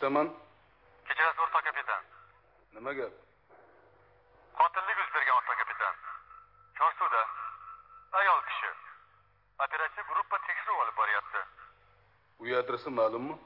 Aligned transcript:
eshitaman. 0.00 0.28
Kechirasiz 1.06 1.40
o'rta 1.44 1.60
kapitan. 1.62 2.02
Nima 2.74 2.92
gap? 2.98 3.12
Qotillik 4.58 4.96
yuz 5.02 5.10
bergan 5.16 5.36
o'rta 5.40 5.54
kapitan. 5.60 5.94
Chorsuvda 6.78 7.22
ayol 8.20 8.40
kishi. 8.48 8.70
Operatsiya 9.64 10.04
gruppa 10.10 10.36
tekshiruv 10.46 10.78
olib 10.82 10.96
boryapti. 11.00 11.40
Uy 12.40 12.56
adresi 12.60 12.90
ma'lummi? 13.00 13.36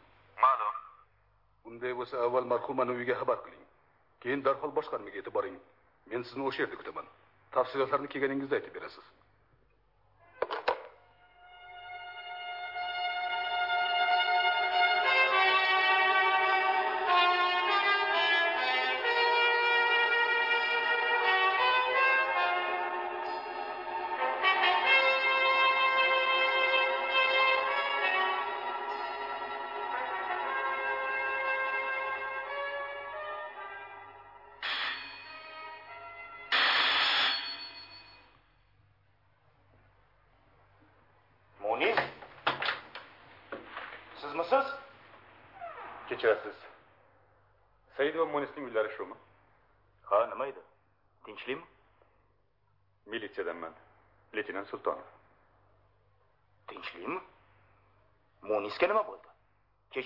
Ma'lum. 0.44 0.74
Unday 1.68 1.92
bo'lsa 1.98 2.22
avval 2.26 2.46
marhumani 2.52 2.92
uyiga 2.96 3.18
xabar 3.22 3.38
qiling. 3.44 3.64
Keyin 4.22 4.44
darhol 4.46 4.72
boshqarmaga 4.78 5.18
yetib 5.18 5.34
boring 5.34 5.58
men 6.10 6.22
sizni 6.22 6.46
o'sha 6.48 6.62
yerda 6.62 6.76
kutaman. 6.80 7.06
Tafsilotlarni 7.54 8.08
kelganingizda 8.14 8.60
aytib 8.60 8.74
berasiz 8.78 9.06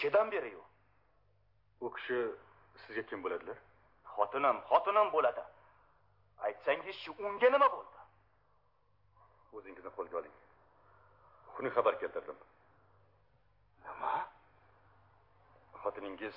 kechadan 0.08 0.30
beri 0.32 0.50
yo'q 0.52 0.66
u 1.80 1.90
kishi 1.94 2.18
sizga 2.86 3.02
kim 3.08 3.22
bo'ladilar? 3.24 3.58
Xotinim 4.14 4.56
xotinim 4.70 5.08
bo'ladi. 5.12 5.42
Aytsangizchi 6.46 7.10
unga 7.24 7.48
nima 7.54 7.68
bo'ldi? 7.74 7.98
O'zingizni 9.56 9.90
qo'lga 9.96 10.16
oling. 10.20 10.36
Xunuk 11.54 11.72
xabar 11.76 11.94
keltirdim. 12.00 12.38
Nima? 13.86 14.12
Xotiningiz 15.82 16.36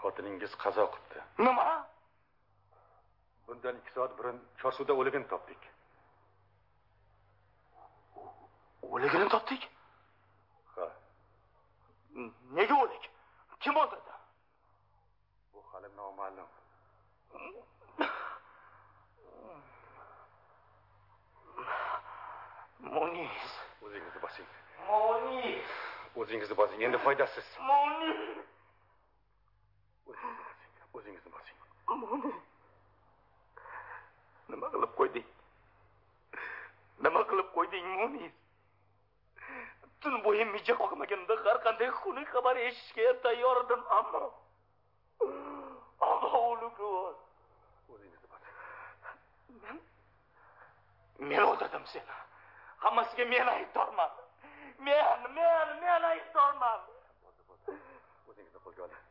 xotiningiz 0.00 0.52
qazo 0.64 0.84
qilibdi. 0.92 1.18
Nima? 1.46 1.66
Bundan 3.46 3.74
ikki 3.80 3.92
soat 3.96 4.12
burun 4.18 4.36
chorsuvda 4.60 4.92
o'ligini 5.00 5.26
topdik. 5.32 5.62
O'ligini 8.94 9.28
topdik 9.34 9.62
ha 10.78 10.86
nega 12.56 12.74
o'lik 12.84 13.04
kim 13.62 13.76
o'ldirdi 13.82 14.14
bu 15.52 15.62
hali 15.72 15.88
noma'lum 15.96 16.48
munis 22.96 23.46
o'zingizni 23.84 24.20
bosing 24.24 24.48
munis 24.88 25.70
o'zingizni 26.20 26.56
bosing 26.60 26.84
endi 26.88 26.98
foydasiz 27.06 27.48
munis 27.70 28.20
o'zingizni 30.96 31.30
bosing 31.36 31.58
munis 32.02 32.36
nima 34.50 34.74
qilib 34.74 34.92
qo'yding 35.00 35.32
nima 37.06 37.24
qilib 37.30 37.48
qo'yding 37.56 37.88
munis 38.02 38.36
tun 40.00 40.14
bo'yi 40.24 40.44
mija 40.54 40.74
qoqmaganimda 40.80 41.34
har 41.44 41.58
qanday 41.66 41.90
xunuk 42.00 42.28
xabar 42.34 42.56
eshitishga 42.66 43.12
tayyor 43.24 43.56
edim 43.64 43.82
ammo 43.98 44.22
ammo 46.10 46.28
o'lik 46.50 46.78
o'zingizni 47.92 48.28
bosing 48.32 48.54
men 49.62 49.80
men 51.30 51.42
o'ldirdim 51.50 51.84
seni 51.94 52.18
hammasiga 52.84 53.24
men 53.32 53.52
aybdorman 53.56 54.12
men 54.88 55.26
men 55.38 55.74
men 55.82 56.08
aybdorman 56.12 56.80
o'zingizni 58.28 58.60
qo'lga 58.64 58.82
oling 58.88 59.04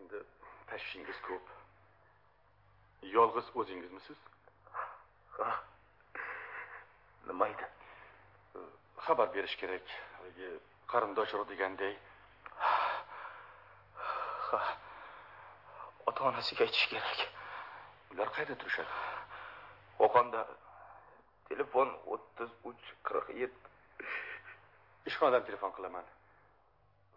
endi 0.00 0.24
tashvishingiz 0.70 1.18
ko'p 1.28 1.46
yolg'iz 3.16 3.54
o'zingizmisiz 3.98 4.16
ha 5.38 5.44
ah. 5.44 5.62
nima 7.26 7.48
edi 7.48 7.66
xabar 9.06 9.34
berish 9.34 9.56
kerak. 9.60 9.86
Haligi 10.18 10.48
qarindosh 10.92 11.34
urug' 11.34 11.50
deganday 11.52 11.94
ah. 12.60 13.02
ha 14.50 14.58
ah. 14.58 14.70
ota 16.06 16.24
onasiga 16.30 16.64
aytish 16.64 16.86
kerak. 16.92 17.18
Ular 18.12 18.28
qayerda 18.34 18.54
turishadi? 18.62 18.94
Qo'qonda. 19.98 20.40
Telefon 21.48 21.88
o'ttiz 22.14 22.50
uch 22.70 22.84
qirq 23.06 23.28
yetti 23.42 23.66
ishxonadan 25.08 25.44
telefon 25.48 25.72
qilaman. 25.76 26.06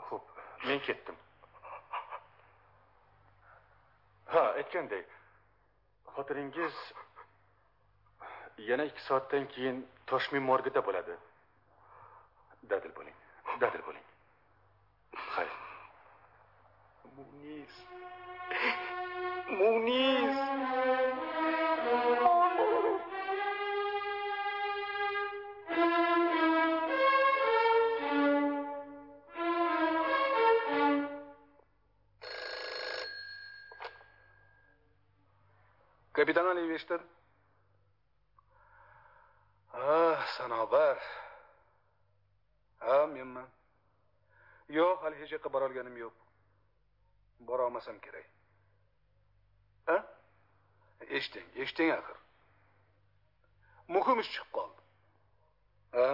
Xo'p 0.07 0.25
men 0.67 0.79
ketdim. 0.87 1.17
Ha 4.33 4.43
aytganday 4.59 5.03
xotiningiz 6.21 6.75
yana 8.69 8.83
ikki 8.89 9.01
soatdan 9.09 9.45
keyin 9.53 9.77
toshmin 10.09 10.43
morgida 10.49 10.81
bo'ladi. 10.87 11.15
Dadil 12.69 12.93
bo'ling 12.97 13.17
dadil 13.61 13.81
bo'ling. 13.87 14.05
Xayr. 15.33 15.53
Munis 17.15 17.73
munis 19.59 20.37
kapitan 36.21 36.45
aliyev 36.45 36.69
eshitadi 36.69 37.03
Ah, 39.73 40.27
sanobar. 40.37 40.97
Ha 42.79 43.07
menman. 43.07 43.47
Yo'q 44.77 44.97
hali 45.03 45.15
hech 45.21 45.31
yoqqa 45.35 45.49
borolganim 45.55 45.95
yo'q. 46.03 46.15
Borolmasam 47.47 47.97
kerak. 48.05 48.27
Ha? 49.89 49.97
Eshiting 51.17 51.47
eshiting 51.63 51.89
axir. 51.97 52.17
Muhim 53.95 54.17
ish 54.23 54.31
chiqib 54.33 54.51
qoldi. 54.57 54.81
Ha? 55.97 56.07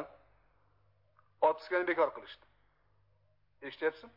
Otpuskani 1.47 1.85
bekor 1.91 2.09
qilishdi. 2.15 2.45
Eshityapsizmi? 3.67 4.13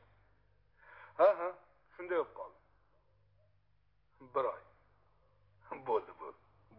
Ha 1.20 1.28
ha 1.40 1.48
shunday 1.94 2.18
bo'lib 2.20 2.34
qoldi. 2.40 2.58
Bir 4.34 4.44
oy. 4.54 4.69
Bo'ldi 5.70 6.12
bu 6.20 6.28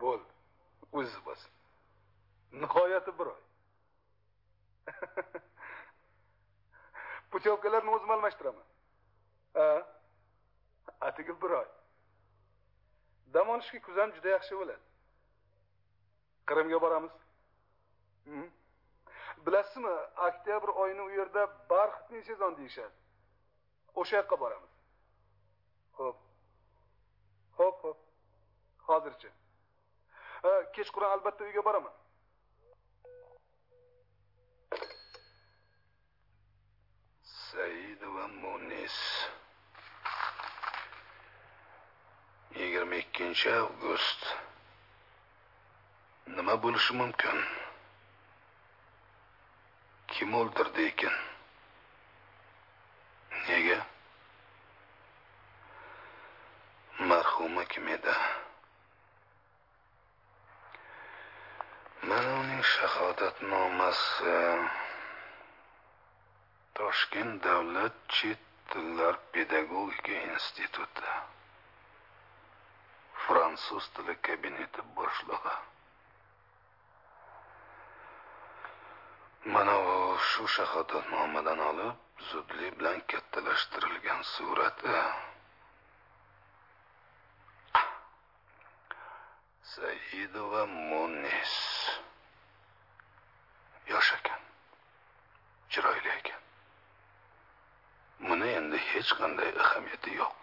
bo'ldi 0.04 0.32
o'zi 1.00 1.20
bo'lsin 1.26 1.52
nihoyati 2.62 3.12
bir 3.20 3.28
oy 3.34 3.42
putyovkalarni 7.32 7.92
o'zim 7.96 8.12
almashtiraman 8.16 8.68
ha 9.54 9.68
atigi 11.08 11.42
bir 11.42 11.52
oy 11.62 11.70
dam 13.34 13.50
olishga 13.56 13.80
kuzam 13.88 14.10
juda 14.18 14.30
yaxshi 14.38 14.54
bo'ladi 14.62 14.86
qrimga 16.50 16.82
boramiz 16.86 17.14
bilasizmi 19.46 19.94
oktyabr 20.28 20.70
oyini 20.84 21.02
u 21.02 21.10
yerda 21.20 21.44
barxitniy 21.70 22.24
sezon 22.30 22.58
deyishadi 22.60 22.96
o'sha 24.02 24.16
yoqqa 24.22 24.40
boramiz 24.44 24.74
ho'p 26.00 26.18
ho'p 27.60 27.84
ho'p 27.84 28.11
hozircha 28.98 29.30
kechqurun 30.76 31.12
albatta 31.16 31.44
uyga 31.44 31.62
boraman. 31.66 31.94
Said 37.24 38.02
va 38.16 38.28
munis. 38.28 38.98
Yigirma 42.60 42.96
ikkinchi 43.04 43.50
avgust. 43.62 44.22
Nima 46.36 46.56
bo'lishi 46.64 46.94
mumkin? 47.02 47.38
Kim 50.14 50.36
o'ldirdi 50.40 50.86
ekan? 50.92 51.18
Nega? 53.48 53.80
Marhuma 57.10 57.64
kim 57.74 57.88
edi? 57.96 58.16
Mana 62.04 62.32
uning 62.42 62.64
shahodatnomasi. 62.64 64.38
Toshkent 66.74 67.44
davlat 67.44 67.96
chet 68.08 68.42
tillar 68.72 69.16
pedagogika 69.32 70.16
instituti. 70.34 71.12
Fransuz 73.24 73.86
tili 73.96 74.16
kabineti 74.26 74.82
boshlig'i. 74.96 75.58
Mana 79.54 79.76
u 79.80 80.18
shu 80.30 80.48
shahodatnomadan 80.56 81.60
olib 81.70 81.96
zudlik 82.30 82.80
bilan 82.80 83.00
kattalashtirilgan 83.12 84.24
surati. 84.34 84.96
Saidova 89.72 90.66
munis. 90.66 91.56
Yosh 93.90 94.14
ekan. 94.18 94.42
Chiroyli 95.70 96.12
ekan. 96.20 96.42
Buni 98.28 98.50
endi 98.60 98.80
hech 98.92 99.12
qanday 99.20 99.52
ahamiyati 99.64 100.12
yo'q 100.22 100.42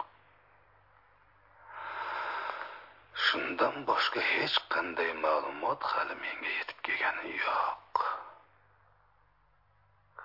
shundan 3.27 3.77
boshqa 3.89 4.21
hech 4.33 4.57
qanday 4.73 5.11
ma'lumot 5.25 5.81
hali 5.93 6.15
menga 6.23 6.51
yetib 6.59 6.79
kelgani 6.87 7.33
yo'q 7.45 8.05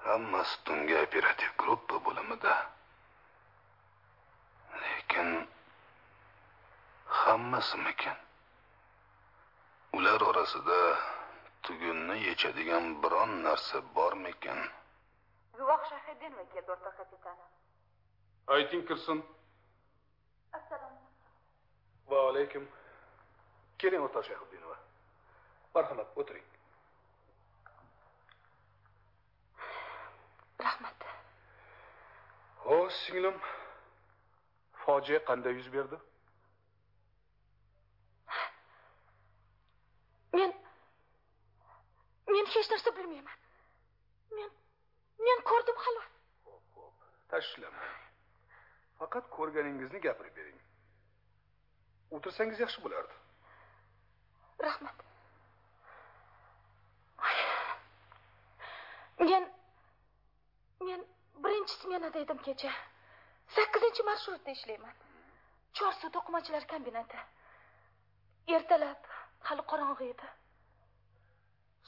hammasi 0.03 0.55
tungi 0.65 0.95
operativ 1.03 1.51
gruppa 1.61 1.95
bo'limida. 2.05 2.55
Lekin 4.83 5.29
hammasimikin 7.21 8.17
ular 9.93 10.21
orasida 10.21 10.79
tugunni 11.63 12.17
yechadigan 12.27 12.85
biron 13.03 13.31
narsa 13.43 13.77
bormikin? 13.95 14.59
Guvoh 15.57 15.81
shahidinmi 15.89 16.43
keldi 16.53 16.71
o'rtoq 16.75 16.95
kapitan 16.97 17.37
ayting 18.55 18.87
kirsin 18.87 19.19
assalomu 20.59 20.99
va 22.09 22.19
alaykum. 22.29 22.63
Keling 23.79 24.01
o'rtoq 24.07 24.25
shahiddinova 24.29 24.77
marhamat 25.75 26.17
o'tiring. 26.19 26.47
Rahmat. 30.65 30.99
Xo'sh 32.63 32.97
singlim. 33.05 33.37
Fojia 34.83 35.19
qanday 35.29 35.53
yuz 35.59 35.69
berdi 35.75 35.97
men 40.33 40.53
men 42.33 42.45
hech 42.55 42.69
narsa 42.73 42.95
bilmayman 42.97 43.39
men 44.37 44.51
men 45.27 45.43
ko'rdim 45.51 45.81
xolos 45.85 46.11
tashvishlanmang 47.33 47.95
faqat 49.01 49.29
ko'rganingizni 49.37 50.01
gapirib 50.07 50.35
bering 50.41 50.59
o'tirsangiz 52.17 52.63
yaxshi 52.65 52.85
bo'lardi 52.85 53.15
rahmat 54.67 54.97
men 59.31 59.49
men 60.87 61.05
birinchi 61.45 61.75
smenada 61.81 62.25
edim 62.25 62.39
kecha 62.47 62.73
sakkizinchi 63.55 64.03
marshrutda 64.09 64.51
ishlayman 64.57 64.95
chorsu 65.79 66.11
to'qimachilar 66.17 66.67
kombinati 66.73 67.19
ertalab 68.57 69.13
hali 69.47 69.63
qorong'i 69.71 70.09
edi. 70.13 70.27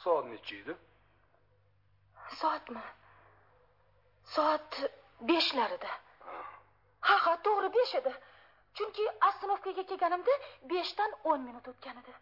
Soat 0.03 0.25
necha 0.31 0.55
edi? 0.61 0.75
Soatmi? 2.39 2.83
Soat 4.35 4.79
beshlarida. 5.29 5.91
Ha 7.07 7.15
ha 7.25 7.33
to'g'ri 7.47 7.69
besh 7.77 7.95
edi. 8.01 8.13
Chunki 8.77 9.03
ostanovkaga 9.27 9.83
kelganimda 9.91 10.33
beshdan 10.71 11.11
o'n 11.31 11.41
minut 11.47 11.67
o'tgan 11.71 12.01
edi. 12.03 12.13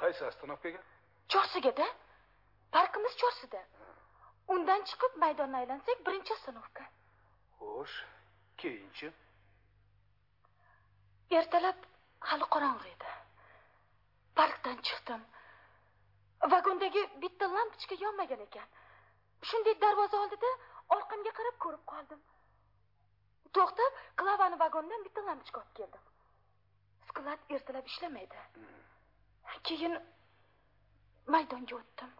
Qaysi 0.00 0.22
ostanovkaga 0.30 0.80
chorsugada 1.32 1.86
parkimiz 2.76 3.14
chorsida 3.22 3.62
undan 4.54 4.80
chiqib 4.90 5.18
maydonni 5.24 5.56
aylansak 5.62 6.06
birinchi 6.06 6.32
ostanovka 6.36 6.84
xo'sh 7.58 7.98
keyinchi? 8.62 9.10
Ertalab 11.40 11.78
hali 12.30 12.46
qorong'i 12.54 12.90
edi 12.96 13.12
parkdan 14.38 14.78
chiqdim. 14.86 15.22
Vagondagi 16.52 17.02
bitta 17.22 17.46
lampochka 17.56 17.94
yonmagan 18.04 18.40
ekan. 18.46 18.68
Shunday 19.48 19.74
darvoza 19.84 20.16
oldida 20.22 20.50
orqamga 20.96 21.32
qarab 21.38 21.56
ko'rib 21.64 21.84
qoldim. 21.92 22.20
To'xtab 23.56 23.92
klavani 24.20 24.56
vagondan 24.64 25.04
bitta 25.06 25.20
lampochka 25.28 25.60
olib 25.62 25.74
keldim. 25.78 26.04
Sklad 27.08 27.40
ertalab 27.56 27.86
ishlamaydi. 27.92 28.38
Keyin 29.68 29.94
maydonga 31.34 31.74
o'tdim. 31.80 32.12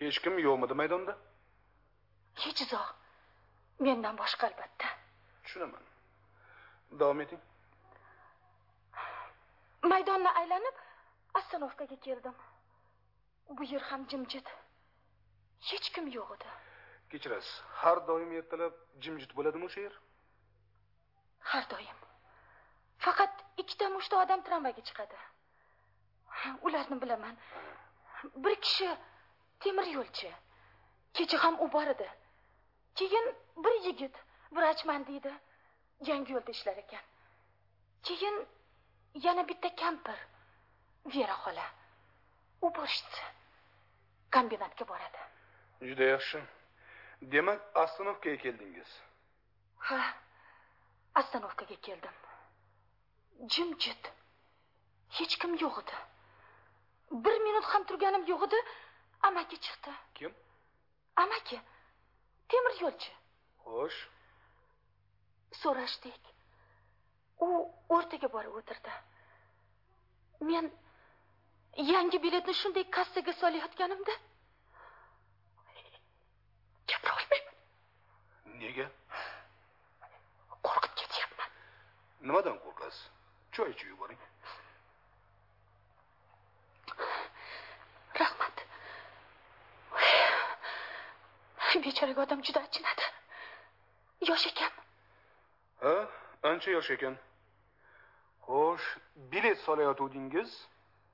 Hech 0.00 0.18
kim 0.24 0.38
yo'qmidi 0.46 0.74
maydonda? 0.82 1.12
Hech 2.44 2.62
zoh 2.70 2.88
mendan 3.84 4.18
boshqa 4.22 4.50
albatta. 4.50 4.88
Tushunaman. 5.44 5.84
Davom 7.00 7.20
eting. 7.24 7.40
Maydonni 9.92 10.30
aylanib 10.40 10.76
ostanovkaga 11.38 11.96
keldim. 12.06 12.34
Bu 13.48 13.64
yer 13.72 13.80
ham 13.90 14.02
jimjit. 14.10 14.48
Hech 15.68 15.88
kim 15.94 16.06
yo'q 16.16 16.34
edi. 16.36 16.48
Kechirasiz 17.10 17.54
har 17.80 17.98
doim 18.08 18.32
ertalab 18.38 18.74
jimjit 19.04 19.30
bo'ladimi 19.36 19.64
o'sha 19.68 19.80
yer 19.86 19.94
har 21.50 21.64
doim. 21.70 21.98
Faqat 23.04 23.34
ikkita 23.62 23.88
mushta 23.96 24.22
odam 24.22 24.40
tramvayga 24.46 24.82
chiqadi. 24.88 25.18
Ularni 26.66 26.96
bilaman. 27.02 27.36
Bir 28.44 28.54
kishi 28.64 28.88
temir 29.60 29.86
yo'lchi 29.96 30.30
kecha 31.16 31.38
ham 31.44 31.60
u 31.64 31.72
bor 31.72 31.86
edi. 31.94 32.08
Keyin 32.98 33.26
bir 33.64 33.74
yigit 33.86 34.16
vrachman 34.56 35.06
deydi 35.06 35.32
yangi 36.10 36.32
yo'lda 36.32 36.50
ishlar 36.56 36.76
ekan. 36.84 37.04
Keyin 38.06 38.36
yana 39.26 39.48
bitta 39.48 39.68
kampir 39.82 40.18
vera 41.14 41.36
xola 41.44 41.66
уборщица 42.66 43.24
kombinatga 44.34 44.84
boradi. 44.90 45.22
Juda 45.88 46.04
yaxshi. 46.14 46.40
Demak 47.32 47.60
ostanovkaga 47.82 48.36
keldingiz. 48.44 48.90
Ha 49.88 50.00
ostanovkaga 51.20 51.76
keldim. 51.86 52.16
Jimjit 53.52 54.12
hech 55.18 55.34
kim 55.40 55.52
yo'q 55.62 55.80
edi. 55.82 55.96
Bir 57.24 57.36
minut 57.46 57.64
ham 57.72 57.84
turganim 57.88 58.24
yo'q 58.32 58.42
edi 58.48 58.60
amaki 59.28 59.56
chiqdi. 59.64 59.92
Kim? 60.14 60.32
Amaki 61.16 61.60
temir 62.48 62.74
yo'lchi. 62.84 63.12
Xo'sh. 63.64 64.00
So'rashdik 65.60 66.32
u 67.46 67.48
o'rtaga 67.96 68.28
borib 68.32 68.58
o'tirdi. 68.60 68.92
Men 70.50 70.70
yangi 71.76 72.22
biletni 72.22 72.54
shunday 72.54 72.90
kassaga 72.90 73.32
solayotganimda. 73.32 74.14
Gapira 76.88 77.12
olmayman 77.18 77.54
nega? 78.60 78.86
Qo'rqib 80.66 80.92
ketyapman. 81.00 81.50
Nimadan 82.28 82.56
qo'rqasiz? 82.64 83.02
Choy 83.54 83.70
ichib 83.74 83.88
yuboring. 83.88 84.20
Rahmat. 88.20 88.56
Bechoraga 91.84 92.20
odam 92.22 92.40
juda 92.46 92.60
achinadi. 92.66 93.04
Yosh 94.28 94.46
ekan. 94.50 94.72
Ha? 95.82 95.96
Ancha 96.50 96.70
yosh 96.70 96.90
ekan. 96.96 97.14
Xo'sh 98.46 98.88
bilet 99.32 99.58
solayotgandingiz 99.66 100.50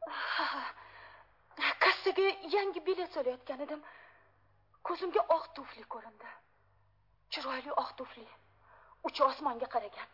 kassaga 1.84 2.26
yangi 2.56 2.80
bilet 2.86 3.10
solayotgan 3.14 3.60
edim. 3.66 3.82
Ko'zimga 4.88 5.22
oq 5.36 5.44
tufli 5.56 5.84
ko'rindi. 5.94 6.30
Chiroyli 7.30 7.72
oq 7.82 7.90
tufli. 7.98 8.26
Uchi 9.08 9.24
osmonga 9.28 9.68
qaragan. 9.74 10.08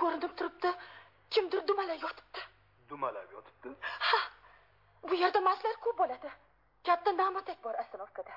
Ko'rinib 0.00 0.32
turibdi. 0.38 0.70
Kimdir 1.30 1.66
dumalab 1.68 2.02
yotibdi. 2.06 2.40
Dumalab 2.88 3.32
yotibdi? 3.32 3.74
Ha 4.10 4.20
bu 5.08 5.14
yerda 5.22 5.40
mastlar 5.40 5.76
ko'p 5.84 5.98
bo'ladi. 6.02 6.30
Katta 6.86 7.12
namatak 7.22 7.58
bor 7.64 7.74
ostanovkada 7.82 8.34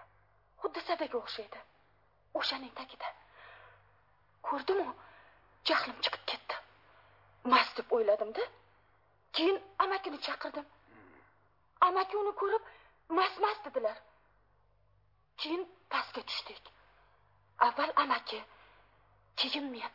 xuddi 0.64 0.82
sadaga 0.90 1.18
o'xshaydi. 1.22 1.60
O'shaning 2.40 2.74
tagida. 2.80 3.10
Ko'rdimu 4.50 4.88
jahlim 5.70 5.98
chiqib 6.06 6.24
ketdi. 6.32 6.60
Mast 7.54 7.78
deb 7.80 7.96
o'yladimda 7.98 8.46
keyin 9.36 9.58
amakini 9.84 10.20
chaqirdim. 10.28 10.66
Amaki 11.88 12.18
uni 12.22 12.34
ko'rib 12.42 12.64
mast 13.18 13.38
mast 13.46 13.66
dedilar. 13.66 13.98
Keyin 15.42 15.64
pastga 15.90 16.22
tushdik. 16.30 16.64
Avval 17.68 17.92
amaki 18.04 18.40
keyin 19.40 19.66
men. 19.74 19.92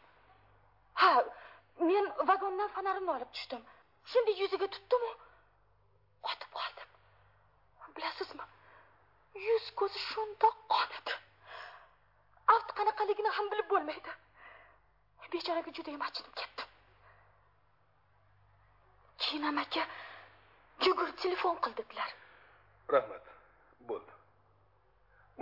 Ha 1.00 1.10
men 1.88 2.06
vagondan 2.28 2.68
fonarimni 2.76 3.10
olib 3.16 3.30
tushdim. 3.36 3.62
Shunday 4.10 4.34
yuziga 4.42 4.66
tutdimu? 4.74 5.10
Qotib 6.26 6.50
qoldim. 6.58 6.88
Bilasizmi 7.96 8.46
yuz 9.46 9.66
ko'zi 9.80 9.98
shundoq 10.10 10.56
qonadi 10.74 11.14
avt 12.54 12.68
qanaqaligini 12.78 13.30
ham 13.36 13.50
bilib 13.52 13.68
bo'lmaydi. 13.72 14.12
Bechoraga 15.32 15.70
judayam 15.78 16.02
achinib 16.08 16.34
ketdim 16.40 16.57
keyin 19.18 19.42
amaki 19.50 19.82
yugurib 20.86 21.16
telefon 21.24 21.56
qil 21.64 21.76
dedilar 21.76 22.14
rahmat. 22.92 23.22
Bo'ldi. 23.88 24.12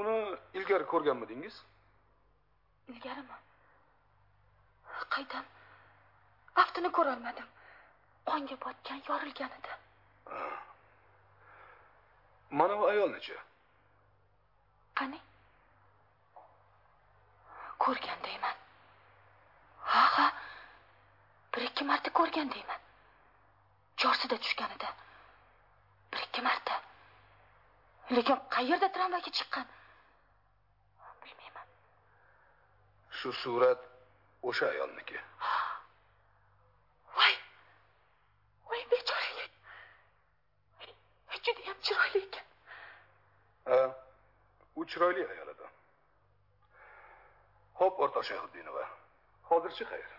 Uni 0.00 0.14
ilgari 0.54 0.86
ko'rganmidingiz? 0.92 1.56
Ilgarimi? 2.92 3.36
Qaydan? 5.14 5.44
Aftini 6.62 6.90
ko'rolmadim. 6.98 7.48
Qonga 8.30 8.56
botgan 8.64 9.02
yorilgan 9.08 9.52
edi. 9.58 9.72
Mana 12.50 12.78
bu 12.80 12.86
ayolnichi 12.92 13.36
qani? 14.98 15.20
Ko'rgandayman. 17.84 18.56
Ha 19.92 20.04
ha 20.16 20.26
bir 21.54 21.62
ikki 21.68 21.84
marta 21.84 22.12
ko'rgandayman 22.18 22.85
chorsida 23.96 24.36
tushganida 24.44 24.88
bir 26.12 26.18
ikki 26.18 26.42
marta. 26.42 26.74
Lekin 28.16 28.38
qayerda 28.54 28.88
tramvayga 28.92 29.30
chiqqan? 29.38 29.66
Bilmayman. 31.24 31.68
Shu 33.10 33.32
surat 33.32 33.80
o'sha 34.42 34.66
ayolniki. 34.66 35.18
Voy! 37.16 37.34
Voy 38.68 38.82
bechoraga 38.90 39.46
judayam 41.46 41.78
chiroyli 41.86 42.20
ekan. 42.26 42.46
Ha 43.68 43.78
u 44.76 44.86
chiroyli 44.90 45.22
ayol 45.32 45.48
edi. 45.54 45.68
Ho'p 47.80 48.00
o'rtoq 48.02 48.24
shayxuddinova. 48.28 48.84
Hozirchi 49.50 49.84
xayr. 49.90 50.10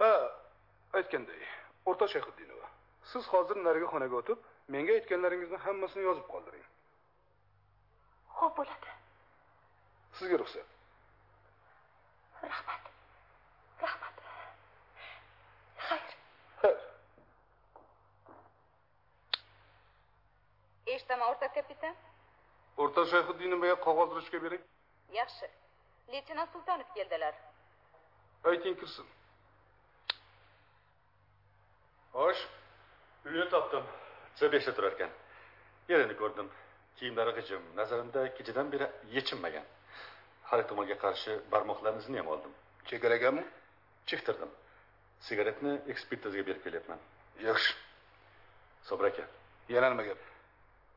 Ha 0.00 0.12
aytganday 1.00 1.42
o'rtoq 1.90 2.10
shayxuddinova 2.14 2.68
siz 3.12 3.26
hozir 3.32 3.58
narigi 3.66 3.88
xonaga 3.92 4.16
o'tib 4.20 4.38
menga 4.74 4.94
aytganlaringizni 4.98 5.58
hammasini 5.66 6.04
yozib 6.08 6.26
qoldiring. 6.32 6.64
Ho'p 8.38 8.56
bo'ladi. 8.58 8.94
Sizga 10.18 10.38
ruxsat. 10.42 10.72
Rahmat. 12.52 12.90
Rahmat. 13.84 14.24
Xayr. 15.88 16.16
Xayr. 16.62 16.78
Eshitaman 20.94 21.28
o'rtoq 21.32 21.54
kapitan? 21.58 22.00
O'rtoq 22.82 23.12
shayxuddinovaga 23.12 23.76
qog'oz 23.86 24.16
ruchka 24.18 24.42
bering. 24.46 24.64
Yaxshi. 25.20 25.52
Leytenant 26.14 26.50
sultonov 26.56 26.90
keldilar. 26.98 27.34
Ayting 28.50 28.76
kirsin 28.80 29.15
xo'sh 32.16 32.42
uyini 33.26 33.48
topdim. 33.54 33.84
C 34.38 34.52
beshda 34.52 34.72
turar 34.76 34.92
ekan 34.96 35.10
yerini 35.90 36.14
ko'rdim. 36.20 36.48
Kiyimlari 36.98 37.32
g'ijim. 37.38 37.62
Nazarimda 37.80 38.20
kechadan 38.36 38.72
beri 38.72 38.86
yechinmagan. 39.16 39.66
Har 40.48 40.58
ehtimolga 40.62 40.96
qarshi 41.04 41.32
barmoqlarni 41.52 42.00
izini 42.04 42.18
ham 42.20 42.28
oldim. 42.34 42.52
Chekalaganmi 42.88 43.44
chektirdim 44.10 44.50
sigaretni 45.26 45.72
ekspertizaga 45.92 46.46
berib 46.48 46.62
kelyapman. 46.66 47.00
Yaxshi. 47.48 47.72
Sobir 48.88 49.06
aka. 49.10 49.24
Yana 49.74 49.88
nima 49.92 50.04
gap? 50.10 50.20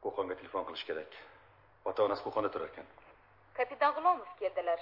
Qo'qonga 0.03 0.35
telefon 0.41 0.63
qilish 0.67 0.85
kerak. 0.89 1.11
Ota 1.89 1.99
onasi 2.07 2.21
qo'qonda 2.27 2.49
turar 2.53 2.69
ekan 2.73 2.87
kapitan 3.59 3.91
g'ulomov 3.95 4.29
keldilar. 4.39 4.79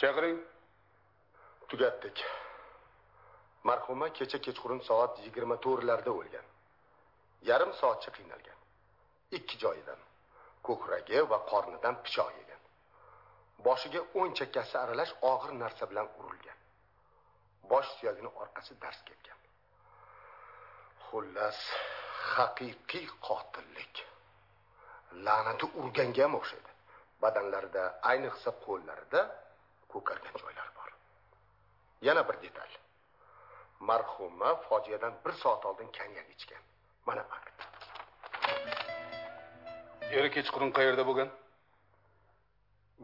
Chaqiring. 0.00 0.38
Tugatdik 1.70 2.16
marhuma 3.68 4.08
kecha 4.18 4.38
kechqurun 4.46 4.80
soat 4.88 5.12
yigirma 5.24 5.56
to'rtlarda 5.64 6.10
o'lgan. 6.18 6.46
Yarim 7.48 7.72
soatcha 7.80 8.10
qiynalgan. 8.16 8.58
Ikki 9.38 9.56
joyidan 9.62 10.00
ko'kragi 10.66 11.18
va 11.30 11.38
qornidan 11.50 11.94
pichoq 12.04 12.30
yegan. 12.40 12.62
Boshiga 13.66 14.00
o'ng 14.18 14.32
chakkasi 14.38 14.74
aralash 14.84 15.12
og'ir 15.32 15.52
narsa 15.62 15.84
bilan 15.90 16.08
urilgan. 16.20 16.58
Bosh 17.70 17.88
suyagini 17.98 18.30
orqasi 18.42 18.72
dars 18.82 19.00
ketgan. 19.08 19.38
Xullas 21.06 21.58
haqiqiy 22.34 23.06
qotillik. 23.28 23.94
La'nati 25.26 25.66
urganga 25.80 26.22
ham 26.26 26.34
o'xshaydi. 26.40 26.72
Badanlarida 27.22 27.84
ayniqsa 28.10 28.50
qo'llarida 28.64 29.20
ko'kargan 29.92 30.34
joylar 30.42 30.68
bor. 30.78 30.90
Yana 32.08 32.22
bir 32.28 32.36
detal. 32.44 32.70
Marhuma 33.80 34.54
fojiadan 34.68 35.14
bir 35.24 35.32
soat 35.32 35.66
oldin 35.66 35.88
konyak 35.98 36.30
ichgan. 36.36 36.62
Mana 37.06 37.22
fakt 37.22 37.56
eri 40.18 40.30
kechqurun 40.30 40.70
qayerda 40.70 41.06
bo'lgan? 41.06 41.30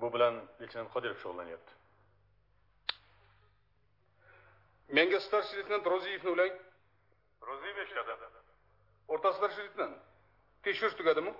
Bu 0.00 0.12
bilan 0.14 0.34
leytenant 0.60 0.90
qodirov 0.94 1.18
shug'ullanyapti 1.22 1.72
menga 4.92 5.20
starший 5.20 5.56
leytenant 5.56 5.86
roziyevni 5.86 6.30
ulang 6.30 6.54
ro'ziyev 7.48 7.78
eshitadi. 7.84 8.12
O'rta 9.08 9.32
starший 9.32 9.62
leytenant 9.64 9.96
tekshirish 10.64 10.96
tugadimi? 11.00 11.32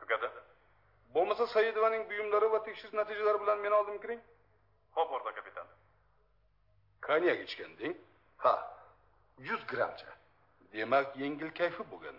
Tugadi. 0.00 0.28
Bo'lmasa 1.14 1.46
saidovaning 1.54 2.04
buyumlari 2.10 2.52
va 2.54 2.60
tekshirish 2.66 2.94
natijalari 3.00 3.40
bilan 3.42 3.58
meni 3.64 3.74
oldimga 3.80 4.00
kiring. 4.04 4.20
Ho'p 4.96 5.10
o'rtoq 5.16 5.34
kapitan. 5.38 5.66
Konyak 7.06 7.38
ichganding 7.46 7.94
ha 8.42 8.54
yuz 9.48 9.62
grammcha 9.70 10.10
demak 10.72 11.06
yengil 11.22 11.50
kayfi 11.60 11.82
bo'lgan 11.92 12.16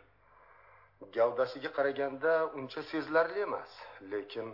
gavdasiga 1.15 1.69
qaraganda 1.77 2.31
uncha 2.57 2.81
sezilarli 2.91 3.39
emas. 3.47 3.71
Lekin 4.11 4.47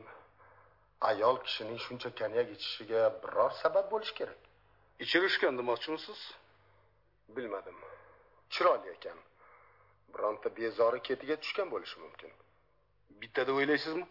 ayol 1.10 1.38
kishining 1.46 1.80
shuncha 1.86 2.10
konyak 2.20 2.48
ichishiga 2.56 3.02
biror 3.22 3.52
sabab 3.62 3.86
bo'lishi 3.94 4.14
kerak. 4.20 4.42
Ichirishgan 5.04 5.54
demoqchimisiz 5.60 6.20
bilmadim. 7.36 7.78
Chiroyli 8.54 8.90
ekan. 8.96 9.18
Bironta 10.14 10.48
bezori 10.60 11.00
ketiga 11.10 11.36
tushgan 11.44 11.68
bo'lishi 11.74 11.98
mumkin. 12.06 12.32
Bitta 13.22 13.42
deb 13.48 13.56
o'ylaysizmi? 13.62 14.06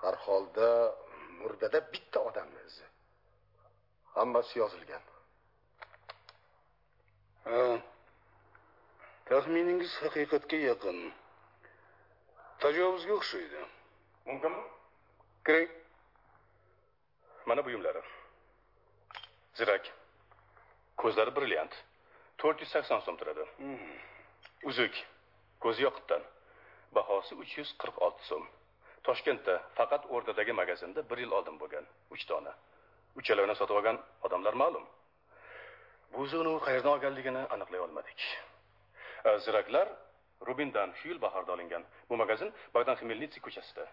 Har 0.00 0.16
holda 0.24 0.68
murdada 1.40 1.78
bitta 1.92 2.18
odamni 2.28 2.60
izi. 2.70 2.86
Hammasi 4.14 4.54
yozilgan 4.62 5.02
ha. 7.50 7.62
Taxminingiz 9.28 9.92
haqiqatga 10.02 10.58
yaqin. 10.68 10.98
Tajovuzga 12.62 13.12
o'xshaydi. 13.18 13.60
Mumkinmi? 14.28 14.62
Kiring. 15.46 15.70
Mana 17.48 17.64
buyumlari 17.66 18.02
zirak. 19.58 19.84
Ko'zlari 20.96 21.32
brilliant. 21.36 21.74
to'rt 22.38 22.60
yuz 22.62 22.70
sakson 22.74 23.00
so'm 23.04 23.16
turadi. 23.20 23.44
Uzuk. 24.70 24.94
Ko'zi 25.62 25.82
yoqutdan 25.86 26.22
bahosi 26.96 27.34
uch 27.42 27.52
yuz 27.58 27.70
qirq 27.82 27.96
olti 28.06 28.22
so'm. 28.30 28.44
Toshkentda 29.06 29.54
faqat 29.78 30.02
o'rdadagi 30.14 30.52
magazinda 30.60 31.00
bir 31.10 31.18
yil 31.24 31.32
oldin 31.38 31.56
bo'lgan 31.62 31.84
uch 32.14 32.24
dona 32.30 32.52
uchalovini 33.18 33.54
sotib 33.60 33.76
olgan 33.80 33.98
odamlar 34.26 34.54
ma'lum 34.62 34.84
bu 36.12 36.60
qayerdan 36.66 36.92
olganligini 36.92 37.38
aniqlay 37.54 37.80
olmadik. 37.80 38.18
Ziraklar 39.44 39.88
rubindan 40.46 40.92
shu 40.98 41.08
yil 41.08 41.20
bahorda 41.22 41.52
olingan. 41.52 41.84
Bu 42.10 42.16
magazin 42.16 42.52
bogdan 42.74 42.96
xmelnitskiy 43.00 43.42
ko'chasida. 43.46 43.84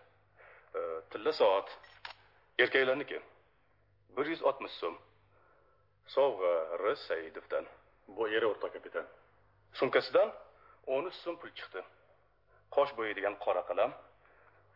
Tilla 1.11 1.33
soat. 1.33 1.67
Erkaklarniki 2.59 3.21
bir 4.17 4.25
yuz 4.25 4.41
oltmish 4.43 4.75
so'm. 4.81 4.95
Sovg'a 6.15 6.53
r 6.83 6.95
saidovdan. 6.95 7.65
Bu 8.07 8.29
eri 8.29 8.45
o'rtoq 8.45 8.73
kapitan. 8.73 9.05
Sumkasidan 9.73 10.29
o'n 10.87 11.05
uch 11.09 11.17
so'm 11.23 11.35
pul 11.41 11.51
chiqdi. 11.57 11.81
Qosh 12.75 12.91
bo'yaydigan 12.97 13.35
qora 13.45 13.63
qalam 13.69 13.91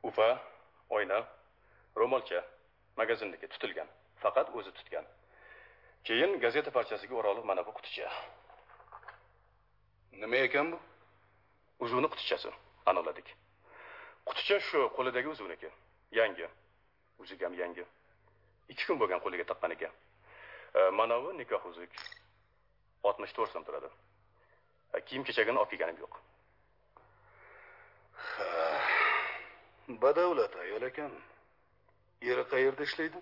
ufa 0.10 0.30
oyna 0.90 1.20
ro'molcha 2.00 2.40
magazinniki 3.00 3.48
tutilgan. 3.54 3.88
Faqat 4.24 4.48
o'zi 4.58 4.72
tutgan. 4.78 5.06
Keyin 6.08 6.40
gazeta 6.44 6.72
parchasiga 6.72 7.16
o'ralib 7.16 7.46
mana 7.52 7.66
bu 7.68 7.72
quticha. 7.78 8.08
Nima 10.22 10.38
ekan 10.48 10.72
bu? 10.72 10.80
Uzuvni 11.80 12.08
qutichasi 12.14 12.50
aniqladik 12.86 13.28
quticha 14.30 14.60
shu 14.70 14.80
qo'lidagi 14.98 15.28
uzugniki 15.34 15.70
yangi. 16.20 16.48
Uzuk 17.20 17.42
ham 17.42 17.54
yangi. 17.62 17.86
Ikki 18.72 18.86
kun 18.88 19.00
bo'lgan 19.02 19.22
qo'liga 19.26 19.46
taqqan 19.52 19.72
ekan. 19.76 19.94
E, 20.78 20.90
mana 21.00 21.18
bu 21.24 21.34
nikoh 21.38 21.66
uzuk 21.72 21.92
oltmish 23.04 23.34
to'rt 23.38 23.52
so'm 23.54 23.64
turadi. 23.68 23.90
E, 24.94 25.02
kiyim 25.08 25.24
kechagini 25.28 25.60
olib 25.62 25.72
kelganim 25.72 25.98
yo'q. 26.04 26.14
Badavlat 30.04 30.56
ayol 30.64 30.88
ekan. 30.92 31.12
Eri 32.22 32.44
qayerda 32.54 32.84
ishlaydi? 32.90 33.20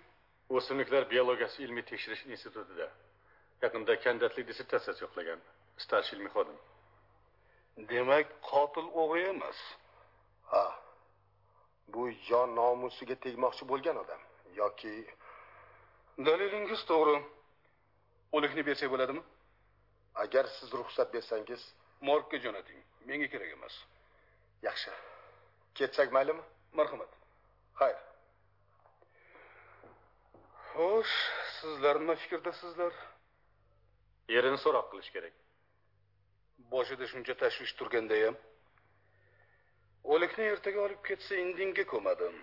O'simliklar 0.56 1.10
biologiyasi 1.10 1.62
ilmiy 1.64 1.84
tekshirish 1.90 2.26
institutida. 2.26 2.86
Yaqinda 3.62 3.92
kandidatlik 4.04 4.48
dissertatsiyasi 4.50 5.04
yo'qlagan. 5.04 5.40
Starsh 5.84 6.12
ilmiy 6.14 6.32
xodim 6.36 6.58
demak 7.92 8.26
qotil 8.50 8.86
o'g'ri 9.02 9.22
emas. 9.34 9.58
Ha 10.52 10.64
bu 11.94 12.02
yo 12.30 12.40
nomusiga 12.58 13.16
tegmoqchi 13.24 13.64
bo'lgan 13.72 13.96
odam 14.02 14.22
yoki 14.60 14.94
dalilingiz 16.26 16.80
to'g'ri. 16.90 17.16
O'likni 18.36 18.62
bersak 18.68 18.90
bo'ladimi? 18.94 19.22
Agar 20.24 20.44
siz 20.56 20.68
ruxsat 20.80 21.08
bersangiz 21.14 21.62
morgga 22.08 22.38
jo'nating. 22.44 22.80
Menga 23.08 23.28
kerak 23.34 23.50
emas. 23.58 23.74
yaxshi. 24.62 24.90
Ketsak 25.74 26.12
maylimi? 26.12 26.42
Marhamat. 26.78 27.08
Xayr 27.80 28.07
xo'sh 30.72 31.16
sizlar 31.58 31.96
nima 32.02 32.14
fikrdasizlar? 32.22 32.92
Yerini 34.34 34.58
so'roq 34.64 34.86
qilish 34.92 35.10
kerak. 35.16 35.34
Boshida 36.72 37.06
shuncha 37.12 37.34
tashvish 37.42 37.72
turgandayam. 37.78 38.36
O'likni 40.12 40.44
ertaga 40.54 40.80
olib 40.86 41.00
ketsa 41.08 41.34
indinga 41.44 41.84
ko'madim. 41.92 42.36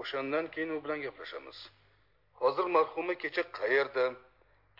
O'shandan 0.00 0.46
keyin 0.54 0.70
u 0.76 0.78
bilan 0.84 1.00
gaplashamiz. 1.06 1.58
Hozir 2.40 2.66
marhuma 2.76 3.14
kecha 3.24 3.44
qayerda 3.58 4.04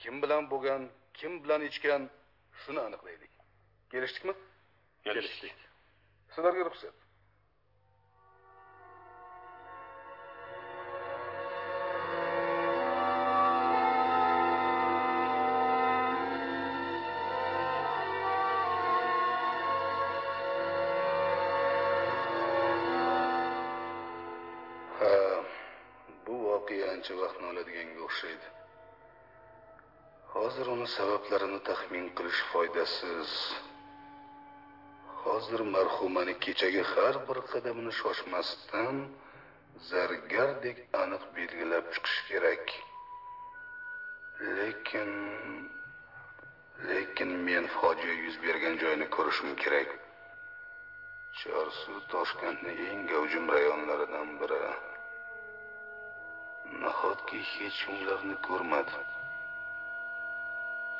kim 0.02 0.14
bilan 0.22 0.42
bo'lgan 0.52 0.82
kim 1.18 1.32
bilan 1.42 1.62
ichgan 1.70 2.02
shuni 2.62 2.80
aniqlaylik. 2.88 3.32
Kelishdikmi? 3.92 4.34
Kelishdik. 5.04 5.54
Sizlarga 6.34 6.64
ruxsat 6.68 7.07
o'xshaydi 28.28 28.58
hozir 30.34 30.66
uni 30.74 30.86
sabablarini 30.98 31.60
taxmin 31.68 32.06
qilish 32.16 32.42
foydasiz. 32.52 33.30
Hozir 35.22 35.60
marhumani 35.74 36.34
kechagi 36.44 36.82
har 36.92 37.14
bir 37.28 37.38
qadamini 37.52 37.92
shoshmasdan 38.00 38.96
zargardek 39.90 40.78
aniq 41.02 41.24
belgilab 41.36 41.86
chiqish 41.94 42.18
kerak. 42.28 42.66
Lekin 44.56 45.10
lekin 46.90 47.30
men 47.46 47.64
fojia 47.76 48.14
yuz 48.24 48.36
bergan 48.44 48.74
joyni 48.82 49.06
ko'rishim 49.16 49.50
kerak. 49.62 49.88
Chorsu 51.40 51.94
toshkentni 52.12 52.72
eng 52.90 53.00
gavjum 53.12 53.44
rayonlaridan 53.54 54.28
biri. 54.40 54.62
Nahotki 56.82 57.38
hech 57.52 57.78
kim 57.84 57.94
ularni 58.02 58.36
ko'rmadi 58.46 58.98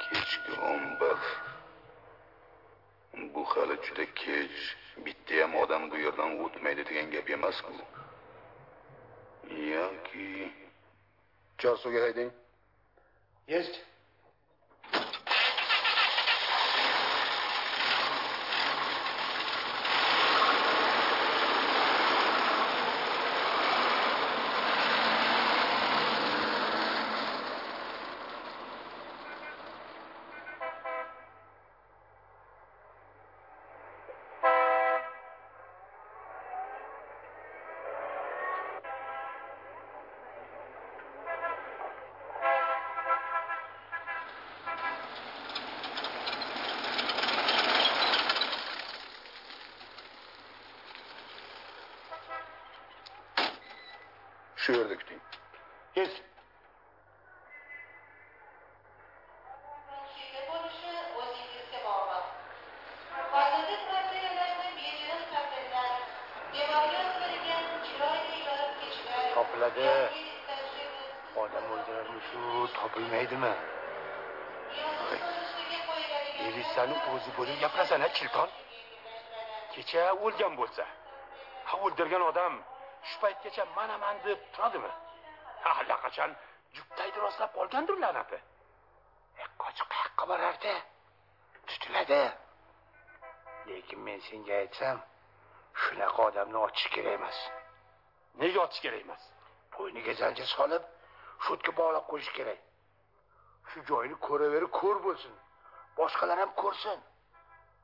kechki 0.03 0.53
ombar 0.73 1.19
bu 3.35 3.43
hali 3.53 3.77
juda 3.85 4.05
kech 4.21 4.57
bittayam 5.05 5.53
odam 5.63 5.83
bu 5.91 5.97
yerdan 6.05 6.31
o'tmaydi 6.45 6.83
degan 6.89 7.07
gap 7.15 7.27
emasku 7.37 7.73
yoki 9.75 10.27
chorsuga 11.61 12.01
haydang 12.07 12.31
есть 13.57 13.77
shu 54.57 54.73
yerda 54.73 54.97
kuting 55.01 55.21
есть 56.01 56.19
Kechga 60.15 60.41
bo'lishi 60.51 60.93
o'zingizga 61.21 61.79
bog'liq. 61.87 62.27
Hozirgi 63.33 63.77
kvartiralarda 63.85 64.67
bejirim 64.79 65.23
kapellar, 65.33 65.93
devorga 66.55 67.01
o'tirilgan 67.07 67.65
chiroyli 67.87 68.39
yorib 68.47 68.75
kechlar. 68.83 69.23
Topiladi. 69.37 69.87
yoki 69.89 70.25
tajriba- 70.49 71.43
odam 71.45 71.65
o'ldirarmishu 71.75 72.41
topilmaydimi 72.79 73.53
yoki 74.81 75.19
surishtirga 75.25 75.81
qo'yiladigan 75.89 76.37
derizani 76.41 76.97
o'zi 77.15 77.31
bo'lib 77.39 77.57
gapirasan 77.65 78.01
a 78.09 78.11
chilton 78.19 78.49
o'lgan 80.39 80.57
bo'lsa. 80.61 80.85
Ha 81.69 81.77
o'ldirgan 81.85 82.23
odam 82.31 82.55
shu 83.09 83.17
paytgacha 83.23 83.65
manaman 83.79 84.17
deb 84.27 84.39
turadimi? 84.55 84.93
Allaqachon 85.71 86.31
juftaydi 86.77 87.19
rostlab 87.25 87.51
qolgandir 87.59 87.97
la'nati. 88.05 88.39
E, 89.43 89.45
qochib 89.63 89.89
qayoqqa 89.95 90.25
borardi? 90.31 90.75
Tutiladi. 91.69 92.23
Lekin 93.69 94.01
men 94.07 94.21
senga 94.29 94.55
aytsam 94.63 94.97
shunaqa 95.83 96.21
odamni 96.29 96.59
otish 96.67 96.89
kerak 96.95 97.15
emas. 97.19 97.39
Nega 98.41 98.59
otish 98.67 98.81
kerak 98.85 99.03
emas? 99.07 99.23
Bo'yniga 99.75 100.13
zanjir 100.23 100.49
solib 100.57 100.83
sho'tga 101.45 101.71
bog'lab 101.81 102.05
qo'yish 102.13 102.33
kerak. 102.39 102.61
Shu 103.71 103.79
joyni 103.91 104.17
ko'raverib 104.27 104.73
ko'r 104.81 104.97
bo'lsin. 105.07 105.35
Boshqalar 105.99 106.39
ham 106.43 106.51
ko'rsin. 106.63 106.99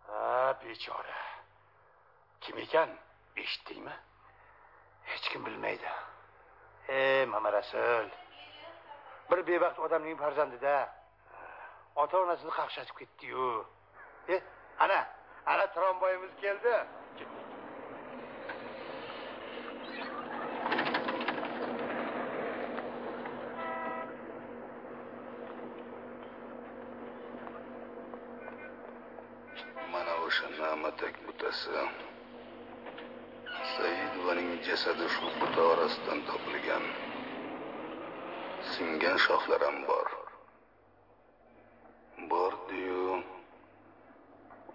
Ha 0.09 0.27
bechora 0.62 1.34
kim 2.44 2.59
ekan? 2.59 2.90
Eshitdingmi? 3.37 3.94
Hech 5.04 5.28
kim 5.33 5.46
bilmaydi. 5.46 5.88
E 6.88 7.26
mama 7.28 7.52
rasul. 7.52 8.09
Bir 9.30 9.46
bebaxt 9.46 9.78
odamning 9.78 10.18
farzandida 10.18 10.76
ota 11.96 12.18
onasini 12.18 12.52
qaqshatib 12.59 12.96
ketdiyu. 13.00 13.66
E 14.28 14.42
ana 14.78 15.00
ana 15.46 15.66
tromboyimiz 15.74 16.33
keldi. 16.42 16.74
Mana 29.92 30.14
o'sha 30.26 30.46
na'matak 30.59 31.14
butasi 31.26 31.70
buvaning 34.24 34.52
jasadi 34.64 35.06
shu 35.14 35.26
buta 35.40 35.62
orasidan 35.72 36.20
topilgan. 36.28 36.84
Singan 38.72 39.18
shoxlar 39.24 39.60
ham 39.66 39.78
bor. 39.88 40.08
Bordiyu 42.30 43.18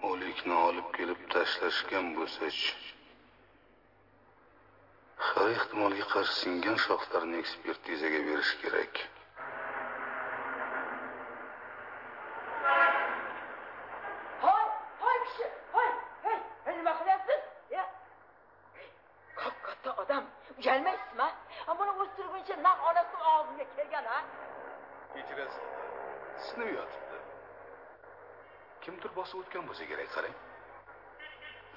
o'likni 0.10 0.56
olib 0.68 0.92
kelib 0.98 1.24
tashlashgan 1.34 2.12
bo'lsach 2.18 2.60
har 5.30 5.50
ehtimolga 5.58 6.06
qarshi 6.14 6.36
singan 6.44 6.78
shoxlarni 6.86 7.42
ekspertizaga 7.44 8.22
berish 8.30 8.54
kerak. 8.62 9.02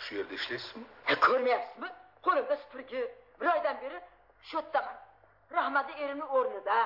Shu 0.05 0.11
yerda 0.19 0.35
ishlaysizmi 0.41 0.85
Ha, 1.09 1.15
ko'rmayapsizmi 1.27 1.88
qo'limda 2.27 2.57
supurgi 2.62 3.01
bir 3.41 3.47
oydan 3.55 3.77
beri 3.83 3.99
shu 4.49 4.57
yerdaman 4.61 4.97
rahmatli 5.57 5.95
erimni 6.05 6.27
o'rnida 6.37 6.79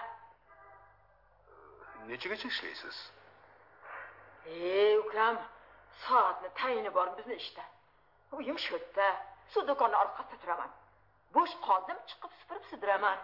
nechagacha 2.09 2.49
ishlaysiz 2.53 2.97
ey 4.47 4.99
ukam 5.05 5.37
soatni 6.07 6.49
tayini 6.61 6.91
bor 6.97 7.09
bizni 7.19 7.35
ishda 7.43 7.65
uyim 8.39 8.59
shu 8.65 8.71
yerda 8.77 9.09
shu 9.53 9.59
do'konni 9.69 9.97
orqasida 10.05 10.37
turaman 10.43 10.71
bo'sh 11.37 11.55
qoldim 11.67 11.99
chiqib 12.09 12.33
supurib 12.41 12.65
sidiraman 12.71 13.19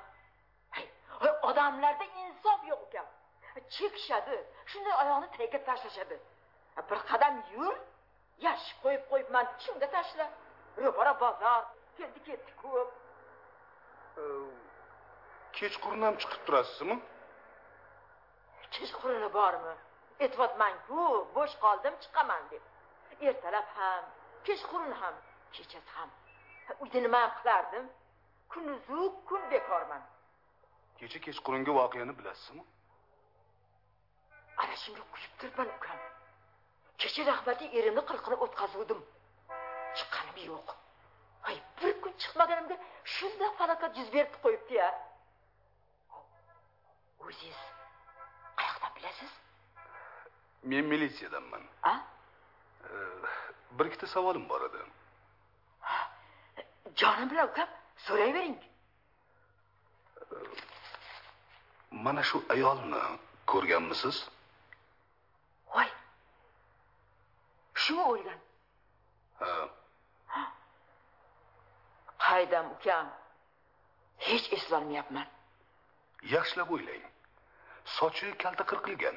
Hay, 0.75 0.87
hay, 1.21 1.33
odamlarda 1.49 2.05
insof 2.25 2.61
yo'q 2.71 2.81
ukam 2.89 3.07
chekishadi 3.77 4.37
shunday 4.71 4.95
oyog'ini 5.03 5.29
tagiga 5.37 5.59
tashlashadi 5.69 6.17
bir 6.91 6.99
qadam 7.11 7.35
yur 7.55 7.75
yashib 8.47 8.79
qo'yib 8.85 9.05
qo'yibman 9.11 9.47
shunda 9.65 9.87
tashla. 9.95 10.27
Ro'para 10.83 11.13
bozor 11.23 11.63
keldi 11.97 12.21
ketdi 12.29 12.53
ko'p. 12.63 12.91
Kechqurun 15.59 16.03
ham 16.07 16.15
chiqib 16.23 16.43
turasizmi? 16.47 16.97
Kechquruni 18.77 19.29
bormi? 19.39 19.75
Aytyapmanku 20.25 21.01
bo'sh 21.37 21.55
qoldim 21.65 21.95
chiqaman 22.05 22.43
deb. 22.53 22.65
Ertalab 23.29 23.69
ham 23.79 24.05
kechqurun 24.47 24.93
ham 25.01 25.15
kechasi 25.55 25.91
ham. 25.97 26.11
Uyda 26.83 26.99
nima 27.07 27.23
qilardim? 27.39 27.87
Kunduzu 28.53 29.01
kun 29.29 29.43
bekorman. 29.51 30.03
Kecha 30.99 31.19
kechqurungi 31.27 31.73
voqeani 31.81 32.13
bilasizmi? 32.19 32.65
Ana 34.63 34.77
shunga 34.83 35.05
quyib 35.13 35.33
turibman 35.39 35.69
ukam 35.77 35.99
kecha 37.03 37.23
rahmatli 37.31 37.67
erimni 37.79 38.03
qirqini 38.11 38.37
o'tkazuvdim. 38.45 39.01
Chiqqanim 39.99 40.37
yo'q. 40.51 40.69
Ay 41.49 41.57
bir 41.79 41.93
kun 42.03 42.12
chiqmaganimda 42.23 42.77
shunday 43.15 43.51
falokat 43.61 43.93
yuz 44.01 44.09
berib 44.17 44.35
qo'yibdi 44.45 44.75
ya. 44.83 44.88
O'zingiz 47.25 47.61
qayoqdan 48.59 48.93
bilasiz? 48.97 49.33
Men 50.71 50.85
militsiyadanman. 50.93 51.62
A? 51.91 51.93
Bir 53.77 53.85
ikkita 53.91 54.07
savolim 54.15 54.45
bor 54.49 54.61
edi. 54.69 54.81
Jonim 57.01 57.31
bilan 57.31 57.49
ukam 57.51 57.69
so'rayvering. 58.07 58.59
Mana 62.05 62.23
shu 62.29 62.38
ayolni 62.55 63.03
ko'rganmisiz 63.53 64.17
voy 65.75 65.88
shumi 67.83 68.03
o'lgan 68.12 68.40
ha. 69.40 69.53
Qaydam 72.27 72.66
ukam 72.75 73.07
hech 74.27 74.47
eslolmayapman 74.57 75.29
yaxshilab 76.35 76.71
o'ylang. 76.75 77.05
Sochi 77.97 78.27
kalta 78.42 78.64
qirqilgan 78.71 79.16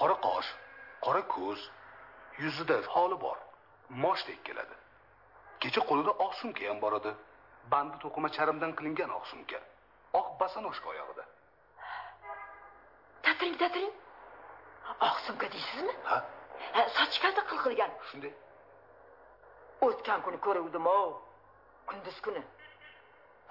qora 0.00 0.16
qosh 0.26 0.48
qora 1.04 1.22
ko'z 1.34 1.60
yuzida 2.42 2.76
holi 2.94 3.16
bor 3.24 3.38
moshdek 4.04 4.40
keladi. 4.46 4.76
Kecha 5.62 5.80
qo'lida 5.90 6.12
oq 6.24 6.32
sumka 6.40 6.62
ham 6.70 6.78
bor 6.84 6.92
edi. 7.00 7.12
Bandi 7.72 7.96
to'qima 8.04 8.28
charmdan 8.36 8.72
qilingan 8.78 9.10
oq 9.18 9.24
sumka 9.32 9.58
oq 10.20 10.28
bosanoshka 10.40 10.86
oyog'ida. 10.92 11.24
Tatiring 13.24 13.56
tatiring. 13.62 13.94
Oq 15.08 15.16
sumka 15.26 15.46
deysizmi? 15.54 15.94
Ha 16.10 16.18
Kalta 17.22 17.42
qilqilgan 17.50 17.92
shunday. 18.08 18.32
O'tgan 19.86 20.20
kuni 20.24 20.38
ko'ruvdim 20.46 20.86
ov 20.86 21.10
kunduz 21.88 22.18
kuni. 22.26 22.42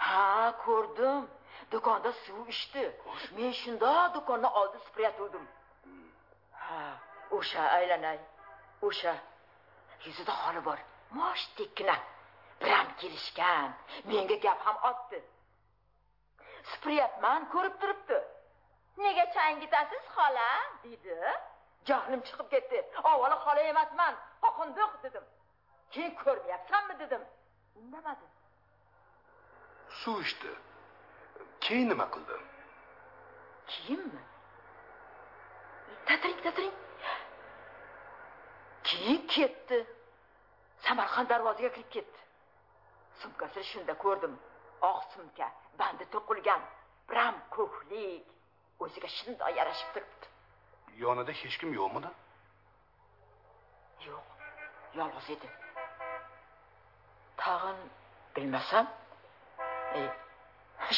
Ha 0.06 0.26
ko'rdim. 0.65 1.21
Do'konda 1.71 2.12
suv 2.24 2.47
ichdi. 2.54 2.84
Men 3.36 3.52
shundoq 3.62 4.13
do'konni 4.15 4.50
oldi 4.60 4.78
supurayotgandim 4.86 5.45
ha 6.63 6.82
o'sha 7.38 7.63
aylanay. 7.78 8.19
O'sha 8.88 9.13
yuzida 10.06 10.34
holi 10.41 10.62
bor. 10.67 10.80
Moshtekkina 11.19 11.95
biram 12.62 12.88
kelishgan. 13.00 13.69
Menga 14.10 14.38
gap 14.45 14.60
ham 14.65 14.78
otdi. 14.91 15.19
Supuryapman 16.71 17.50
ko'rib 17.54 17.76
turibdi. 17.82 18.19
Nega 19.04 19.26
changitasiz 19.36 20.04
xola 20.15 20.50
dedi 20.84 21.17
jahlim 21.89 22.22
chiqib 22.28 22.48
ketdi. 22.54 22.78
Avvalo 23.12 23.38
xola 23.46 23.62
emasman. 23.74 24.13
Oqindiq 24.50 24.91
dedim. 25.04 25.26
Keyin 25.94 26.13
ko'rmayapsanmi 26.24 27.00
dedim. 27.04 27.24
Indamadi 27.82 28.28
suv 30.00 30.22
ichdi 30.26 30.52
keyin 31.65 31.89
nima 31.89 32.06
qildi? 32.13 32.38
Kiyimmi? 33.72 34.22
Tatiring 36.08 36.39
tatiring. 36.46 36.78
Keyin 38.89 39.22
ketdi. 39.36 39.80
Samarqand 40.86 41.30
darvozaga 41.30 41.70
kirib 41.76 41.89
ketdi. 41.96 42.20
Sumkasini 43.22 43.65
shunda 43.72 43.94
ko'rdim. 44.04 44.34
Oq 44.89 45.02
sumka 45.13 45.48
bandi 45.80 46.06
to'qilgan 46.13 46.62
biram 47.10 47.36
ko'hlik. 47.56 48.28
O'ziga 48.84 49.10
shundoq 49.17 49.50
yarashib 49.60 49.89
turibdi 49.96 50.31
yonida 50.97 51.32
hech 51.41 51.58
kim 51.62 51.73
yo'qmidi 51.73 52.10
yo'q 54.08 54.25
yolg'iz 54.99 55.30
edi. 55.36 55.49
Tag'in 57.41 57.80
bilmasam 58.36 58.88
e, 59.95 59.99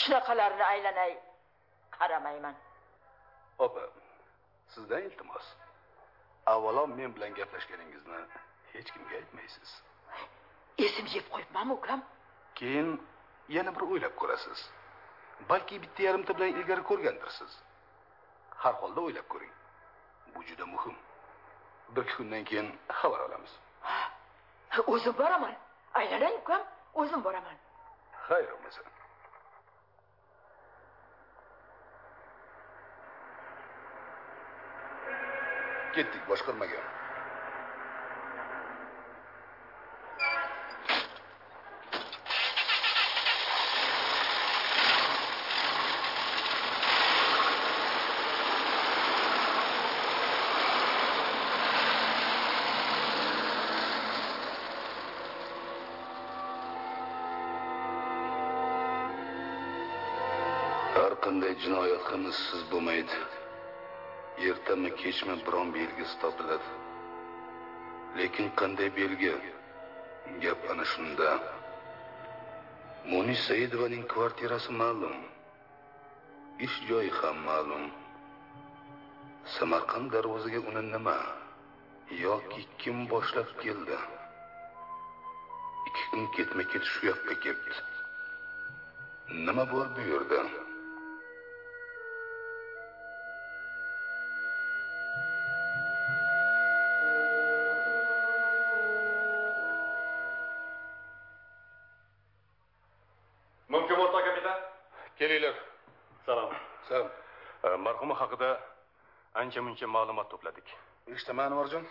shunaqalarni 0.01 0.63
aylanay 0.73 1.11
qaramayman. 1.97 2.55
Opa 3.65 3.81
sizdan 4.73 5.01
iltimos. 5.01 5.45
Avvalo 6.45 6.87
men 6.87 7.15
bilan 7.15 7.33
gaplashganingizni 7.39 8.19
hech 8.73 8.89
kimga 8.93 9.15
aytmaysiz. 9.21 9.69
Esim 10.85 11.05
yeb 11.15 11.25
qo'yibmanmi 11.33 11.73
ukam? 11.73 12.01
Keyin 12.55 12.89
yana 13.49 13.75
bir 13.75 13.81
o'ylab 13.81 14.15
ko'rasiz. 14.21 14.69
Balki 15.49 15.81
bitta 15.83 16.03
yarimta 16.03 16.37
bilan 16.37 16.47
ilgari 16.59 16.83
ko'rgandirsiz. 16.89 17.51
Har 18.63 18.73
holda 18.81 19.01
o'ylab 19.01 19.27
ko'ring 19.33 19.53
bu 20.35 20.43
juda 20.43 20.65
muhim. 20.65 20.95
Bir 21.95 22.01
ikki 22.01 22.15
kundan 22.17 22.43
keyin 22.43 22.79
xabar 22.89 23.19
olamiz. 23.19 23.59
O'zim 24.87 25.17
boraman. 25.17 25.55
Aylanay 25.93 26.33
ukam 26.41 26.61
o'zim 26.93 27.23
boraman. 27.23 27.57
Xayr 28.27 28.45
bo'lmasa 28.51 28.81
ketdik 35.95 36.23
boshqarmaga 36.29 36.79
jinoyat 62.13 62.71
bo'lmaydi. 62.71 63.17
Ertami 64.49 64.89
kechmi 65.01 65.35
biron 65.45 65.67
belgisi 65.75 66.15
topiladi 66.21 66.69
lekin 68.17 68.47
qanday 68.59 68.89
belgi? 68.97 69.33
Gap 70.41 70.59
ana 70.71 70.85
shunda. 70.93 71.29
Munis 73.09 73.41
saidovaning 73.47 74.05
kvartirasi 74.13 74.71
ma'lum. 74.81 75.17
Ish 76.65 76.77
joyi 76.89 77.11
ham 77.19 77.37
ma'lum. 77.49 77.85
Samarqand 79.55 80.07
darvozaga 80.13 80.59
uni 80.69 80.83
nima 80.93 81.17
yoki 82.25 82.61
kim 82.81 82.97
boshlab 83.11 83.49
keldi? 83.63 83.97
Ishqim 85.89 86.23
ketma 86.35 86.63
ket 86.71 86.83
shu 86.91 87.01
yoqqa 87.09 87.35
ketdi. 87.43 87.75
Nima 89.45 89.63
bor 89.71 89.87
bu 89.95 90.01
yerda 90.11 90.41
ancha 109.53 109.61
muncha 109.61 109.87
ma'lumot 109.87 110.27
to'pladik. 110.33 110.67
Eshitaman 111.13 111.51
anvarjon 111.51 111.85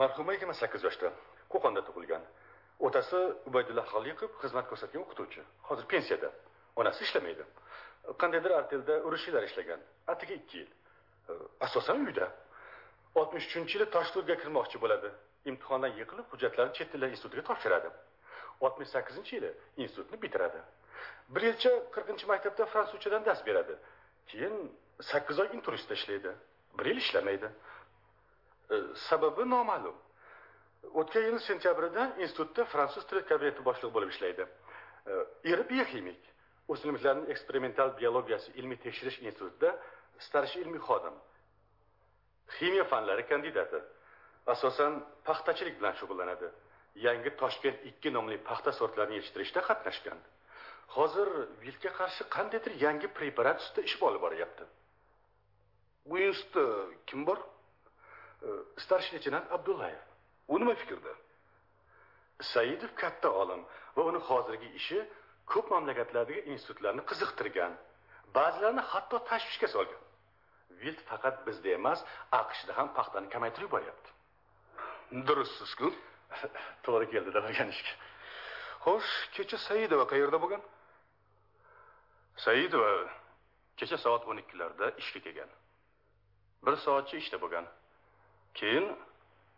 marhuma 0.00 0.32
yigirma 0.34 0.54
sakkiz 0.60 0.82
yoshda 0.84 1.08
qo'qonda 1.52 1.80
tug'ilgan. 1.88 2.22
Otasi 2.86 3.18
ubaydulla 3.48 3.82
xoliqov 3.92 4.30
xizmat 4.42 4.66
ko'rsatgan 4.70 5.00
o'qituvchi. 5.04 5.40
Hozir 5.68 5.86
pensiyada. 5.92 6.28
Onasi 6.76 7.00
ishlamaydi. 7.06 7.44
Qandaydir 8.20 8.52
artelda 8.60 8.94
urushchilar 9.08 9.42
ishlagan. 9.48 9.80
Atigi 10.12 10.34
ikki 10.40 10.56
yil. 10.58 10.70
Asosan 11.66 12.04
uyda. 12.06 12.26
Oltmish 13.20 13.46
uchinchi 13.48 13.78
yili 13.78 13.86
toshturga 13.96 14.34
kirmoqchi 14.42 14.76
bo'ladi. 14.84 15.08
Imtihondan 15.50 15.92
yiqilib 16.00 16.26
hujjatlarini 16.32 16.74
chet 16.76 16.88
tillar 16.92 17.08
institutiga 17.14 17.42
topshiradi. 17.50 17.88
Oltmish 18.64 18.90
sakkizinchi 18.94 19.32
yili 19.36 19.50
institutni 19.82 20.16
bitiradi. 20.24 20.60
Bir 21.34 21.42
yilcha 21.48 21.72
qirqinchi 21.94 22.24
maktabda 22.32 22.64
fransuzchadan 22.72 23.22
dars 23.28 23.40
beradi. 23.48 23.74
Keyin 24.30 24.54
sakkiz 25.00 25.38
oy 25.38 25.48
inturistda 25.52 25.94
ishlaydi 25.94 26.34
bir 26.78 26.86
yil 26.86 26.96
ishlamaydi. 26.96 27.50
E, 28.70 28.74
sababi 29.08 29.50
noma'lum. 29.50 29.96
O'tgan 30.94 31.22
yil 31.22 31.38
sentyabrida 31.38 32.16
institutda 32.18 32.64
fransuz 32.64 33.06
tili 33.06 33.24
kabineti 33.30 33.64
boshlig'i 33.64 33.94
bo'lib 33.94 34.10
ishlaydi. 34.14 34.46
E, 35.06 35.12
eri 35.52 35.68
bioximik. 35.70 36.20
O'simliklarning 36.68 37.30
eksperimental 37.30 37.96
biologiyasi 37.98 38.52
ilmiy 38.60 38.78
tekshirish 38.84 39.18
institutida 39.22 39.74
starshi 40.26 40.60
ilmiy 40.60 40.80
xodim. 40.88 41.16
Ximiya 42.58 42.84
fanlari 42.92 43.26
kandidati. 43.26 43.80
Asosan 44.46 45.02
paxtachilik 45.24 45.76
bilan 45.80 45.94
shug'ullanadi. 46.00 46.48
Yangi 47.06 47.30
toshkent 47.40 47.84
ikki 47.90 48.12
nomli 48.12 48.38
paxta 48.48 48.72
sortlarini 48.72 49.18
yetishtirishda 49.18 49.60
qatnashgan. 49.68 50.18
Hozir 50.96 51.28
vilga 51.64 51.90
qarshi 52.00 52.24
qandaydir 52.36 52.72
yangi 52.86 53.08
preparat 53.18 53.60
ustida 53.62 53.86
ish 53.88 53.96
olib 54.08 54.22
boryapti. 54.26 54.64
Bu 56.06 56.18
institutda 56.18 56.64
kim 57.08 57.26
bor 57.26 57.38
starshий 58.84 59.12
leytenant 59.16 59.46
abdullayev 59.56 60.02
u 60.48 60.58
nima 60.60 60.74
fikrda 60.82 61.12
saidov 62.52 62.92
katta 63.02 63.28
olim 63.42 63.62
va 63.96 64.02
uni 64.10 64.20
hozirgi 64.28 64.68
ishi 64.80 64.98
ko'p 65.52 65.70
mamlakatlardagi 65.74 66.40
institutlarni 66.52 67.02
qiziqtirgan 67.10 67.72
ba'zilarini 68.36 68.84
hatto 68.92 69.16
tashvishga 69.30 69.68
solgan 69.74 70.02
vilt 70.82 71.00
faqat 71.10 71.36
bizda 71.46 71.70
emas 71.78 72.00
aqshda 72.40 72.72
ham 72.78 72.88
paxtani 72.98 73.28
kamaytirib 73.34 73.66
yuboryapti 73.68 74.10
durustsizku 75.28 75.88
to'g'ri 76.84 77.06
keldida 77.14 77.38
o'rganishga 77.48 77.92
xo'sh 78.84 79.12
kecha 79.36 79.58
saidova 79.68 80.04
qayerda 80.12 80.38
bo'lgan 80.44 80.62
saidova 82.46 82.92
kecha 83.78 83.96
soat 84.04 84.22
o'n 84.30 84.38
ikkilarda 84.44 84.86
ishga 85.02 85.20
kelgan 85.26 85.50
bir 86.66 86.76
soatcha 86.84 87.16
ishda 87.22 87.40
bo'lgan. 87.42 87.66
Keyin 88.58 88.86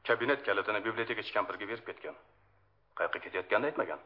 kabinet 0.08 0.40
kalitini 0.46 0.80
bibliotekachi 0.86 1.32
kampirga 1.36 1.68
berib 1.70 1.86
ketgan. 1.88 2.16
Qayoqqa 2.98 3.18
ketayotganini 3.24 3.70
aytmagan. 3.70 4.00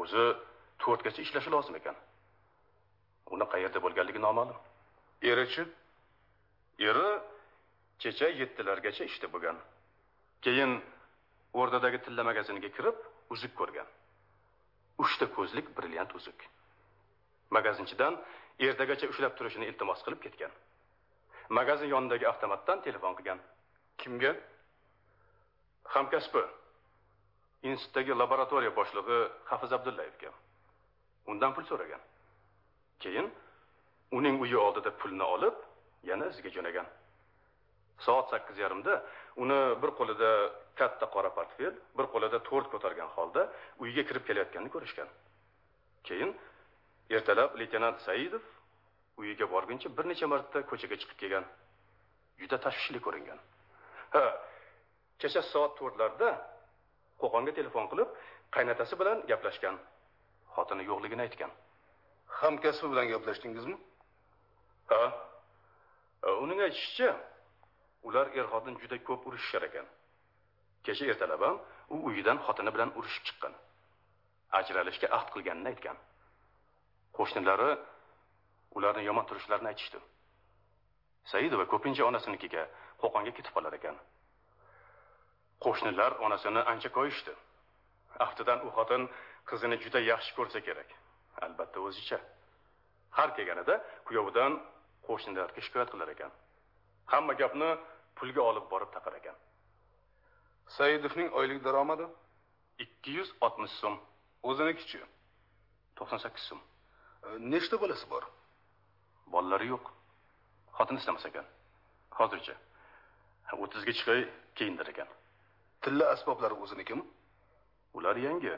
O'zi 0.00 0.24
to'rtgacha 0.82 1.20
ishlashi 1.26 1.50
lozim 1.54 1.74
ekan. 1.80 1.96
Uni 3.34 3.46
qayerda 3.52 3.78
bo'lganligi 3.84 4.20
noma'lum. 4.26 4.58
Erichi 5.30 5.64
eri 6.88 7.08
kecha 8.02 8.28
yettilargacha 8.40 9.04
ishda 9.10 9.26
bo'lgan. 9.34 9.56
Keyin 10.44 10.72
o'rdadagi 11.60 11.98
tilla 12.04 12.22
magaziniga 12.30 12.70
kirib 12.76 12.96
uzuk 13.34 13.52
ko'rgan. 13.60 13.88
Uchta 15.04 15.26
ko'zlik 15.36 15.66
brilliant 15.76 16.14
uzuk. 16.18 16.38
Magazinchidan 17.56 18.14
ertagacha 18.66 19.06
ushlab 19.12 19.36
turishini 19.38 19.66
iltimos 19.70 20.00
qilib 20.06 20.20
ketgan. 20.26 20.52
Magazin 21.48 21.88
yonidagi 21.88 22.28
avtomatdan 22.28 22.82
telefon 22.82 23.14
qilgan. 23.18 23.40
Kimga? 23.98 24.36
Hamkasbi. 25.84 26.42
Institutdagi 27.62 28.12
laboratoriya 28.22 28.72
boshlig'i 28.76 29.18
hafiz 29.44 29.72
abdullayevga 29.72 30.30
undan 31.26 31.54
pul 31.54 31.64
so'ragan. 31.70 32.00
Keyin 33.02 33.26
uning 34.12 34.40
uyi 34.40 34.56
oldida 34.56 34.90
pulni 35.00 35.22
olib 35.22 35.56
yana 36.10 36.26
iziga 36.32 36.50
jo'nagan. 36.56 36.86
Soat 37.98 38.30
sakkiz 38.30 38.58
yarimda 38.58 39.02
uni 39.42 39.58
bir 39.82 39.90
qo'lida 39.98 40.30
katta 40.78 41.06
qora 41.14 41.30
portfel 41.36 41.74
bir 41.98 42.06
qo'lida 42.12 42.38
to'rt 42.48 42.70
ko'targan 42.74 43.10
holda 43.16 43.42
uyga 43.82 44.02
kirib 44.08 44.24
kelayotganini 44.28 44.70
ko'rishgan. 44.76 45.08
Keyin 46.08 46.30
ertalab 47.10 47.58
leytenant 47.60 47.98
saidov 48.06 48.44
uyiga 49.18 49.46
borguncha 49.54 49.88
bir 49.96 50.04
necha 50.10 50.26
marta 50.32 50.58
ko'chaga 50.70 50.96
chiqib 51.00 51.18
kelgan. 51.22 51.44
Juda 52.40 52.56
tashvishli 52.64 53.00
ko'ringan. 53.06 53.38
Ha 54.14 54.24
kecha 55.20 55.42
soat 55.52 55.72
to'rtlarda 55.78 56.28
qo'qonga 57.22 57.52
telefon 57.58 57.84
qilib 57.92 58.08
qaynotasi 58.54 58.94
bilan 59.00 59.18
gaplashgan. 59.30 59.76
Xotini 60.54 60.82
yo'qligini 60.90 61.22
aytgan. 61.26 61.50
Hamkasbi 62.40 62.86
bilan 62.92 63.06
gaplashdingizmi? 63.12 63.76
Ha 64.90 65.02
E, 66.26 66.30
uning 66.44 66.60
aytishicha 66.66 67.10
ular 68.08 68.26
er 68.38 68.46
xotin 68.52 68.74
juda 68.82 68.96
ko'p 69.08 69.26
urushishar 69.28 69.62
ekan. 69.68 69.86
Kecha 70.86 71.04
ertalab 71.12 71.42
ham 71.46 71.56
u 71.94 71.96
uyidan 72.08 72.38
xotini 72.46 72.70
bilan 72.74 72.90
urushib 72.98 73.24
chiqqan. 73.28 73.54
Ajralishga 74.58 75.08
ahd 75.16 75.28
qilganini 75.34 75.68
aytgan. 75.72 75.96
Qo'shnilari 77.16 77.70
ularni 78.78 79.02
yomon 79.08 79.26
turishlarini 79.30 79.68
aytishdi. 79.72 79.98
Saidova 81.32 81.66
ko'pincha 81.72 82.06
onasinikiga 82.10 82.62
qo'qonga 83.02 83.32
ketib 83.36 83.52
qolar 83.56 83.74
ekan. 83.78 83.96
Qo'shnilar 85.64 86.12
onasini 86.26 86.62
ancha 86.72 86.90
koyishdi. 86.98 87.32
Aftidan 88.26 88.58
u 88.66 88.70
xotin 88.76 89.02
qizini 89.50 89.76
juda 89.84 90.00
yaxshi 90.10 90.32
ko'rsa 90.38 90.60
kerak. 90.66 90.88
Albatta 91.44 91.78
o'zicha. 91.86 92.18
Har 93.16 93.30
kelganida 93.36 93.74
kuyovidan 94.06 94.52
qo'shnilarga 95.08 95.60
shikoyat 95.66 95.90
qilar 95.92 96.08
ekan. 96.14 96.32
Hamma 97.12 97.34
gapni 97.40 97.70
pulga 98.18 98.42
olib 98.50 98.66
borib 98.72 98.90
taqar 98.96 99.14
ekan. 99.20 99.36
Saidovning 100.76 101.28
oylik 101.40 101.60
daromadi? 101.66 102.06
Ikki 102.84 103.10
yuz 103.18 103.30
oltmish 103.44 103.74
so'm. 103.82 103.96
O'zinikichi? 104.48 105.00
To'qson 105.98 106.20
sakkiz 106.24 106.44
so'm. 106.50 106.60
Nechta 107.52 107.76
bolasi 107.82 108.06
bor 108.12 108.24
bolalari 109.32 109.66
yo'q. 109.74 109.84
Xotini 110.78 110.98
istamas 111.02 111.24
ekan. 111.30 111.46
Hozircha. 112.18 112.54
O'ttizga 113.62 113.92
chiqay 113.98 114.20
keyindir 114.58 114.86
ekan. 114.92 115.08
Tilla 115.82 116.04
asboblari 116.14 116.54
o'zinikimi 116.64 117.04
ular 117.94 118.16
yangi. 118.26 118.54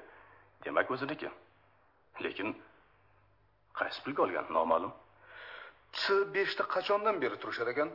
Demak 0.64 0.90
o'ziniki. 0.90 1.28
Lekin 2.24 2.48
qaysi 3.78 4.00
pulga 4.04 4.22
olgan? 4.26 4.46
Noma'lum. 4.56 4.92
T 5.92 6.00
beshda 6.34 6.64
qachondan 6.74 7.16
beri 7.22 7.36
turishar 7.42 7.68
ekan? 7.74 7.90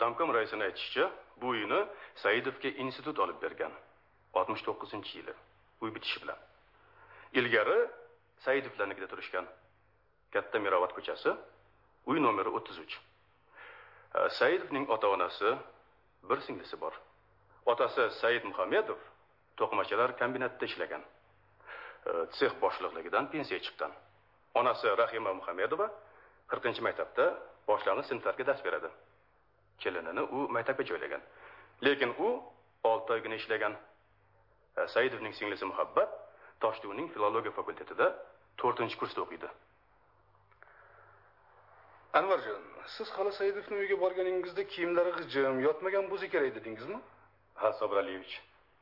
Damkom 0.00 0.34
raisini 0.36 0.64
aytishicha 0.68 1.04
bu 1.40 1.54
uyni 1.54 1.80
saidovga 2.22 2.70
institut 2.84 3.18
olib 3.24 3.38
bergan. 3.42 3.72
Oltmish 4.38 4.62
to'qqizinchi 4.66 5.12
yili. 5.18 5.34
Uy 5.82 5.90
bitishi 5.94 6.18
bilan. 6.22 6.38
Ilgari 7.38 7.78
saidovlarnikida 8.44 9.06
turishgan 9.12 9.46
katta 10.32 10.58
mirovat 10.58 10.92
ko'chasi 10.96 11.34
uy 12.06 12.18
nomeri 12.20 12.50
o'ttiz 12.58 12.78
uch. 12.84 12.94
E, 14.14 14.28
saidovning 14.38 14.90
ota 14.90 15.08
onasi 15.08 15.54
bir 16.30 16.40
singlisi 16.46 16.80
bor. 16.80 16.94
Otasi 17.66 18.10
said 18.20 18.44
muhammedov 18.44 18.98
to'qimachilar 19.58 20.16
kombinatida 20.18 20.64
ishlagan. 20.70 21.02
Sex 22.38 22.52
boshliqligidan 22.62 23.30
pensiyaga 23.32 23.64
chiqqan. 23.66 23.92
Onasi 24.60 24.88
rahima 25.02 25.32
muhammedova 25.40 25.88
qirqinchi 26.50 26.82
maktabda 26.86 27.24
boshlang'ich 27.68 28.08
sinflarga 28.10 28.44
dars 28.50 28.60
beradi. 28.66 28.88
Kelinini 29.82 30.22
u 30.36 30.38
maktabga 30.56 30.84
joylagan. 30.90 31.22
Lekin 31.86 32.14
u 32.26 32.28
olti 32.90 33.12
oygina 33.12 33.34
ishlagan. 33.40 33.74
Saidovning 34.94 35.34
singlisi 35.38 35.64
muhabbat 35.72 36.10
toshduning 36.62 37.08
filologiya 37.14 37.52
fakultetida 37.58 38.06
to'rtinchi 38.60 38.96
kursda 39.00 39.20
o'qiydi. 39.24 39.48
Anvarjon 42.12 42.62
siz 42.96 43.08
hali 43.16 43.32
saidovni 43.32 43.76
uyiga 43.76 43.96
borganingizda 44.00 44.62
kiyimlari 44.72 45.12
g'ijim 45.18 45.60
yotmagan 45.66 46.04
bo'lsa 46.10 46.26
kerak 46.34 46.54
dedingizmi? 46.58 46.98
Ha 47.60 47.72
sobir 47.80 47.96
aliyevich 48.02 48.34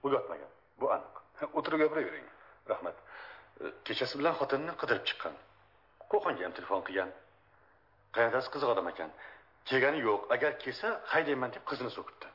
bu 0.02 0.10
yotmagan 0.14 0.50
bu 0.80 0.90
aniq. 0.96 1.14
O'tirib 1.58 1.78
gapiravering 1.84 2.28
rahmat. 2.70 2.96
E, 3.60 3.64
kechasi 3.86 4.18
bilan 4.20 4.34
xotinini 4.40 4.74
qidirib 4.80 5.04
chiqqan. 5.08 5.34
Qo'qonga 6.12 6.42
ham 6.46 6.54
telefon 6.58 6.80
qilgan. 6.88 7.10
Qayerdasi 8.16 8.48
qiziq 8.54 8.68
odam 8.74 8.88
ekan. 8.92 9.10
Kelgani 9.68 10.00
yo'q 10.08 10.22
agar 10.34 10.52
kelsa 10.64 10.88
haydayman 11.12 11.50
deb 11.56 11.64
qizini 11.70 11.90
so'kibdi 11.96 12.28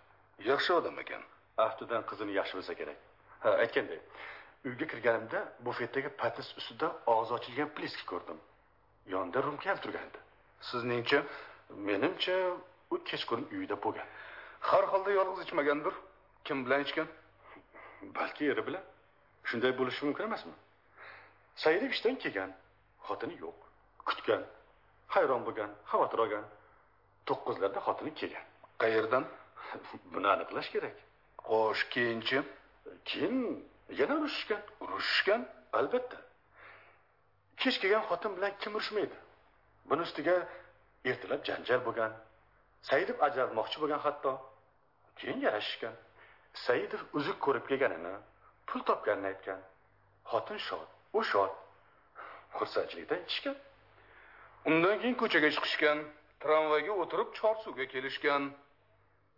yaxshi 0.51 0.71
odam 0.79 0.99
ekan. 1.03 1.21
Aftidan 1.67 2.03
qizini 2.09 2.31
yaxshi 2.39 2.57
bilsa 2.57 2.73
kerak. 2.79 2.99
Ha 3.43 3.49
aytganday 3.63 3.99
uyga 4.67 4.85
kirganimda 4.91 5.39
bufetdagi 5.65 6.09
patnis 6.21 6.49
ustida 6.59 6.87
og'zi 7.13 7.31
ochilgan 7.37 7.69
pliski 7.77 8.05
ko'rdim. 8.11 8.39
Yonida 9.13 9.39
rumka 9.47 9.69
ham 9.71 9.79
turgan 9.85 10.05
edi 10.09 10.19
sizningcha 10.69 11.23
menimcha 11.87 12.35
u 12.91 12.95
kechqurun 13.09 13.47
uyida 13.55 13.75
bo'lgan. 13.83 14.07
Har 14.69 14.83
holda 14.91 15.11
yolg'iz 15.11 15.39
ichmagandir. 15.45 15.93
Kim 16.45 16.65
bilan 16.65 16.81
ichgan? 16.85 17.07
Balki 18.15 18.45
eri 18.51 18.67
bilan. 18.67 18.83
Shunday 19.49 19.71
bo'lishi 19.79 20.05
mumkin 20.05 20.23
emasmi? 20.29 20.53
Saidov 21.63 21.91
ishdan 21.95 22.15
kelgan 22.23 22.51
xotini 23.07 23.35
yo'q. 23.43 23.57
Kutgan 24.07 24.43
hayron 25.13 25.41
bo'lgan 25.47 25.71
xavotir 25.91 26.19
olgan 26.25 26.45
to'qqizlarda 27.27 27.79
xotini 27.87 28.11
kelgan. 28.19 28.45
Qayerdan? 28.81 29.23
Buni 30.13 30.27
aniqlash 30.35 30.69
kerak. 30.75 30.95
Xo'sh 31.49 31.83
keyinchi? 31.93 32.37
Keyin 33.09 33.37
yana 33.99 34.13
urushishgan 34.19 34.61
urushishgan 34.83 35.41
albatta. 35.79 36.17
Kech 37.61 37.77
kelgan 37.81 38.03
xotin 38.09 38.31
bilan 38.37 38.51
kim 38.61 38.73
urushmaydi 38.79 39.17
buni 39.89 40.01
ustiga 40.07 40.35
ertalab 41.09 41.41
janjal 41.49 41.81
bo'lgan 41.87 42.11
saidov 42.89 43.17
ajralmoqchi 43.27 43.77
bo'lgan 43.81 44.01
hatto 44.05 44.31
keyin 45.19 45.39
yarashishgan. 45.47 45.95
Saidov 46.65 47.01
uzuk 47.17 47.37
ko'rib 47.45 47.65
kelganini 47.69 48.15
pul 48.67 48.81
topganini 48.89 49.27
aytgan. 49.33 49.59
Xotin 50.31 50.59
shod 50.67 50.87
u 51.17 51.23
shod. 51.31 51.53
Xursandchilikdan 52.57 53.21
ichishgan. 53.27 53.57
Undan 54.69 54.95
keyin 55.01 55.15
ko'chaga 55.21 55.49
chiqishgan 55.55 55.97
tramvayga 56.43 56.93
o'tirib 57.03 57.29
chorsuvga 57.39 57.85
kelishgan. 57.93 58.43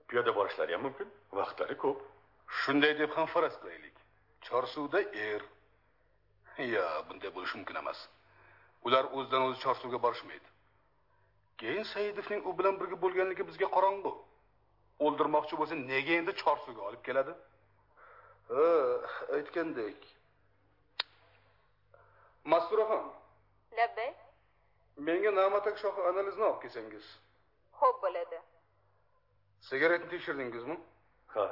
Piyoda 0.08 0.32
borishlari 0.38 0.72
ham 0.76 0.84
mumkin 0.88 1.08
vaqtlari 1.40 1.76
ko'p. 1.84 1.98
Shunday 2.62 2.94
deb 3.02 3.12
ham 3.18 3.28
faraz 3.34 3.56
qilaylik. 3.62 3.96
Chorsuvda 4.48 5.00
er. 5.30 5.42
Yo 6.74 6.86
bunday 7.10 7.30
bo'lishi 7.36 7.56
mumkin 7.60 7.76
emas. 7.84 8.00
Ular 8.86 9.06
o'zidan 9.18 9.42
o'zi 9.48 9.60
chorsuvga 9.66 10.00
borishmaydi. 10.06 10.50
Keyin 11.62 11.86
saidovning 11.94 12.42
u 12.50 12.52
bilan 12.60 12.80
birga 12.82 12.98
bo'lganligi 13.04 13.44
bizga 13.50 13.68
qorong'u. 13.76 14.14
O'ldirmoqchi 15.06 15.60
bo'lsa 15.60 15.76
nega 15.92 16.14
endi 16.22 16.34
chorsuvga 16.44 16.82
olib 16.90 17.02
keladi? 17.08 17.34
Ha 18.50 18.66
aytgandek. 19.38 20.00
Masturaxon 22.54 23.06
labbay. 23.80 24.10
Menga 25.08 25.32
namatak 25.42 25.78
shohi 25.84 26.02
analizini 26.10 26.46
olib 26.50 26.60
kelsangiz. 26.64 27.06
Xo'p 27.80 28.02
bo'ladi. 28.06 28.40
Sigaretni 29.70 30.10
tekshirdingizmi? 30.14 30.78
Ha 31.36 31.46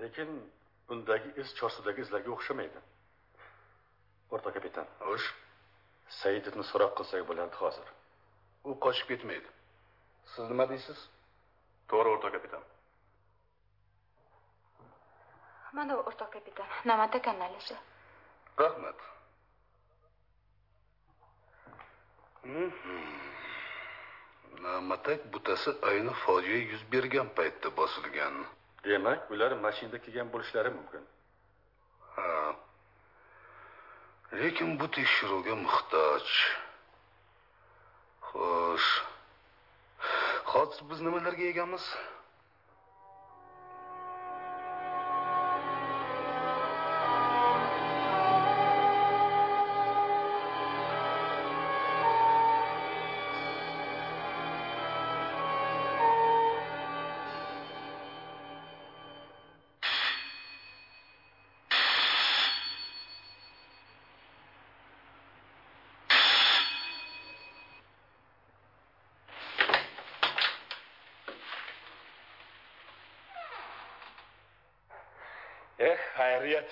lekin 0.00 0.30
undagi 0.92 1.30
iz 1.40 1.48
chorsudagi 1.58 2.00
izlarga 2.06 2.30
o'xshamaydi. 2.36 2.80
O'rta 4.34 4.50
kapitan. 4.56 4.86
Xo'sh 5.08 5.28
saidovni 6.20 6.64
so'roq 6.70 6.92
qilsak 6.98 7.22
bo'lardi 7.30 7.56
hozir. 7.62 7.86
U 8.68 8.74
qochib 8.84 9.06
ketmaydi. 9.12 9.48
Siz 10.32 10.50
nima 10.50 10.66
deysiz? 10.72 10.98
To'g'ri 11.90 12.08
o'rta 12.14 12.28
kapitan. 12.36 12.64
Mana 15.76 15.96
o'rtoq 16.00 16.30
kapitan 16.36 16.68
namatak 16.90 17.28
analizi 17.34 17.76
rahmat. 18.58 18.98
Namatak 24.66 25.20
butasi 25.32 25.70
ayni 25.90 26.14
fojia 26.24 26.58
yuz 26.70 26.82
bergan 26.92 27.28
paytda 27.36 27.68
bosilgan. 27.76 28.34
Demak 28.84 29.30
ular 29.32 29.52
mashinada 29.64 29.98
kelgan 30.04 30.28
bo'lishlari 30.32 30.70
mumkin. 30.78 31.04
Ha 32.14 32.24
lekin 34.32 34.80
bu 34.80 34.90
tekshiruvga 34.90 35.54
muhtoj. 35.54 36.26
Xo'sh. 38.28 38.90
Hozir 40.44 40.82
biz 40.90 41.00
nimalarga 41.00 41.44
egamiz? 41.52 41.84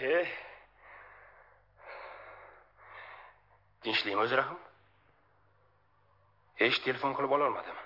Ey 0.01 0.29
tinchlikmi 3.83 4.23
o'zi 4.23 4.37
rahim 4.37 4.59
hech 6.61 6.79
telefon 6.85 7.15
qilib 7.17 7.33
ololmadim. 7.37 7.77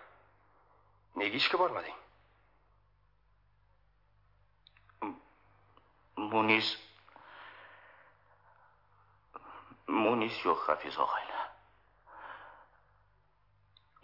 Nega 1.21 1.37
ishga 1.43 1.59
bormading? 1.59 1.99
Munis. 6.33 6.69
Munis 9.89 10.37
yo'q 10.47 10.67
hafiz 10.69 10.99
og'ayni 11.05 11.31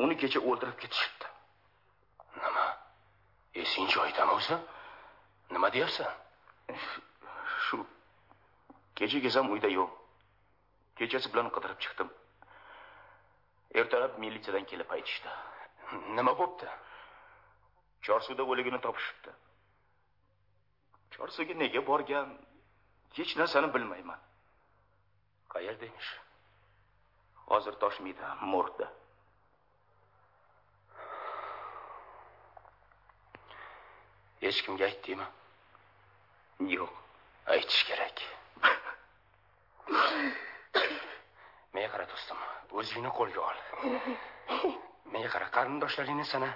uni 0.04 0.16
kecha 0.20 0.40
o'ldirib 0.40 0.76
ketishibdi. 0.82 1.32
Nima? 2.42 2.66
Esing 3.62 3.90
joyidami 3.96 4.38
o'zi? 4.38 4.59
Nima 5.54 5.72
deyapsan? 5.72 6.11
shu 6.12 6.25
kecha 8.97 9.20
kelsam 9.24 9.53
uyda 9.55 9.68
yo'q. 9.78 9.90
Kechasi 10.99 11.28
bilan 11.32 11.49
qidirib 11.55 11.80
chiqdim. 11.84 12.09
Ertalab 13.80 14.18
militsiyadan 14.22 14.64
kelib 14.70 14.90
aytishdi. 14.97 15.32
Nima 16.18 16.32
bo'pti? 16.40 16.68
Chorsuvda 18.07 18.42
o'ligini 18.53 18.80
topishibdi. 18.86 19.32
Chorsuvga 21.16 21.55
nega 21.62 21.82
borgan? 21.90 22.28
Hech 23.16 23.32
narsani 23.40 23.68
bilmayman. 23.74 24.20
Qayerda 25.53 25.84
emish? 25.90 26.11
Hozir 27.51 27.74
toshmiyda 27.82 28.34
morgda. 28.53 28.88
Hech 34.44 34.59
kimga 34.64 34.84
aytdingmi 34.90 35.28
yo'q 36.76 36.92
aytish 37.55 37.82
kerak. 37.90 38.26
Menga 41.74 41.89
qara 41.93 42.07
do'stim. 42.12 42.39
O'zingni 42.80 43.11
qo'lga 43.18 43.41
ol. 43.51 43.59
Menga 45.12 45.30
qara 45.34 45.47
qarindoshlaringni 45.57 46.26
sana 46.32 46.51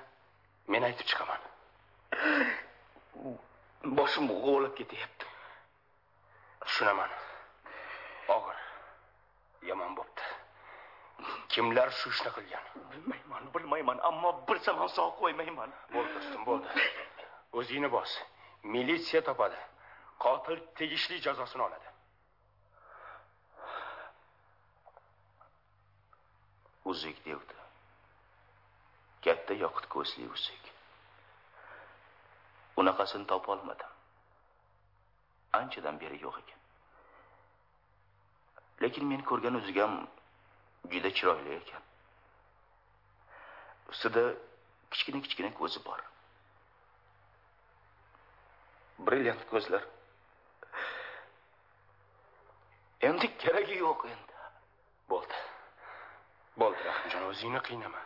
men 0.72 0.82
aytib 0.88 1.06
chiqaman. 1.10 1.40
Boshim 3.98 4.24
g'ovlab 4.44 4.74
ketyapti. 4.78 5.26
Tushunaman. 6.64 7.10
Og'ir 8.36 8.58
yomon 9.70 9.92
bo'pti. 9.98 10.26
Kimlar 11.52 11.88
shu 12.00 12.12
ishni 12.14 12.30
qilgan? 12.36 12.64
Bilmayman 12.92 13.48
bilmayman 13.54 13.98
ammo 14.10 14.30
bilsam 14.48 14.76
ham 14.82 14.90
sog' 14.98 15.14
qo'ymayman. 15.22 15.70
Bo'ldi 15.94 16.12
do'stim 16.16 16.42
bo'ldi. 16.48 16.68
O'zingni 17.58 17.88
bos. 17.96 18.10
Militsiya 18.74 19.20
topadi. 19.28 19.60
Qotil 20.24 20.58
tegishli 20.78 21.16
jazosini 21.26 21.62
oladi 21.68 21.89
uzuk 26.84 27.24
devdi. 27.24 27.56
Katta 29.24 29.54
yoqut 29.54 29.86
ko'zli 29.94 30.28
uzuk 30.28 30.64
unaqasini 32.80 33.26
topolmadim 33.26 33.90
anchadan 35.52 36.00
beri 36.00 36.18
yo'q 36.22 36.36
ekan. 36.42 36.60
Lekin 38.82 39.04
men 39.12 39.22
ko'rgan 39.30 39.58
uzugam 39.60 39.92
juda 40.92 41.10
chiroyli 41.18 41.56
ekan. 41.60 41.82
Ustida 43.92 44.24
kichkina 44.92 45.20
kichkina 45.24 45.50
ko'zi 45.60 45.84
bor. 45.86 46.00
Brilliant 49.06 49.42
ko'zlar. 49.52 49.84
Endi 53.08 53.26
keragi 53.42 53.80
yo'q 53.84 54.06
endi. 54.14 54.36
Bo'ldi. 55.10 55.38
Bo'ldi 56.58 56.84
rahimjon 56.88 57.26
o'zingni 57.30 57.60
qiynama. 57.68 58.00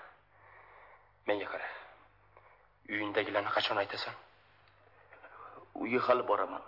Menga 1.28 1.48
qara. 1.52 1.68
Uyingdagilarni 2.88 3.50
qachon 3.56 3.80
aytasan? 3.82 4.14
Uyga 5.82 6.00
hali 6.08 6.24
boraman. 6.30 6.62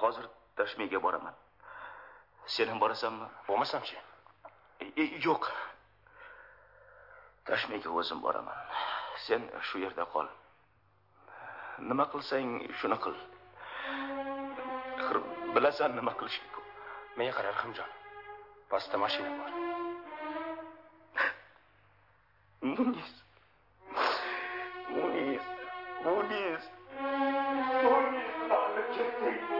Hozir 0.00 0.26
tashmiga 0.56 1.02
boraman. 1.06 1.34
Sen 2.46 2.68
ham 2.68 2.80
borasanmi? 2.80 3.28
Bo'lmasamchi? 3.48 3.96
E, 4.80 4.86
e, 5.02 5.04
yo'q. 5.26 5.44
Tashmiga 7.50 7.90
o'zim 8.00 8.22
boraman. 8.26 8.56
Sen 9.26 9.46
shu 9.68 9.84
yerda 9.84 10.04
qol. 10.14 10.26
Nima 11.90 12.04
qilsang 12.12 12.58
shuni 12.80 12.98
qil. 13.04 13.16
Bilasan 15.54 15.94
nima 15.96 16.12
qilishni 16.18 16.54
menga 17.16 17.32
qara 17.36 17.50
rahimjon 17.54 17.90
pastda 18.70 18.98
mashina 18.98 19.30
bor 19.38 19.63
munis 22.64 23.10
munis 24.88 25.44
munis 26.04 26.64
munis 26.64 26.64
mamlakatdek 27.84 29.12
munis 29.20 29.53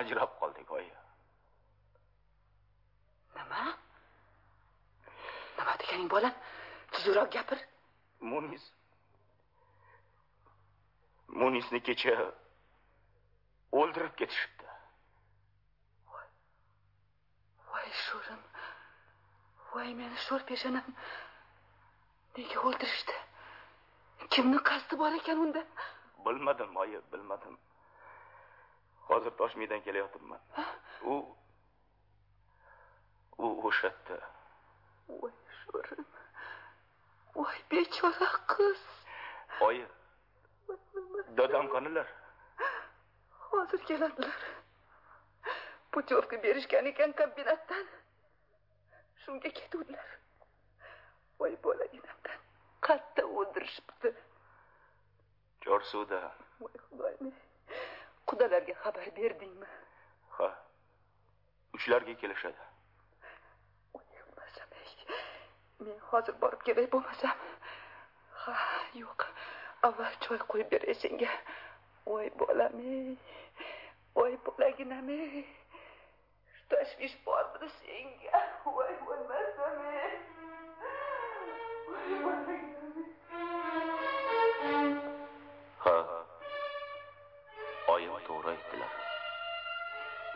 ajrab 0.00 0.36
qoldik 0.40 0.70
oyi. 0.78 0.90
Nima? 3.36 3.62
Nima 5.58 5.74
deganing 5.80 6.10
bolam? 6.10 6.34
Tuzukroq 6.92 7.32
gapir. 7.32 7.58
Munis. 8.20 8.64
Munisni 11.40 11.80
kecha 11.88 12.14
o'ldirib 13.80 14.14
ketishibdi. 14.20 14.70
Voy. 17.72 17.88
Sho'rim. 18.04 18.42
Voy 19.72 19.94
meni 20.00 20.24
sho'r 20.28 20.42
peshonam 20.52 20.96
nega 22.36 22.64
o'ldirishdi? 22.68 23.18
Kimni 24.34 24.60
qasdi 24.70 24.98
bor 25.02 25.12
ekan 25.20 25.44
unda? 25.46 25.62
Bilmadim 26.26 26.76
oyi 26.84 27.00
bilmadim 27.12 27.58
hozir 29.08 29.30
toshmiydan 29.40 29.80
kelayotibman 29.86 30.40
u 31.12 31.14
u 33.38 33.46
o'sha 33.68 33.88
yerda 33.88 34.16
voy 35.08 35.32
sho'rim. 35.60 36.06
Voy 37.34 37.56
bechora 37.70 38.30
qiz. 38.52 38.82
Oyi 39.60 39.86
dadam 41.38 41.66
qanilar 41.74 42.08
hozir 43.50 43.84
keladilar. 43.90 44.40
Putyovka 45.92 46.42
berishgan 46.42 46.86
ekan 46.92 47.12
kombinatdan 47.20 47.86
shunga 49.24 49.50
ketuvdilar. 49.58 50.08
Voy 51.40 51.56
bolaginamdan 51.64 52.38
qatta 52.86 53.22
o'ldirishibdi. 53.38 54.14
Chorsuvda 55.64 56.20
voy 56.60 56.74
xudoyim 56.84 57.34
qudalarga 58.32 58.74
xabar 58.82 59.08
berdingmi? 59.16 59.68
Ha. 60.36 60.48
Uchlarga 61.76 62.14
kelishadi. 62.22 62.62
Men 65.84 65.98
hozir 66.10 66.34
borib 66.42 66.60
kelay 66.66 66.86
bo'lmasam. 66.94 67.38
Ha 68.42 68.54
yo'q. 69.00 69.24
Avval 69.88 70.14
choy 70.26 70.40
qo'yib 70.52 70.68
beray 70.74 70.94
senga. 71.02 71.30
Voy 72.06 72.28
bolam 72.42 72.76
ey 72.92 73.16
voy 74.16 74.36
bolaginam 74.46 75.08
ey 75.18 75.46
shu 76.52 76.62
tashvish 76.74 77.16
bormidi 77.26 77.68
senga? 77.78 78.44
Voy 78.66 78.92
bo'lmasam 79.06 79.82
ey 80.04 80.14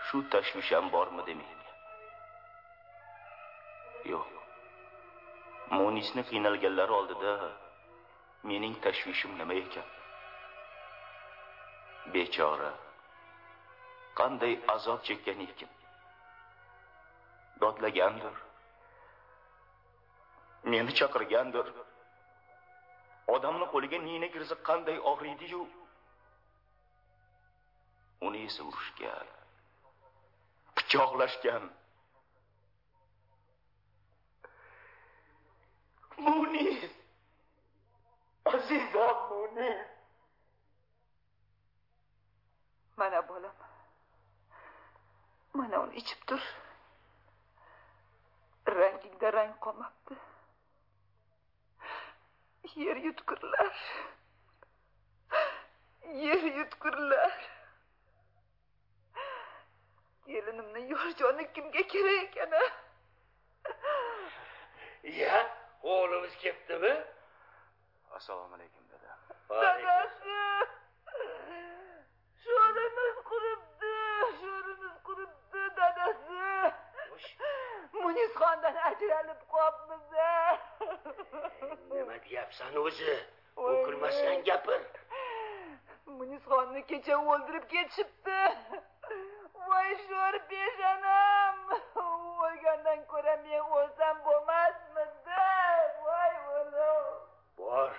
shu 0.07 0.19
tashvisham 0.33 0.85
bormidi 0.95 1.35
menga 1.41 1.73
yo'q. 4.13 4.33
Munisni 5.79 6.23
qiynalganlari 6.31 6.93
oldida 7.01 7.33
mening 8.49 8.75
tashvishim 8.85 9.33
nima 9.41 9.55
ekan? 9.63 9.87
Bechora 12.15 12.73
qanday 14.19 14.55
azob 14.75 15.01
chekkan 15.09 15.41
ekan? 15.47 15.73
Dodlagandir. 17.61 18.37
Meni 20.71 20.93
chaqirgandir. 20.99 21.67
Odamni 23.35 23.67
qo'liga 23.73 23.99
nina 24.09 24.29
kirsa 24.35 24.57
qanday 24.69 24.99
og'riydiyu? 25.11 25.63
Uni 28.27 28.39
esa 28.49 28.63
urishgan. 28.69 29.27
Pichoqlashgan 30.97 31.64
munis 36.24 36.80
azizam 38.44 39.18
munis 39.30 39.86
mana 42.97 43.20
bolam. 43.28 43.57
Mana 45.55 45.80
uni 45.84 45.97
ichib 46.01 46.20
tur. 46.26 46.42
Rangingda 48.66 49.32
rang 49.32 49.53
qolmabdi. 49.64 50.16
Yer 52.74 52.97
yutqirlar. 52.97 53.76
Yer 56.24 56.42
yutqirlar. 56.59 57.56
Kelinimni 60.27 60.81
yorjoni 60.93 61.45
kimga 61.55 61.83
kerak 61.93 62.22
ekan 62.24 62.53
a 62.62 62.64
ya 65.20 65.37
o'g'limiz 65.83 66.35
kelibdimi 66.43 66.95
assalomu 68.16 68.55
alaykum 68.55 68.85
dada. 68.91 69.11
Dadasi! 69.51 70.39
Sho'rimiz 72.45 73.16
quribdi 73.31 73.95
sho'rimiz 74.41 74.95
quribdi 75.09 75.62
dadasi! 75.79 76.72
Munizxondan 77.93 78.77
ajralib 78.89 79.41
qolibmiz 79.55 80.07
nima 81.91 82.16
deyapsan 82.24 82.77
o'zi? 82.85 83.14
O'kilmasdan 83.57 84.45
gapir. 84.49 84.83
Munizxonni 86.18 86.83
kecha 86.91 87.14
o'ldirib 87.33 87.64
ketishibdi 87.72 88.41
voy 89.69 89.91
sho'r 90.07 90.37
peshonam 90.51 91.57
o'lgandan 92.05 93.01
ko'ra 93.12 93.35
men 93.45 93.62
o'lsam 93.79 94.17
bo'lmasmidi 94.27 95.45
voy 96.09 96.35
o'lim 96.57 97.07
bor 97.61 97.91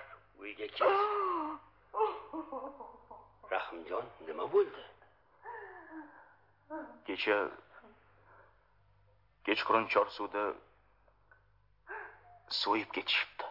uyga 0.44 0.68
kel 0.78 0.94
rahimjon 3.56 4.06
nima 4.30 4.46
bo'ldi 4.56 4.84
kecha 7.10 7.38
kechqurun 9.50 9.86
chorsuvda 9.94 10.44
so'yib 12.62 12.90
ketishibdi. 12.96 13.46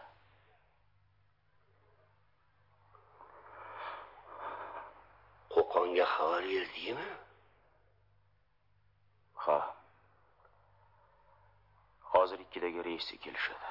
Chiltonga 5.77 6.05
xabar 6.13 6.43
berdingmi? 6.51 7.07
Ha. 9.47 9.75
Hozir 12.11 12.39
ikkidagi 12.39 12.83
reysga 12.83 13.17
kelishadi. 13.23 13.67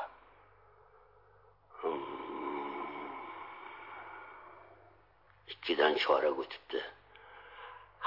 Ikkidan 5.52 5.94
chorak 6.02 6.38
o'tibdi. 6.42 6.80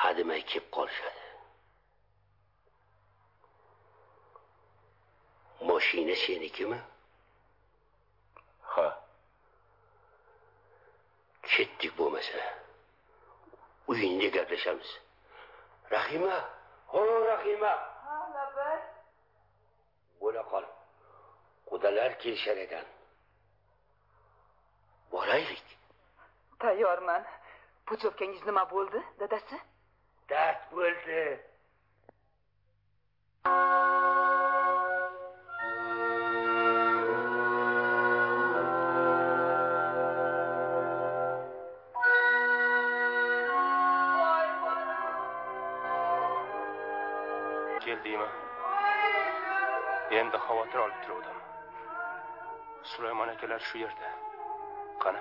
Hademay 0.02 0.42
kelib 0.52 0.68
qolishadi. 0.78 1.24
Mashina 5.70 6.16
senikimi? 6.26 6.80
Ha. 8.74 8.88
Ketdik 11.52 11.94
bo'lmasa. 12.00 12.42
Uyingda 13.92 14.28
gaplashamiz. 14.38 14.92
Rahima, 15.92 16.38
ho 16.92 17.02
Rahima. 17.28 17.74
Ha, 18.06 18.16
labay. 18.36 18.80
Bo'la 20.22 20.44
qol. 20.52 20.66
Qudalar 21.70 22.12
kelishar 22.22 22.58
ekan. 22.66 22.86
Boraylik. 25.12 25.68
Tayyorman. 26.60 27.24
Puchevkangiz 27.88 28.44
nima 28.50 28.64
bo'ldi, 28.74 29.00
dadasi? 29.20 29.62
Dard 30.30 30.62
bo'ldi. 30.74 31.24
Olib 50.90 51.04
turuvdim. 51.06 51.38
Sulaymon 52.84 53.28
akalar 53.36 53.60
shu 53.60 53.78
yerda. 53.84 54.10
Qani, 55.04 55.20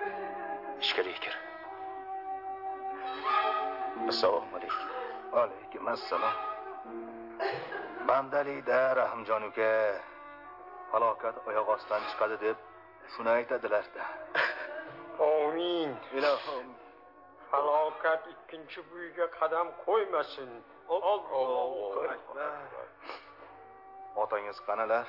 ichkariga 0.81 1.21
kir. 1.25 1.35
assalomu 4.09 4.57
alaykum 4.57 4.89
alaykum 5.43 5.89
assalom 5.95 6.35
bandalida 8.09 8.81
rahimjon 9.01 9.43
uka 9.49 9.71
falokat 10.91 11.37
oyoq 11.49 11.69
ostidan 11.75 12.03
chiqadi 12.11 12.37
deb 12.45 12.57
shuni 13.12 13.31
aytadilarda 13.39 14.05
Amin. 15.31 15.91
ilohim 16.19 16.69
Falokat 17.51 18.23
ikkinchi 18.35 18.81
buyiga 18.91 19.27
qadam 19.39 19.69
qo'ymasin. 19.87 20.51
Akbar. 20.97 22.09
otangiz 24.23 24.59
qanalar 24.66 25.07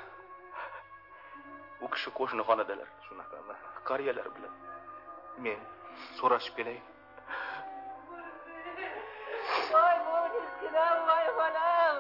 U 1.82 1.88
kishi 1.94 2.10
qo'shnixonadalar. 2.20 2.90
shunaqami 3.08 3.56
Qariyalar 3.90 4.28
bilan. 4.36 4.54
men 5.44 5.60
so'rashib 6.20 6.56
kelay 6.58 6.80
Voy 9.74 9.98
bo'lishkiram, 10.06 10.98
voy 11.10 11.28
bolam. 11.40 11.96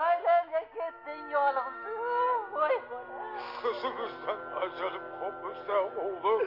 Qayerga 0.00 0.62
ketding 0.74 1.24
yolg'izim? 1.34 2.40
Voy 2.54 2.76
bolam. 2.90 3.22
Oğlum. 6.02 6.42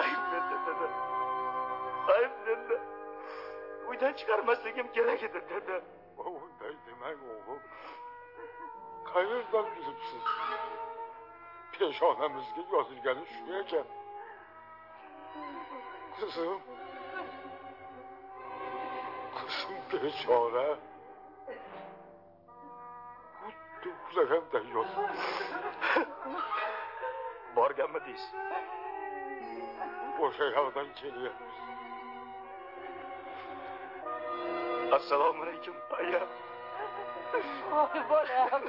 Ayb 0.00 0.22
dedi 0.32 0.56
dedi. 0.66 0.86
Ayb 2.16 2.34
dedi. 2.46 2.80
Uydan 3.88 4.12
chiqarmasligim 4.12 4.92
kerak 4.92 5.22
edi 5.22 5.40
dedi. 5.50 5.82
Unday 6.18 6.74
demek 6.86 7.18
oğlum. 7.22 7.60
Qayerdan 9.14 9.66
bilipsiz? 9.76 10.22
Peshonamizga 11.72 12.62
yozilgani 12.72 13.26
shu 13.26 13.54
ekan. 13.58 13.86
Kızım. 16.20 16.60
Kızım 19.36 20.02
bechora. 20.02 20.78
Xuddi 23.42 23.88
uxlaganday 24.04 24.64
yotibdi. 24.74 25.18
Borganmi 27.56 28.00
deysiz? 28.06 28.34
O'sha 30.20 30.44
yoqdan 30.44 30.94
kelyapmiz. 30.94 31.54
Assalomu 34.92 35.42
alaykum, 35.42 35.74
aya. 35.98 36.22
Voy 37.70 38.02
bolam. 38.10 38.62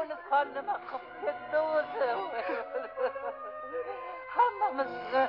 Uni 0.00 0.16
qon 0.28 0.46
nima 0.56 0.76
qilib 0.88 1.04
ketdi 1.22 1.58
o'zi? 1.76 2.10
Hammamizni, 4.36 5.24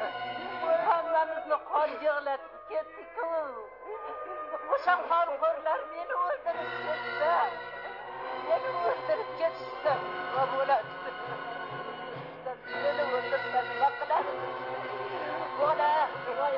hammamizni 0.87 1.57
qon 1.71 1.89
yig'latib 2.05 2.53
ketdiku 2.71 3.29
O'sha 4.75 4.93
qonxo'rlar 5.09 5.79
meni 5.91 6.15
o'ldirib 6.25 6.71
ketdi. 6.85 7.33
Meni 8.47 8.69
o'ldirib 8.91 9.29
ketishdi. 9.41 9.93
Nima 10.05 10.43
bo'ladi? 10.53 10.91
Meni 12.83 13.03
o'ldirsa 13.17 13.59
nima 13.69 13.89
qiladi? 13.99 14.33
Bola, 15.59 15.91
voy 16.39 16.55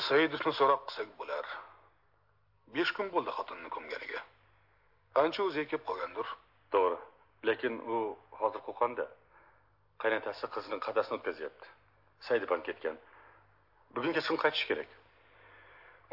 endi 0.00 0.08
saidovni 0.08 0.52
so'roq 0.60 0.82
qilsak 0.88 1.08
bo'lar 1.20 1.46
besh 2.74 2.92
kun 2.96 3.06
bo'ldi 3.14 3.30
xotinini 3.38 3.70
ko'mganiga 3.76 4.20
ancha 5.22 5.40
o'ziga 5.48 5.66
kelib 5.70 5.84
qolgandir 5.90 6.28
To'g'ri. 6.74 6.98
Lekin 7.48 7.74
u 7.94 7.96
hozir 8.40 8.60
Qo'qonda. 8.68 9.06
Qaynotasi 10.02 10.46
qizining 10.54 10.80
qadasini 10.86 11.16
o'tkazyapti. 11.18 11.68
Saidov 12.26 12.50
ham 12.54 12.62
ketgan. 12.68 12.96
Bugun 13.94 14.12
kechqurun 14.16 14.42
qaytishi 14.44 14.66
kerak. 14.70 14.90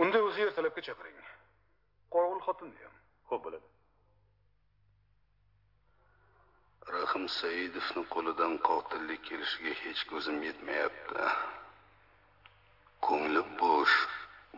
unda 0.03 0.19
o'zi 0.27 0.41
ertalabga 0.45 0.81
chaqiring 0.87 1.17
qorovul 2.13 2.41
xotinni 2.47 2.79
ham 2.85 2.95
Xo'p 3.29 3.41
bo'ladi. 3.45 3.67
rahim 6.95 7.25
saidovni 7.39 8.03
qo'lidan 8.15 8.53
qotillik 8.67 9.21
kelishiga 9.29 9.73
hech 9.83 10.01
ko'zim 10.11 10.37
yetmayapti 10.47 11.25
ko'ngli 13.05 13.43
bo'sh 13.61 13.95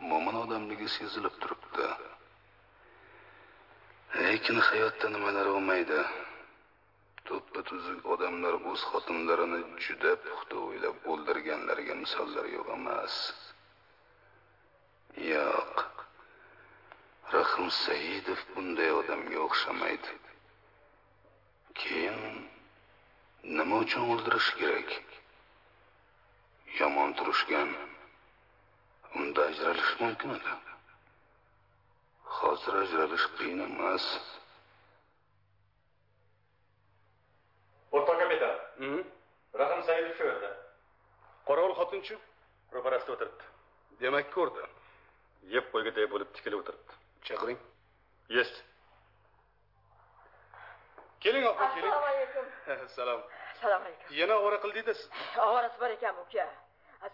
mo'min 0.10 0.36
odamligi 0.44 0.88
sezilib 0.98 1.36
turibdi. 1.42 1.88
Lekin 4.24 4.58
hayotda 4.70 5.08
nimalar 5.16 5.48
bo'lmaydi 5.54 6.00
to'ppa 7.28 7.62
tuzuk 7.70 8.06
odamlar 8.14 8.56
o'z 8.72 8.82
xotinlarini 8.92 9.60
juda 9.86 10.12
puxta 10.26 10.56
o'ylab 10.68 10.96
o'ldirganlarga 11.12 11.96
misollar 12.04 12.46
yo'q 12.56 12.68
emas. 12.78 13.16
Yo'q. 15.32 15.76
Rahim 17.36 17.68
saidov 17.84 18.40
bunday 18.54 18.92
odamga 19.02 19.38
o'xshamaydi. 19.48 20.16
Keyin 21.80 22.20
nima 23.58 23.76
uchun 23.84 24.10
o'ldirish 24.14 24.50
kerak? 24.62 24.90
Yomon 26.80 27.14
turishgan 27.20 27.70
unda 29.16 29.42
ajralish 29.50 29.92
mumkin 30.02 30.30
edi 30.38 30.52
hozir 32.40 32.74
ajralish 32.84 33.26
qiyin 33.38 33.60
emas 33.70 34.06
O'rtoq 37.98 38.18
kapitan. 38.22 38.56
Rahim 39.62 39.82
Saidov 39.88 40.14
shu 40.18 40.24
yerda. 40.30 40.50
Qorovul 41.48 41.74
xotinchi 41.80 42.16
ro'parasida 42.74 43.12
o'tiribdi. 43.16 43.44
demak 44.02 44.28
ko'rdi 44.36 44.64
Yeb 45.56 45.66
qo'ygaday 45.74 46.06
bo'lib 46.14 46.30
tikilib 46.36 46.60
o'tiribdi. 46.62 46.94
chaqiring 47.28 47.58
Yes. 48.38 48.50
keling 51.24 51.46
opa 51.52 51.66
keling 51.76 51.94
Assalomu 51.94 52.10
alaykum. 52.14 52.46
salom 52.98 53.22
Assalomu 53.54 53.86
alaykum. 53.86 54.08
yana 54.20 54.34
ovora 54.42 54.58
qildingda 54.64 54.94
siz 55.00 55.08
Ovorasi 55.48 55.78
bor 55.82 55.90
ekan 55.98 56.16
uka. 56.24 56.46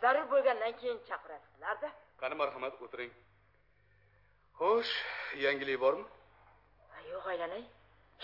Zarur 0.01 0.25
bo'lgandan 0.33 0.73
keyin 0.79 0.99
chaqirasizlar-da. 1.09 1.89
qani 2.21 2.35
marhamat 2.41 2.75
o'tiring. 2.85 3.11
Xo'sh 4.59 4.93
yangilik 5.45 5.79
bormi? 5.83 6.05
Yo'q 7.13 7.25
aylanay. 7.33 7.63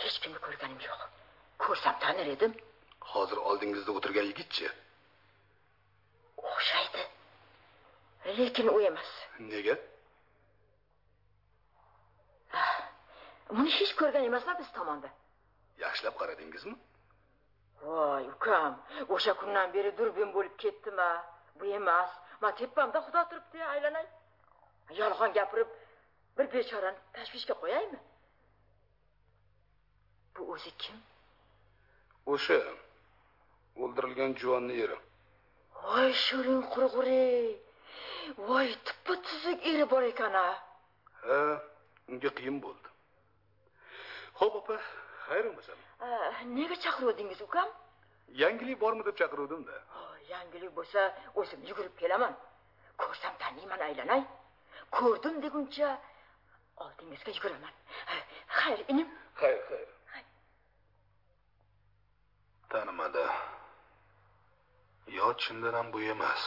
Hech 0.02 0.18
kimni 0.22 0.40
ko'rganim 0.46 0.80
yo'q. 0.90 1.02
Ko'rsam 1.64 1.96
tanir 2.04 2.28
edim. 2.36 2.54
hozir 3.12 3.38
oldingizda 3.50 3.92
o'tirgan 3.98 4.26
yigitchi. 4.32 4.68
O'xshaydi. 6.50 7.02
Lekin 8.38 8.68
u 8.76 8.78
emas. 8.90 9.10
Nega? 9.52 9.76
Buni 13.56 13.72
hech 13.80 13.94
ko'rgan 14.00 14.24
emasman 14.30 14.56
biz 14.62 14.70
tomonda. 14.78 15.10
Yaxshilab 15.84 16.16
qaradingizmi? 16.22 16.76
Voy 17.84 18.24
ukam 18.36 18.74
o'sha 19.16 19.34
kundan 19.42 19.68
beri 19.76 19.92
durbin 20.00 20.30
bo'lib 20.36 20.56
ketdima 20.64 21.10
bu 21.62 21.66
emas. 21.66 22.12
Ma 22.42 22.50
tepamda 22.56 23.00
xudo 23.06 23.22
turibdi 23.30 23.60
aylanay. 23.74 24.06
Yolg'on 25.00 25.32
gapirib 25.38 25.70
bir 26.38 26.48
bechorani 26.54 27.00
tashvishga 27.16 27.56
qo'yaymi? 27.62 28.00
Bu 30.36 30.42
o'zi 30.54 30.72
kim? 30.82 30.98
O'sha 32.34 32.60
o'ldirilgan 33.82 34.32
juvonni 34.42 34.76
eri. 34.84 34.98
Voy 35.84 36.10
sho'ring 36.26 36.64
qurg'uri. 36.74 37.26
Voy 38.48 38.68
tuppa 38.86 39.14
tuzuk 39.28 39.60
eri 39.72 39.86
bor 39.92 40.04
ekan 40.12 40.34
a. 40.46 40.48
Ha 41.26 41.40
unga 42.12 42.30
qiyin 42.38 42.58
bo'ldi. 42.66 42.88
Ho'p 44.40 44.54
opa 44.60 44.76
xayr 45.28 45.46
Ah, 46.02 46.38
nega 46.58 46.76
chaqiruvdingiz 46.84 47.42
ukam? 47.48 47.70
Yangilik 48.42 48.78
bormi 48.84 49.04
deb 49.06 49.16
chaqiruvdimda 49.22 49.76
yangilik 50.34 50.72
bo'lsa 50.78 51.02
o'zim 51.40 51.62
yugurib 51.70 51.96
kelaman. 52.02 52.34
Ko'rsam 53.02 53.34
taniyman 53.44 53.82
aylanay. 53.88 54.22
Ko'rdim 54.98 55.36
deguncha 55.46 55.90
oldingizga 56.84 57.32
yuguraman. 57.38 57.74
Xayr 58.60 58.80
inim. 58.92 59.08
Xayr 59.42 59.60
xayr. 59.70 59.90
Tanimadi. 62.72 63.26
Yo 65.18 65.28
chindan 65.42 65.74
ham 65.80 65.88
bu 65.94 66.00
emas. 66.14 66.44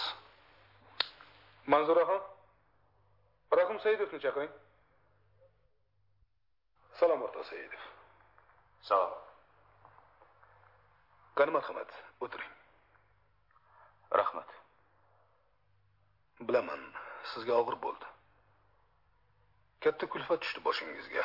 Manzuraxon 1.72 2.22
rahim 3.58 3.78
saidovni 3.84 4.18
chaqiring. 4.24 4.52
Salom 6.98 7.20
o'rtoq 7.26 7.44
saidov. 7.50 7.82
Salom 8.88 9.12
qani 11.38 11.50
marhamat 11.56 11.90
o'tiring 12.24 12.52
rahmat. 14.20 14.50
Bilaman 16.48 16.82
sizga 17.32 17.54
og'ir 17.60 17.76
bo'ldi. 17.84 18.06
Katta 19.84 20.06
kulfat 20.12 20.40
tushdi 20.44 20.60
boshingizga. 20.68 21.24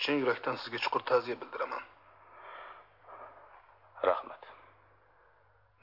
Chin 0.00 0.14
yurakdan 0.22 0.56
sizga 0.62 0.78
chuqur 0.84 1.02
ta'ziya 1.10 1.36
bildiraman. 1.42 1.84
Rahmat. 4.10 4.42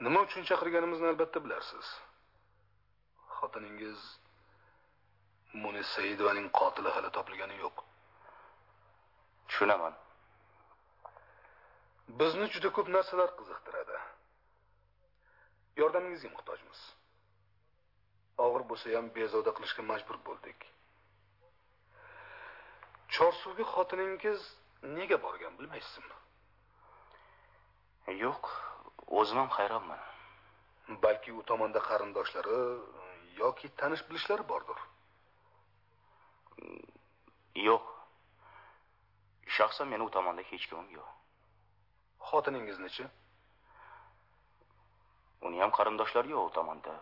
Nima 0.04 0.20
uchun 0.26 0.42
chaqirganimizni 0.50 1.06
albatta 1.12 1.38
bilasiz 1.44 1.86
xotiningiz 3.36 4.00
munis 5.62 5.88
saidovaning 5.96 6.48
qotili 6.58 6.90
hali 6.96 7.10
topilgani 7.16 7.56
yo'q. 7.64 7.76
Tushunaman. 9.48 9.94
Bizni 12.20 12.46
juda 12.54 12.70
ko'p 12.76 12.88
narsalar 12.96 13.30
qiziqtiradi 13.38 13.96
yordamingizga 15.80 16.30
muhtojmiz. 16.34 16.80
Og'ir 18.44 18.64
bo'lsa 18.70 18.94
ham 18.96 19.08
bezovta 19.16 19.52
qilishga 19.56 19.82
majbur 19.90 20.18
bo'ldik. 20.28 20.58
Chorsuvga 23.14 23.64
xotiningiz 23.74 24.40
nega 24.96 25.18
borgan 25.24 25.56
bilmaysizmi? 25.58 26.16
Yo'q 28.24 28.42
o'zim 29.20 29.38
ham 29.42 29.50
hayronman. 29.56 30.02
Balki 31.04 31.30
u 31.40 31.42
tomonda 31.50 31.80
qarindoshlari 31.88 32.60
yoki 33.42 33.66
tanish 33.80 34.02
bilishlari 34.08 34.44
bordir. 34.52 34.78
Yo'q. 37.68 37.84
Shaxsan 39.56 39.86
meni 39.92 40.02
u 40.08 40.10
tomonda 40.16 40.42
hech 40.50 40.64
kimim 40.70 40.88
yo'q. 40.98 41.08
Xotiningizni-chi 42.28 43.04
ham 45.42 45.72
qarindoshlari 45.78 46.30
yo'q 46.34 46.44
u 46.48 46.50
tomonda. 46.58 46.94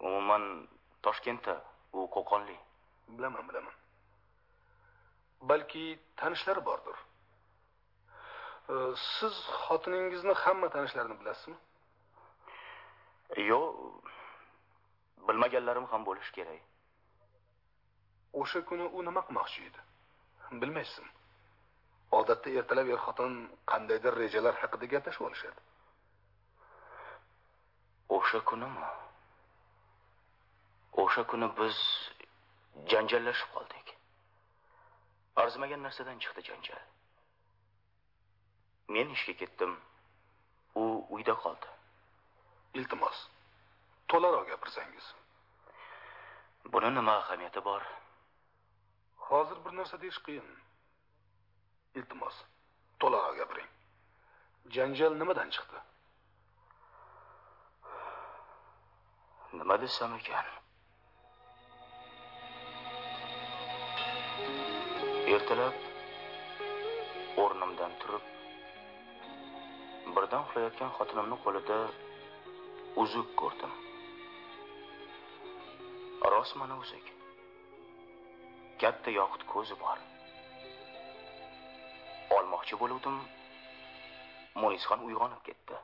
Umuman 0.00 0.68
toshkentda 1.02 1.54
u 1.92 2.06
qo'qonli. 2.16 2.56
Bilaman 3.16 3.48
bilaman. 3.48 3.74
Balki 5.50 5.84
tanishlari 6.16 6.64
bordir. 6.68 6.96
Siz 9.18 9.34
xotiningizni 9.64 10.34
hamma 10.44 10.68
tanishlarini 10.76 11.16
bilasizmi? 11.20 11.58
Yo'q 13.50 13.64
bilmaganlarim 15.28 15.86
ham 15.92 16.02
bo'lishi 16.08 16.32
kerak. 16.38 16.62
O'sha 18.40 18.60
kuni 18.68 18.86
u 18.96 19.04
nima 19.08 19.22
qilmoqchi 19.28 19.68
edi? 19.68 19.80
Bilmaysizmi 20.62 21.10
odatda 22.18 22.50
ertalab 22.60 22.88
er 22.94 23.00
xotin 23.06 23.32
qandaydir 23.70 24.14
rejalar 24.22 24.54
haqida 24.62 24.86
gaplashib 24.94 25.24
olishadi 25.28 25.60
o'sha 28.08 28.40
kunimi 28.48 28.86
o'sha 31.02 31.22
kuni 31.30 31.48
biz 31.58 31.76
janjallashib 32.90 33.50
qoldik. 33.56 33.86
Arzimagan 35.42 35.82
narsadan 35.86 36.18
chiqdi 36.22 36.42
janjal. 36.48 36.82
Men 38.94 39.08
ishga 39.16 39.34
ketdim. 39.42 39.72
U 40.82 40.84
uyda 41.14 41.34
qoldi. 41.44 41.68
Iltimos 42.78 43.18
to'laroq 44.10 44.44
gapirsangiz. 44.52 45.06
Buni 46.72 46.90
nima 46.98 47.14
ahamiyati 47.22 47.64
bor? 47.68 47.82
Hozir 49.28 49.58
bir 49.64 49.72
narsa 49.78 50.00
deyish 50.02 50.20
qiyin. 50.26 50.48
Iltimos 51.98 52.36
to'laroq 53.00 53.36
gapiring. 53.42 53.70
Janjal 54.76 55.12
nimadan 55.22 55.50
chiqdi 55.56 55.78
nima 59.58 59.76
desam 59.82 60.14
ekan? 60.20 60.46
Ertalab 65.34 65.76
o'rnimdan 67.42 67.92
turib 68.00 68.24
birdan 70.14 70.42
uxlayotgan 70.46 70.90
xotinimni 70.98 71.36
qo'lida 71.44 71.78
uzuk 73.02 73.28
ko'rdim. 73.40 73.72
Rost 76.32 76.54
mana 76.60 76.74
uzuk. 76.84 77.06
Katta 78.80 79.10
yoqut 79.18 79.42
ko'zi 79.52 79.74
bor. 79.82 79.98
Olmoqchi 82.36 82.74
bo'luvdim. 82.82 83.16
Munisxon 84.62 85.00
uyg'onib 85.08 85.42
ketdi. 85.48 85.76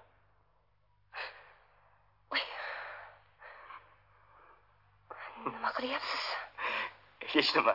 Nima 5.50 5.70
qilyapsiz 5.76 6.24
hech 7.32 7.50
nima 7.56 7.74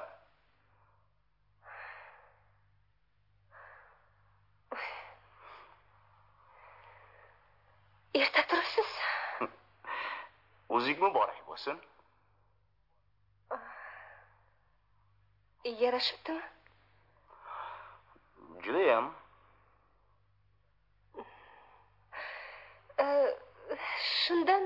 erta 8.21 8.41
turibsiz 8.49 8.91
uzuk 10.77 10.97
muborak 11.05 11.39
bo'lsin 11.47 11.77
yarashibdimi 15.81 16.43
judayam 18.63 19.05
shundan 24.21 24.65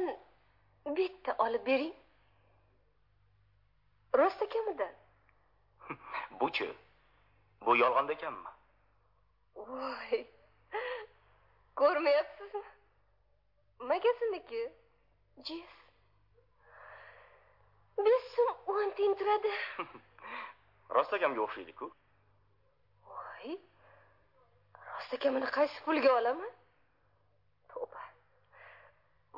bitta 0.97 1.35
olib 1.45 1.65
bering 1.71 2.00
rost 4.20 4.41
ekanidan 4.41 4.93
buchi 6.39 6.68
bu 7.66 7.76
yolg'on 7.78 8.07
ekanmi? 8.16 8.49
Voy. 9.55 10.26
Ko'rmayapsizmi? 11.76 12.64
Magazinniki 13.91 14.62
jes 15.47 15.78
besh 18.05 18.28
so'm 18.36 18.49
o'n 18.76 18.89
tiyin 18.97 19.14
turadi 19.20 19.51
rost 20.95 21.14
akamga 21.14 21.41
o'xshaydiku. 21.45 21.91
Voy. 23.12 23.55
Rost 24.89 25.14
akamini 25.18 25.49
qaysi 25.57 25.84
pulga 25.86 26.12
olaman? 26.20 26.51
Tavba. 27.74 28.03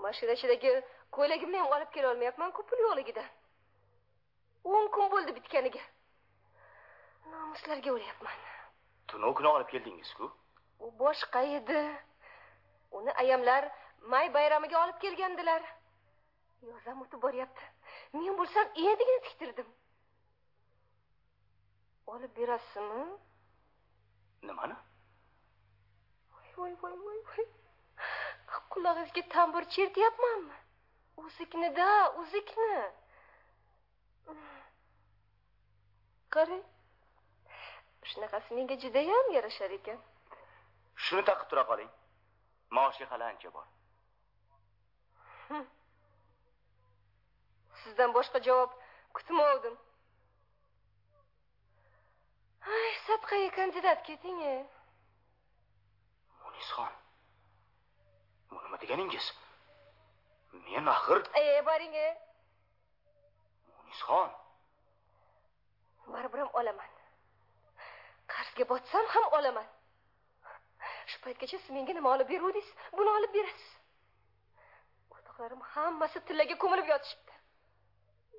Mashina 0.06 0.36
ichidagi 0.40 0.74
ko'ylagimni 1.18 1.58
ham 1.62 1.72
olib 1.78 1.92
kela 1.96 2.12
olmayapman-ku 2.14 2.66
pul 2.70 2.86
yo'qligidan 2.88 3.30
o'n 4.64 4.88
kun 4.96 5.12
bo'ldi 5.14 5.36
bitganiga. 5.36 5.84
Nomuslarga 7.32 7.94
o'lyapman. 7.94 8.42
Tunov 9.12 9.36
kuni 9.38 9.50
olib 9.52 9.70
keldingizku? 9.74 10.30
U 10.80 10.92
boshqa 11.00 11.44
edi. 11.60 11.84
Uni 13.00 13.12
ayamlar 13.24 13.70
may 14.14 14.34
bayramiga 14.34 14.84
olib 14.84 15.00
kelgandilar. 15.06 15.64
Yoz 16.70 16.88
ham 16.88 17.02
o'tib 17.06 17.22
boryapti. 17.26 17.70
Men 18.14 18.38
bo'lsam 18.40 18.68
endigina 18.86 19.22
tiktirdim. 19.28 19.74
Olib 22.14 22.38
berasizmi? 22.38 23.06
Nimani? 24.50 24.78
Voy 26.58 26.76
voy 26.82 26.98
voy 27.04 27.20
voy 27.28 27.48
qulog'ingizga 28.74 29.24
tambur 29.34 29.64
chertyapmanmi? 29.76 30.58
O'zikni-da 31.24 31.90
o'zikni 32.22 32.74
qarang 36.36 36.64
shunaqasi 38.12 38.54
menga 38.58 38.76
judayam 38.84 39.26
yarashar 39.36 39.72
ekan. 39.80 40.00
Shuni 41.04 41.24
taqib 41.30 41.48
tura 41.50 41.64
qoling. 41.70 41.92
Maoshi 42.76 43.04
hali 43.12 43.26
ancha 43.32 43.50
bor. 43.56 43.68
Sizdan 47.84 48.10
boshqa 48.18 48.40
javob 48.48 48.72
kutmovdim 49.16 49.76
ay 52.74 52.92
sadqaga 53.08 53.50
kandidat 53.58 54.00
keting 54.08 54.40
e 54.52 54.54
munisxon 56.44 56.94
bu 58.52 58.58
nima 58.64 58.78
deganingiz? 58.84 59.26
Men 60.66 60.86
axir 60.96 61.20
e 61.42 61.46
boring 61.68 61.96
e 62.06 62.08
munisxon 63.94 64.30
baribir 66.14 66.40
ham 66.40 66.50
olaman. 66.54 66.90
Qarzga 68.28 68.70
botsam 68.70 69.06
ham 69.14 69.24
olaman. 69.38 69.68
Shu 71.10 71.18
paytgacha 71.26 71.58
siz 71.58 71.70
menga 71.70 71.94
nima 71.94 72.10
olib 72.16 72.30
beruvdingiz? 72.30 72.70
Buni 72.98 73.10
olib 73.18 73.34
berasiz. 73.38 73.70
O'rtoqlarim 75.14 75.62
hammasi 75.74 76.20
tillaga 76.28 76.56
ko'milib 76.64 76.88
yotishibdi. 76.94 77.34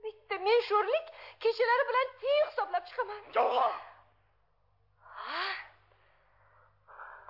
Bitta 0.05 0.39
men 0.47 0.61
sho'rlik 0.69 1.07
kechalari 1.43 1.85
bilan 1.91 2.07
teng 2.23 2.47
hisoblab 2.49 2.85
chiqaman. 2.89 3.23
Javob 3.37 3.73
ha? 5.27 5.45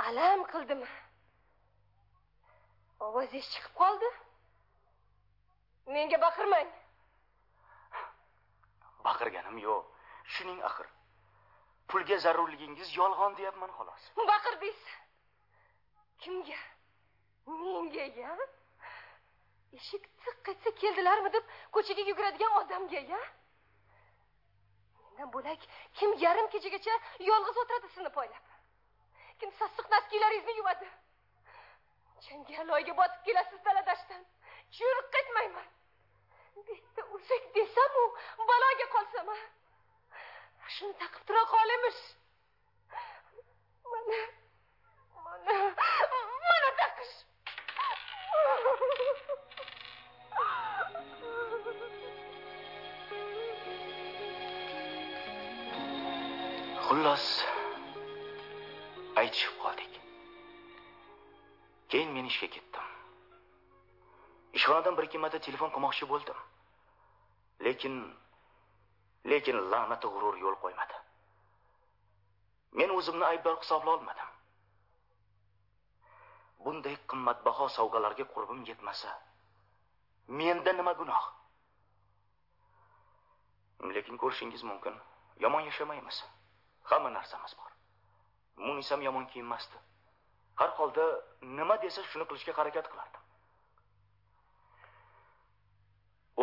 Alam 0.06 0.40
qildimi? 0.52 0.88
Ovozingiz 3.06 3.46
chiqib 3.52 3.74
qoldi. 3.82 4.08
Menga 5.94 6.18
baqirmang 6.26 6.70
baqirganim 9.06 9.58
yo'q. 9.66 9.84
Shuning 10.34 10.60
axir. 10.68 10.88
Pulga 11.88 12.18
zarurligingiz 12.24 12.96
yolg'on 12.96 13.36
deyapman 13.38 13.70
xolos. 13.78 14.02
Baqirdingiz 14.32 14.80
kimga? 16.22 16.60
Menga 17.46 18.06
ya 18.20 18.36
eshik 19.76 20.04
tiq 20.24 20.48
etsa 20.52 20.70
keldilarmi 20.80 21.32
deb 21.32 21.44
ko'chaga 21.74 22.02
yuguradigan 22.10 22.52
odamga 22.60 23.00
ya 23.12 23.20
mendan 25.14 25.32
bo'lak 25.34 25.60
kim 25.98 26.10
yarim 26.24 26.46
kechagacha 26.54 26.94
yolg'iz 27.30 27.56
o'tiradi 27.62 27.88
sizni 27.94 28.10
poylab? 28.18 28.44
Kim 29.40 29.50
sassiq 29.60 29.90
naskiylaringizni 29.94 30.56
yuvadi? 30.60 30.88
Changaloyga 32.26 32.96
botib 33.00 33.20
kelasiz 33.26 33.64
daladashdan 33.64 34.22
churiq 34.76 35.06
ketmayman 35.16 35.66
bitta 36.68 37.02
o'zak 37.14 37.44
desamu 37.56 38.04
baloga 38.50 38.86
qolsam 38.94 39.28
a 39.34 39.38
shuni 40.76 40.94
taqib 41.02 41.22
tura 41.28 41.42
qolimish 41.54 42.02
mana 43.92 44.20
mana 45.24 45.56
mana 46.48 46.70
taqish. 46.80 47.14
Xullas 56.86 57.26
aytishib 59.20 59.54
qoldik. 59.62 59.94
Keyin 61.90 62.10
men 62.16 62.26
ishga 62.32 62.48
ketdim. 62.56 62.93
Ishxonadan 64.56 64.96
bir 64.96 65.04
ikki 65.08 65.18
marta 65.24 65.38
telefon 65.46 65.70
qilmoqchi 65.74 66.04
bo'ldim. 66.12 66.38
Lekin 67.66 67.94
lekin 69.30 69.56
la'nati 69.72 70.06
g'urur 70.14 70.36
yo'l 70.44 70.56
qo'ymadi. 70.64 70.96
Men 72.78 72.90
o'zimni 72.98 73.24
aybdor 73.32 73.56
hisobla 73.62 73.90
olmadim. 73.96 74.28
Bunday 76.64 76.96
qimmatbaho 77.10 77.66
sovg'alarga 77.76 78.24
qurbim 78.34 78.60
yetmasa 78.70 79.10
menda 80.38 80.72
nima 80.72 80.92
gunoh? 81.00 81.24
Lekin 83.96 84.16
ko'rishingiz 84.22 84.62
mumkin 84.70 84.94
yomon 85.44 85.62
yashamaymiz. 85.68 86.24
Hamma 86.90 87.10
narsamiz 87.16 87.52
bor. 87.58 87.70
Munisam 88.66 89.02
yomon 89.02 89.26
kiyinmasdi. 89.32 89.76
Har 90.60 90.70
holda 90.78 91.04
nima 91.58 91.76
desa 91.82 92.02
shuni 92.10 92.24
qilishga 92.30 92.52
harakat 92.58 92.86
qilardim. 92.92 93.23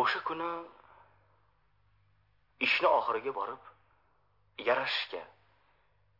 O'sha 0.00 0.20
kuni 0.28 0.48
ishni 2.66 2.88
oxiriga 2.98 3.32
borib 3.38 3.62
yarashishga 4.68 5.22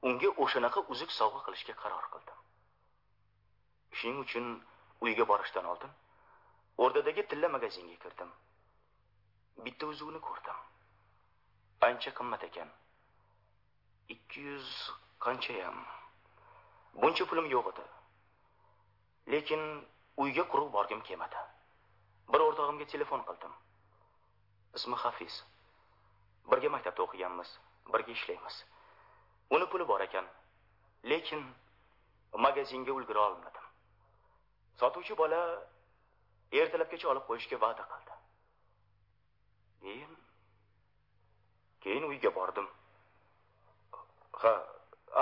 unga 0.09 0.29
o'shanaqa 0.45 0.81
uzuk 0.93 1.11
sovg'a 1.19 1.41
qilishga 1.47 1.75
qaror 1.83 2.07
qildim. 2.15 2.39
Shuning 3.99 4.19
uchun 4.25 4.47
uyga 5.07 5.25
borishdan 5.33 5.69
oldin 5.73 5.93
o'rdadagi 6.85 7.23
tilla 7.31 7.49
magazinga 7.57 7.97
kirdim. 8.05 8.31
Bitta 9.65 9.87
uzukni 9.93 10.21
ko'rdim. 10.29 10.59
Ancha 11.89 12.11
qimmat 12.19 12.45
ekan. 12.49 12.69
Ikki 14.15 14.41
yuz 14.49 14.69
qanchayam? 15.25 15.79
Buncha 17.01 17.25
pulim 17.31 17.47
yo'q 17.55 17.73
edi. 17.73 17.85
Lekin 19.35 19.63
uyga 20.25 20.45
quruq 20.53 20.73
borgim 20.77 21.01
kelmadi. 21.09 21.43
Bir 22.33 22.41
o'rtog'imga 22.47 22.87
telefon 22.95 23.23
qildim. 23.29 23.53
Ismi 24.79 24.97
hafiz. 25.05 25.35
Birga 26.51 26.69
maktabda 26.77 27.03
o'qiganmiz 27.07 27.51
birga 27.93 28.13
ishlaymiz. 28.13 28.65
Uni 29.51 29.67
puli 29.73 29.89
bor 29.89 30.01
ekan 30.01 30.27
lekin 31.05 31.45
magazinga 32.45 32.93
ulgura 32.93 33.21
olmadim. 33.29 33.67
Sotuvchi 34.81 35.17
bola 35.23 35.41
ertalabgacha 36.61 37.09
olib 37.13 37.25
qo'yishga 37.29 37.61
va'da 37.65 37.85
qildi. 37.93 38.15
Keyin 39.83 40.13
keyin 41.81 42.05
uyga 42.11 42.35
bordim. 42.35 42.69
Ha 44.43 44.55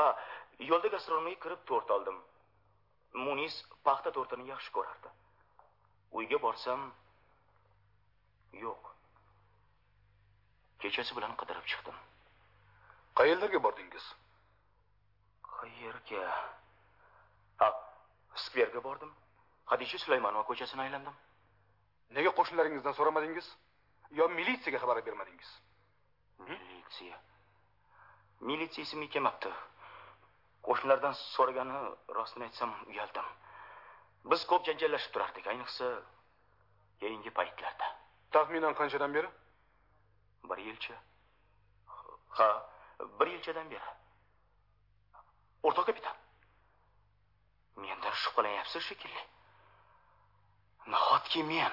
a 0.03 0.05
yo'lda 0.71 0.89
gastronomga 0.95 1.35
kirib 1.45 1.63
to'rt 1.71 1.91
oldim. 1.97 2.19
Munis 3.27 3.55
paxta 3.85 4.11
to'rtini 4.17 4.45
yaxshi 4.53 4.71
ko'rardi. 4.77 5.09
Uyga 6.19 6.39
borsam 6.43 6.91
yo'q. 8.53 8.91
Kechasi 10.81 11.17
bilan 11.17 11.37
qidirib 11.41 11.67
chiqdim. 11.71 11.97
Qayerlarga 13.19 13.63
bordingiz? 13.67 14.05
Qayerga? 15.57 16.23
Ha 17.61 17.69
skverga 18.45 18.81
bordim. 18.85 19.11
Hadisha 19.73 19.99
sulaymonova 20.05 20.45
ko'chasini 20.51 20.83
aylandim. 20.87 21.17
Nega 22.17 22.31
qo'shnilaringizdan 22.39 22.97
so'ramadingiz? 22.99 23.51
Yo 24.19 24.29
militsiyaga 24.39 24.79
xabar 24.83 25.05
bermadingiz? 25.07 25.51
Militsiya. 26.49 27.19
Militsiya 28.49 28.87
esimga 28.87 29.09
kelmabdi. 29.15 29.53
Qo'shnilardan 30.67 31.15
so'ragani 31.35 31.77
rostini 32.17 32.49
aytsam 32.49 32.75
uyaldim. 32.91 33.29
Biz 34.31 34.43
ko'p 34.51 34.67
janjallashib 34.69 35.13
turardik. 35.15 35.47
Ayniqsa 35.53 35.87
keyingi 37.01 37.31
paytlarda 37.39 37.87
taxminan 38.35 38.75
qanchadan 38.81 39.15
beri? 39.15 39.31
Bir 40.49 40.59
yilcha. 40.67 40.95
Ha 42.39 42.49
bir 43.21 43.27
yilchadan 43.27 43.71
beri. 43.71 43.89
O'rtoq 45.63 45.87
kapitan. 45.87 46.17
Mendan 47.77 48.15
shubhalanyapsiz 48.23 48.83
shekilli. 48.83 49.23
Nahotki 50.87 51.43
men? 51.53 51.73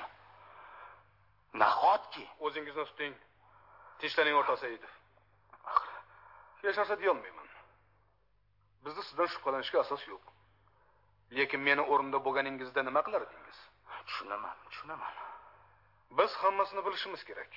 Nahotki? 1.54 2.24
O'zingizni 2.40 2.86
tuting. 2.90 3.16
Tishlaring 4.00 4.36
o'rtoq 4.40 4.60
saidov 4.64 4.94
hech 6.68 6.78
narsa 6.78 6.96
deyolmayman. 7.02 7.48
Bizni 8.86 9.04
sizdan 9.08 9.28
shubhalanishga 9.34 9.80
asos 9.86 10.04
yo'q. 10.12 10.24
Lekin 11.38 11.62
meni 11.68 11.84
o'rnimda 11.92 12.20
bo'lganingizda 12.26 12.82
nima 12.88 13.02
qilar 13.08 13.22
edingiz 13.28 13.60
tushunaman 14.08 14.56
tushunaman 14.70 15.14
biz 16.12 16.34
hammasini 16.34 16.86
bilishimiz 16.86 17.24
kerak. 17.24 17.54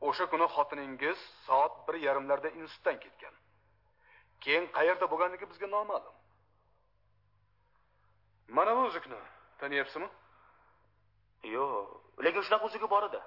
O'sha 0.00 0.26
kuni 0.32 0.46
xotiningiz 0.54 1.18
soat 1.46 1.88
bir 1.88 1.94
yarimlarda 1.94 2.48
institutdan 2.48 3.00
ketgan. 3.00 3.34
Keyin 4.40 4.66
qayerda 4.76 5.10
bo'lganligi 5.12 5.46
bizga 5.50 5.66
noma'lum. 5.66 6.14
Mana 8.48 8.76
bu 8.76 8.80
uzukni 8.80 9.20
taniyapsizmi? 9.58 10.08
Yo'q 11.56 12.24
lekin 12.24 12.42
shunaqa 12.46 12.64
uzugi 12.66 12.90
bor 12.90 13.02
edi. 13.08 13.20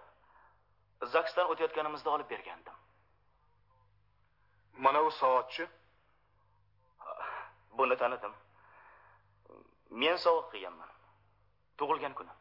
Zagsdan 1.14 1.50
o'tayotganimizda 1.52 2.10
olib 2.16 2.30
bergandim. 2.30 2.74
Mana 4.86 5.02
u 5.04 5.12
soatchi? 5.12 5.68
Buni 7.78 7.98
tanidim. 7.98 8.34
Men 10.02 10.16
sovg'a 10.26 10.50
qilganman 10.52 10.92
tug'ilgan 11.80 12.14
kuni 12.20 12.34
Ö, 12.34 12.39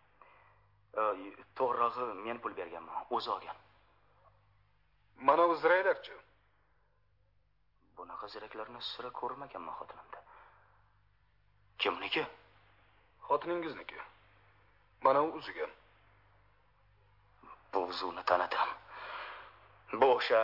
to'g'rirog'i 1.59 2.05
men 2.26 2.38
pul 2.42 2.53
berganman 2.61 2.96
o'zi 3.16 3.30
olgan. 3.36 3.59
Mana 5.28 5.44
u 5.53 5.55
ziraylarchi 5.62 6.16
bunaqa 7.96 8.26
ziraklarni 8.34 8.80
sira 8.90 9.11
ko'rmaganman 9.20 9.74
xotinimda. 9.80 10.20
Kimniki? 11.78 12.24
Xotiningizniki 13.28 13.99
mana 15.05 15.20
u 15.26 15.28
uzigan 15.38 15.70
bu 17.72 17.80
uzuvni 17.90 18.22
tanidim. 18.30 18.70
Bu 20.01 20.07
o'sha 20.16 20.42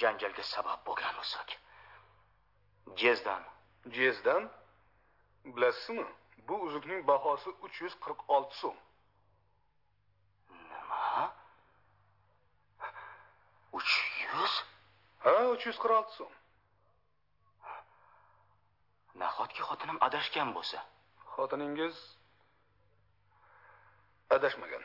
janjalga 0.00 0.42
sabab 0.54 0.80
bo'lgan 0.86 1.16
uzuk 1.24 1.48
jezdan. 2.96 3.42
Jezdan? 3.98 4.50
Bilasizmi 5.44 6.06
bu 6.48 6.54
uzukning 6.66 7.06
bahosi 7.08 7.50
uch 7.64 7.76
yuz 7.82 7.94
qirq 8.04 8.20
olti 8.36 8.56
so'm 8.62 8.76
nima 10.70 11.34
uch 13.76 13.92
yuz 14.24 14.52
ha 15.24 15.34
uch 15.54 15.64
yuz 15.68 15.78
qirq 15.82 15.96
olti 15.98 16.12
so'm 16.18 16.34
nahotki 19.22 19.62
xotinim 19.68 19.98
adashgan 20.06 20.48
bo'lsa 20.56 20.78
xotiningiz 21.34 21.96
adashmagan 24.36 24.84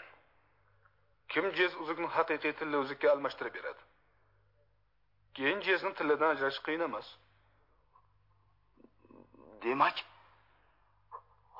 kim 1.31 1.45
jez 1.59 1.71
uzukni 1.83 2.07
haqiqiy 2.17 2.53
tilla 2.59 2.77
uzukka 2.83 3.07
almashtirib 3.13 3.53
beradi 3.57 3.83
keyin 5.39 5.59
jezni 5.67 5.91
tilladan 5.99 6.29
ajratish 6.35 6.61
qiyin 6.67 6.83
emas 6.89 7.07
demak 9.65 9.97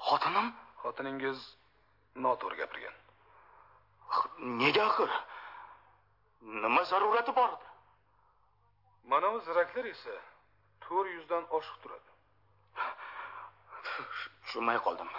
xotinim 0.07 0.47
xotiningiz 0.81 1.39
noto'g'ri 2.25 2.57
gapirgan 2.61 2.95
nega 4.61 4.83
axir 4.89 5.11
nima 6.41 6.83
zarurati 6.83 7.35
bor 7.35 7.49
edi? 7.49 7.67
Mana 9.03 9.33
bu 9.33 9.39
ziraklar 9.39 9.85
esa 9.85 10.15
to'rt 10.83 11.09
yuzdan 11.15 11.43
oshiq 11.57 11.77
turadi. 11.83 12.09
Tushunmay 14.43 14.77
qoldim. 14.85 15.09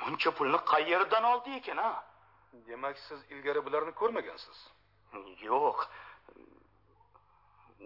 Buncha 0.00 0.30
pulni 0.38 0.58
qayerdan 0.72 1.24
oldi 1.32 1.50
ekan 1.58 1.78
a 1.88 1.90
demak 2.68 2.98
siz 3.06 3.20
ilgari 3.32 3.60
bularni 3.66 3.92
ko'rmagansiz. 4.00 4.58
Yo'q. 5.48 5.78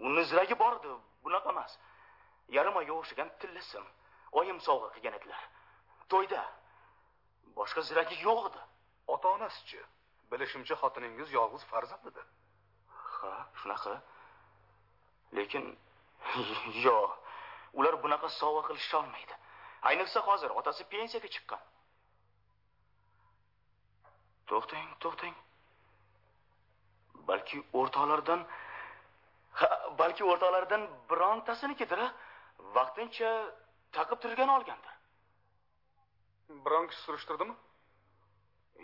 Uni 0.07 0.23
ziragi 0.29 0.55
bor 0.59 0.73
edi 0.79 0.91
bunaqa 1.23 1.49
emas. 1.55 1.71
Yarim 2.57 2.75
oyga 2.79 2.93
o'xshagan 2.99 3.29
tillasim 3.41 3.85
oyim 4.39 4.59
sovg'a 4.67 4.89
qilgan 4.95 5.13
edilar. 5.19 5.43
To'yda. 6.11 6.41
Boshqa 7.57 7.81
ziragi 7.89 8.15
yo'q 8.27 8.41
edi. 8.49 8.61
Ota 9.13 9.27
onasichi 9.37 9.81
bilishimcha 10.31 10.75
xotiningiz 10.81 11.29
yolg'iz 11.37 11.63
farzand 11.71 12.05
edi. 12.11 12.23
Ha 13.15 13.33
shunaqa. 13.61 13.95
Lekin 15.37 15.65
yo'q 16.85 17.11
ular 17.79 17.95
bunaqa 18.03 18.29
sovg'a 18.39 18.63
qilisholmaydi 18.69 19.35
ayniqsa 19.89 20.19
hozir 20.27 20.49
otasi 20.59 20.83
pensiyaga 20.93 21.29
chiqqan. 21.35 21.61
To'xtang 24.49 24.87
to'xtang. 25.03 25.35
Balki 27.29 27.57
o'rtoqlardan 27.79 28.41
balki 30.01 30.23
o'rtoqlardan 30.31 30.83
birontasinikidir 31.09 31.99
a? 32.07 32.09
vaqtincha 32.77 33.31
taqib 33.97 34.19
turgan 34.23 34.49
olgandir. 34.55 34.93
Biron 36.65 36.87
kishi 36.89 37.01
surishtirdimi? 37.05 37.55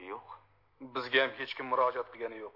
Yo'q 0.09 0.27
bizga 0.95 1.23
ham 1.23 1.33
hech 1.39 1.53
kim 1.57 1.67
murojaat 1.71 2.07
qilgani 2.13 2.37
yo'q. 2.43 2.55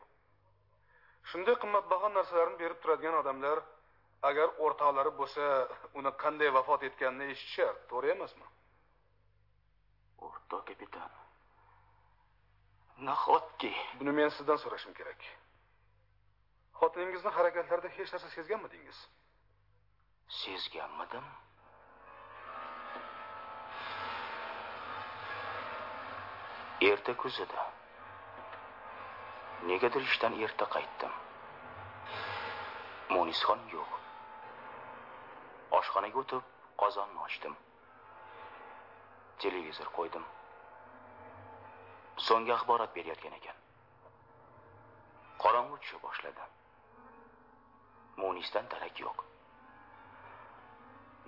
Shunday 1.30 1.56
qimmatbaho 1.64 2.08
narsalarni 2.18 2.58
berib 2.64 2.80
turadigan 2.84 3.20
odamlar 3.22 3.62
agar 4.30 4.48
o'rtoqlari 4.66 5.12
bo'lsa 5.20 5.44
uni 6.00 6.12
qanday 6.24 6.50
vafot 6.58 6.84
etganini 6.90 7.32
eshitishar 7.34 7.74
to'g'ri 7.92 8.14
emasmi? 8.16 8.48
O'rtoq 10.28 10.64
kapitan 10.70 11.12
nahotki? 13.10 13.72
Buni 14.00 14.12
men 14.20 14.30
sizdan 14.38 14.58
so'rashim 14.64 14.94
kerak. 15.00 15.22
Xotiningizni 16.80 17.32
harakatlarida 17.38 17.90
hech 17.98 18.14
narsa 18.14 18.30
sezganmidingiz? 18.38 18.98
Sezganmidim. 20.44 21.28
Erta 26.90 27.14
kuzida 27.24 27.62
negadir 29.66 30.02
ishdan 30.02 30.34
erta 30.42 30.66
qaytdim? 30.76 31.14
Munisxon 33.10 33.62
yo'q. 33.74 33.92
Oshxonaga 35.80 36.20
o'tib 36.22 36.44
qozonni 36.82 37.20
ochdim. 37.28 37.56
Televizor 39.44 39.90
qo'ydim. 39.98 40.26
So'nggi 42.28 42.54
axborot 42.58 42.94
berayotgan 42.98 43.34
ekan. 43.40 43.58
Qorong'u 45.44 45.78
tusha 45.82 46.02
boshladi. 46.04 46.46
Munisdan 48.18 48.70
darak 48.72 49.00
yo'q. 49.06 49.26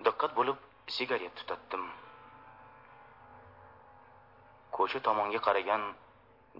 Diqqat 0.05 0.35
bo'lib 0.41 0.59
sigaret 0.97 1.35
tutatdim. 1.41 1.89
Ko'cha 4.77 4.99
tomonga 5.07 5.41
qaragan 5.47 5.83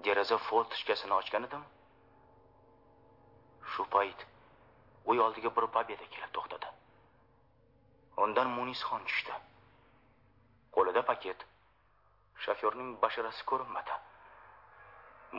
deraza 0.05 0.37
fortishkasini 0.47 1.13
ochgan 1.19 1.43
edim 1.47 1.63
shu 3.71 3.85
payt 3.95 4.19
uy 5.09 5.19
oldiga 5.25 5.49
bir 5.57 5.65
pobeda 5.75 6.05
kelib 6.15 6.31
to'xtadi. 6.37 6.69
Undan 8.23 8.49
munisxon 8.57 9.05
tushdi. 9.09 9.35
Qo'lida 10.75 11.01
paket. 11.11 11.45
Shofyorning 12.43 12.89
basharasi 13.03 13.45
ko'rinmadi. 13.51 13.95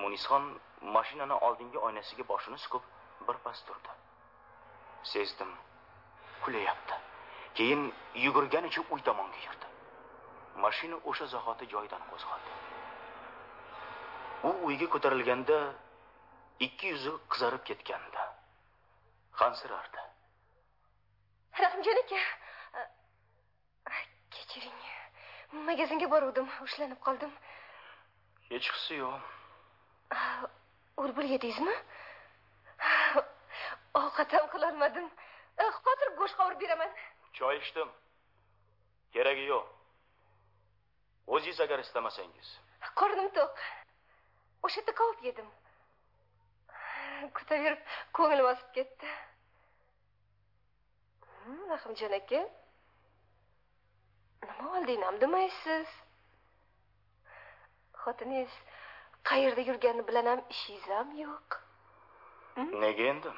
Munisxon 0.03 0.45
mashinani 0.97 1.37
oldingi 1.49 1.79
oynasiga 1.87 2.25
boshini 2.33 2.59
suqib 2.65 2.85
birpas 3.29 3.63
turdi. 3.69 3.97
Sezdim 5.13 5.53
kulayapti. 6.45 6.97
Keyin 7.55 7.83
yugurganicha 8.25 8.83
uy 8.91 9.01
tomonga 9.09 9.41
yurdi. 9.47 9.67
Mashina 10.65 10.97
o'sha 11.13 11.27
zahoti 11.35 11.71
joyidan 11.75 12.03
qo'zg'aldi. 12.11 12.80
U 14.45 14.51
uyga 14.67 14.87
ko'tarilganda 14.95 15.57
ikki 16.67 16.93
yuzi 16.93 17.13
qizarib 17.33 17.65
ketgandi. 17.71 18.23
Hansirardi. 19.41 20.05
Rahimjon 21.63 21.99
aka 22.03 22.21
kechiring. 24.37 24.81
Magazinga 25.69 26.11
boruvdim 26.15 26.49
ushlanib 26.67 27.01
qoldim. 27.07 27.33
Hechqisi 28.51 29.01
yo'q. 29.03 29.21
Urbil 31.03 31.29
yedingizmi 31.35 31.77
ovqat 34.03 34.33
ham 34.39 34.47
qilolmadim. 34.55 35.11
Hozir 35.85 36.17
go'sht 36.23 36.37
qovurib 36.41 36.61
beraman. 36.65 36.91
Choy 37.39 37.57
ichdim. 37.63 37.89
Keragi 39.13 39.47
yo'q. 39.53 39.65
O'zingiz 41.27 41.61
agar 41.67 41.79
istamasangiz 41.87 42.59
qornim 43.01 43.29
to'q 43.37 43.65
o'sha 44.63 44.81
yerda 44.81 44.95
kabob 45.01 45.25
yedim 45.29 45.49
kutaverib 47.39 47.81
ko'nglim 48.19 48.47
osib 48.53 48.71
ketdi 48.79 49.11
rahimjon 51.73 52.15
aka 52.21 52.41
nima 54.49 54.67
oldinam 54.79 55.21
demaysiz 55.25 55.89
xotiningiz 58.03 58.53
qayerda 59.31 59.63
yurgani 59.71 60.07
bilan 60.11 60.27
ham 60.33 60.41
ishingiz 60.57 60.87
ham 60.97 61.09
yo'q 61.23 61.59
nega 62.85 63.09
endi 63.13 63.33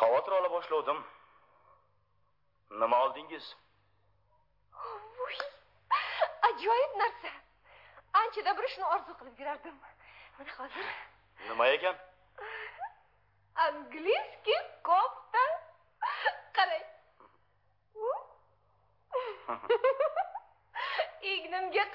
xavotir 0.00 0.32
ola 0.38 0.50
boshladim 0.56 1.02
nima 2.82 3.02
oldingiz 3.08 3.44
ajoyib 6.48 6.92
narsa 7.02 7.30
anchadan 8.20 8.56
beri 8.58 8.68
shuni 8.74 8.86
orzu 8.94 9.12
qilib 9.18 9.36
yurardim. 9.40 9.76
Mana 10.38 10.52
hozir. 10.58 10.86
Nima 11.48 11.66
ekan? 11.76 11.96
Angliskiy 13.66 14.60
kofta 14.88 15.44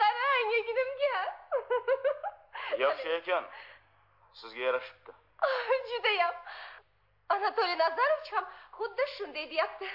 qarang 0.02 0.50
ignimga 0.60 1.16
qara 1.20 2.84
yaxshi 2.84 3.10
ekan. 3.20 3.46
Sizga 4.34 4.62
yarashibdi. 4.68 5.12
Judayam. 5.92 6.36
Anatoliy 7.30 7.78
nazarovich 7.78 8.32
ham 8.34 8.46
xuddi 8.78 9.06
shunday 9.18 9.46
deyapti. 9.52 9.88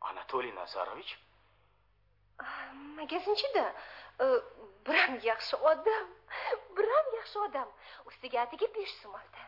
Anatoliy 0.00 0.54
nazarovich? 0.54 1.12
Magazinchida 2.98 3.64
biram 4.86 5.18
yaxshi 5.30 5.56
odam 5.70 6.06
biram 6.76 7.06
yaxshi 7.18 7.38
odam. 7.46 7.68
Ustiga 8.08 8.40
atigi 8.46 8.74
besh 8.74 8.94
so'm 9.02 9.14
oldi 9.20 9.42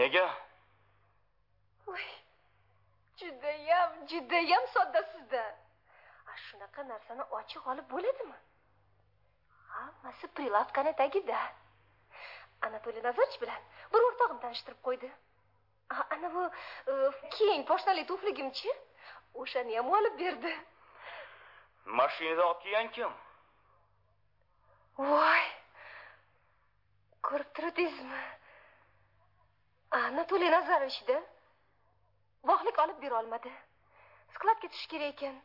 nega? 0.00 0.26
Voy 1.86 2.06
judayam 3.16 3.90
judayam 4.10 4.64
sodda 4.74 5.02
sizda 5.12 5.44
shunaqa 6.46 6.82
narsani 6.88 7.24
ochiq 7.38 7.68
olib 7.72 7.86
bo'ladimi? 7.90 8.38
Hammasi 9.68 10.26
prilavkani 10.36 10.92
tagida. 10.96 11.38
Anatoliy 12.66 13.02
nazarovich 13.06 13.40
bilan 13.42 13.62
bir 13.92 14.00
o'rtog'im 14.08 14.38
tanishtirib 14.44 14.80
qo'ydi. 14.88 15.10
Ana 16.14 16.28
bu 16.34 16.42
keng 17.36 17.64
poshnali 17.70 18.06
tufligimchi 18.10 18.74
o'shani 19.34 19.76
ham 19.78 19.90
olib 19.98 20.18
berdi. 20.20 20.52
Mashinada 22.00 22.46
olib 22.50 22.62
kelgan 22.62 22.90
kim 22.96 23.10
voy 24.98 25.42
ko'rib 27.28 27.50
turdingizmi 27.58 28.22
anatoliy 30.00 30.50
nazarovichda 30.56 31.18
vohlik 32.50 32.78
olib 32.78 33.02
bera 33.02 33.20
olmadi. 33.20 33.52
Skladga 34.34 34.68
tushish 34.68 34.88
kerak 34.92 35.14
ekan. 35.14 35.36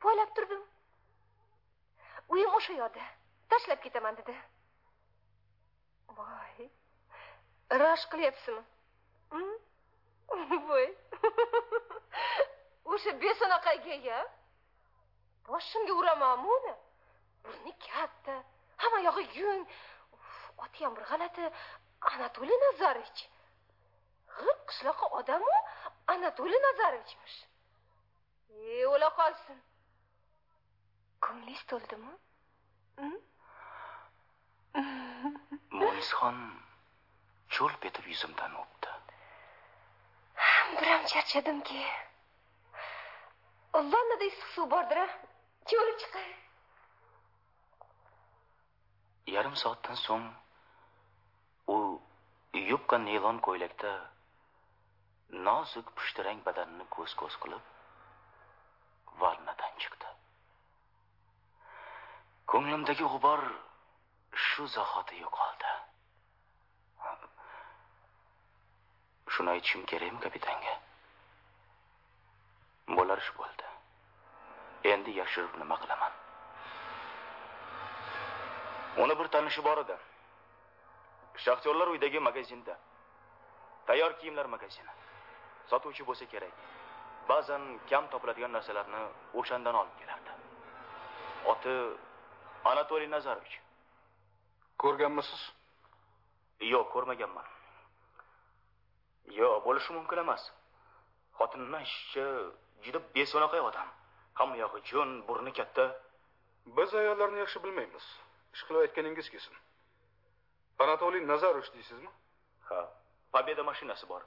Poylab 0.00 0.30
turdim. 0.36 0.62
Uyim 2.28 2.56
o'sha 2.60 2.72
yoqda. 2.82 3.04
Tashlab 3.50 3.80
ketaman 3.86 4.16
dedi. 4.16 4.34
Voy 6.16 6.68
rashk 7.70 8.10
qilyapsizmi? 8.10 8.62
Mm? 9.32 9.54
Voy. 10.68 10.86
O'sha 12.94 13.12
beso'naqayga 13.20 14.18
boshimga 15.48 15.92
uramanmi 16.00 16.48
uni. 16.56 16.74
Burni 17.44 17.72
katta. 17.86 18.42
Hamma 18.82 18.98
yog'i 19.08 19.24
yung 19.40 19.64
oti 20.64 20.84
ham 20.84 20.94
bir 20.96 21.04
g'alati. 21.10 21.44
Anatoliy 22.14 22.58
nazarovich. 22.66 23.22
G'ib 24.38 24.60
qishloqqa 24.70 25.06
odamu 25.20 25.52
anatoliy 26.14 26.60
nazorovichmish 26.66 27.38
e 28.50 28.86
o'la 28.92 29.08
qolsin. 29.18 29.58
Ko'nglingiz 31.24 31.62
to'ldimi 31.72 32.12
mo'yizxon 35.80 36.38
cho'lp 37.56 37.86
etib 37.90 38.06
yuzimdan 38.12 38.56
o'pdi. 38.62 38.94
Biram 40.80 41.02
charchadimki. 41.12 41.82
Vannada 43.74 44.24
issiq 44.30 44.48
suv 44.54 44.66
bordir 44.74 44.98
a 45.04 45.06
cho'lib 45.70 46.00
chiqay 46.02 46.30
yarim 49.26 49.56
soatdan 49.56 49.96
so'ng 50.06 50.26
u 51.74 51.76
yupqa 52.70 52.98
nelon 52.98 53.38
ko'ylakda 53.46 53.92
nozik 55.46 55.86
pushtirang 55.96 56.40
badanini 56.48 56.86
ko'z 56.96 57.14
ko'z 57.20 57.36
qilib 57.44 57.64
vannadan 59.22 59.78
chiqdi. 59.84 60.10
Ko'nglimdagi 62.52 63.06
g'ubor 63.12 63.42
shu 64.46 64.66
zahoti 64.76 65.20
yo'qoldi. 65.24 65.72
Shuni 69.34 69.50
aytishim 69.54 69.86
kerakmi 69.92 70.20
kapitanga? 70.26 70.74
Bo'lar 72.96 73.24
ish 73.24 73.32
bo'ldi. 73.38 73.72
Endi 74.92 75.16
yashirib 75.20 75.56
nima 75.62 75.80
qilaman? 75.82 76.23
Uni 79.02 79.18
bir 79.18 79.28
tanishi 79.34 79.64
bor 79.64 79.78
edi. 79.78 79.96
Shaxtyorlar 81.44 81.86
uyidagi 81.88 82.20
magazinda. 82.20 82.78
Tayyor 83.86 84.12
kiyimlar 84.18 84.46
magazini. 84.54 84.92
Sotuvchi 85.70 86.06
bo'lsa 86.08 86.24
kerak. 86.32 86.54
Ba'zan 87.28 87.62
kam 87.90 88.04
topiladigan 88.12 88.52
narsalarni 88.56 89.02
o'shandan 89.40 89.74
olib 89.80 89.96
kelardi. 90.00 90.32
Oti 91.52 91.74
anatoliy 92.70 93.10
nazarovich. 93.16 93.56
Ko'rganmisiz? 94.82 95.42
Yo'q 96.72 96.86
ko'rmaganman. 96.94 97.46
Yo'q 99.40 99.56
bo'lishi 99.66 99.90
mumkin 99.98 100.18
emas. 100.24 100.42
Xotinimni 101.38 101.76
aytishicha 101.82 102.26
juda 102.84 103.00
beso'naqay 103.16 103.60
odam. 103.68 103.88
Hamma 104.38 104.56
yog'i 104.64 104.80
jo'n 104.90 105.10
burni 105.28 105.52
katta. 105.58 105.84
Biz 106.76 106.90
ayollarni 107.00 107.38
yaxshi 107.44 107.58
bilmaymiz 107.64 108.06
ish 108.54 108.62
qilib 108.66 108.80
aytganingiz 108.86 109.30
kelsin 109.34 109.56
anatoliy 110.78 111.26
nazarovich 111.26 111.74
deysizmi? 111.74 112.10
Ha 112.68 112.80
pobeda 113.32 113.62
mashinasi 113.62 114.08
bor. 114.08 114.22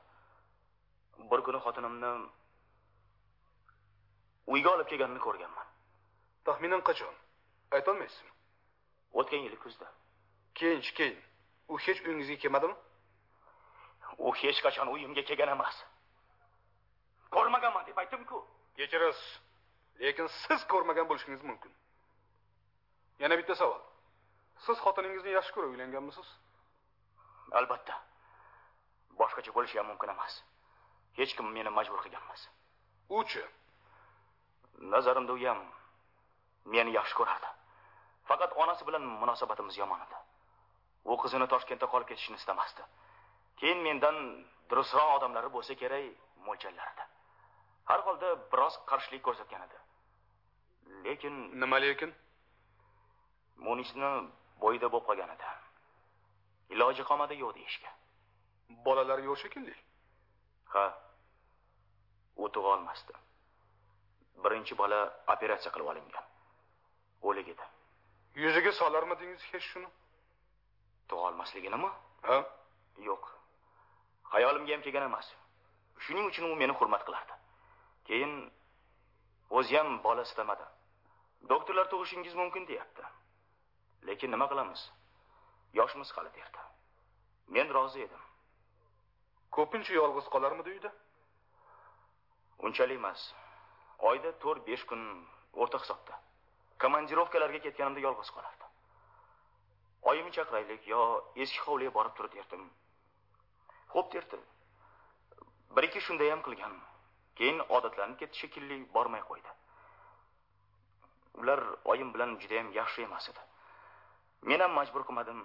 Bir 1.31 1.41
kuni 1.45 1.59
xotinimni 1.65 2.11
uyga 4.53 4.69
olib 4.75 4.87
kelganini 4.91 5.21
ko'rganman. 5.27 5.67
Taxminan 6.45 6.81
qachon? 6.89 7.15
Aytolmaysizmi? 7.77 8.31
O'tgan 9.19 9.41
yili 9.45 9.57
kuzda. 9.63 9.87
Keyinchi 10.55 10.93
keyin. 10.99 11.19
U 11.71 11.79
hech 11.85 11.99
uyingizga 12.07 12.37
kelmadimi? 12.43 12.75
U 14.17 14.33
hech 14.41 14.59
qachon 14.65 14.87
uyimga 14.93 15.23
kelgan 15.29 15.51
emas. 15.55 15.75
Ko'rmaganman 17.35 17.85
deb 17.87 17.97
aytdim-ku. 18.01 18.39
Kechirasiz. 18.77 19.27
Lekin 19.99 20.27
siz 20.41 20.61
ko'rmagan 20.71 21.05
bo'lishingiz 21.09 21.43
mumkin. 21.49 21.71
Yana 23.19 23.37
bitta 23.39 23.55
savol 23.55 23.81
siz 24.65 24.77
xotiningizni 24.85 25.31
yaxshi 25.37 25.53
ko'rib 25.55 25.73
uylanganmisiz? 25.75 26.27
Albatta. 27.59 27.95
Boshqacha 29.19 29.51
bo'lishi 29.57 29.79
ham 29.79 29.87
mumkin 29.91 30.13
emas. 30.15 30.33
Hech 31.19 31.35
kim 31.37 31.47
meni 31.57 31.71
majbur 31.79 31.99
qilgan 32.05 32.23
emas 32.27 32.47
uchi 33.19 33.43
nazarimda 34.93 35.33
u 35.33 35.37
ham 35.47 35.59
meni 36.73 36.91
yaxshi 36.99 37.15
ko'rardi. 37.19 37.49
Faqat 38.29 38.51
onasi 38.63 38.87
bilan 38.87 39.03
munosabatimiz 39.21 39.77
yomon 39.81 40.01
edi. 40.05 40.17
U 41.11 41.13
qizini 41.23 41.47
toshkentda 41.53 41.87
qolib 41.93 42.07
ketishini 42.11 42.37
istamasdi. 42.41 42.83
Keyin 43.59 43.79
mendan 43.87 44.17
durustroq 44.69 45.13
odamlari 45.17 45.49
bo'lsa 45.55 45.73
kerak 45.81 46.03
mo'ljallardi 46.47 47.03
har 47.89 47.99
holda 48.07 48.29
biroz 48.51 48.75
qarshilik 48.89 49.21
ko'rsatgan 49.27 49.61
edi. 49.67 49.77
Lekin 51.05 51.35
nima 51.61 51.77
lekin? 51.85 52.11
Munisni 53.67 54.09
bo'yida 54.61 54.87
bo'lib 54.93 55.05
qolgan 55.09 55.31
edi. 55.35 55.47
Iloji 56.75 57.03
qolmadi 57.09 57.35
yo'q 57.43 57.53
deyishga. 57.57 57.91
Bolalari 58.85 59.23
yo'q 59.29 59.37
shekilli. 59.43 59.75
Ha 60.73 60.85
u 62.43 62.49
tug'a 62.55 62.73
olmasdi. 62.75 63.13
Birinchi 64.43 64.73
bola 64.81 64.99
operatsiya 65.33 65.71
qilib 65.75 65.87
olingan. 65.93 66.25
O'lik 67.27 67.47
edi. 67.53 67.65
Yuziga 68.43 68.71
solarmidingiz 68.79 69.41
hech 69.51 69.65
shuni? 69.71 69.89
Tug'a 71.09 71.23
olmasliginimi? 71.29 71.89
Ha? 72.29 72.37
Yo'q. 73.09 73.23
Xayolimga 74.31 74.73
ham 74.75 74.81
kelgan 74.85 75.05
emas. 75.09 75.27
Shuning 76.05 76.25
uchun 76.31 76.51
u 76.51 76.55
meni 76.61 76.73
hurmat 76.79 77.03
qilardi. 77.07 77.33
Keyin 78.07 78.33
o'zi 79.57 79.77
ham 79.79 79.89
bola 80.07 80.27
istamadi. 80.29 80.65
Doktorlar 81.51 81.85
tug'ishingiz 81.93 82.33
mumkin 82.41 82.67
deyapti 82.67 83.03
lekin 84.03 84.31
nima 84.31 84.47
qilamiz? 84.51 84.91
Yoshimiz 85.73 86.11
hali 86.17 86.33
derdi. 86.37 86.61
Men 87.47 87.73
rozi 87.73 88.01
edim. 88.07 88.23
Ko'pincha 89.51 89.93
yolg'iz 89.93 90.29
qolarmidi 90.33 90.69
uyda? 90.75 90.91
Unchalik 92.59 92.97
emas. 92.97 93.33
Oyda 93.99 94.31
to'rt 94.43 94.67
besh 94.67 94.85
kun 94.89 95.03
o'rta 95.53 95.77
hisobda. 95.83 96.21
Komandirovkalarga 96.79 97.59
ketganimda 97.65 97.99
yolg'iz 97.99 98.31
qolardi 98.35 98.67
oyimni 100.07 100.31
chaqiraylik 100.37 100.87
yo 100.87 100.99
eski 101.43 101.59
hovliga 101.65 101.93
borib 101.97 102.13
tur 102.17 102.29
derdim. 102.35 102.63
Xo'p 103.93 104.13
derdi 104.13 104.39
bir 105.75 105.87
ikki 105.87 106.01
shunday 106.07 106.29
ham 106.33 106.41
qilgan. 106.47 106.75
Keyin 107.39 107.59
odatlanib 107.77 108.17
ketdi 108.21 108.41
shekilli 108.43 108.77
bormay 108.93 109.23
qo'ydi. 109.29 109.51
Ular 111.41 111.61
oyim 111.93 112.13
bilan 112.13 112.37
judayam 112.43 112.71
yaxshi 112.79 113.03
emas 113.07 113.29
edi 113.31 113.43
men 114.41 114.59
ham 114.59 114.71
majbur 114.79 115.03
qilmadim. 115.07 115.39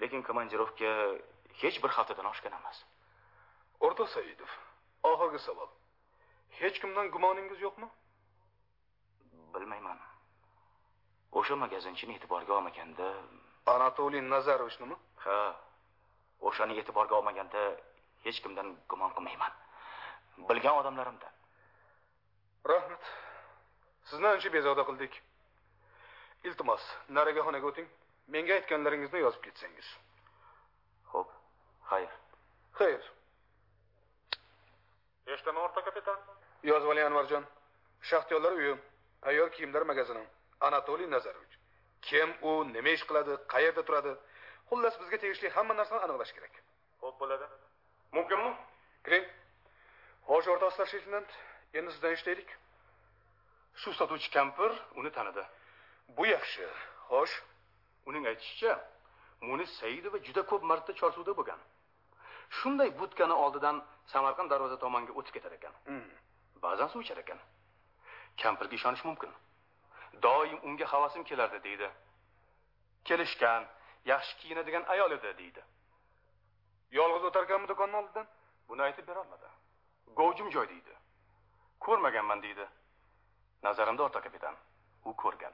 Lekin 0.00 0.22
komandirovka 0.22 0.90
hech 1.62 1.76
bir 1.82 1.90
haftadan 1.96 2.26
oshgan 2.32 2.52
emas. 2.58 2.78
O'rtoq 3.80 4.08
saidov 4.14 4.50
oxirgi 5.10 5.40
savol. 5.46 5.70
Hech 6.60 6.80
kimdan 6.82 7.10
gumoningiz 7.14 7.60
yo'qmi? 7.66 7.88
Bilmayman. 9.54 9.98
O'sha 11.38 11.56
magazinchini 11.64 12.16
e'tiborga 12.16 12.52
olmaganda 12.58 13.06
anatoliy 13.74 14.22
nazarovichmi 14.34 14.96
ha 15.24 15.36
o'shani 16.48 16.74
e'tiborga 16.80 17.14
olmaganda 17.20 17.62
hech 18.24 18.38
kimdan 18.44 18.68
gumon 18.90 19.10
qilmayman. 19.16 19.52
Bilgan 20.48 20.74
odamlarimdan. 20.80 21.32
Rahmat. 22.72 23.02
Sizni 24.10 24.28
ancha 24.34 24.52
bezovta 24.56 24.84
qildik 24.88 25.12
iltimos 26.48 26.82
narigi 27.16 27.42
xonaga 27.46 27.66
o'ting 27.70 27.88
menga 28.34 28.54
aytganlaringizni 28.58 29.20
yozib 29.24 29.42
ketsangiz. 29.46 29.88
Ho'p 31.12 31.28
xayr. 31.90 32.12
Xayr. 32.78 33.02
Eshitaman 35.34 35.62
o'rta 35.66 35.84
kapitan. 35.88 36.18
Yozib 36.70 36.92
oling 36.92 37.06
anvarjon. 37.10 37.46
Shaxtyorlar 38.10 38.52
uyi 38.60 38.74
tayyor 39.26 39.50
kiyimlar 39.56 39.82
magazini. 39.90 40.24
Anatoliy 40.60 41.10
nazarovich. 41.10 41.56
Kim 42.02 42.34
u 42.42 42.52
nima 42.74 42.94
ish 42.96 43.04
qiladi 43.08 43.38
qayerda 43.54 43.82
turadi? 43.88 44.12
Xullas 44.70 44.94
bizga 45.00 45.18
tegishli 45.24 45.48
hamma 45.56 45.74
narsani 45.80 46.00
aniqlash 46.06 46.32
kerak. 46.36 46.54
Xo'p 47.00 47.18
bo'ladi. 47.22 47.46
Mumkinmi? 48.16 48.52
Kiring. 49.04 49.26
Xo'sh 50.28 50.48
o'rtoq 50.52 50.72
starshий 50.76 51.00
leytenant 51.00 51.30
endi 51.78 51.90
sizdan 51.94 52.12
eshitaylik 52.16 52.50
shu 53.80 53.92
sotuvchi 53.98 54.30
kampir 54.36 54.70
uni 55.00 55.10
tanidi 55.16 55.44
bu 56.08 56.26
yaxshi. 56.26 56.66
Xo'sh 57.08 57.34
uning 58.06 58.24
aytishicha 58.30 58.72
munis 59.48 59.70
saidova 59.80 60.18
juda 60.26 60.42
ko'p 60.50 60.62
marta 60.70 60.92
chorsuvda 61.00 61.32
bo'lgan. 61.38 61.60
Shunday 62.58 62.90
budkani 63.00 63.36
oldidan 63.44 63.76
samarqand 64.12 64.50
darvoza 64.52 64.78
tomonga 64.84 65.12
o'tib 65.18 65.34
ketar 65.36 65.52
ekan. 65.58 65.74
Ba'zan 66.64 66.88
suv 66.92 67.00
ichar 67.04 67.18
ekan. 67.24 67.38
Kampirga 68.42 68.74
ishonish 68.80 69.04
mumkin. 69.08 69.30
Doim 70.22 70.58
unga 70.68 70.86
havasim 70.92 71.22
kelardi 71.24 71.58
deydi. 71.66 71.88
Kelishgan 73.08 73.62
yaxshi 74.12 74.32
kiyinadigan 74.40 74.84
ayol 74.94 75.10
edi 75.18 75.38
deydi. 75.38 75.62
Yolg'iz 76.98 77.24
o'tarkanmi 77.28 77.68
do'konni 77.68 77.96
oldidan? 78.00 78.26
Buni 78.68 78.82
aytib 78.82 79.08
berolmadi 79.08 79.48
govjim 80.16 80.50
joy 80.50 80.68
deydi. 80.68 80.94
Ko'rmaganman 81.80 82.42
deydi. 82.42 82.66
Nazarimda 83.62 84.02
o'rta 84.02 84.20
kapitan. 84.20 84.54
U 85.04 85.16
ko'rgan 85.22 85.52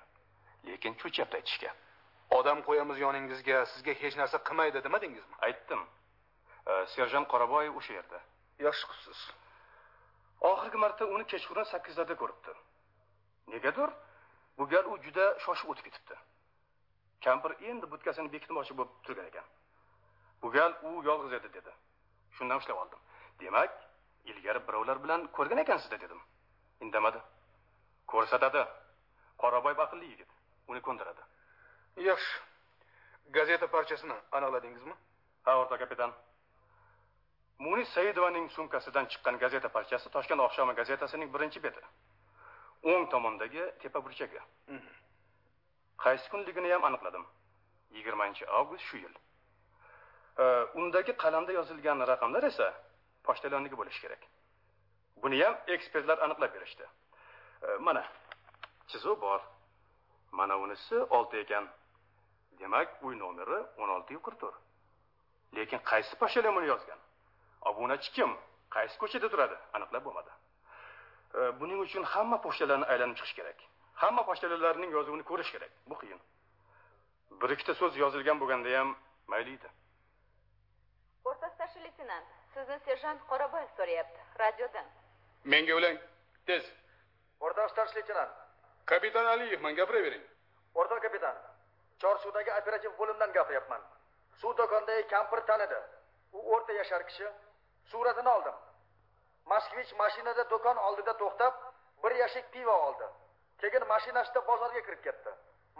lekin 0.66 0.92
cho'chyapti 1.00 1.36
aytishga. 1.40 1.70
Odam 2.38 2.58
qo'yamiz 2.68 2.98
yoningizga 3.04 3.58
sizga 3.72 3.92
hech 4.02 4.16
narsa 4.20 4.38
qilmaydi 4.48 4.84
demadingizmi? 4.86 5.36
Aytdim. 5.46 5.86
Serjant 6.94 7.26
qoraboyev 7.32 7.76
o'sha 7.80 7.92
yerda. 7.98 8.18
Yaxshi 8.66 8.84
qilibsiz 8.90 9.20
oxirgi 10.50 10.78
marta 10.84 11.06
uni 11.14 11.24
kechqurun 11.32 11.66
sakkizlarda 11.72 12.14
ko'ribdi. 12.22 12.52
Negadir? 13.54 13.90
Bu 14.58 14.64
gal 14.72 14.84
u 14.92 14.96
juda 15.04 15.26
shoshib 15.44 15.68
o'tib 15.72 15.84
ketibdi. 15.88 16.16
Kampir 17.24 17.52
endi 17.70 17.90
budkasini 17.92 18.32
bekitmoqchi 18.34 18.76
bo'lib 18.78 18.96
turgan 19.06 19.26
ekan. 19.30 19.46
Bu 20.42 20.50
gal 20.56 20.72
u 20.88 20.90
yolg'iz 21.08 21.32
edi 21.38 21.52
dedi. 21.56 21.72
Shundan 22.36 22.62
ushlab 22.62 22.82
oldim. 22.82 23.00
Demak 23.40 23.72
ilgari 24.30 24.60
birovlar 24.68 25.02
bilan 25.04 25.26
ko'rgan 25.36 25.62
ekansizda 25.64 26.00
dedim. 26.04 26.20
Indamadi. 26.84 27.20
Ko'rsatadi. 28.12 28.62
Qoraboyev 29.42 29.80
aqlli 29.86 30.06
yigit 30.12 30.30
uni 30.68 30.80
ko'ndiradi. 30.86 31.22
Yaxshi 32.10 32.34
gazeta 33.36 33.66
parchasini 33.74 34.16
aniqladingizmi 34.36 34.94
ha 35.44 35.52
o'rta 35.60 35.78
kapitan. 35.82 36.12
Munis 37.58 37.88
saidovaning 37.94 38.46
sumkasidan 38.56 39.06
chiqqan 39.12 39.38
gazeta 39.42 39.68
parchasi 39.68 40.10
toshkent 40.14 40.40
oqshomi 40.46 40.74
gazetasining 40.80 41.28
birinchi 41.34 41.60
beti. 41.66 41.82
O'ng 42.90 43.04
tomondagi 43.12 43.62
tepa 43.82 44.00
burchagi. 44.04 44.40
Qaysi 46.04 46.26
kunligini 46.32 46.72
ham 46.74 46.84
aniqladim. 46.88 47.24
Yigirmanchi 47.96 48.44
avgust 48.58 48.84
shu 48.88 48.96
yil. 49.04 49.14
Undagi 50.80 51.12
qalamda 51.22 51.52
yozilgan 51.58 51.98
raqamlar 52.12 52.42
esa 52.50 52.68
pochtalyonniki 53.26 53.76
bo'lishi 53.80 54.00
kerak. 54.04 54.22
Buni 55.22 55.42
ham 55.44 55.54
ekspertlar 55.74 56.18
aniqlab 56.26 56.51
berishdi. 56.56 56.84
Mana 57.86 58.02
chizuv 58.90 59.20
bor 59.20 59.40
mana 60.38 60.59
unisi 60.64 60.96
olti 61.16 61.36
ekan. 61.44 61.68
Demak 62.60 62.88
uy 63.06 63.18
nomeri 63.18 63.59
o'n 63.80 63.88
oltiyu 63.96 64.20
qirq 64.26 64.38
to'rt 64.44 64.60
lekin 65.56 65.80
qaysi 65.90 66.16
pochtalyon 66.20 66.54
buni 66.56 66.66
yozgan? 66.66 67.00
Obunachi 67.70 68.12
kim? 68.16 68.30
Qaysi 68.74 68.96
ko'chada 69.02 69.28
turadi? 69.32 69.56
Aniqlab 69.76 70.04
bo'lmadi. 70.06 70.32
E, 71.38 71.40
buning 71.60 71.80
uchun 71.86 72.04
hamma 72.14 72.38
pochtalarni 72.46 72.86
aylanib 72.92 73.16
chiqish 73.18 73.34
kerak. 73.38 73.59
Hamma 74.02 74.22
pochtalarning 74.28 74.90
yozuvini 74.96 75.24
ko'rish 75.30 75.50
kerak. 75.54 75.72
Bu 75.90 75.98
qiyin. 76.02 76.20
Bir 77.40 77.50
ikkita 77.54 77.74
so'z 77.80 77.96
yozilgan 78.04 78.40
bo'lganda 78.42 78.78
ham 78.78 78.96
mayli 79.32 79.56
edi. 79.59 79.68
O'rta 81.28 81.48
starshий 81.54 81.82
leytenant 81.86 82.26
sizni 82.54 82.78
serjant 82.86 83.20
qoraboyev 83.30 83.70
so'rayapti. 83.78 84.20
Radiodan. 84.44 84.86
Menga 85.52 85.74
ulang 85.80 85.98
tez. 86.46 86.64
O'rtoq 87.40 87.68
starshий 87.74 88.00
leytenant 88.00 88.41
kapitan 88.84 89.26
aliyev 89.26 89.60
man 89.60 89.74
gapiravering 89.74 90.24
o'rtoq 90.74 91.00
kapitan 91.02 91.36
chorsuvdagi 92.02 92.50
operativ 92.60 92.92
bo'limdan 92.98 93.32
gapiryapman. 93.38 93.82
Suv 94.40 94.56
do'kondagi 94.59 95.06
kampir 95.14 95.40
tanidi. 95.50 95.80
U 96.36 96.38
o'rta 96.54 96.72
yashar 96.80 97.02
kishi 97.09 97.26
suratini 97.90 98.30
oldim. 98.36 98.56
Moskvich 99.52 99.92
mashinada 100.02 100.44
do'kon 100.52 100.76
oldida 100.86 101.14
to'xtab 101.22 101.54
bir 102.02 102.12
yashik 102.22 102.52
pivo 102.52 102.74
oldi. 102.86 103.06
Keyin 103.60 103.84
mashinasida 103.94 104.40
bozorga 104.50 104.80
kirib 104.86 105.02
ketdi. 105.06 105.32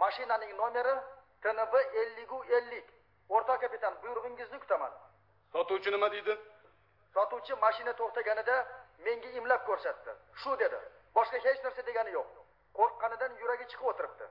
Mashinaning 0.03 0.53
nomeri 0.61 0.95
tnb 1.43 1.73
elligu 2.01 2.39
ellik. 2.57 2.87
O'rtoq 3.29 3.59
kapitan 3.65 3.93
buyrug'ingizni 4.03 4.59
kutaman. 4.63 4.93
Sotuvchi 5.53 5.91
nima 5.91 6.11
deydi? 6.15 6.37
Sotuvchi 7.13 7.53
mashina 7.65 7.93
to'xtaganida 7.99 8.55
menga 9.05 9.29
imlab 9.39 9.61
ko'rsatdi. 9.69 10.11
Shu 10.41 10.57
dedi. 10.63 10.79
Boshqa 11.15 11.37
hech 11.45 11.59
narsa 11.65 11.81
degani 11.89 12.11
yo'q 12.19 12.42
qo'rqqanidan 12.77 13.31
yuragi 13.41 13.65
chiqib 13.71 13.87
o'tiribdi. 13.91 14.29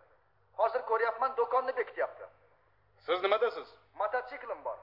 Hozir 0.60 0.82
ko'ryapman 0.90 1.36
do'konni 1.40 1.72
bekityapti 1.80 2.24
siz 3.06 3.22
nimadasiz? 3.22 3.68
Mototsiklim 4.00 4.64
bor. 4.64 4.78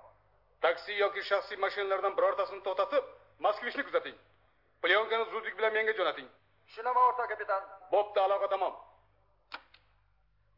Taksi 0.62 0.94
yoki 1.04 1.22
shaxsiy 1.30 1.58
mashinalardan 1.66 2.16
birortasini 2.18 2.62
to'xtatib 2.68 3.04
moskvichni 3.46 3.84
kuzating. 3.88 4.18
Plyonkani 4.84 5.26
zudlik 5.34 5.58
bilan 5.58 5.74
menga 5.78 5.94
jo'nating. 6.00 6.30
Tushunaman 6.68 7.04
o'rtoq 7.10 7.28
kapitan. 7.34 7.68
Bo'pti 7.94 8.20
aloqa 8.26 8.48
tamom. 8.54 8.74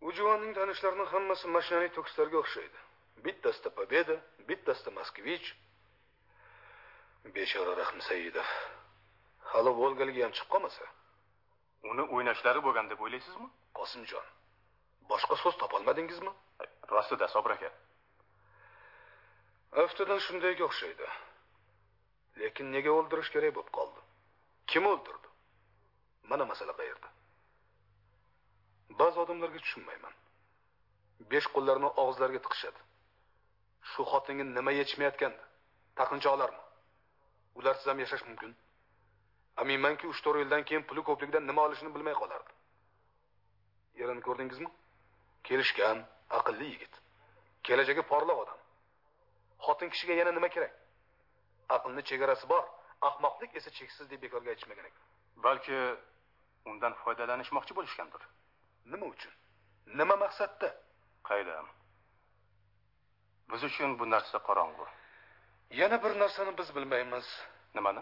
U 0.05 0.13
juvonning 0.17 0.53
tanishlarining 0.59 1.09
hammasi 1.13 1.51
mashinaning 1.57 1.93
to'kislarga 1.97 2.37
o'xshaydi. 2.43 2.79
Bittasida 3.25 3.69
pobeda 3.77 4.15
bittasida 4.49 4.91
moskvich. 4.99 5.47
Bechora 7.35 7.73
rahmi 7.81 8.01
saidov. 8.09 8.49
Hali 9.51 9.71
volgaligi 9.81 10.25
ham 10.25 10.33
chiqib 10.37 10.51
qolmasa 10.55 10.89
uni 11.89 12.03
o'ynashlari 12.15 12.61
bo'lgan 12.67 12.89
deb 12.91 12.99
o'ylaysizmi? 13.05 13.47
Qosimjon 13.79 14.27
boshqa 15.11 15.35
so'z 15.43 15.55
topolmadingizmi? 15.63 16.31
Rostida 16.93 17.27
sobir 17.35 17.51
aka. 17.55 17.71
Aftidan 19.83 20.19
shundayga 20.27 20.63
o'xshaydi. 20.69 21.09
Lekin 22.41 22.71
nega 22.75 22.91
o'ldirish 22.99 23.31
kerak 23.35 23.55
bo'lib 23.57 23.71
qoldi? 23.77 23.99
Kim 24.71 24.87
o'ldirdi? 24.91 25.27
Mana 26.31 26.45
masala 26.51 26.73
qayerda? 26.79 27.09
Ba'zi 28.99 29.19
odamlarga 29.23 29.59
tushunmayman. 29.65 30.17
Besh 31.31 31.47
qo'llarini 31.55 31.89
og'izlariga 32.03 32.41
tiqishadi. 32.45 32.81
Shu 33.91 34.07
xotinga 34.11 34.45
nima 34.57 34.71
yetishmayotgandi? 34.79 35.43
Taqinchoqlarmi? 35.99 36.61
Ularsiz 37.59 37.87
ham 37.91 37.99
yashash 38.03 38.23
mumkin 38.29 38.51
aminmanki 39.57 40.07
uch 40.07 40.21
to'rt 40.23 40.39
yildan 40.43 40.63
keyin 40.63 40.83
puli 40.89 41.01
ko'pligidan 41.09 41.47
nima 41.47 41.61
olishini 41.67 41.95
bilmay 41.95 42.13
qolardi. 42.21 42.51
Erini 44.01 44.21
ko'rdingizmi? 44.27 44.69
Kelishgan 45.43 46.05
aqlli 46.39 46.65
yigit. 46.73 46.93
Kelajagi 47.63 48.03
porloq 48.11 48.37
odam. 48.43 48.59
Xotin 49.65 49.89
kishiga 49.93 50.13
yana 50.21 50.31
nima 50.37 50.49
kerak? 50.55 50.73
Aqlni 51.75 52.01
chegarasi 52.09 52.49
bor 52.49 52.63
ahmoqlik 53.09 53.55
esa 53.59 53.69
cheksiz 53.77 54.09
deb 54.11 54.21
bekorga 54.23 54.49
aytishmagan 54.53 54.85
ekan 54.89 55.03
balki 55.45 55.77
undan 56.65 56.93
foydalanishmoqchi 57.03 57.73
bo'lishgandir. 57.77 58.21
Nima 58.93 59.05
uchun? 59.13 59.33
Nima 59.99 60.15
maqsadda? 60.23 60.69
Qayda? 61.29 61.55
Biz 63.51 63.63
uchun 63.69 63.99
bu 63.99 64.09
narsa 64.09 64.37
qorong'u. 64.47 64.85
Yana 65.81 66.03
bir 66.03 66.19
narsani 66.19 66.57
biz 66.57 66.75
bilmaymiz. 66.75 67.27
Nimani 67.75 68.01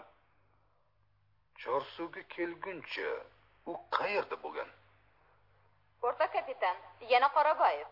chorsuvga 1.62 2.22
kelguncha 2.34 3.10
u 3.70 3.72
qayerda 3.96 4.36
bo'lgan? 4.44 4.68
O'rta 6.02 6.26
kapitan 6.36 6.76
yana 7.12 7.28
qoraboyev 7.36 7.88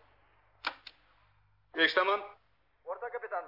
eshitaman 1.85 2.21
o'rta 2.91 3.09
kapitan 3.15 3.45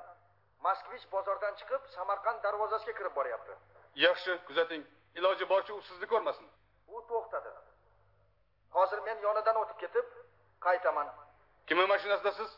moskvich 0.65 1.06
bozordan 1.11 1.53
chiqib 1.60 1.88
samarqand 1.95 2.43
darvozasiga 2.43 2.93
kirib 2.98 3.15
boryapti. 3.19 3.53
Yaxshi 4.06 4.38
kuzating. 4.48 4.84
Iloji 5.19 5.45
boricha 5.52 5.73
u 5.73 5.81
sizni 5.88 6.07
ko'rmasin. 6.14 6.45
U 6.88 7.02
to'xtadi. 7.10 7.52
Hozir 8.76 8.99
men 9.07 9.18
yonidan 9.27 9.57
o'tib 9.61 9.77
ketib 9.84 10.14
qaytaman. 10.65 11.07
Kimni 11.68 11.85
mashinasida 11.93 12.31
siz 12.39 12.52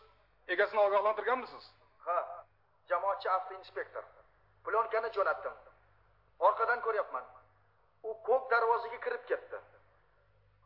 egasini 0.55 0.81
ogohlantirganmisiz? 0.87 1.63
Ha 2.05 2.17
jamoatchi 2.89 3.29
avto 3.35 3.53
inspektor 3.61 4.03
plyonkani 4.65 5.09
jo'natdim. 5.17 5.55
Orqadan 6.49 6.81
ko'ryapman 6.85 7.25
u 8.09 8.13
ko'k 8.27 8.49
darvozaga 8.51 8.99
kirib 9.05 9.25
ketdi. 9.31 9.59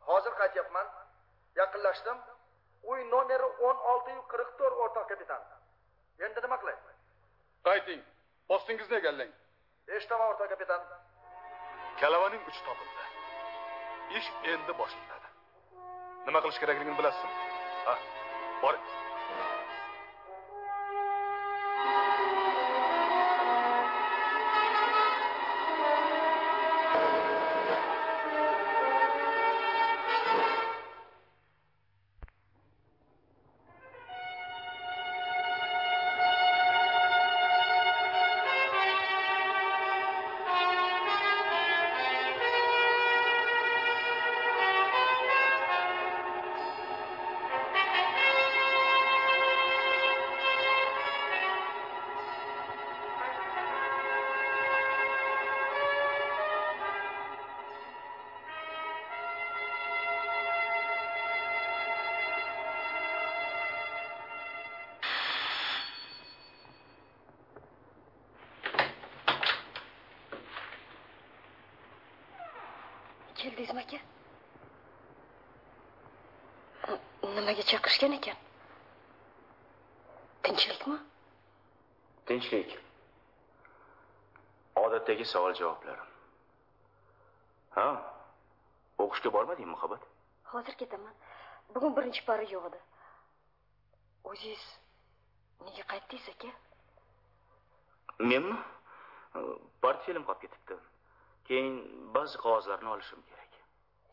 Hozir 0.08 0.34
qaytyapman? 0.40 0.86
Yaqinlashdim. 1.60 2.20
Uy 2.90 3.00
nomeri 3.10 3.48
o'n 3.68 3.82
olti 3.92 4.14
yu 4.16 4.22
qirq 4.32 4.54
to'rt 4.60 4.84
o'rtoq 4.84 5.08
kapitan. 5.12 5.42
Endi 6.26 6.44
nima 6.44 6.58
qilay? 6.62 6.76
Qayting. 7.68 8.04
Postingizni 8.52 9.00
egallang. 9.00 9.32
Eshitaman 9.96 10.34
o'rtoq 10.34 10.54
kapitan. 10.54 10.86
Kalavaning 12.00 12.46
uchi 12.52 12.62
topildi. 12.68 13.04
Ish 14.20 14.30
endi 14.54 14.78
boshlanadi. 14.80 15.34
Nima 16.26 16.44
qilish 16.44 16.62
kerakligini 16.62 16.98
bilasizmi? 17.02 17.52
Ha 17.88 17.98
boring 18.62 19.07
keldingizmi 73.68 73.80
aka 73.80 73.98
nimaga 77.34 77.62
chaqirishgan 77.62 78.12
ekan? 78.12 78.36
Tinchlikmi? 80.42 80.98
Tinchlik. 82.26 82.78
Odatdagi 84.76 85.24
savol 85.24 85.54
javoblar 85.54 85.98
ha? 87.76 87.88
O'qishga 88.98 89.32
bormadingmi 89.32 89.72
muhabbat? 89.74 90.02
Hozir 90.52 90.74
ketaman. 90.74 91.14
Bugun 91.74 91.96
birinchi 91.96 92.24
pari 92.26 92.46
yo'q 92.52 92.64
edi. 92.70 92.80
O'zingiz 94.24 94.64
nega 95.64 95.84
qaytdingiz 95.90 96.28
aka? 96.34 96.50
Menmi? 98.30 98.56
Portfelim 99.82 100.24
qolib 100.28 100.40
ketibdi. 100.44 100.74
Keyin 101.48 101.74
ba'zi 102.14 102.36
qog'ozlarni 102.44 102.88
olishim 102.94 103.20
kerak 103.28 103.37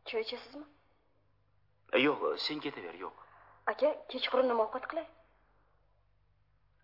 choy 0.05 0.21
ichasizmi 0.21 0.65
yo'q 2.05 2.37
sen 2.37 2.59
ketaver 2.59 2.95
yo'q. 2.99 3.15
Aka 3.71 3.89
kechqurun 4.11 4.47
nima 4.51 4.63
ovqat 4.67 4.85
qilay? 4.91 5.07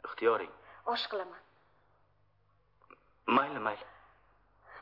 Ixtiyoring. 0.06 0.54
Osh 0.94 1.06
qilaman. 1.12 1.42
Mayli 3.28 3.60
mayli. 3.68 3.86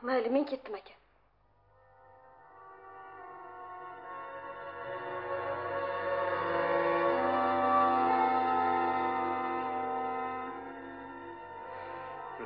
Mayli 0.02 0.30
men 0.30 0.44
ketdim 0.52 0.74
aka. 0.80 0.94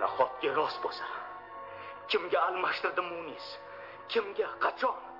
Nahotki 0.00 0.48
rost 0.58 0.78
bo'lsa? 0.84 1.06
Kimga 2.08 2.38
almashtirdi 2.48 3.02
munis? 3.10 3.46
Kimga 4.08 4.48
qachon 4.64 5.13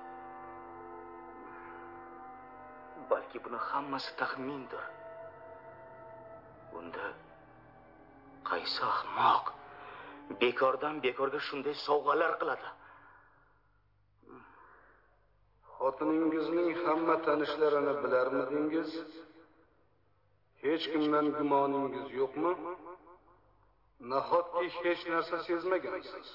balki 3.11 3.37
buni 3.45 3.59
hammasi 3.69 4.11
taxmindir. 4.21 4.83
Unda 6.77 7.05
qaysi 8.49 8.81
ahmoq 8.93 9.45
bekordan 10.41 10.95
bekorga 11.05 11.39
shunday 11.47 11.75
sovg'alar 11.87 12.31
qiladi? 12.41 12.69
Xotiningizning 15.77 16.71
hamma 16.85 17.15
tanishlarini 17.27 17.93
bilarmidingiz? 18.03 18.91
Hech 20.63 20.85
kimdan 20.91 21.27
gumoningiz 21.37 22.07
yo'qmi? 22.19 22.51
Nahotki 24.11 24.67
hech 24.83 25.01
narsa 25.13 25.37
sezmagansiz? 25.47 26.29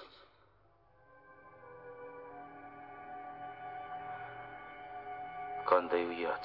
Qanday 5.70 6.04
uyat 6.12 6.44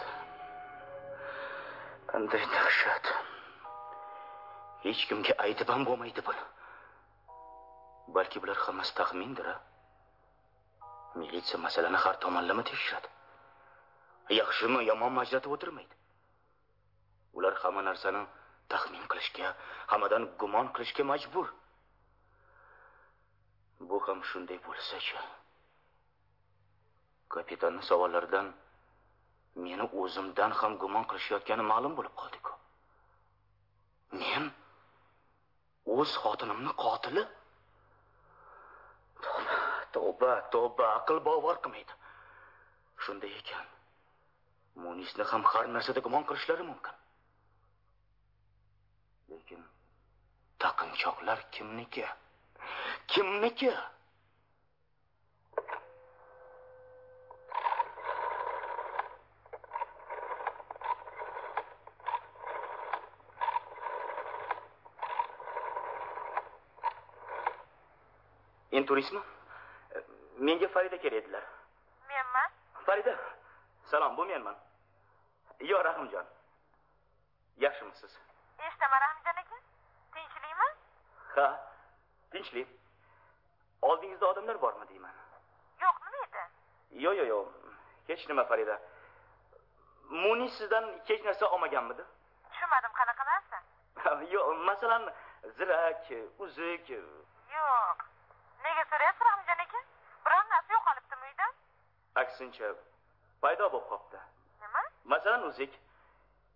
qanday 2.15 2.45
dahshat. 2.55 3.05
Hech 4.83 5.01
kimga 5.09 5.33
aytib 5.45 5.67
ham 5.73 5.81
bo'lmaydi 5.87 6.21
buni 6.27 6.43
balki 8.15 8.37
bular 8.43 8.57
hammasi 8.65 8.93
taxmindir 8.99 9.47
a 9.53 9.55
militsiya 11.19 11.57
masalani 11.65 11.99
har 12.03 12.15
tomonlama 12.23 12.63
tekshiradi. 12.69 13.09
Yaxshimi 14.39 14.79
yomonmi 14.91 15.19
ajratib 15.25 15.51
o'tirmaydi. 15.55 15.95
Ular 17.37 17.53
hamma 17.63 17.81
narsani 17.89 18.21
taxmin 18.73 19.05
qilishga 19.11 19.47
hammadan 19.91 20.23
gumon 20.41 20.67
qilishga 20.75 21.03
majbur. 21.11 21.47
Bu 23.89 23.97
ham 24.07 24.19
shunday 24.29 24.59
bo'lsachi? 24.67 25.17
Kapitanni 27.33 27.81
savollaridan 27.89 28.47
meni 29.64 29.86
o'zimdan 30.02 30.52
ham 30.60 30.77
gumon 30.82 31.06
qilishayotgani 31.10 31.64
ma'lum 31.72 31.94
bo'lib 31.98 32.15
qoldi-ku. 32.22 32.53
Men 34.22 34.44
o'z 35.98 36.11
xotinimni 36.23 36.73
qotili? 36.84 37.23
Tavba, 39.23 39.56
tavba, 39.94 40.32
tavba, 40.53 40.91
aql 40.99 41.23
bovar 41.30 41.57
qilmaydi. 41.64 41.94
Shunday 43.03 43.32
ekan, 43.40 43.65
Munisni 44.84 45.23
ham 45.32 45.44
har 45.52 45.65
narsada 45.76 45.99
gumon 46.06 46.23
qilishlari 46.30 46.64
mumkin. 46.72 46.95
Lekin 49.30 49.61
taqinchoqlar 50.64 51.40
kimniki? 51.56 52.06
Kimniki? 53.11 53.72
Inturistmi? 68.76 69.19
Menga 70.38 70.68
Farida 70.68 70.97
kerak 70.97 71.23
edilar. 71.23 71.43
Menman? 72.07 72.49
Farida. 72.85 73.15
Salom, 73.84 74.18
bu 74.18 74.26
menman. 74.26 74.56
Yo, 75.60 75.84
Rahimjon. 75.84 76.26
Yaxshimisiz? 77.57 78.19
Eshitaman, 78.60 78.99
Rahimjon 79.02 79.38
aka. 79.41 79.56
Tinchlikmi? 80.14 80.68
Ha, 81.35 81.72
tinchlik. 82.31 82.68
Oldingizda 83.81 84.26
odamlar 84.26 84.61
bormi 84.61 84.88
deyman? 84.89 85.11
Yo'q, 85.81 85.95
nima 86.06 86.26
edi? 86.26 86.43
Yo, 87.03 87.14
yo, 87.14 87.26
yo. 87.26 87.39
Hech 88.07 88.27
nima 88.30 88.43
Farida. 88.43 88.80
Muni 90.10 90.49
sizdan 90.49 90.99
hech 91.07 91.23
narsa 91.26 91.45
olmaganmidi? 91.49 92.03
Tushunmadim, 92.49 92.91
qanaqa 92.99 93.23
narsa? 93.31 93.57
Yo'q, 94.34 94.57
masalan, 94.65 95.14
zirak, 95.57 96.11
uzuk. 96.39 96.89
Yo'q. 96.89 98.14
Nega 98.65 98.83
so'rayapsiz, 98.89 99.25
Rahimjon 99.27 99.59
aka? 99.63 99.79
Biror 100.25 100.45
narsa 100.51 100.73
yo'qolibdimi 100.73 101.27
uyda? 101.29 101.47
Aksincha, 102.21 102.69
paydo 103.43 103.67
bo'lib 103.73 103.89
qopti. 103.91 104.21
Nima? 104.63 104.81
Masalan, 105.13 105.43
uzuk. 105.49 105.73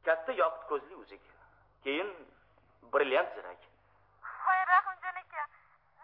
Katta 0.08 0.36
yoqut 0.42 0.64
ko'zli 0.72 0.96
uzuk. 1.04 1.28
Keyin 1.84 2.10
brilliant 2.96 3.30
zirak. 3.36 3.68
Voy, 4.46 4.62
Rahimjon 4.72 5.20
aka, 5.24 5.44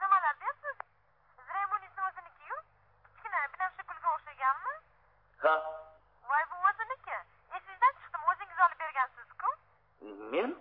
nimalar 0.04 0.36
deyapsiz? 0.44 0.78
Zremunisni 1.48 2.06
o'ziniki-yu? 2.10 2.60
Kichkina 3.08 3.42
binafsha 3.56 3.88
gulga 3.90 4.14
o'xshaganmi? 4.18 4.76
Ha, 5.46 5.56
Voy, 6.30 6.44
bu 6.52 6.62
o'ziniki. 6.70 7.18
Esingizdan 7.56 7.98
chiqdim, 8.04 8.30
o'zingiz 8.34 8.64
olib 8.68 8.80
bergansiz-ku. 8.86 9.58
men? 10.36 10.56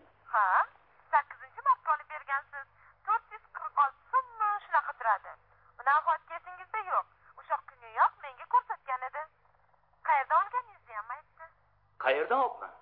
qayerdan 12.04 12.40
olibman 12.40 12.72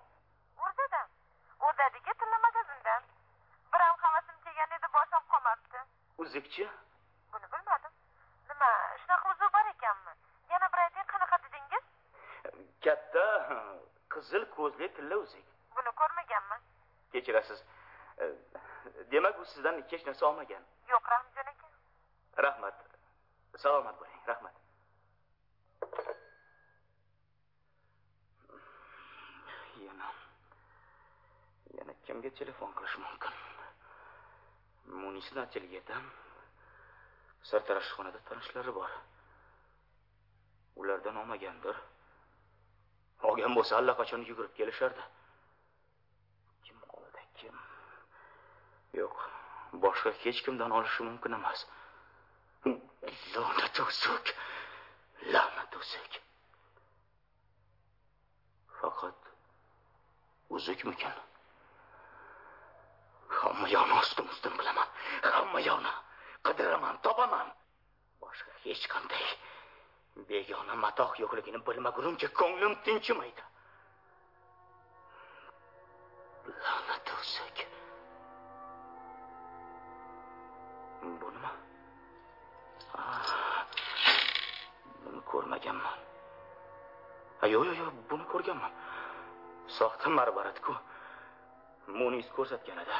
o'rtadan 0.63 1.07
o'rdadagi 1.67 2.13
tilla 2.21 2.37
magazindan 2.45 3.03
bir 3.73 3.79
ham 3.79 3.97
havasim 4.05 4.35
kelgan 4.45 4.71
edi 4.77 4.87
boshim 4.95 5.23
qolmabdi 5.33 5.83
uzukchi 6.23 6.65
buni 7.33 7.47
bilmadim 7.53 7.93
nima 8.49 8.69
shunaqa 9.03 9.31
uzuk 9.35 9.53
bor 9.57 9.69
ekanmi 9.73 10.13
yana 10.51 10.69
bir 10.73 10.83
ayting 10.85 11.07
qanaqa 11.13 11.39
dedingiz 11.45 11.85
katta 12.87 13.25
qizil 14.15 14.45
ko'zli 14.57 14.91
tilla 14.99 15.21
uzuk 15.25 15.47
buni 15.77 15.95
ko'rmaganman 16.03 16.61
kechirasiz 17.33 17.63
E, 18.21 18.25
demak 19.11 19.39
u 19.39 19.45
sizdan 19.45 19.81
hech 19.91 20.05
narsa 20.05 20.25
olmagan. 20.25 20.63
Yo'q 20.87 21.05
rahimjon 21.11 21.47
aka. 21.51 21.67
Rahmat. 22.45 22.75
Salomat 23.57 23.95
bo'ling 24.01 24.27
rahmat. 24.27 24.55
Yana 29.85 30.09
yana 31.77 31.93
kimga 32.05 32.29
telefon 32.39 32.71
qilish 32.77 32.97
mumkin? 33.05 33.33
Munisni 35.01 35.39
atelyedan 35.45 36.05
sartaroshxonada 37.49 38.19
tanishlari 38.29 38.75
bor. 38.79 38.89
Ulardan 40.75 41.15
olmagandir. 41.21 41.75
Olgan 43.29 43.55
bo'lsa 43.57 43.73
allaqachon 43.81 44.21
yugurib 44.29 44.53
kelishardi 44.59 45.03
kim 46.65 46.77
qo'lida 46.93 47.21
kim 47.39 47.55
yo'q 49.01 49.17
boshqa 49.83 50.11
hech 50.23 50.39
kimdan 50.45 50.71
olishi 50.77 51.03
mumkin 51.09 51.33
emas. 51.39 51.65
La'nat 53.35 53.79
o'zuk 53.85 54.25
la'nat 55.33 55.75
o'zuk 55.79 56.13
faqat 58.79 59.19
uzukmikin 60.55 61.15
hamma 63.39 63.67
yoqni 63.75 63.95
ostim 64.01 64.29
ustim 64.33 64.53
bilaman 64.59 64.89
hamma 65.35 65.59
yoqni 65.69 65.93
qidiraman 66.47 66.95
topaman. 67.05 67.47
Boshqa 68.23 68.53
hech 68.65 68.85
qanday 68.93 69.27
begona 70.29 70.75
matoh 70.85 71.11
yo'qligini 71.23 71.59
bilmagunimcha 71.67 72.29
ko'nglim 72.39 72.73
tinchimaydi. 72.85 73.43
La'nat 76.63 77.15
o'zuk 77.19 77.57
Ah, 82.97 83.65
buni 85.03 85.21
ko'rmaganman. 85.31 85.97
Ha, 87.41 87.47
yo'q 87.53 87.63
yo'q 87.69 87.77
yo'q 87.81 87.95
buni 88.09 88.25
ko'rganman. 88.33 88.73
Soxta 89.77 90.09
marbaratku 90.17 90.73
munis 91.99 92.27
ko'rsatgan 92.37 92.83
edi. 92.83 92.97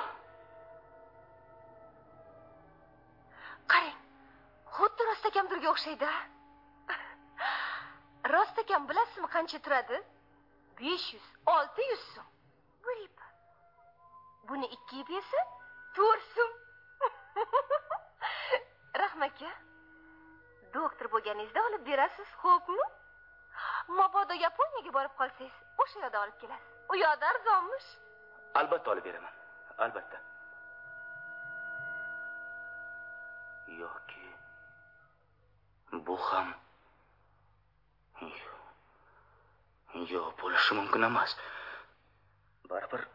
Qarang 3.73 3.99
xuddi 4.77 5.01
rostakamdirga 5.09 5.69
o'xshaydi 5.73 6.09
rostakam 8.33 8.87
bilasizmi 8.89 9.27
qancha 9.35 9.59
turadi? 9.65 9.97
Besh 10.79 11.07
yuz 11.15 11.27
olti 11.55 11.89
yuz 11.91 12.03
so'm. 12.13 12.27
Bir 12.85 12.99
buni 14.49 14.67
ikkiga 14.75 15.05
bersa 15.09 15.39
to'rt 15.95 16.25
so'm. 16.35 16.51
Rahmat 19.01 19.31
aka 19.41 19.72
doktor 20.77 21.11
bo'lganingizda 21.15 21.65
olib 21.69 21.83
berasiz 21.91 22.29
xo'pmi? 22.43 22.87
Mabodo 23.99 24.33
yaponiyaga 24.45 24.91
borib 24.97 25.13
qolsangiz 25.19 25.55
o'sha 25.85 26.05
yoqda 26.05 26.23
olib 26.25 26.37
kelasiz. 26.41 26.73
U 26.91 26.95
yoqda 27.03 27.25
arzonmish 27.33 27.89
albatta 28.59 28.91
olib 28.91 29.05
beraman. 29.05 29.33
Albatta. 29.77 30.17
Yoki 33.67 34.25
bu 36.07 36.17
ham 36.27 36.53
yo'q 40.13 40.29
bo'lishi 40.41 40.79
mumkin 40.79 41.09
emas. 41.09 41.35
Baribir 42.69 43.07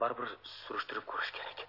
baribir 0.00 0.28
surishtirib 0.54 1.06
ko'rish 1.12 1.32
kerak. 1.38 1.66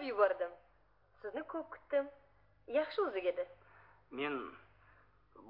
Sotib 0.00 0.08
yubordim. 0.08 0.50
Sizni 1.22 1.42
ko'p 1.42 1.70
kutdim. 1.70 2.08
Yaxshi 2.68 3.02
o'zig 3.02 3.26
edi. 3.26 3.44
Men 4.10 4.34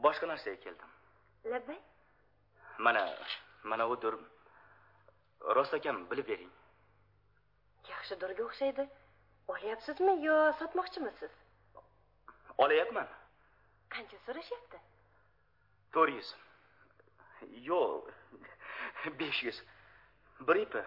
boshqa 0.03 0.27
narsaga 0.27 0.57
keldim. 0.65 0.89
Labbay. 1.45 1.79
Mana 2.79 3.05
mana 3.65 3.89
u 3.89 3.97
dur. 4.03 4.19
Rostakam 5.57 6.11
bilib 6.11 6.29
bering. 6.29 6.51
Yaxshi 7.89 8.21
durga 8.21 8.43
o'xshaydi. 8.45 8.89
Olyapsizmi 9.49 10.15
yo 10.27 10.53
sotmoqchimisiz? 10.59 11.33
Olayapman. 12.59 13.09
Qancha 13.95 14.19
so'rashyapti? 14.27 14.79
To'rt 15.93 16.13
yuz. 16.19 16.35
Yo'q 17.71 18.11
besh 19.21 19.43
yuz. 19.47 19.63
Bir 20.47 20.57
ipi. 20.67 20.83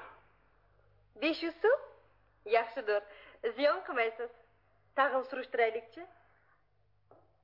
Besh 1.22 1.44
yuz 1.44 1.56
so'm? 1.64 1.80
Yaxshidir 2.46 3.04
ziyon 3.52 3.80
qilmaysiz. 3.86 4.30
Tag'in 4.96 5.22
surishtiraylikchi 5.30 6.08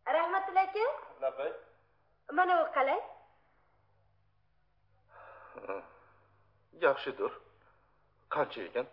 rahmatilla 0.08 0.62
aka 0.62 0.86
labbay. 1.22 1.54
Mana 2.34 2.64
u 2.64 2.72
qalay? 2.74 3.02
Yaxshidir 6.82 7.32
qancha 8.30 8.62
ekan? 8.62 8.88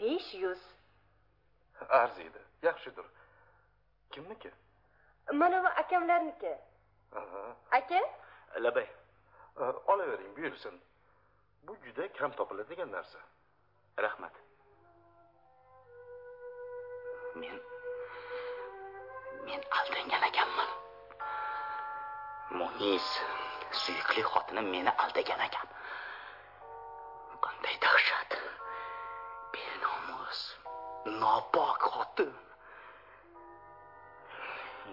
Besh 0.00 0.34
yuz. 0.34 0.62
Arziydi. 1.88 2.38
Yaxshidir 2.62 3.04
kimniki? 4.10 4.50
Mana 5.32 5.62
bu 5.64 5.68
akamlarniki. 5.68 6.58
Aka? 7.72 8.00
Labay 8.60 8.88
Ö, 9.56 9.72
olavering 9.86 10.36
buyursin. 10.36 10.80
Bu 11.62 11.76
juda 11.84 12.12
kam 12.12 12.32
topiladigan 12.32 12.92
narsa. 12.92 13.18
Rahmat 13.98 14.32
men 17.34 17.60
men 19.46 19.60
aldangan 19.78 20.22
ekanman 20.30 20.70
munis 22.58 23.08
suyukli 23.82 24.22
xotinim 24.32 24.66
meni 24.74 24.92
aldagan 25.04 25.40
ekan 25.48 25.68
qanday 27.44 27.76
dahshat 27.84 28.30
benomus 29.52 30.40
nopok 31.20 31.80
xotin 31.94 32.32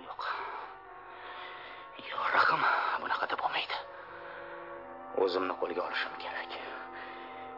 yo'q 0.08 0.24
yo'q 2.10 2.26
rahim 2.38 2.62
bunaqada 3.02 3.36
bo'lmaydi 3.44 3.78
o'zimni 5.26 5.54
qo'lga 5.64 5.82
olishim 5.88 6.14
kerak 6.24 6.54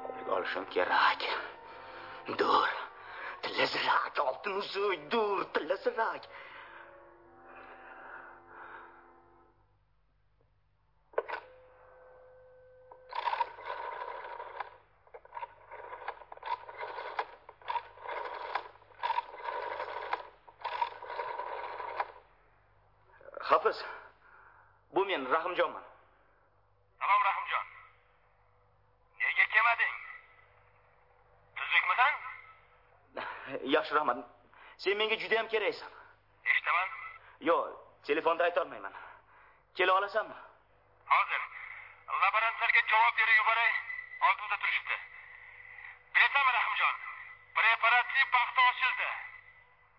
qo'lga 0.05 0.31
olishim 0.39 0.65
kerak 0.75 1.29
dur 2.41 2.82
tillazirak 3.43 4.19
oltin 4.27 4.53
uzuk 4.61 5.11
dur 5.11 5.43
tillazirak 5.53 6.23
hafiz 23.39 23.85
bu 24.95 25.05
men 25.05 25.31
rahimjonman 25.31 25.83
salom 26.99 27.21
rahimjon 27.23 27.65
nega 29.19 29.45
kelmading 29.53 29.95
tuzukmisan 31.55 32.13
yaxshi 33.75 33.95
rahmat 33.95 34.17
sen 34.77 34.97
menga 34.97 35.12
juda 35.23 35.39
ham 35.39 35.47
keraksan. 35.53 35.91
Eshitaman. 36.49 36.89
Yo'q 37.49 37.71
telefonda 38.07 38.43
aytolmayman. 38.49 38.93
Kela 39.77 39.93
olasanmi? 39.99 40.37
Hozir. 41.13 41.41
Laborantlarga 42.23 42.81
javob 42.91 43.17
berib 43.19 43.37
yuboray 43.41 43.71
oldimda 44.27 44.57
turishibdi. 44.61 44.97
Bilasanmi 46.13 46.51
rahimjon? 46.59 46.95
Preparatli 47.57 48.21
paxta 48.35 48.61
ochildi. 48.69 49.09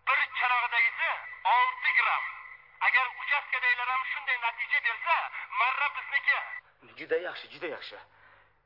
Bir 0.07 0.19
chanog'idagisi 0.39 1.09
olti 1.55 1.91
gramm 1.99 2.25
boshqadaylar 3.55 3.87
ham 3.87 4.03
shunday 4.11 4.37
natija 4.45 4.79
bersa 4.85 5.15
marra 5.59 5.87
bizniki. 5.95 6.37
Juda 6.99 7.17
yaxshi 7.27 7.47
juda 7.53 7.67
yaxshi. 7.75 7.97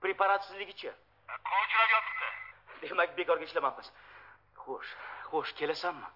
Preparatsizligichi 0.01 0.91
qovjirab 1.49 1.89
yotibdi. 1.95 2.29
Demak 2.81 3.17
bekorga 3.17 3.45
ishlamabmiz 3.49 3.87
xo'sh 4.63 4.91
xo'sh 5.31 5.51
kelasanmi 5.59 6.07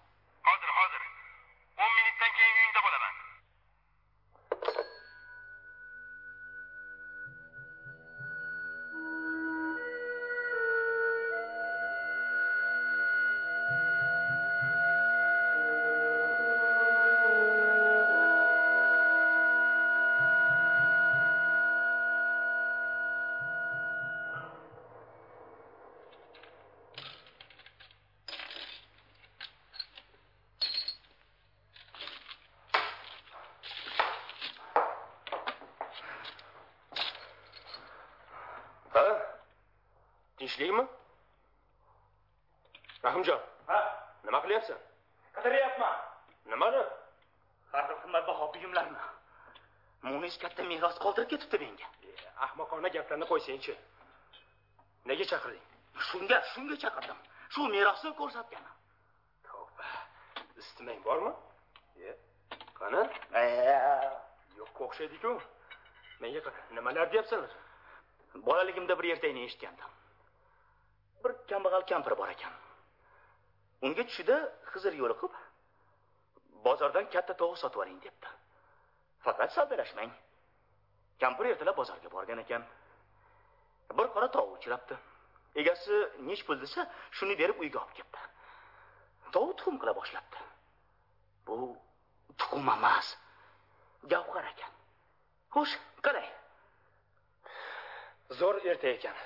tinchlikmi 40.44 40.84
rahimjon 43.04 43.40
ha? 43.66 43.78
Nima 44.24 44.38
qilyapsan 44.44 44.78
qidiryapman 45.36 45.94
nimani 46.52 46.82
har 47.72 47.84
xil 47.88 47.96
qimmatbaho 48.02 48.44
buyumlarni 48.54 49.00
munis 50.08 50.36
katta 50.42 50.62
meros 50.70 50.96
qoldirib 51.04 51.28
ketibdi 51.32 51.58
menga 51.64 51.86
ahmoqona 52.46 52.88
gaplarni 52.96 53.26
qo'ysangchi 53.32 53.74
nega 55.10 55.24
chaqirding 55.32 55.64
shunga 56.08 56.38
shunga 56.52 56.76
chaqirdim 56.84 57.18
shu 57.54 57.60
merosni 57.74 58.10
ko'rsatgani 58.20 58.70
tavba 59.48 59.88
isitmang 60.60 61.00
bormi 61.08 61.32
qani 62.78 63.02
yo'qqa 64.60 64.80
o'xshaydiku 64.88 65.32
menga 66.22 66.40
qara 66.46 66.60
nimalar 66.76 67.06
deyapsan 67.12 67.40
o'zi 67.46 67.58
bolaligimda 68.48 68.94
bir 68.98 69.06
ertakni 69.14 69.42
eshitgandim 69.48 69.90
kambag'al 71.50 71.84
kampir 71.92 72.14
bor 72.20 72.28
ekan. 72.34 72.52
Unga 73.86 74.02
tushida 74.08 74.36
xizr 74.72 74.92
yo'liqib 75.00 75.32
bozordan 76.66 77.06
katta 77.14 77.34
tovuq 77.40 77.58
sotib 77.62 77.80
oling 77.84 77.98
debdi. 78.04 78.28
Faqat 79.24 79.50
savdalashmang. 79.56 80.12
Kampir 81.22 81.44
ertalab 81.52 81.76
bozorga 81.80 82.08
borgan 82.16 82.38
ekan. 82.44 82.62
Bir 83.98 84.06
qora 84.14 84.28
tovuq 84.36 84.58
uchrabdi. 84.58 84.96
Egasi 85.60 85.96
nech 86.28 86.42
pul 86.46 86.58
desa 86.64 86.80
shuni 87.16 87.34
berib 87.40 87.60
uyga 87.62 87.78
olib 87.84 87.94
kelibdi 87.98 88.22
tovuq 89.34 89.56
tuxum 89.58 89.76
qila 89.80 89.92
boshlabdi. 90.00 90.40
Bu 91.46 91.56
tuxum 92.40 92.68
emas 92.76 93.06
gavhar 94.12 94.46
ekan. 94.52 94.72
Xo'sh 95.54 95.74
qalay? 96.06 96.28
Zo'r 98.38 98.56
ertak 98.70 98.92
ekan. 98.98 99.16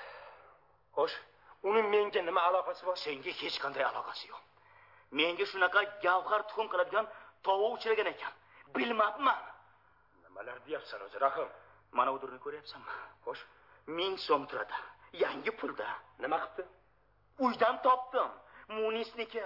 Xo'sh. 0.97 1.17
Uni 1.63 1.81
menga 1.81 2.21
nima 2.21 2.41
aloqasi 2.49 2.85
bor? 2.85 2.97
Senga 3.05 3.31
hech 3.41 3.57
qanday 3.63 3.83
aloqasi 3.91 4.25
yo'q. 4.31 4.43
Menga 5.17 5.45
shunaqa 5.51 5.81
gavhar 6.05 6.41
tuxum 6.49 6.67
qiladigan 6.71 7.05
tovuq 7.45 7.71
uchragan 7.77 8.07
ekan. 8.13 8.33
Bilmabman. 8.75 9.41
Nimalar 10.23 10.57
deyapsan 10.67 11.01
o'zi 11.07 11.17
rahim? 11.25 11.49
Mana 11.97 12.09
u 12.15 12.17
durni 12.21 12.39
ko'ryapsanmi? 12.45 12.93
Xo'sh. 13.25 13.43
Ming 13.97 14.15
so'm 14.27 14.43
turadi. 14.49 14.77
Yangi 15.23 15.51
pulda. 15.59 15.87
Nima 16.23 16.37
qilibdi 16.43 16.63
uydan 17.45 17.75
topdim. 17.85 18.29
Munisniki. 18.77 19.45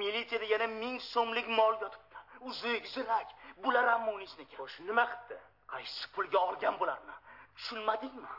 Militsiyada 0.00 0.46
yana 0.54 0.66
ming 0.82 0.96
so'mlik 1.12 1.46
mol 1.58 1.74
yotibdi. 1.82 2.18
Uzuk 2.48 2.84
zirak 2.94 3.28
bular 3.64 3.86
ham 3.92 4.02
munisniki. 4.10 4.54
Xo'sh 4.60 4.76
nima 4.88 5.04
qilibdi 5.10 5.36
qaysi 5.72 6.04
pulga 6.14 6.38
olgan 6.48 6.74
bularni? 6.80 7.14
Tushunmadingmi 7.56 8.32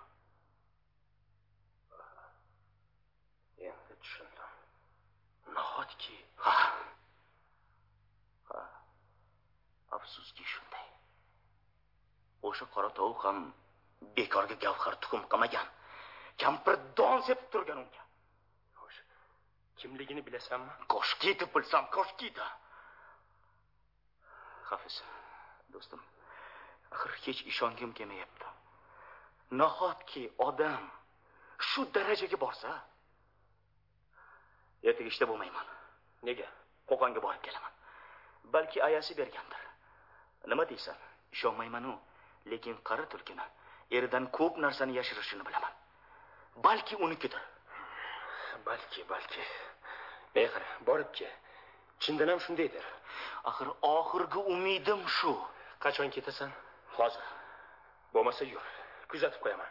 endi 3.69 3.95
tushundim 4.01 4.51
nahotki 5.93 6.25
ha 6.37 6.51
ha 8.49 8.69
afsuski 9.91 10.43
shunday 10.43 10.87
o'sha 12.41 12.65
qora 12.73 12.89
tovuq 12.99 13.23
ham 13.25 13.53
bekorga 14.15 14.55
gavhar 14.55 14.95
tuxum 15.01 15.23
qilmagan 15.31 15.67
kampir 16.37 16.75
don 16.97 17.21
sepib 17.27 17.47
turgan 17.53 17.77
unga 17.83 18.03
xo'sh 18.79 18.99
kimligini 19.79 20.21
bilasanmi 20.27 20.73
koshkiydi 20.93 21.45
bilsam 21.55 21.85
koshkiydi 21.97 22.47
hafiz 24.69 24.95
do'stim 25.73 26.01
axir 26.93 27.11
hech 27.25 27.41
ishongim 27.51 27.91
kelmayapti 27.97 28.47
nahotki 29.61 30.23
odam 30.47 30.83
shu 31.69 31.81
darajaga 31.95 32.37
borsa 32.45 32.71
ertaga 34.89 35.09
ishda 35.13 35.25
bo'lmayman 35.31 35.67
nega? 36.27 36.47
Qo'qonga 36.89 37.21
borib 37.25 37.41
kelaman. 37.45 37.73
Balki 38.53 38.83
ayasi 38.83 39.17
bergandir. 39.17 39.63
Nima 40.47 40.65
deysan? 40.69 40.97
Ishonmaymanu 41.35 41.93
lekin 42.51 42.75
qari 42.87 43.05
tulkini 43.11 43.45
eridan 43.97 44.25
ko'p 44.37 44.57
narsani 44.65 44.93
yashirishini 44.99 45.45
bilaman. 45.47 45.73
Balki 46.65 46.95
unikidir. 46.95 47.43
Balki 48.65 49.09
balki. 49.09 49.43
Qara 50.33 50.67
borib 50.87 51.09
kel 51.17 51.33
chindan 52.03 52.27
ham 52.33 52.39
shundaydir. 52.45 52.85
Axir 53.49 53.67
oxirgi 53.81 54.39
umidim 54.53 55.01
shu. 55.17 55.33
Qachon 55.83 56.09
ketasan? 56.15 56.51
Hozir. 56.97 57.25
Bo'lmasa 58.13 58.43
yur. 58.53 58.65
Kuzatib 59.11 59.41
qo'yaman. 59.45 59.69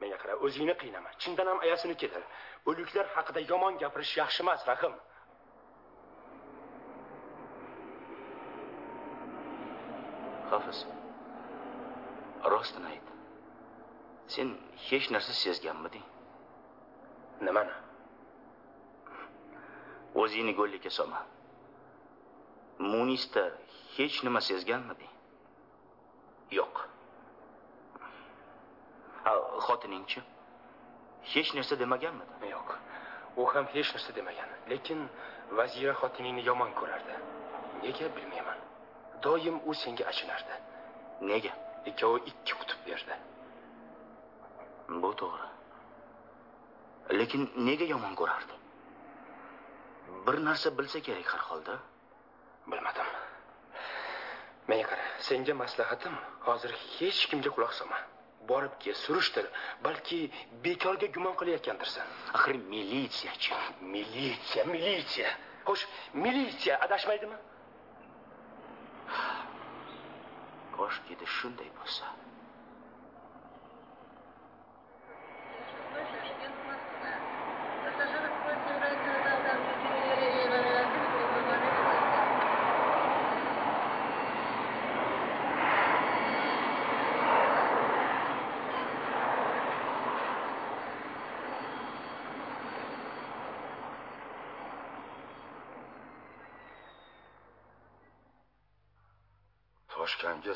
Menga 0.00 0.16
qara 0.22 0.34
o'zingni 0.46 0.74
qiynama 0.82 1.10
chindan 1.22 1.46
ham 1.50 1.58
ayasinikidir 1.66 2.22
o'liklar 2.68 3.06
haqida 3.16 3.40
yomon 3.50 3.78
gapirish 3.82 4.12
yaxshi 4.20 4.40
emas 4.44 4.60
rahim 4.70 4.94
hafiz 10.50 10.78
rostini 12.52 12.86
ayt. 12.92 13.06
Sen 14.34 14.48
hech 14.88 15.10
narsa 15.10 15.32
sezganmiding? 15.32 16.06
Nimani? 17.46 17.74
O'zingni 20.14 20.52
go'llikka 20.58 20.90
solma 20.98 21.20
munista 22.78 23.42
hech 23.96 24.16
nima 24.24 24.40
sezganmiding? 24.40 25.12
Yo'q. 26.58 26.76
Xotiningchi 29.66 30.20
hech 31.32 31.50
narsa 31.56 31.74
demaganmidi 31.82 32.50
yo'q. 32.56 32.68
U 33.40 33.42
ham 33.52 33.66
hech 33.74 33.90
narsa 33.94 34.10
demagan 34.18 34.50
lekin 34.70 35.00
vazira 35.58 35.92
xotiningni 36.00 36.42
yomon 36.50 36.70
ko'rardi. 36.78 37.14
Nega 37.82 38.06
bilmayman 38.16 38.55
doim 39.22 39.60
u 39.64 39.74
senga 39.74 40.04
achinardi. 40.12 40.54
Nega? 41.20 41.52
Ikkovi 41.90 42.20
ikki 42.30 42.52
qutb 42.60 42.80
berdi. 42.86 43.14
Bu 45.02 45.10
to'g'ri. 45.20 45.48
Lekin 47.18 47.42
nega 47.68 47.86
yomon 47.92 48.14
ko'rardi? 48.20 48.54
Bir 50.26 50.36
narsa 50.48 50.68
bilsa 50.78 51.00
kerak 51.06 51.28
har 51.34 51.42
holda. 51.48 51.78
Bilmadim. 52.70 53.08
Menga 54.68 54.86
qara 54.90 55.06
senga 55.28 55.54
maslahatim 55.62 56.14
hozir 56.46 56.72
hech 56.96 57.20
kimga 57.30 57.50
quloq 57.56 57.72
solma. 57.78 57.98
Borib 58.48 58.74
kel 58.82 58.94
surishtir 59.04 59.46
balki 59.84 60.18
bekorga 60.64 61.08
gumon 61.14 61.34
qilayotgandirsan. 61.40 62.06
Axir 62.36 62.56
militsiyachi. 62.72 63.52
Militsiya 63.94 64.62
militsiya. 64.74 65.30
Xo'sh 65.68 65.84
militsiya 66.24 66.74
adashmaydimi 66.84 67.38
koshkida 70.78 71.26
shunday 71.38 71.70
bo'lsa 71.80 72.12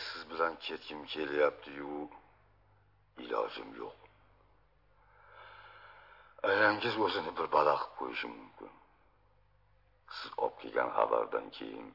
siz 0.06 0.22
bilan 0.30 0.54
ketgim 0.66 1.00
kelyapti-yu, 1.12 2.10
ilojim 3.22 3.70
yo'q. 3.80 3.98
Ayangiz 6.48 6.94
o'zini 7.04 7.32
bir 7.38 7.48
balo 7.54 7.74
qilib 7.80 7.96
qo'yishi 7.98 8.28
mumkin. 8.36 8.72
Siz 10.16 10.30
olib 10.42 10.56
kelgan 10.60 10.90
xabardan 10.96 11.46
keyin 11.56 11.88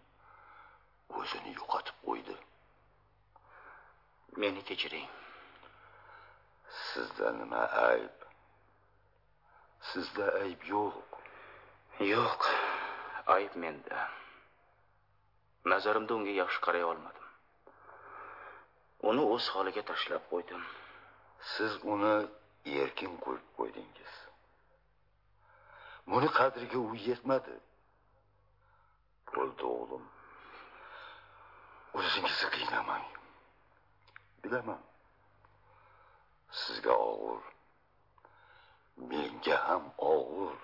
o'zini 1.20 1.52
yo'qotib 1.60 1.98
qo'ydi. 2.08 2.36
Meni 4.42 4.62
kechiring. 4.70 5.10
Sizda 6.88 7.28
nima 7.40 7.64
ayb? 7.90 8.16
Sizda 9.90 10.26
ayb 10.44 10.62
yo'q. 10.74 10.96
Yo'q, 12.14 12.42
ayb 13.36 13.54
menda. 13.64 14.02
Nazarimda 15.72 16.14
unga 16.18 16.34
yaxshi 16.42 16.60
qaray 16.66 16.84
olmadim. 16.92 17.25
Uni 19.10 19.24
o'z 19.34 19.46
holiga 19.56 19.84
tashlab 19.92 20.24
qo'ydim. 20.32 20.64
Siz 21.54 21.74
uni 21.94 22.16
erkin 22.82 23.14
qo'yib 23.26 23.48
qo'ydingiz. 23.58 24.14
Buni 26.12 26.30
qadriga 26.40 26.80
u 26.88 26.96
yetmadi. 27.08 27.56
Bo'ldi 29.34 29.66
o'g'lim. 29.76 30.06
O'zingizni 32.00 32.50
qiynamang. 32.56 33.08
Bilaman. 34.44 34.82
Sizga 36.62 36.98
og'ir. 37.12 37.44
Menga 39.10 39.58
ham 39.68 39.90
og'ir. 40.12 40.60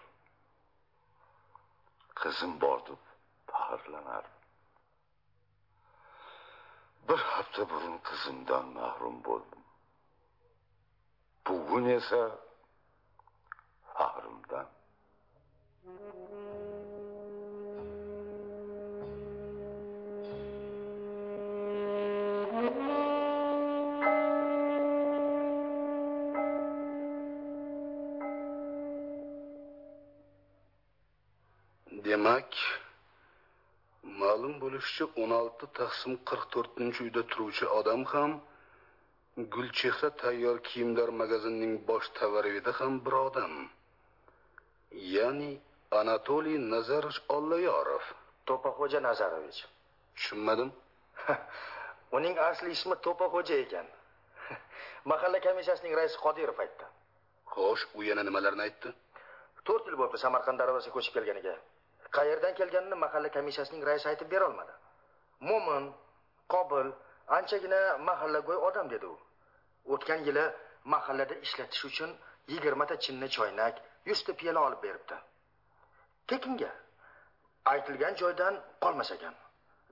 Qizim 2.21 2.53
bor 2.63 2.79
deb 2.89 3.01
faxrlanardim. 3.51 4.40
Bir 7.09 7.17
hafta 7.17 7.69
burun 7.69 7.97
qizimdan 8.07 8.65
mahrum 8.77 9.17
bo'ldim. 9.25 9.63
Bugun 11.47 11.85
esa 11.97 12.21
faxrimdan. 13.93 14.67
demak 32.11 32.80
ma'lum 34.21 34.53
bo'lishicha 34.63 35.05
16 35.25 35.67
taqsim 35.79 36.13
44 36.31 37.01
uyda 37.03 37.21
turuvchi 37.31 37.65
odam 37.79 38.01
ham 38.13 38.31
gulchehra 39.37 40.09
tayyor 40.21 40.57
kiyimlar 40.67 41.09
magazinining 41.21 41.75
bosh 41.87 42.07
tovarida 42.19 42.71
ham 42.79 42.93
bir 43.05 43.13
odam. 43.27 43.53
Ya'ni 45.15 45.51
anatoliy 45.99 46.57
nazarovich 46.73 47.19
ollayorov. 47.35 48.03
To'paxo'ja 48.47 48.99
nazarovich. 49.09 49.59
Tushunmadim. 50.15 50.69
Uning 52.17 52.35
asli 52.49 52.71
ismi 52.77 52.95
to'paxo'ja 53.05 53.55
ekan. 53.65 53.87
Mahalla 55.11 55.39
komissiyasining 55.47 55.93
raisi 55.99 56.17
qodirov 56.25 56.57
aytdi. 56.63 56.85
Xo'sh 57.53 57.83
u 57.97 58.03
yana 58.09 58.23
nimalarni 58.29 58.61
aytdi? 58.67 58.89
To'rt 59.67 59.83
yil 59.87 59.95
bo'libdi 59.99 60.19
samarqand 60.25 60.57
darvozasiga 60.61 60.93
ko'chib 60.97 61.13
kelganiga 61.17 61.55
qayerdan 62.17 62.53
kelganini 62.59 62.95
mahalla 63.03 63.29
komissiyasining 63.35 63.83
raisi 63.89 64.09
aytib 64.11 64.31
bera 64.31 64.45
olmadi. 64.49 64.73
Mo'min 65.49 65.83
qobil 66.53 66.87
anchagina 67.37 67.81
mahallago'y 68.09 68.59
odam 68.69 68.89
dedi 68.93 69.05
u. 69.13 69.15
O'tgan 69.93 70.19
yili 70.27 70.45
mahallada 70.93 71.35
ishlatish 71.45 71.85
uchun 71.89 72.11
yigirmata 72.53 72.95
chinni 73.03 73.29
choynak 73.35 73.75
yuzta 74.09 74.31
piyola 74.39 74.59
olib 74.67 74.83
beribdi. 74.83 75.15
Tekinga 76.27 76.71
aytilgan 77.73 78.15
joydan 78.21 78.53
qolmas 78.83 79.11
ekan. 79.15 79.35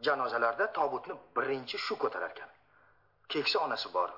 Janozalarda 0.05 0.65
tobutni 0.77 1.13
birinchi 1.35 1.77
shu 1.85 1.95
ko'tarar 2.03 2.31
ekan. 2.35 2.49
Keksa 3.31 3.59
onasi 3.65 3.93
bor. 3.93 4.09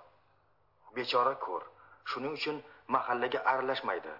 Bechora 0.95 1.33
ko'r. 1.45 1.63
Shuning 2.09 2.33
uchun 2.39 2.57
mahallaga 2.87 3.39
aralashmaydi. 3.51 4.13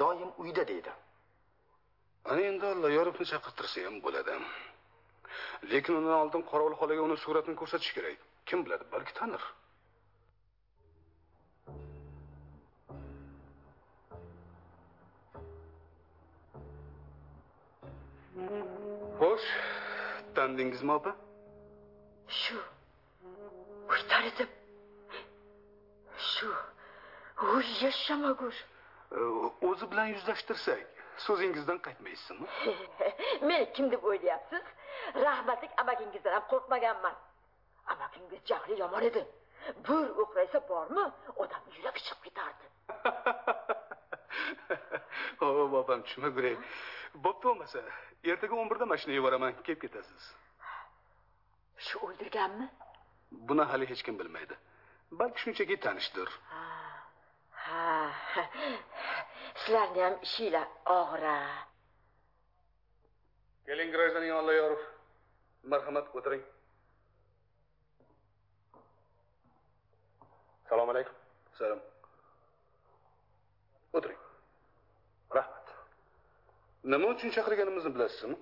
Doim 0.00 0.30
uyda 0.42 0.68
deydi. 0.68 0.92
Ana 2.30 2.42
endi 2.50 2.66
allayorovni 2.74 3.26
chaqirtirsa 3.32 3.84
ham 3.86 3.96
bo'ladi. 4.04 4.34
Lekin 5.72 5.94
undan 5.98 6.16
oldin 6.22 6.42
qorovul 6.50 6.74
xolaga 6.80 7.02
uni 7.08 7.16
suratini 7.24 7.56
ko'rsatish 7.60 7.92
kerak. 7.96 8.18
Kim 8.48 8.58
biladi 8.64 8.84
balki 8.94 9.12
tanir. 9.18 9.42
Xo'sh 19.20 19.48
tandingizmi 20.36 20.92
opa 20.98 21.12
shu. 22.40 22.58
Tanidim 24.10 24.50
shu. 26.32 26.50
U 27.52 27.56
yashamagur. 27.82 28.54
O'zi 29.68 29.84
bilan 29.90 30.06
yuzlashtirsak 30.14 30.95
so'zingizdan 31.18 31.78
qaytmaysizmi? 31.86 32.46
Meni 33.48 33.72
kim 33.72 33.90
deb 33.90 34.04
o'ylayapsiz? 34.04 34.62
Rahmatlik 35.14 35.70
amakingizdan 35.80 36.32
ham 36.32 36.44
qo'rqmaganman. 36.52 37.14
Amakingiz 37.86 38.40
jahli 38.50 38.80
yomon 38.80 39.02
edi. 39.10 39.22
Bir 39.88 40.06
o'qraysa 40.22 40.58
bormi 40.68 41.04
odamni 41.42 41.72
yuragi 41.78 42.00
chiqib 42.06 42.22
ketardi. 42.26 42.64
Hop 45.40 45.74
opam 45.80 46.00
tushunmaguray 46.06 46.54
bo'pti 47.24 47.44
bo'lmasa 47.48 47.78
ertaga 48.32 48.54
o'n 48.60 48.68
birda 48.70 48.86
mashina 48.92 49.12
yuboraman 49.18 49.52
kelib 49.66 49.80
ketasiz. 49.84 50.22
Shu 51.86 51.96
o'ldirganmi 52.06 52.66
buni 53.48 53.64
hali 53.70 53.84
hech 53.90 54.02
kim 54.06 54.14
bilmaydi. 54.20 54.54
Balki 55.20 55.38
shunchaki 55.44 55.76
tanishdir. 55.86 56.28
Ha 56.52 56.62
sizlarni 59.64 60.00
ham 60.06 60.14
ishinglar 60.26 60.66
og'ir 60.98 61.24
a 61.34 61.38
keling 63.66 63.90
grajdanin 63.96 64.32
ollayorov 64.40 64.82
marhamat 65.72 66.06
o'tiring 66.18 66.44
Salom 70.68 70.88
alaykum. 70.92 71.14
salom 71.58 71.80
o'tiring 73.96 74.20
Rahmat. 75.36 75.66
nima 76.92 77.06
uchun 77.14 77.30
chaqirganimizni 77.36 77.90
bilasizmi 77.96 78.36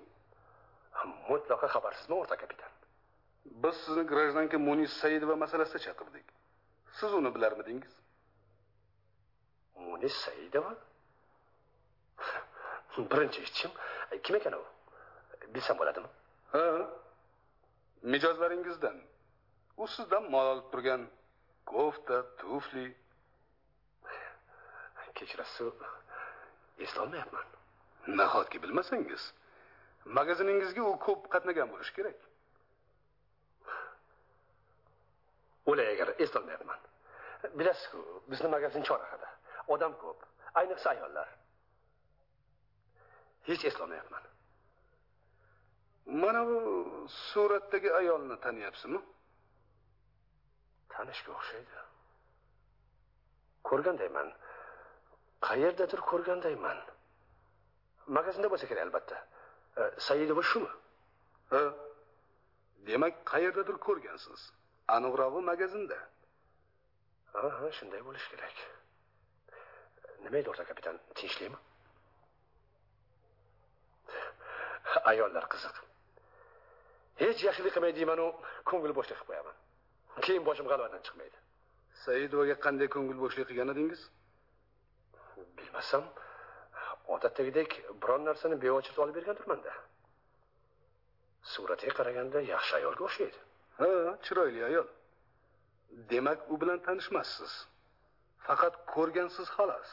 Mutlaqo 1.29 1.67
xabarsizmi, 1.75 2.15
o'rta 2.21 2.35
kapitan? 2.43 2.71
biz 3.63 3.75
sizni 3.85 4.03
grajdanka 4.11 4.57
munis 4.67 4.91
saidova 5.01 5.35
masalasida 5.43 5.79
chaqirdik 5.87 6.27
siz 6.99 7.11
uni 7.19 7.29
bilarmidingiz 7.35 7.93
Munis 9.87 10.15
Saidova? 10.25 10.71
Birinchi 12.97 13.41
eshitishim. 13.41 13.71
Kim 14.23 14.35
ekan 14.35 14.53
u? 14.53 14.63
Bilsam 15.53 15.77
bo'ladimi? 15.77 16.07
ha 16.53 16.61
mijozlaringizdan 18.13 18.97
u 19.77 19.87
sizdan 19.87 20.23
mol 20.33 20.45
olib 20.53 20.67
turgan 20.71 21.07
kofta 21.65 22.17
tufli 22.39 22.85
Kechirasiz, 25.15 25.73
eslolmayapman. 26.79 27.45
nahotki 28.07 28.61
bilmasangiz 28.63 29.23
magaziningizga 30.05 30.81
u 30.91 30.99
ko'p 31.05 31.29
qatnagan 31.33 31.67
bo'lishi 31.73 31.93
kerak 31.97 32.17
O'lay 35.65 35.87
agar 35.93 36.09
eslolmayapman. 36.23 36.79
Bilasiz-ku, 37.57 37.99
bizni 38.31 38.47
magazin 38.55 38.83
chorrahada. 38.87 39.29
Odam 39.67 39.93
ko'p, 40.01 40.19
ayniqsa 40.61 40.89
ayollar. 40.89 41.29
Hech 43.47 43.65
eslolmayapman. 43.69 44.23
mana 46.05 46.41
bu 46.47 46.57
suratdagi 47.09 47.89
ayolni 47.99 48.35
taniyapsizmi 48.45 48.99
Tanishga 50.93 51.31
o'xshaydi. 51.37 51.79
Ko'rgandayman. 53.69 54.27
Qayerdadir 55.47 56.01
ko'rgandayman. 56.11 56.79
Magazinda 58.17 58.47
bo'lsa 58.53 58.65
kerak 58.69 58.83
albatta. 58.87 59.17
E, 59.79 59.81
Saidova 60.07 60.43
shumi? 60.51 60.71
ha 61.51 61.61
demak 62.89 63.15
qayerdadir 63.31 63.77
ko'rgansiz 63.87 64.41
aniqrog'i 64.95 65.41
magazinda 65.51 65.99
Ha, 67.35 67.47
ha, 67.59 67.67
shunday 67.77 68.01
bo'lishi 68.07 68.27
kerak. 68.33 68.55
Nima 70.23 70.37
edi 70.41 70.49
o'rta 70.51 70.63
kapitan? 70.69 70.95
Tinchlikmi? 71.19 71.57
Ayollar 75.11 75.45
qiziq. 75.53 75.75
hech 77.21 77.39
yaxshilik 77.47 77.73
qilmay 77.75 77.93
deymanu 77.99 78.25
ko'ngil 78.69 78.93
bo'shlik 78.97 79.17
qilib 79.19 79.29
qo'yaman 79.31 79.55
keyin 80.25 80.43
boshim 80.49 80.65
g'alvadan 80.71 81.01
chiqmaydi. 81.05 81.37
Saidovaga 82.03 82.55
qanday 82.65 82.87
ko'ngil 82.95 83.17
bo'shlik 83.23 83.45
qilgan 83.49 83.69
edingiz? 83.73 84.01
Bilmasam 85.57 86.03
odatdagidek 87.15 87.71
biron 88.01 88.21
narsani 88.29 88.55
beochirta 88.63 88.99
olib 89.05 89.15
bergan 89.19 89.35
turmanda 89.39 89.73
suratiga 91.53 91.93
qaraganda 91.99 92.39
yaxshi 92.53 92.73
ayolga 92.79 93.03
o'xshaydi. 93.07 93.39
Ha 93.79 93.89
chiroyli 94.25 94.61
ayol. 94.69 94.87
Demak 96.11 96.39
u 96.53 96.55
bilan 96.61 96.79
tanishmassiz. 96.87 97.53
Faqat 98.45 98.73
ko'rgansiz 98.93 99.47
xolos. 99.57 99.89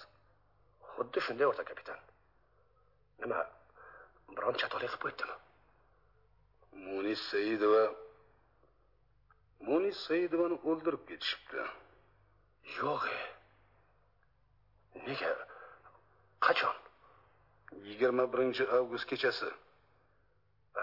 Xuddi 0.95 1.21
shunday 1.27 1.47
o'rta 1.51 1.65
kapitan. 1.71 2.01
Nima 3.23 3.41
biron 4.37 4.59
chatoqlik 4.63 4.91
qilib 4.93 5.03
qo'ydimi 5.05 5.37
munis 6.89 7.21
saidova 7.31 7.85
munis 9.69 9.99
saidovani 10.09 10.57
o'ldirib 10.71 11.03
ketishibdi 11.11 11.69
yo'q 12.79 13.05
e 13.19 13.23
nega 15.07 15.31
qachon? 16.47 16.77
Yigirma 17.87 18.25
birinchi 18.33 18.65
avgust 18.77 19.07
kechasi. 19.11 19.51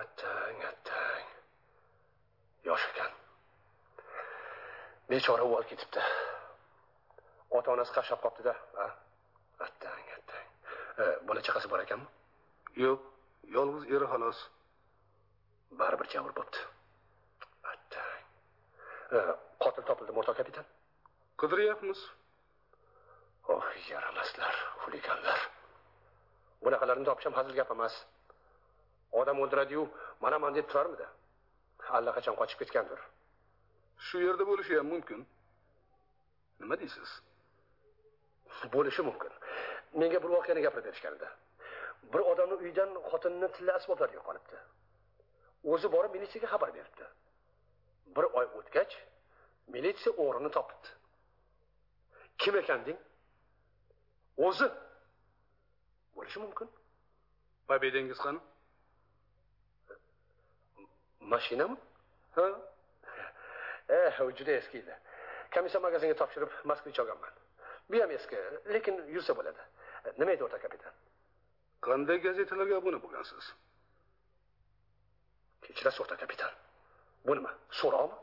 Attang 0.02 0.64
attang 0.72 1.28
yosh 2.68 2.86
ekan. 2.92 3.12
Bechora 5.10 5.44
uvol 5.50 5.66
ketibdi. 5.70 6.04
Ota 7.58 7.72
onasi 7.76 7.94
qashlab 7.98 8.20
qolibdida 8.24 8.56
attang 9.68 10.06
attang 10.18 10.46
E, 11.00 11.04
bola 11.28 11.42
chaqasi 11.48 11.70
bor 11.72 11.80
ekanmi? 11.80 12.08
Yo'q 12.84 13.00
yolg'iz 13.56 13.84
eri 13.95 14.07
xolos. 14.14 14.40
Baribir 15.80 16.07
jabr 16.14 16.32
bo'pti. 16.40 16.60
Attang. 17.74 18.18
E, 19.16 19.20
qotil 19.64 19.84
topildimi 19.90 20.22
o'rtoq 20.22 20.38
kapitan. 20.41 20.66
Qidiryapmiz. 21.41 21.99
Oh 23.53 23.66
yaramaslar 23.91 24.56
xuliganlar 24.84 25.40
bunaqalarini 26.64 27.06
topish 27.10 27.26
ham 27.28 27.36
hazil 27.40 27.56
gap 27.60 27.72
emas. 27.76 27.95
Odam 29.22 29.41
o'ldiradiyu 29.44 29.84
manaman 30.24 30.53
deb 30.57 30.68
turarmidi? 30.72 31.07
Allaqachon 31.98 32.36
qochib 32.41 32.60
ketgandir. 32.61 32.99
Shu 34.07 34.22
yerda 34.28 34.45
bo'lishi 34.52 34.78
ham 34.80 34.88
mumkin. 34.94 35.26
Nima 36.61 36.76
deysiz? 36.82 37.10
Bo'lishi 38.76 39.02
mumkin. 39.10 39.32
Menga 40.02 40.20
bir 40.24 40.30
voqeani 40.36 40.61
gapirib 40.66 40.86
berishgan 40.90 41.16
edi 41.20 41.30
bir 42.14 42.22
odamni 42.32 42.56
uyidan 42.64 42.90
xotinini 43.10 43.52
tilla 43.56 43.74
asboblari 43.80 44.14
yo'qolibdi. 44.20 44.58
O'zi 45.72 45.88
borib 45.96 46.12
militsiyaga 46.16 46.48
xabar 46.54 46.70
beribdi. 46.78 47.06
Bir 48.16 48.26
oy 48.40 48.48
o'tgach 48.60 48.94
militsiya 49.76 50.12
o'g'rini 50.24 50.52
topibdi. 50.58 50.90
Kim 52.42 52.56
ekan 52.62 52.86
deng 52.88 53.00
o'zi. 54.48 54.70
Bo'lishi 56.16 56.40
mumkin. 56.46 56.68
Mobedangiz 57.70 58.20
qani 58.26 58.40
mashinami 61.34 61.78
ha? 62.36 62.46
Eh 63.90 64.22
u 64.22 64.32
juda 64.38 64.52
eski 64.52 64.78
edi 64.78 64.96
komissiya 65.54 65.82
magazinga 65.82 66.16
topshirib 66.22 66.52
moskvich 66.72 67.00
olganman 67.04 67.34
bu 67.90 68.02
ham 68.02 68.12
eski 68.12 68.38
lekin 68.74 68.96
yursa 69.16 69.36
bo'ladi. 69.38 69.62
Nima 70.18 70.32
edi 70.32 70.44
o'rta 70.48 70.60
kapitan 70.66 70.94
qanday 71.85 72.18
gazetalarga 72.26 72.76
obuna 72.81 72.99
bo'lgansiz? 73.03 73.45
Kechirasiz 75.65 76.01
o'rta 76.03 76.15
kapitan. 76.23 76.51
Bu 77.26 77.35
nima 77.38 77.51
so'roqmi? 77.81 78.18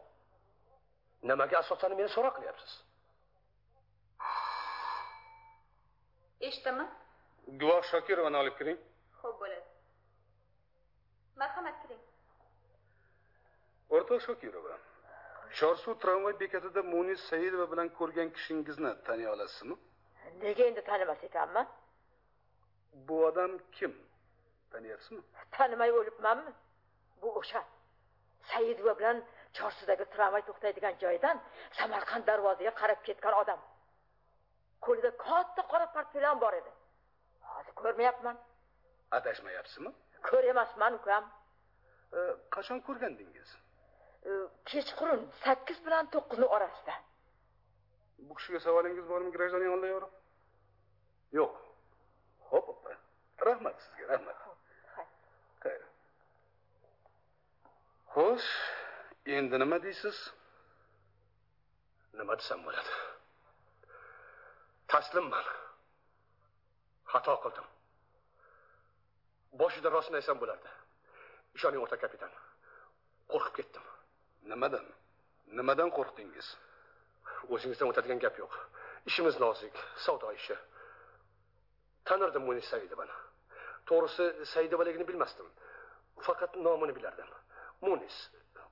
Nimaga 1.31 1.57
asosan 1.63 1.97
meni 1.99 2.11
so'roq 2.17 2.35
qilyapsiz? 2.39 2.73
Eshitaman. 6.49 6.89
Guvoh 7.61 7.83
shokirovani 7.93 8.37
olib 8.43 8.55
kiring. 8.59 8.79
Xo'p 9.21 9.37
bo'ladi. 9.43 9.67
Marhamat 11.41 11.77
kiring. 11.83 12.03
O'rtoq 13.97 14.21
shokirova 14.27 14.77
chorsuv 15.59 15.95
tramvay 16.03 16.35
bekatida 16.43 16.83
munis 16.95 17.21
saidova 17.31 17.67
bilan 17.73 17.89
ko'rgan 17.99 18.29
kishingizni 18.37 18.93
taniy 19.07 19.29
olasizmi? 19.35 19.77
Nega 20.45 20.65
endi 20.71 20.83
tanimas 20.91 21.21
ekanman 21.29 21.67
bu 23.09 23.25
odam 23.27 23.53
kim? 23.77 23.93
Taniyapsizmi 24.71 25.23
tanimay 25.51 25.91
o'libmanmi? 25.99 26.53
Bu 27.23 27.29
o'sha 27.41 27.65
saidova 28.51 28.99
bilan 28.99 29.19
chorsudagi 29.59 30.05
tramvay 30.15 30.43
to'xtaydigan 30.49 30.95
joydan 31.05 31.37
samarqand 31.79 32.25
darvozaga 32.31 32.73
qarab 32.81 33.01
ketgan 33.09 33.35
odam. 33.43 33.61
Qo'lida 34.87 35.11
katta 35.27 35.63
qora 35.73 35.87
portfelyan 35.95 36.41
bor 36.45 36.53
edi. 36.61 36.73
Hozir 37.51 37.75
ko'rmayapman. 37.81 38.37
Adashmayapsizmi? 39.19 39.91
Ko'ryapman 40.29 40.93
ukam. 40.99 41.25
E, 42.19 42.21
qachon 42.55 42.79
ko'rgandingiz? 42.89 43.49
E, 44.31 44.33
kechqurun 44.71 45.23
sakkiz 45.45 45.79
bilan 45.87 46.05
to'qqizni 46.15 46.47
orasida. 46.57 46.95
Bu 48.27 48.35
kishiga 48.39 48.61
savolingiz 48.67 49.05
bormi 49.13 49.31
grajdanin 49.37 49.71
oldayorov 49.77 50.13
yo'q. 51.39 51.53
Ho'p 52.51 52.86
rahmat 53.45 53.77
sizga 53.83 54.05
rahmat. 54.13 54.39
Xayr. 55.63 55.83
xo'sh 58.15 58.51
endi 59.37 59.57
nima 59.63 59.79
deysiz? 59.87 60.17
Nima 62.19 62.35
desam 62.41 62.61
bo'ladi? 62.67 62.93
Taslimman 64.93 65.47
xato 67.13 67.35
qildim. 67.45 67.67
Boshida 69.61 69.89
rostini 69.97 70.17
aytsam 70.21 70.39
bo'lardi. 70.43 70.71
Ishoning 71.57 71.83
o'rta 71.85 71.97
kapitan. 72.05 72.33
Qo'rqib 73.33 73.55
ketdim. 73.59 73.85
Nimadan? 74.53 74.87
Nimadan 75.59 75.91
qo'rqdingiz? 75.99 76.49
O'zingizdan 77.55 77.91
o'tadigan 77.91 78.21
gap 78.25 78.39
yo'q. 78.43 78.53
Ishimiz 79.11 79.41
nozik 79.45 79.75
savdo 80.05 80.33
ishi. 80.39 80.57
Tanirdim 82.09 82.45
munis 82.49 82.67
to'g'risi 83.89 84.47
saidovaligini 84.53 85.09
bilmasdim. 85.09 85.47
Faqat 86.27 86.57
nomini 86.57 86.97
bilardim. 86.97 87.31
Munis. 87.81 88.17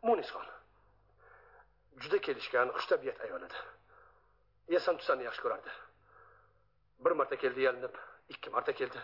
Munisxon 0.03 0.47
juda 2.03 2.19
kelishgan 2.27 2.69
xushtabiat 2.77 3.21
ayol 3.27 3.43
edi. 3.47 3.59
Yasam 4.75 4.97
tusanni 5.01 5.25
yaxshi 5.29 5.43
ko'rardi. 5.45 5.73
Bir 7.05 7.13
marta 7.21 7.37
keldi 7.37 7.61
yalinib 7.67 7.95
ikki 8.29 8.51
marta 8.51 8.73
keldi. 8.73 9.01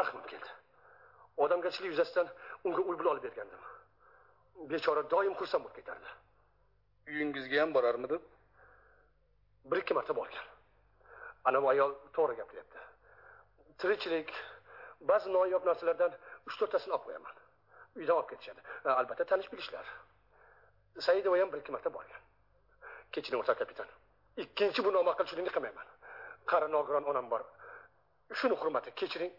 Rahmim 0.00 0.26
keldi. 0.32 0.50
Odamgarchilik 1.36 1.90
yuzasidan 1.92 2.28
unga 2.64 2.82
uy 2.82 2.96
olib 3.12 3.24
bergandim. 3.28 3.62
Bechora 4.72 5.02
doim 5.10 5.34
xursand 5.40 5.64
bo'lib 5.64 5.76
ketardi. 5.80 6.08
Uyingizga 7.08 7.60
ham 7.62 7.74
borarmidi? 7.74 8.18
Bir 9.64 9.76
ikki 9.82 9.94
marta 9.94 10.16
borgan. 10.16 10.46
Anavi 11.44 11.68
ayol 11.74 11.94
to'g'ri 12.16 12.36
gapiryapti. 12.40 12.78
Tirikchilik 13.78 14.34
ba'zi 15.10 15.32
noyob 15.36 15.64
narsalardan 15.68 16.12
uch 16.48 16.56
to'rttasini 16.60 16.92
olib 16.96 17.04
qo'yaman. 17.06 17.40
Uydan 17.98 18.16
olib 18.18 18.28
ketishadi. 18.32 18.60
Ha, 18.84 18.90
albatta 19.00 19.24
tanish 19.32 19.50
bilishlar. 19.52 19.86
Saidova 21.06 21.40
ham 21.40 21.52
bir 21.52 21.62
ikki 21.62 21.72
marta 21.76 21.90
borgan 21.96 22.22
kechiring 23.12 23.42
o'rtoq 23.42 23.58
kapitan. 23.62 23.88
Ikkinchi 24.44 24.84
bu 24.86 24.90
nomaqulchilikni 24.96 25.52
qilmayman. 25.56 25.88
Qari 26.50 26.68
nogiron 26.74 27.04
onam 27.12 27.30
bor. 27.32 27.42
Shuni 28.40 28.56
hurmati 28.60 28.94
kechiring. 29.00 29.32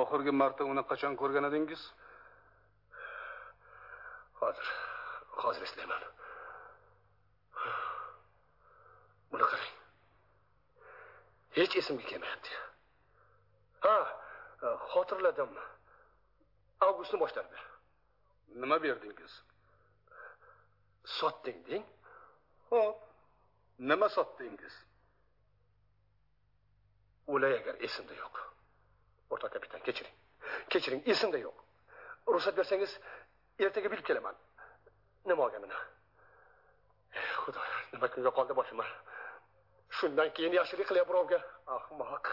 Oxirgi 0.00 0.32
marta 0.42 0.68
uni 0.72 0.82
qachon 0.90 1.16
ko'rgan 1.20 1.48
edingiz? 1.50 1.82
Hozir 4.40 4.72
hozir 5.42 5.62
eslayman. 5.68 6.02
Buni 9.32 9.46
qarang. 9.52 9.76
Hech 11.56 11.74
esimga 11.80 12.04
kelmayapti 12.10 12.52
ha 13.84 13.96
xotirladim. 14.92 15.52
Avgustni 16.86 17.18
boshlarida 17.20 17.60
nima 18.60 18.76
berdingiz 18.82 19.32
sotding 21.18 21.58
deng? 21.68 21.84
Ho'p 22.70 22.98
nima 23.90 24.08
sotdingiz 24.16 24.74
o'lay 27.32 27.54
agar 27.60 27.74
esimda 27.86 28.14
yo'q. 28.22 28.36
O'rtoq 29.30 29.52
kapitan 29.54 29.80
kechiring. 29.86 30.16
Kechiring 30.72 31.02
esimda 31.12 31.38
yo'q. 31.46 31.56
Ruxsat 32.34 32.56
bersangiz 32.60 32.92
ertaga 33.64 33.92
bilib 33.92 34.06
kelaman. 34.08 34.36
Nima 35.28 35.46
olganini. 35.46 35.78
Xudo 37.42 37.60
nima 37.92 38.08
kunga 38.14 38.30
qoldi 38.38 38.56
boshim 38.60 38.82
shundan 39.98 40.28
keyin 40.36 40.52
yaxshilik 40.58 40.86
qilyapti 40.90 41.10
birovga. 41.12 41.38
Ahmoq 41.76 42.26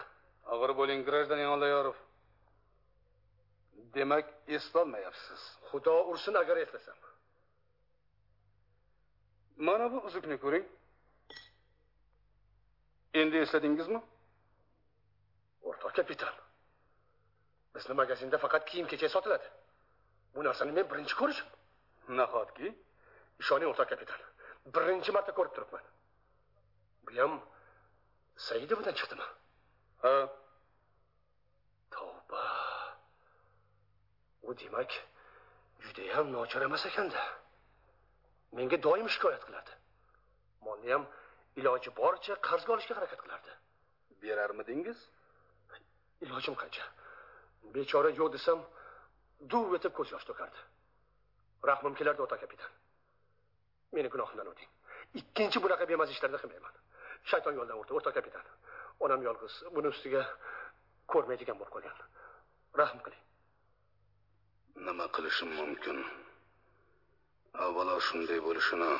og'ir 0.54 0.72
bo'ling 0.80 1.00
grajdanin 1.08 1.50
oldayorov 1.54 1.96
demak 3.94 4.26
eslolmayapsiz 4.56 5.42
xudo 5.70 5.94
ursin 6.12 6.34
agar 6.42 6.56
eslasam. 6.64 6.98
Mana 9.68 9.86
bu 9.92 9.98
uzukni 10.08 10.36
ko'ring. 10.44 10.66
Endi 13.20 13.36
esladingizmi? 13.44 14.00
O'rtoq 15.68 15.92
kapitan. 15.98 16.34
Bizni 17.74 17.94
magazinda 18.00 18.38
faqat 18.44 18.64
kiyim 18.70 18.86
kechak 18.90 19.10
sotiladi. 19.10 19.48
Bu 20.34 20.44
narsani 20.44 20.72
men 20.78 20.86
birinchi 20.90 21.14
ko'rishim. 21.20 21.48
Nahotki? 22.20 22.68
Ishoning 23.42 23.68
o'rtoq 23.72 23.88
kapitan. 23.92 24.20
Birinchi 24.76 25.10
marta 25.16 25.32
ko'rib 25.38 25.52
turibman. 25.56 25.84
Bu 27.04 27.10
ham 27.20 27.32
saidovadan 28.48 28.94
chiqdimi 29.00 29.26
ha 30.02 30.14
tavba 31.94 32.44
u 34.42 34.54
demak 34.60 34.90
judayam 35.84 36.26
nochor 36.32 36.62
emas 36.68 36.86
ekanda 36.90 37.22
menga 38.56 38.76
doim 38.86 39.08
shikoyat 39.14 39.42
qilardi 39.48 39.74
molni 40.66 40.88
ham 40.94 41.04
iloji 41.60 41.90
boricha 42.00 42.34
qarzga 42.48 42.70
olishga 42.76 42.94
harakat 42.98 43.20
qilardi 43.24 43.52
berarmidingiz 44.22 44.98
ilojim 46.24 46.54
qancha 46.62 46.84
bechora 47.74 48.10
yo'q 48.20 48.32
desam 48.36 48.58
duv 49.52 49.74
etib 49.78 49.92
ko'z 49.98 50.08
yosh 50.14 50.26
to'kardi 50.30 50.60
rahmim 51.70 51.94
kelardi 51.98 52.20
o'rtoq 52.24 52.40
kapitan 52.44 52.70
meni 53.96 54.08
gunohimdan 54.14 54.50
o'ting 54.52 54.70
ikkinchi 55.20 55.58
bunaqa 55.64 55.84
bemaza 55.90 56.12
ishlarni 56.16 56.38
qilmayman 56.42 56.74
shayton 57.30 57.54
yo'ldan 57.58 57.76
urdi 57.82 57.92
o'rtoq 57.98 58.14
kapitan 58.18 58.44
onam 59.04 59.22
yolg'iz. 59.28 59.54
Buni 59.74 59.88
ustiga 59.94 60.22
ko'rmaydigan 61.12 61.56
bo'lib 61.58 61.72
qolgan. 61.74 61.98
Rahm 62.80 62.98
qiling. 63.04 63.24
Nima 64.86 65.06
qilishim 65.16 65.50
mumkin? 65.60 65.98
Avvalo 67.64 67.96
shunday 68.08 68.40
bo'lishini 68.46 68.90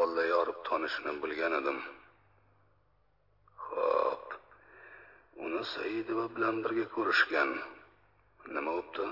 olloh 0.00 0.26
yorib 0.34 0.58
tanishini 0.68 1.12
bilgan 1.22 1.54
edim. 1.60 1.78
Ho'p 3.66 4.26
uni 5.44 5.62
saidova 5.74 6.26
bilan 6.34 6.56
birga 6.64 6.86
ko'rishgan. 6.96 7.50
Nima 8.56 8.76
bo'pti? 8.78 9.06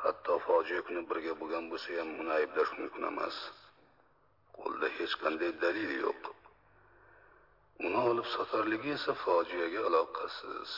Hatto 0.00 0.34
fojia 0.46 0.80
kuni 0.86 1.02
birga 1.10 1.32
bo'lgan 1.40 1.64
bo'lsa 1.72 2.00
ham 2.00 2.10
uni 2.22 2.32
ayblash 2.38 2.72
mumkin 2.80 3.12
emas. 3.12 3.36
Qo'lda 4.58 4.88
hech 4.98 5.14
qanday 5.22 5.50
dalil 5.64 5.92
yo'q. 6.04 6.22
Uni 7.84 7.96
olib 8.10 8.26
sotarligi 8.36 8.90
esa 8.98 9.14
fojiaga 9.22 9.80
aloqasiz. 9.88 10.72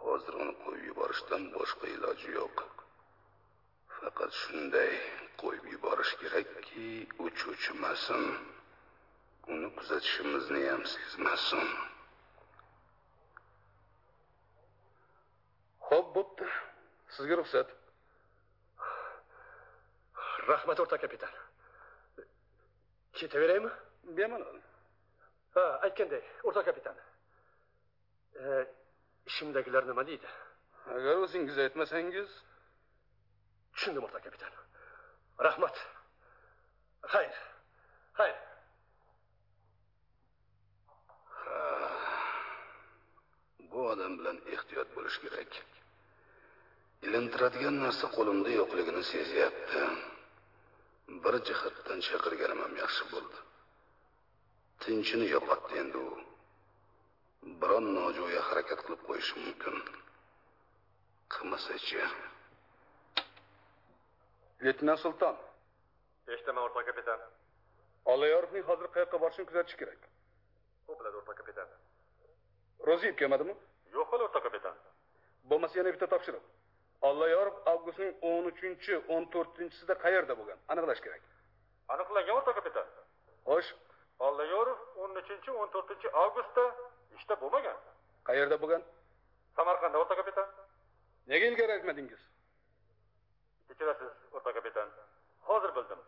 Hozir 0.00 0.34
uni 0.42 0.54
qo'yib 0.64 0.84
yuborishdan 0.90 1.42
boshqa 1.54 1.86
iloji 1.94 2.30
yo'q. 2.38 2.62
Faqat 3.96 4.32
shunday 4.42 4.92
qo'yib 5.42 5.64
yuborish 5.74 6.12
kerakki 6.22 6.86
u 7.22 7.26
cho'chimasin 7.40 8.24
uni 9.52 9.68
kuzatishimizni 9.76 10.62
ham 10.70 10.82
sezmasin. 10.94 11.68
Ho'p 15.90 16.06
bo'pti. 16.16 16.46
Sizga 17.16 17.34
ruxsat. 17.40 17.68
Rahmat 20.50 20.82
o'rtoq 20.82 21.00
kapitan. 21.04 21.32
Ketaveraymi? 23.18 23.70
Bemalol 24.16 24.60
ha 25.56 25.64
aytganday 25.86 26.22
o'rtoq 26.48 26.64
kapitan. 26.68 26.96
E, 28.42 28.44
ishimdagilar 29.30 29.86
nima 29.90 30.04
deydi? 30.10 30.28
Agar 30.96 31.24
o'zingiz 31.24 31.58
aytmasangiz. 31.64 32.36
Tushundim 33.74 34.06
o'rtoq 34.06 34.22
kapitan. 34.26 34.52
Rahmat. 35.48 35.82
Xayr 37.14 37.34
xayr. 38.20 38.38
Bu 43.72 43.82
odam 43.92 44.16
bilan 44.18 44.38
ehtiyot 44.54 44.88
bo'lish 44.96 45.18
kerak. 45.24 45.60
Ilintiradigan 47.06 47.76
narsa 47.84 48.06
qo'limda 48.16 48.50
yo'qligini 48.60 49.04
sezyapti. 49.12 49.84
Bir 51.24 51.34
jihatdan 51.48 52.02
chaqirganim 52.08 52.60
ham 52.64 52.74
yaxshi 52.82 53.06
bo'ldi 53.12 53.38
tinchini 54.82 55.26
yo'qotdi 55.34 55.74
endi 55.82 55.98
u. 56.08 56.10
Biron 57.60 57.86
nojo'ya 57.96 58.42
harakat 58.48 58.80
qilib 58.84 59.02
qo'yishi 59.08 59.34
mumkin. 59.44 59.76
Qilmasachi 61.34 61.98
leytenant 64.64 65.00
sulton. 65.04 65.36
Eshitaman 66.32 66.62
o'rtoq 66.66 66.84
kapitan. 66.90 67.20
Olloyorovning 68.12 68.64
hozir 68.70 68.86
qayoqqa 68.94 69.18
borishini 69.22 69.46
kuzatish 69.50 69.76
kerak? 69.80 70.00
U 70.90 70.92
biladi 70.98 71.16
o'rtoq 71.20 71.36
kapitan. 71.40 71.68
Ro'ziyev 72.88 73.14
kelmadimi? 73.20 73.54
Yo'q 73.96 74.08
hali 74.12 74.26
o'rtoq 74.28 74.42
kapitan. 74.48 74.74
Bo'lmasa 75.50 75.78
yana 75.80 75.92
bitta 75.94 76.06
topshiriq. 76.14 76.44
Olloyorov 77.08 77.56
avgustning 77.72 78.12
o'n 78.30 78.48
uchinchi 78.52 78.94
o'n 79.14 79.24
to'rtinchisida 79.34 79.94
qayerda 80.04 80.36
bo'lgan? 80.40 80.58
Aniqlash 80.72 81.00
kerak. 81.06 81.22
Aniqlangan 81.94 82.34
o'rtoq 82.40 82.54
kapitan. 82.60 82.86
Xo'sh 83.48 83.70
uchinchi 85.22 85.50
o'n 85.50 85.70
to'rtinchi 85.74 86.08
avgustda 86.22 86.64
ishda 87.18 87.36
bo'lmagan. 87.42 87.76
Qayerda 88.28 88.56
bo'lgan? 88.62 88.82
Samarqandda 89.56 90.02
o'rtoq 90.02 90.20
kapitan. 90.20 90.48
Nega 91.32 91.46
ilgari 91.52 91.72
aytmadingiz? 91.76 92.22
Kechirasiz 93.68 94.10
o'rtoq 94.32 94.54
kapitan. 94.58 94.88
Hozir 95.48 95.74
bildim. 95.78 96.02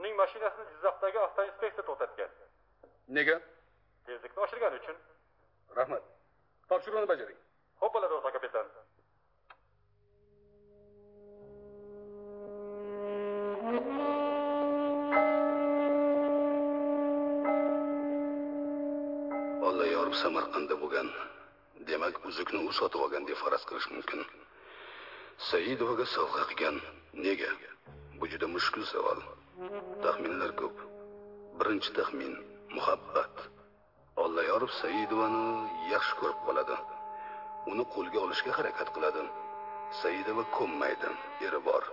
Uning 0.00 0.16
mashinasini 0.22 0.66
jizzaxdagi 0.72 1.18
avtoinspeksiya 1.26 1.84
to'xtatgan. 1.90 2.30
Nega? 3.18 3.36
Tezlikni 4.06 4.46
oshirgani 4.46 4.80
uchun. 4.82 4.96
Rahmat. 5.80 6.08
Topshiriqni 6.72 7.12
bajaring. 7.12 7.38
Ho'p 7.82 7.92
bo'ladi 7.98 8.18
o'rtoq 8.20 8.32
kapitan. 8.38 8.66
olloyorov 13.70 14.29
samarqandda 20.22 20.74
bo'lgan. 20.82 21.08
Demak 21.88 22.14
uzukni 22.28 22.60
u 22.68 22.72
sotib 22.78 23.00
olgan 23.04 23.24
deb 23.28 23.38
faraz 23.42 23.62
qilish 23.68 23.88
mumkin. 23.94 24.20
Saidovaga 25.50 26.06
sovg'a 26.14 26.44
qilgan. 26.50 26.76
Nega? 27.24 27.50
Bu 28.18 28.24
juda 28.32 28.46
mushkul 28.54 28.84
savol. 28.92 29.20
Taxminlar 30.04 30.52
ko'p. 30.60 30.76
Birinchi 31.58 31.90
taxmin 31.98 32.34
muhabbat. 32.76 33.34
Ollayorov 34.24 34.72
saidovani 34.80 35.46
yaxshi 35.94 36.14
ko'rib 36.20 36.40
qoladi. 36.46 36.76
Uni 37.72 37.84
qo'lga 37.94 38.18
olishga 38.26 38.52
harakat 38.58 38.88
qiladi. 38.96 39.24
Saidova 40.02 40.44
ko'nmaydi 40.58 41.10
eri 41.46 41.60
bor. 41.68 41.84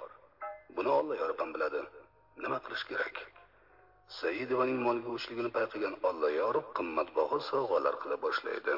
Buni 0.75 0.91
ollayorov 0.99 1.37
ham 1.41 1.51
biladi. 1.55 1.81
Nima 2.43 2.57
qilish 2.65 2.85
kerak? 2.91 3.15
Saidovaning 4.15 4.79
molga 4.87 5.09
o'chligini 5.15 5.49
payqagan 5.55 5.95
olloyorov 6.09 6.67
qimmatbaho 6.77 7.39
sovg'alar 7.49 7.95
qila 8.03 8.17
boshlaydi. 8.25 8.75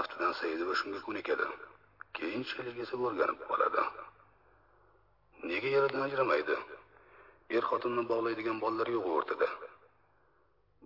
Aftidan 0.00 0.32
saidova 0.40 0.74
shunga 0.80 1.00
ko'nikadi. 1.06 1.48
Keyinchalik 2.18 2.78
esa 2.84 2.96
o'rganib 3.06 3.42
qoladi. 3.50 3.82
Nega 5.50 5.68
yaradan 5.76 6.06
ajramaydi? 6.06 6.56
Er 7.56 7.64
xotinni 7.70 8.04
bog'laydigan 8.12 8.62
bolalar 8.64 8.88
yo'q 8.96 9.08
o'rtada. 9.16 9.48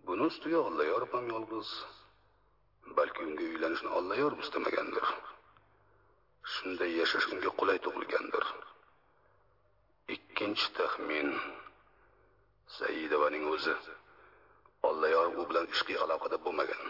Buni 0.07 0.27
ustiga 0.31 0.59
olloyorov 0.69 1.15
ham 1.17 1.29
yolg'iz. 1.35 1.71
Balki 2.99 3.23
unga 3.27 3.45
uylanishni 3.53 3.91
olloyorov 3.99 4.43
istamagandir. 4.45 5.07
Shunday 6.55 6.91
yashash 7.01 7.31
unga 7.37 7.55
qulay 7.61 7.79
tug'ilgandir. 7.87 8.45
Ikkinchi 10.17 10.69
taxmin. 10.81 11.31
Saidovaning 12.67 13.47
o'zi. 13.55 13.75
Ollayor 14.89 15.27
u 15.41 15.43
bilan 15.49 15.67
ishqiy 15.75 15.99
aloqada 16.05 16.39
bo'lmagan. 16.45 16.85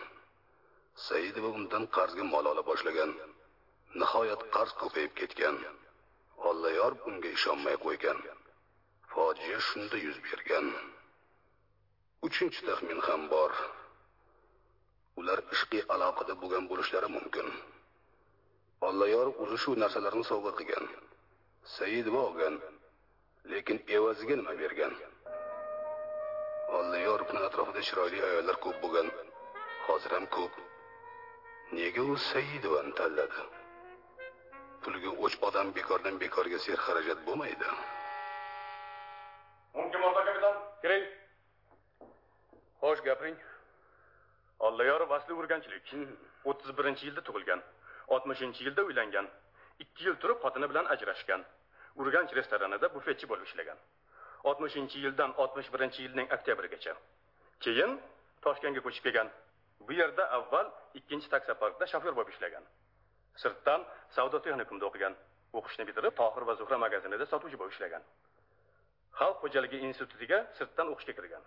Saidova 1.07 1.51
undan 1.59 1.85
qarzga 1.97 2.25
mol 2.33 2.47
ola 2.53 2.63
boshlagan. 2.71 3.13
Nihoyat 4.01 4.43
qarz 4.55 4.73
ko'payib 4.83 5.13
ketgan. 5.21 5.57
Ollayor 6.49 6.93
unga 7.09 7.29
ishonmay 7.39 7.77
qo'ygan. 7.85 8.19
Fojia 9.13 9.59
shunda 9.69 9.97
yuz 10.07 10.19
bergan. 10.27 10.67
Uchinchi 12.27 12.61
taxmin 12.69 13.01
ham 13.09 13.23
bor. 13.35 13.53
Ular 15.21 15.41
ishqiy 15.55 15.83
aloqada 15.95 16.35
bo'lgan 16.43 16.65
bo'lishlari 16.71 17.09
mumkin. 17.17 17.49
Ollayor 18.89 19.29
o'zi 19.43 19.59
shu 19.63 19.71
narsalarni 19.83 20.25
sovg'a 20.31 20.53
qilgan. 20.59 20.87
Saidova 21.77 22.21
olgan 22.29 22.55
lekin 23.53 23.79
evaziga 23.97 24.35
nima 24.41 24.55
bergan? 24.63 24.93
Olloyorovni 26.69 27.41
atrofida 27.49 27.83
chiroyli 27.89 28.23
ayollar 28.29 28.57
ko'p 28.65 28.83
bo'lgan. 28.83 29.09
Hozir 29.87 30.11
ham 30.17 30.27
ko'p. 30.37 30.53
Nega 31.73 32.03
u 32.03 32.17
saidovani 32.31 32.95
tanladi? 33.01 33.47
Pul 34.83 34.95
odam 35.49 35.75
bekordan 35.79 36.21
bekorga 36.21 36.59
serxarajat 36.67 37.19
bo'lmaydi. 37.27 37.67
Mumkin 39.75 40.01
bo'lsa 40.05 40.21
kapitan 40.29 40.55
kiring. 40.83 41.05
Xo'sh 42.81 43.03
gapiring. 43.09 43.39
Olloyorov 44.67 45.11
asli 45.19 45.33
urganchilik. 45.41 45.87
o'ttiz 46.51 46.71
birinchi 46.79 47.07
yilda 47.09 47.23
tug'ilgan 47.29 47.61
oltmishinchi 48.15 48.65
yilda 48.67 48.83
uylangan 48.89 49.27
ikki 49.85 50.05
yil 50.07 50.17
turib 50.23 50.39
xotini 50.45 50.67
bilan 50.73 50.87
ajrashgan 50.95 51.45
urganch 52.03 52.35
restoranida 52.39 52.87
bufetchi 52.97 53.29
bo'lib 53.31 53.47
ishlagan. 53.49 53.79
Oltmishinchi 54.49 54.99
yildan 55.05 55.31
oltmish 55.43 55.69
birinchi 55.75 56.01
yilning 56.07 56.29
oktyabrigacha 56.37 56.93
keyin 57.65 57.93
toshkentga 58.45 58.81
ko'chib 58.87 59.05
kelgan. 59.07 59.29
Bu 59.87 59.93
yerda 60.01 60.25
avval 60.39 60.67
ikkinchi 60.99 61.29
taksoparkda 61.35 61.85
shofyor 61.93 62.15
bo'lib 62.19 62.31
ishlagan. 62.35 62.65
Sirtdan 63.43 63.81
savdo 64.17 64.39
texnikumida 64.45 64.87
o'qigan. 64.91 65.15
O'qishni 65.59 65.85
bitirib 65.89 66.15
tohir 66.21 66.43
va 66.49 66.55
zuhra 66.61 66.77
magazinida 66.85 67.27
sotuvchi 67.33 67.59
bo'lib 67.61 67.75
ishlagan. 67.77 68.03
Xalq 69.19 69.37
xo'jaligi 69.43 69.79
institutiga 69.89 70.39
sirtdan 70.59 70.87
o'qishga 70.93 71.15
kirgan. 71.19 71.45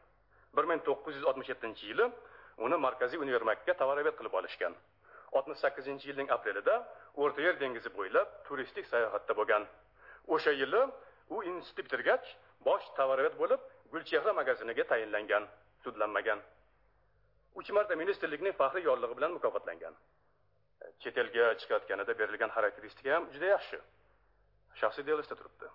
bir 0.55 0.65
ming 0.69 0.81
to'qqiz 0.87 1.15
yuz 1.17 1.25
oltmish 1.29 1.49
yettinchi 1.53 1.83
yili 1.91 2.05
uni 2.65 2.77
markaziy 2.85 3.19
universitetga 3.25 3.73
tovarobet 3.81 4.15
qilib 4.19 4.33
olishgan. 4.39 4.73
oltmish 5.37 5.59
sakkizinchi 5.63 6.05
yilning 6.09 6.29
aprelida 6.35 6.75
o'rta 7.21 7.41
yer 7.47 7.55
dengizi 7.63 7.89
bo'ylab 7.97 8.27
turistik 8.47 8.85
sayohatda 8.93 9.33
bo'lgan. 9.39 9.63
O'sha 10.33 10.51
yili 10.61 10.81
u 11.35 11.43
institutni 11.51 11.85
bitirgach 11.87 12.25
bosh 12.67 12.87
tovarovet 12.97 13.35
bo'lib 13.41 13.61
gulchehra 13.93 14.33
magaziniga 14.39 14.83
tayinlangan 14.91 15.47
sudlanmagan. 15.83 16.39
Uch 17.59 17.69
marta 17.77 17.95
ministrlikning 18.01 18.55
faxriy 18.61 18.83
yorlig'i 18.89 19.15
bilan 19.19 19.31
mukofotlangan. 19.37 19.95
Chet 21.01 21.17
elga 21.23 21.45
chiqayotganida 21.61 22.13
berilgan 22.21 22.51
xarakteristika 22.55 23.15
ham 23.15 23.29
juda 23.33 23.47
yaxshi. 23.55 23.79
Shaxsiy 24.81 25.05
delosda 25.09 25.35
turibdi. 25.39 25.67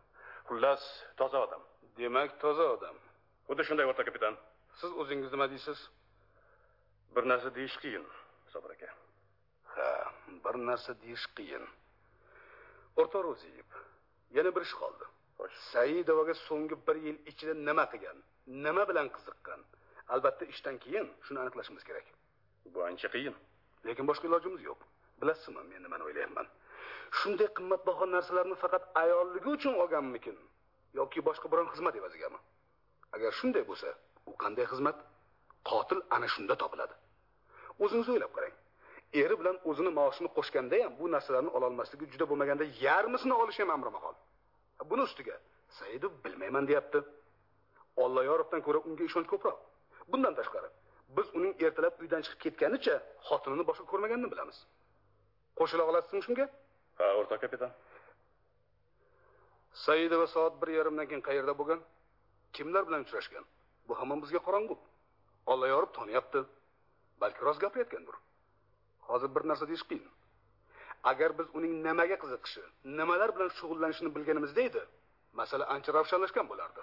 Xullas 0.48 0.82
toza 1.20 1.38
odam. 1.46 1.62
Demak 1.98 2.38
toza 2.44 2.66
odam. 2.76 2.96
Xuddi 3.48 3.66
shunday 3.68 3.86
o'rta 3.90 4.04
kapitan. 4.08 4.36
Siz 4.80 4.90
o'zingiz 5.00 5.32
nima 5.34 5.46
deysiz? 5.52 5.80
Bir 7.14 7.24
narsa 7.30 7.54
deyish 7.56 7.76
qiyin 7.82 8.04
sobir 8.52 8.76
aka. 8.76 8.90
Ha 9.74 9.90
bir 10.44 10.56
narsa 10.68 10.92
deyish 11.02 11.26
qiyin. 11.36 11.64
O'rtoq 13.00 13.22
ro'ziyev 13.28 13.68
yana 14.36 14.50
bir 14.56 14.62
ish 14.66 14.74
qoldi 14.80 15.13
saidovaga 15.72 16.34
so'nggi 16.46 16.76
bir 16.86 16.96
yil 17.06 17.18
ichida 17.30 17.54
nima 17.68 17.84
qilgan 17.92 18.18
nima 18.64 18.82
bilan 18.90 19.08
qiziqqan? 19.16 19.60
Albatta 20.14 20.44
ishdan 20.52 20.76
keyin 20.84 21.06
shuni 21.26 21.38
aniqlashimiz 21.44 21.84
kerak. 21.88 22.06
Bu 22.74 22.78
ancha 22.88 23.08
qiyin. 23.14 23.34
Lekin 23.86 24.04
boshqa 24.10 24.24
ilojimiz 24.28 24.62
yo'q. 24.68 24.80
Bilasizmi 25.20 25.62
men 25.70 25.80
nimani 25.84 26.04
o'ylayapman? 26.08 26.46
Shunday 27.18 27.48
qimmatbaho 27.56 28.04
narsalarni 28.14 28.56
faqat 28.64 28.82
ayolligi 29.02 29.48
uchun 29.56 29.74
olganmikin? 29.82 30.36
Yoki 31.00 31.20
boshqa 31.28 31.46
biron 31.52 31.68
xizmat 31.72 31.94
evazigami 32.00 32.38
agar 33.16 33.30
shunday 33.40 33.64
bo'lsa 33.70 33.88
u 34.30 34.32
qanday 34.42 34.66
xizmat? 34.72 34.96
Qotil 35.70 36.00
ana 36.16 36.28
shunda 36.34 36.54
topiladi. 36.62 36.94
O'zingiz 37.84 38.08
o'ylab 38.14 38.32
qarang. 38.36 38.54
Eri 39.22 39.34
bilan 39.40 39.56
o'zini 39.70 39.90
maoshini 39.98 40.28
qo'shganda 40.36 40.76
ham 40.84 40.92
bu 41.00 41.06
narsalarni 41.14 41.50
ololmasligi 41.56 42.06
juda 42.12 42.24
bo'lmaganda 42.30 42.64
yarmisini 42.86 43.34
olishi 43.42 43.60
ham 43.62 43.70
amri 43.76 43.90
mahol 43.96 44.14
buni 44.90 45.02
ustiga 45.08 45.36
saidov 45.78 46.12
bilmayman 46.24 46.68
deyapti. 46.68 47.02
Olloyorovdan 48.04 48.62
ko'ra 48.66 48.80
unga 48.88 49.04
ishonch 49.08 49.28
ko'proq. 49.32 49.58
Bundan 50.12 50.34
tashqari 50.38 50.68
biz 51.16 51.26
uning 51.38 51.54
ertalab 51.66 52.00
uydan 52.02 52.22
chiqib 52.26 52.40
ketganicha 52.44 52.94
xotinini 53.28 53.64
boshqa 53.70 53.84
ko'rmaganini 53.92 54.30
bilamiz. 54.32 54.58
Qo'shila 55.58 55.84
olasizmi 55.90 56.22
shunga? 56.26 56.46
Ha 56.98 57.06
o'rtoq 57.20 57.40
kapitan. 57.44 57.70
Saidova 59.84 60.26
soat 60.34 60.54
bir 60.62 60.68
yarimdan 60.78 61.06
keyin 61.10 61.22
qayerda 61.28 61.54
bo'lgan? 61.60 61.80
Kimlar 62.56 62.82
bilan 62.88 63.06
uchrashgan? 63.06 63.44
Bu 63.88 63.92
hamon 64.00 64.22
bizga 64.24 64.40
qorong'u. 64.46 64.76
Olloyorov 65.52 65.90
tonyapti. 65.98 66.40
Balki 67.20 67.40
rost 67.46 67.60
gapirayotgandir. 67.64 68.16
Hozir 69.08 69.30
bir 69.34 69.42
narsa 69.50 69.68
deyish 69.70 69.84
qiyin 69.90 70.06
agar 71.10 71.30
biz 71.38 71.46
uning 71.58 71.74
nimaga 71.86 72.16
qiziqishi 72.22 72.62
nimalar 72.98 73.30
bilan 73.36 73.50
shug'ullanishini 73.58 74.10
bilganimizda 74.16 74.60
edi 74.68 74.82
masala 75.40 75.64
ancha 75.74 75.90
ravshanlashgan 75.98 76.46
bo'lardi. 76.52 76.82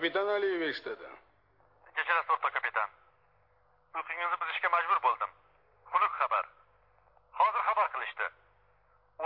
Kapitan 0.00 0.28
aliyev 0.34 0.62
eshitadi. 0.62 1.08
Kechirasiz 1.96 2.30
o'rtoq 2.34 2.52
kapitan. 2.56 2.88
Uyqungizni 3.96 4.36
buzishga 4.42 4.68
majbur 4.74 5.00
bo'ldim. 5.06 5.32
Xunuk 5.90 6.12
xabar. 6.20 6.46
Hozir 7.40 7.62
xabar 7.66 7.90
qilishdi. 7.94 8.28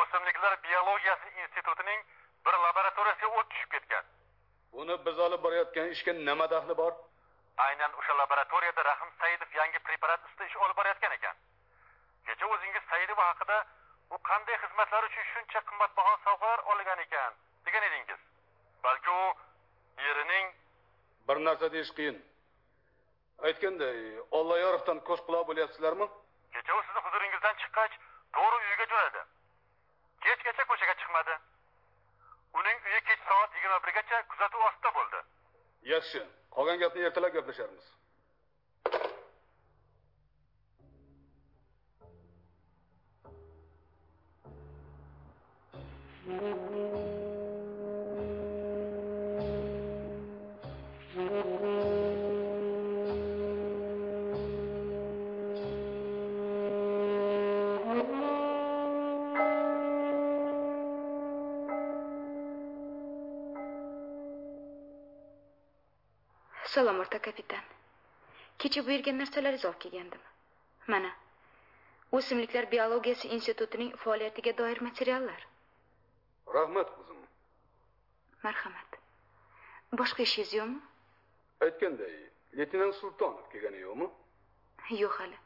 O'simliklar 0.01 0.57
biologiyasi 0.65 1.29
institutining 1.43 2.01
bir 2.47 2.59
laboratoriyasiga 2.65 3.29
o't 3.43 3.51
tushib 3.53 3.71
ketgan. 3.75 4.09
Buni 4.73 4.97
biz 5.07 5.21
olib 5.27 5.45
borayotgan 5.47 5.95
ishga 5.95 6.17
nima 6.17 6.51
daxli 6.55 6.77
bor 6.83 6.93
aynan 7.67 7.95
o'sha 8.01 8.19
laboratoriyada 8.23 8.85
rahim 8.91 9.15
saidov 9.23 9.57
yangi 9.61 9.85
preparat 9.91 10.27
ustida 10.31 10.51
ish 10.51 10.59
olib 10.65 10.77
borayotgan 10.81 11.17
ekan 11.19 11.37
kecha 12.27 12.51
o'zingiz 12.57 12.85
saidova 12.91 13.29
haqida 13.31 13.61
u 14.15 14.21
qanday 14.31 14.61
xizmatlar 14.65 15.09
uchun 15.11 15.31
shuncha 15.33 15.65
qimmatbaho 15.71 16.19
sovg'alar 16.27 16.67
olgan 16.75 17.07
ekan 17.07 17.41
degan 17.71 17.89
edingiz 17.91 18.21
balki 18.89 19.11
u 19.21 19.25
erining 20.11 20.55
deyish 21.85 21.97
qiyin. 21.99 22.17
Aytganday 23.47 23.99
olloyorovdan 24.39 24.99
ko'z 25.09 25.21
quloq 25.27 25.45
bo'lyapsizlarmi? 25.49 26.07
Kecha 26.55 26.73
u 26.79 26.83
sizni 26.87 27.01
huzuringizdan 27.07 27.55
chiqqach 27.63 27.95
to'g'ri 28.37 28.57
uyiga 28.61 28.87
jo'nadi. 28.93 29.21
Kechgacha 30.25 30.65
ko'chaga 30.71 30.95
chiqmadi. 31.01 31.35
Uning 32.59 32.79
uyi 32.89 33.01
kech 33.09 33.21
soat 33.29 33.51
yigirma 33.57 33.79
birgacha 33.87 34.23
kuzatuv 34.31 34.61
ostida 34.69 34.95
bo'ldi. 34.99 35.21
Yaxshi. 35.93 36.23
Qolgan 36.57 36.79
gapni 36.85 37.07
ertalab 37.09 37.33
gaplasharmiz 37.37 37.85
kecha 68.85 68.93
buyurgan 68.93 69.19
narsalaringizni 69.19 69.69
olib 69.69 69.81
kelgandim 69.81 70.21
mana 70.87 71.11
o'simliklar 72.13 72.71
biologiyasi 72.71 73.29
institutining 73.29 73.97
faoliyatiga 73.97 74.59
doir 74.59 74.81
materiallar. 74.81 75.47
Rahmat 76.55 76.89
qizim 76.97 77.17
marhamat. 78.43 78.91
Boshqa 79.93 80.23
ishingiz 80.23 80.53
yo'qmi? 80.55 80.79
Aytganday 81.61 82.15
leytenant 82.59 82.95
sultonov 83.01 83.49
kelgani 83.53 83.81
yo'qmi? 83.87 84.09
Yo'q 85.03 85.15
hali. 85.21 85.39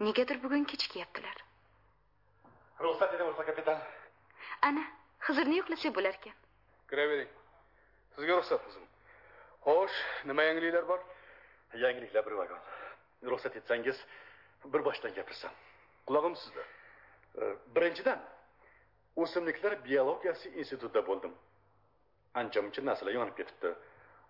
Negadir 0.00 0.42
bugun 0.42 0.64
kechikyaptilar 0.64 1.36
ruxsat 2.80 3.14
eting 3.14 3.28
o'rtoq 3.30 3.46
kapitan. 3.50 3.78
Ana 4.68 4.84
xizrni 5.26 5.56
yo'qlasak 5.60 5.92
bo'lar 5.96 6.14
ekan 6.20 6.36
kiravering. 6.90 7.30
Sizga 8.14 8.32
ruxsat 8.38 8.60
qizim 8.66 8.84
xo'sh 9.66 9.96
nima 10.30 10.42
yangiliklar 10.50 10.84
bor 10.92 11.00
yangiliklar 11.74 12.26
bir 12.26 12.32
vagon 12.32 12.60
ruxsat 13.30 13.56
etsangiz 13.56 13.96
bir 14.64 14.84
boshdan 14.84 15.14
gapirsam. 15.14 15.52
Qulog'im 16.06 16.36
sizda. 16.36 16.62
Birinchidan 17.74 18.20
o'simliklar 19.16 19.84
biologiyasi 19.84 20.48
institutida 20.60 21.06
bo'ldim. 21.06 21.32
Ancha 22.34 22.62
muncha 22.62 22.82
narsalar 22.84 23.12
yonib 23.18 23.36
ketibdi. 23.40 23.74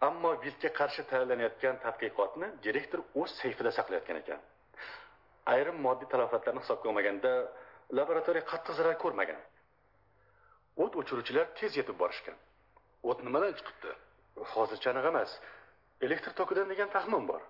Ammo 0.08 0.30
vilga 0.44 0.70
qarshi 0.80 1.02
tayyorlanayotgan 1.10 1.76
tadqiqotni 1.84 2.48
direktor 2.66 3.00
o'z 3.20 3.30
seyfida 3.42 3.70
saqlayotgan 3.78 4.16
ekan. 4.22 4.40
Ayrim 5.52 5.78
moddiy 5.86 6.08
talafotlarni 6.12 6.60
hisobga 6.64 6.88
olmaganda 6.90 7.32
laboratoriya 7.98 8.44
qattiq 8.52 8.74
zarar 8.80 8.96
ko'rmagan. 9.04 9.40
O't 10.82 10.92
o'chiruvchilar 11.00 11.46
tez 11.58 11.76
yetib 11.80 11.96
borishgan. 12.02 12.36
O't 13.08 13.18
nimadan 13.26 13.52
chiqibdi? 13.58 13.90
Hozircha 14.54 14.90
aniq 14.92 15.06
emas 15.12 15.30
elektr 16.06 16.32
tokidan 16.40 16.68
degan 16.72 16.90
taxmin 16.96 17.24
bor. 17.30 17.42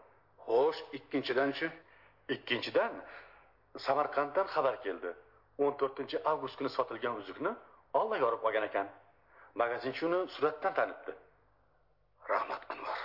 Xo'sh 0.47 0.81
ikkinchidanchi 0.99 1.67
ikkinchidan 2.35 2.93
samarqanddan 3.87 4.47
xabar 4.55 4.77
keldi. 4.85 5.11
14 5.59 6.21
avgust 6.31 6.57
kuni 6.59 6.71
sotilgan 6.77 7.15
uzukni 7.21 7.53
ollo 8.01 8.17
yorib 8.25 8.43
olgan 8.49 8.65
ekan. 8.71 8.87
Magazinchi 9.61 10.07
uni 10.09 10.21
suratdan 10.35 10.75
tanibdi 10.79 11.13
rahmat 12.33 12.63
anvar. 12.73 13.01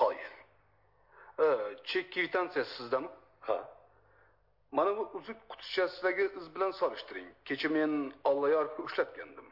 Qoyil. 0.00 0.34
Chek 1.88 2.06
kvitansiya 2.14 2.64
sizdami 2.64 3.08
ha. 3.48 3.58
Mana 4.76 4.90
bu 4.96 5.02
uzuk 5.18 5.38
qutichasidagi 5.50 6.24
iz 6.38 6.46
bilan 6.54 6.72
solishtiring. 6.80 7.28
Kecha 7.44 7.68
men 7.68 7.92
olloyorovga 8.30 8.82
ushlatgandim. 8.88 9.46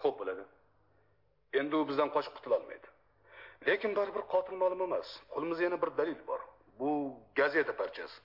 Xo'p 0.00 0.14
bo'ladi. 0.20 0.44
Endi 1.60 1.76
u 1.76 1.88
bizdan 1.88 2.08
qochib 2.14 2.34
qutulolmaydi 2.36 2.93
lekin 3.66 3.92
baribir 3.98 4.24
qotil 4.34 4.56
ma'lum 4.62 4.80
emas. 4.86 5.08
Qo'limizda 5.32 5.62
yana 5.66 5.78
bir 5.82 5.90
dalil 5.98 6.20
bor. 6.30 6.40
Bu 6.78 6.90
gazeta 7.38 7.72
parchasi. 7.80 8.16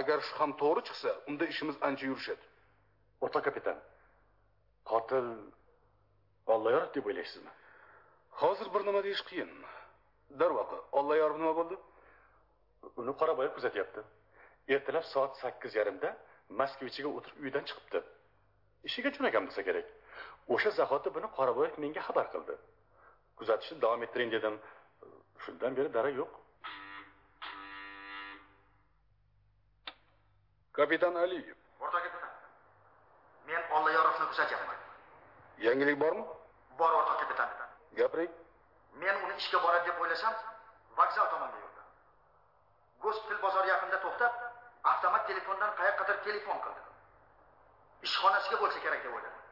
Agar 0.00 0.18
shu 0.26 0.34
ham 0.40 0.50
to'g'ri 0.62 0.82
chiqsa 0.88 1.10
unda 1.28 1.44
ishimiz 1.52 1.76
ancha 1.88 2.04
yurishadi. 2.10 2.44
O'rta 3.24 3.40
kapitan 3.46 3.78
qotil 4.90 5.26
olloyorov 6.54 6.90
deb 6.96 7.04
o'ylaysizmi? 7.10 7.52
Hozir 8.40 8.68
bir 8.74 8.82
nima 8.88 9.00
deyish 9.06 9.22
qiyin. 9.28 9.50
Darvoqe 10.40 10.78
olloyorov 10.98 11.36
nima 11.42 11.54
bo'ldi? 11.60 11.76
Uni 13.00 13.12
qoraboyev 13.20 13.52
kuzatyapti. 13.56 14.00
Ertalab 14.74 15.06
soat 15.12 15.32
sakkiz 15.42 15.72
yarimda 15.80 16.10
moskvichiga 16.60 17.10
o'tirib 17.16 17.38
uyidan 17.44 17.64
chiqibdi. 17.68 18.00
Ishiga 18.88 19.10
jo'nagan 19.16 19.42
bo'lsa 19.48 19.62
kerak. 19.68 19.88
O'sha 20.54 20.70
zahoti 20.80 21.08
buni 21.16 21.28
qoraboyev 21.38 21.74
menga 21.84 22.02
xabar 22.08 22.26
qildi 22.34 22.54
kuzatishni 23.40 23.80
davom 23.84 24.02
ettiring 24.06 24.32
dedim. 24.36 24.60
Shundan 25.44 25.76
beri 25.78 25.94
darak 25.94 26.14
yo'q. 26.20 26.30
Kapitan 30.78 31.14
aliyev. 31.22 31.56
O'rta 31.84 31.98
kapitan 32.06 32.30
men 33.50 33.62
olloyorovni 33.76 34.26
kuzatyapman 34.30 34.76
yangilik 35.66 36.00
bormi? 36.00 36.24
Bor 36.78 36.92
o'rta 36.98 37.16
kapitan. 37.22 37.48
Gapiring. 38.00 38.30
Men 39.02 39.24
uni 39.24 39.34
ishga 39.42 39.58
boradi 39.64 39.90
deb 39.90 40.00
o'ylasam 40.04 40.34
vokzal 40.98 41.26
tomonga 41.32 41.58
yurdi 41.64 41.82
gospital 43.04 43.38
bozori 43.42 43.68
yaqinida 43.72 43.98
to'xtab 44.04 44.32
avtomat 44.92 45.26
telefondan 45.30 45.74
qayoqqadir 45.80 46.18
telefon 46.28 46.58
qildi 46.64 46.82
ishxonasiga 48.08 48.56
bo'lsa 48.62 48.78
kerak 48.84 49.04
deb 49.04 49.12
o'yladim. 49.16 49.42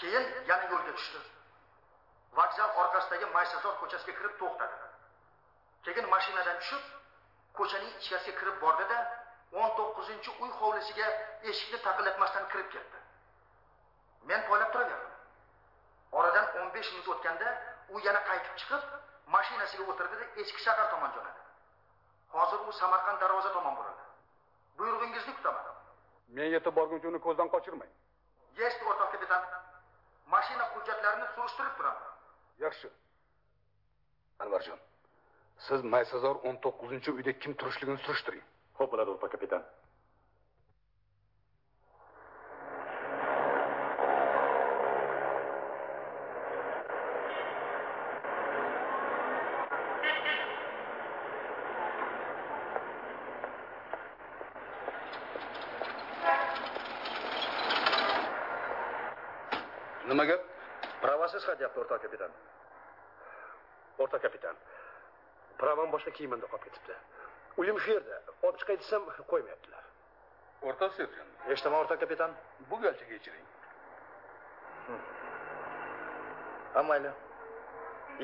Keyin 0.00 0.24
yana 0.50 0.64
yo'lga 0.72 0.92
tushdi 0.98 1.20
vokzal 2.36 2.70
orqasidagi 2.82 3.26
maysazor 3.34 3.74
ko'chasiga 3.80 4.14
kirib 4.18 4.34
to'xtadi. 4.40 4.76
Keyin 5.84 6.08
mashinadan 6.14 6.58
tushib 6.62 6.82
ko'chaning 7.58 7.92
ichkariga 8.00 8.34
kirib 8.40 8.56
bordida 8.64 8.98
o'n 9.60 9.70
to'qqizinchi 9.78 10.30
uy 10.42 10.50
hovlisiga 10.60 11.06
eshikni 11.52 11.78
taqillatmasdan 11.86 12.48
kirib 12.52 12.68
ketdi. 12.74 12.98
Men 14.30 14.46
poylab 14.48 14.72
turaverdim. 14.72 15.16
Oradan 16.20 16.46
o'n 16.60 16.72
besh 16.74 16.92
minut 16.92 17.08
o'tganda 17.14 17.54
u 17.94 18.02
yana 18.06 18.20
qaytib 18.30 18.54
chiqib 18.62 18.82
mashinasiga 19.36 19.88
o'tirdida 19.94 20.28
eski 20.44 20.62
shahar 20.66 20.90
tomon 20.92 21.16
jo'nadi. 21.16 21.40
Hozir 22.36 22.68
u 22.68 22.76
samarqand 22.82 23.20
darvoza 23.24 23.52
tomon 23.56 23.76
burildi. 23.80 24.04
Buyrug'ingizni 24.78 25.34
kutaman. 25.40 25.74
Men 26.36 26.54
yetib 26.54 26.78
borguncha 26.78 27.08
uni 27.12 27.20
ko'zdan 27.26 27.50
qochirmang. 27.56 27.90
Есть 28.60 28.82
o'rtoq 28.88 29.10
kapitan. 29.12 29.42
Mashina 30.32 30.64
hujjatlarini 30.74 31.26
surishtirib 31.34 31.74
turaman 31.76 32.09
yaxshi. 32.66 32.88
Anvarjon 34.44 34.80
siz 35.66 35.84
maysazor 35.94 36.40
o'n 36.48 36.56
to'qqizinchi 36.64 37.12
uyda 37.18 37.32
kim 37.44 37.54
turishligini 37.62 38.00
surishtiring. 38.06 38.44
Xo'p 38.78 38.92
bo'ladi 38.92 39.16
o'rta 39.16 39.28
kapitan 39.36 39.64
nima 60.10 60.24
gap 60.26 60.42
pravasiz 61.02 61.44
hadyapti 61.48 61.78
o'rta 61.80 61.96
kapitan 62.04 62.32
o'rta 64.02 64.18
kapitan 64.24 64.56
pravam 65.60 65.88
boshqa 66.00 66.12
kiyimimda 66.16 66.46
qolib 66.52 66.64
ketibdi. 66.64 66.94
Uyim 67.60 67.78
shu 67.84 67.90
yerda 67.96 68.16
olib 68.42 68.58
chiqay 68.60 68.76
desam 68.82 69.02
qo'ymayaptilar. 69.32 69.84
O'rta 70.68 70.86
serjant 70.96 71.50
eshitaman 71.52 71.78
o'rta 71.84 71.96
kapitan? 72.02 72.30
Bu 72.70 72.76
galcha 72.84 73.04
kechiring. 73.10 73.46
Ha 76.74 76.82
mayli. 76.90 77.12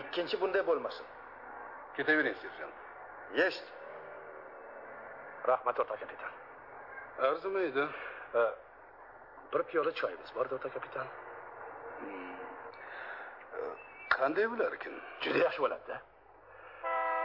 Ikkinchi 0.01 0.41
bunday 0.41 0.63
bo'lmasin. 0.71 1.07
Ketavering 1.97 2.37
serjant. 2.43 2.75
Есть 3.45 3.67
rahmat 5.51 5.77
o'rta 5.81 5.97
kapitan. 6.03 6.33
Arzimaydi. 7.29 7.85
Bir 9.53 9.63
piyola 9.69 9.93
choyimiz 10.01 10.35
borda 10.37 10.55
o'rta 10.57 10.69
kapitan. 10.77 11.07
Qanday 14.17 14.47
bo'larkin? 14.53 14.95
Juda 15.23 15.39
yaxshi 15.47 15.61
bo'ladida 15.65 15.97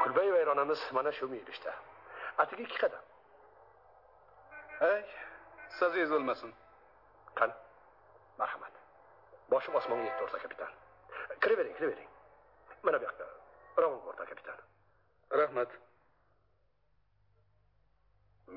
kulbay 0.01 0.29
vayronamiz 0.35 0.81
mana 0.97 1.11
shu 1.17 1.27
muyulishda 1.31 1.71
atigi 2.41 2.63
ikki 2.67 2.77
qadam 2.83 3.03
ay 4.89 5.01
sazingiz 5.79 6.11
o'lmasin 6.17 6.51
qani 7.39 7.55
marhamat 8.39 8.81
boshim 9.51 9.75
osmonga 9.79 10.03
yetdi 10.07 10.23
o'rta 10.25 10.39
kapitan. 10.43 10.71
Kiravering 11.43 11.75
kiravering 11.77 12.09
mana 12.85 12.97
bu 13.01 13.05
yoqda 13.09 13.25
ravon 13.83 14.01
o'rta 14.09 14.25
kapitan. 14.31 14.59
Rahmat. 15.41 15.71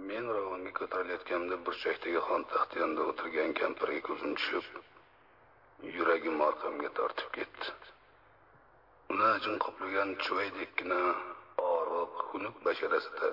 Men 0.08 0.24
ravonga 0.36 0.72
ko'tarilayotganda 0.78 1.56
burchakdagi 1.66 2.20
xon 2.28 2.42
taxti 2.52 2.82
yonida 2.82 3.02
o'tirgan 3.10 3.50
kampirga 3.60 4.00
ko'zim 4.08 4.32
tushib 4.38 4.66
yuragim 5.96 6.36
orqamga 6.48 6.90
tortib 6.98 7.28
ketdi. 7.36 7.66
Uni 9.12 9.24
ajin 9.34 9.56
qoplagan 9.64 10.10
chuvaydekgina 10.24 11.00
og'riq 12.00 12.22
xunuk 12.30 12.56
basharasida 12.66 13.28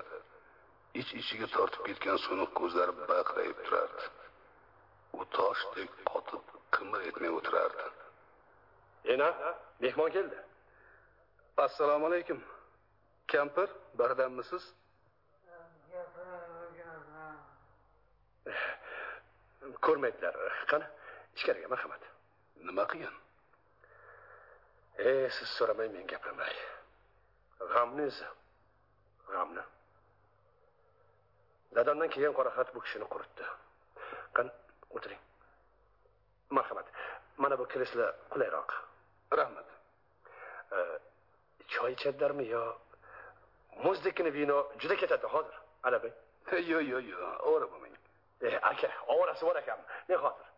ich 1.00 1.10
ichiga 1.20 1.46
tortib 1.54 1.82
ketgan 1.88 2.18
so'niq 2.24 2.50
ko'zlari 2.58 2.92
baqrayib 3.10 3.58
turardi. 3.66 4.04
U 5.18 5.20
toshdek 5.36 5.90
qotib 6.12 6.44
qimir 6.74 7.00
etmay 7.10 7.30
o'tirardi. 7.38 7.86
Ena 9.14 9.28
mehmon 9.84 10.10
keldi. 10.16 10.38
Assalomu 11.66 12.06
alaykum. 12.10 12.38
Kampir 13.32 13.68
bardammisiz 13.98 14.64
ko'rmaydilar. 19.86 20.34
Qani 20.70 20.86
ichkariga 21.36 21.68
marhamat. 21.74 22.02
Nima 22.68 22.84
qilgan 22.92 23.16
e 24.98 25.30
siz 25.36 25.48
so'ramay 25.56 25.88
men 25.94 26.06
gapirmay. 26.12 26.54
G'amni 27.72 28.06
o'zi 28.10 28.26
g'amni 29.34 29.64
dadamdan 31.76 32.08
kelgan 32.14 32.34
qora 32.38 32.50
xat 32.56 32.68
bu 32.74 32.80
kishini 32.84 33.06
quritdi. 33.12 33.44
Qani 34.36 34.50
o'tiring. 34.96 35.20
Marhamat. 36.56 36.86
Mana 37.42 37.54
bu 37.60 37.64
kreslo 37.72 38.06
qulayroq. 38.32 38.70
Rahmat. 39.40 39.68
Choy 41.72 41.92
ichadilarmi 41.96 42.44
yo 42.54 42.62
muzdekkina 43.84 44.30
vino 44.38 44.58
juda 44.80 44.96
ketadi 45.02 45.26
hozir? 45.34 45.56
Alabay 45.86 46.12
yo'q 46.70 46.82
yo'q 46.92 47.04
yo'q 47.10 47.22
ovora 47.48 47.66
bo'lmang. 47.72 47.94
E 48.46 48.48
aka 48.70 48.88
ovorasi 49.14 49.42
bor 49.48 49.56
ekan 49.62 49.80
men 50.08 50.18
hozir? 50.24 50.48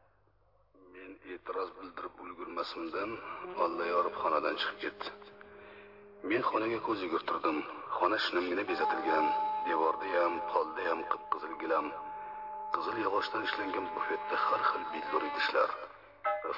Men 0.95 1.11
e'tiroz 1.33 1.71
bildirib 1.79 2.15
ulgurmasimdan 2.25 3.11
olla 3.65 3.85
yorib 3.95 4.15
xonadan 4.23 4.55
chiqib 4.61 4.79
ketdi 4.85 5.34
men 6.31 6.43
xonaga 6.51 6.79
ko'z 6.87 7.01
yugurtirdim 7.07 7.59
xona 7.97 8.19
shinamgina 8.25 8.63
bezatilgan. 8.71 9.27
Devorda 9.69 10.09
ham 10.15 10.35
polda 10.53 10.83
ham 10.89 11.01
qip 11.11 11.23
qizil 11.33 11.55
gilam. 11.63 11.87
Qizil 12.75 12.97
yog'ochdan 13.05 13.43
ishlangan 13.49 13.87
bufetda 13.95 14.37
har 14.47 14.63
xil 14.71 14.85
billur 14.93 15.23
idishlar. 15.31 15.71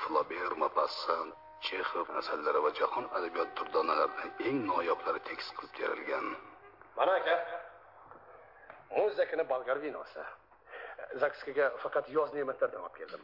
Flaber 0.02 0.52
mapassan 0.62 1.26
chexov 1.66 2.06
asarlari 2.20 2.60
va 2.66 2.70
jahon 2.80 3.06
adabiyot 3.18 3.50
durdonalaridan 3.58 4.30
eng 4.48 4.58
noyoblari 4.70 5.20
tekst 5.28 5.50
qilib 5.58 5.72
terilgan. 5.78 6.26
Mana 6.98 7.12
aka 7.20 7.36
muzdekini 8.98 9.44
bolgar 9.52 9.78
vinosi. 9.84 10.24
Zaskaga 11.22 11.66
faqat 11.82 12.06
yoz 12.16 12.30
ne'matlardan 12.36 12.82
olib 12.86 12.96
keldim. 13.00 13.22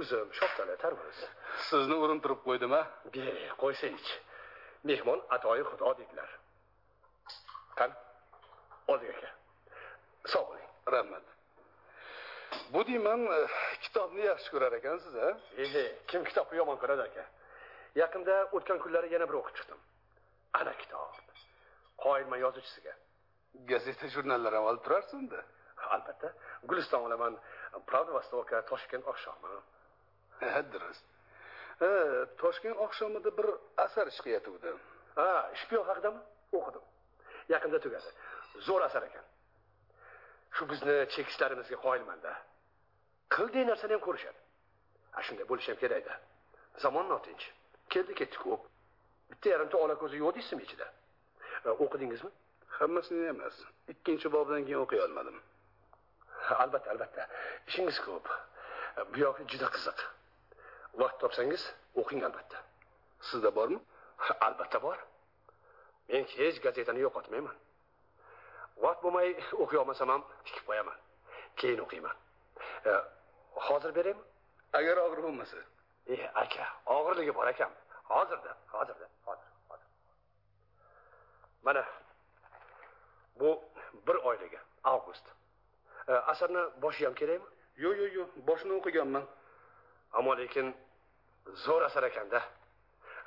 Uzum 0.00 0.28
shoftali 0.38 0.74
tarvuz. 0.84 1.18
Sizni 1.68 1.96
urintirib 2.04 2.40
qo'ydim 2.48 2.72
a 2.80 2.82
be 3.14 3.24
qo'ysangchi 3.62 4.14
mehmon 4.84 5.20
atoyi 5.36 5.64
xudo 5.70 5.96
deydilar. 5.98 6.30
Qani? 7.78 7.94
Olding 8.88 9.10
aka. 9.16 9.30
Sog' 10.32 10.46
bo'ling. 10.48 10.68
Rahmat. 10.94 11.22
Bu 12.72 12.86
deyman 12.86 13.20
e, 13.36 13.38
kitobni 13.84 14.24
yaxshi 14.30 14.50
ko'rar 14.54 14.72
ekansiz 14.80 15.14
a 15.26 15.28
e 15.62 15.84
kim 16.10 16.24
kitobni 16.28 16.58
yomon 16.60 16.76
ko'radi 16.82 17.02
aka? 17.08 17.24
Yaqinda 18.02 18.34
o'tgan 18.56 18.78
kunlari 18.84 19.12
yana 19.14 19.28
bir 19.30 19.36
o'qib 19.40 19.54
chiqdim. 19.58 19.80
Ana 20.60 20.74
kitob. 20.82 21.14
Qoyilman 22.04 22.40
yozuvchisiga. 22.46 22.94
Gazeta 23.70 24.08
jurnallar 24.14 24.54
ham 24.58 24.64
olib 24.70 24.82
turarsiz 24.86 25.14
unda 25.22 25.40
albatta. 25.94 26.32
Guliston 26.70 27.06
olaman. 27.06 27.38
Pravda 27.90 28.12
vostoka 28.18 28.64
toshkent 28.72 29.04
oqshomi. 29.12 29.56
Ha 30.40 30.62
durust 30.72 31.09
ha 31.80 31.92
toshkent 32.42 32.76
oqshomida 32.86 33.30
bir 33.38 33.48
asar 33.84 34.06
chiqayotgandi 34.16 34.70
ha 35.18 35.28
shpion 35.60 35.84
haqidami? 35.90 36.20
O'qidim. 36.58 36.84
Yaqinda 37.52 37.78
tugadi 37.84 38.10
zo'r 38.66 38.82
asar 38.88 39.02
ekan. 39.08 39.24
Shu 40.56 40.68
bizni 40.70 40.96
chekislarimizga 41.14 41.78
qoyilmanda. 41.86 42.32
Qildiyi 43.34 43.66
narsani 43.70 43.92
ham 43.96 44.02
ko'rishadi. 44.08 44.40
A 45.18 45.22
shunday 45.26 45.46
bo'lishi 45.50 45.72
ham 45.72 45.78
kerakda. 45.82 46.14
Zamon 46.84 47.06
notinch. 47.12 47.44
Keldi 47.92 48.14
ketdi 48.20 48.36
ko'p 48.44 48.62
bitta 49.30 49.48
yarimta 49.54 49.76
ola 49.84 49.94
ko'zi 50.02 50.16
yo'q 50.22 50.32
deysizmi 50.36 50.62
ichida? 50.66 50.86
O'qidingizmi? 51.84 52.30
Hammasini 52.78 53.26
emas. 53.34 53.56
Ikkinchi 53.92 54.32
bobdan 54.36 54.62
keyin 54.66 54.80
o'qiy 54.84 55.00
olmadim. 55.06 55.36
Albatta 56.62 56.90
albatta. 56.94 57.28
Ishingiz 57.68 57.98
ko'p. 58.06 58.26
Bu 59.12 59.16
yog'i 59.26 59.42
juda 59.52 59.68
qiziq 59.76 59.98
vaqt 60.98 61.18
topsangiz 61.20 61.62
o'qing 62.00 62.24
albatta. 62.24 62.58
Sizda 63.30 63.54
bormi? 63.54 63.78
Albatta 64.46 64.82
bor. 64.82 64.98
Men 66.08 66.24
hech 66.36 66.58
gazetani 66.64 67.00
yo'qotmayman. 67.06 67.56
Vaqt 68.84 69.02
bo'lmay 69.04 69.28
o'qiy 69.62 69.78
olmasam 69.82 70.08
ham 70.14 70.22
tikib 70.46 70.64
qo'yaman. 70.68 70.98
Keyin 71.60 71.80
o'qiyman. 71.84 72.16
E, 72.86 72.90
hozir 73.66 73.94
beraymi? 73.98 74.22
Agar 74.78 74.96
og'ir 75.04 75.22
bo'lmasa. 75.26 75.62
E 76.14 76.16
aka 76.42 76.66
og'irligi 76.96 77.34
bor 77.38 77.46
akam. 77.52 77.72
Hozirda 78.12 78.52
hozirda 78.74 79.06
hozir 79.26 79.50
hozir. 79.70 79.88
Mana 81.62 81.84
bu 83.40 83.50
bir 84.06 84.14
oyligi 84.14 84.58
avgust. 84.84 85.26
E, 86.08 86.12
asarni 86.12 86.62
boshi 86.82 87.04
ham 87.06 87.14
kerakmi? 87.14 87.48
Yo'q 87.84 87.96
yo'q 88.02 88.12
yo'q. 88.18 88.30
Boshini 88.48 88.72
o'qiganman 88.80 89.24
ammo 90.18 90.32
lekin 90.36 90.74
zo'r 91.64 91.82
asar 91.88 92.04
ekanda. 92.10 92.40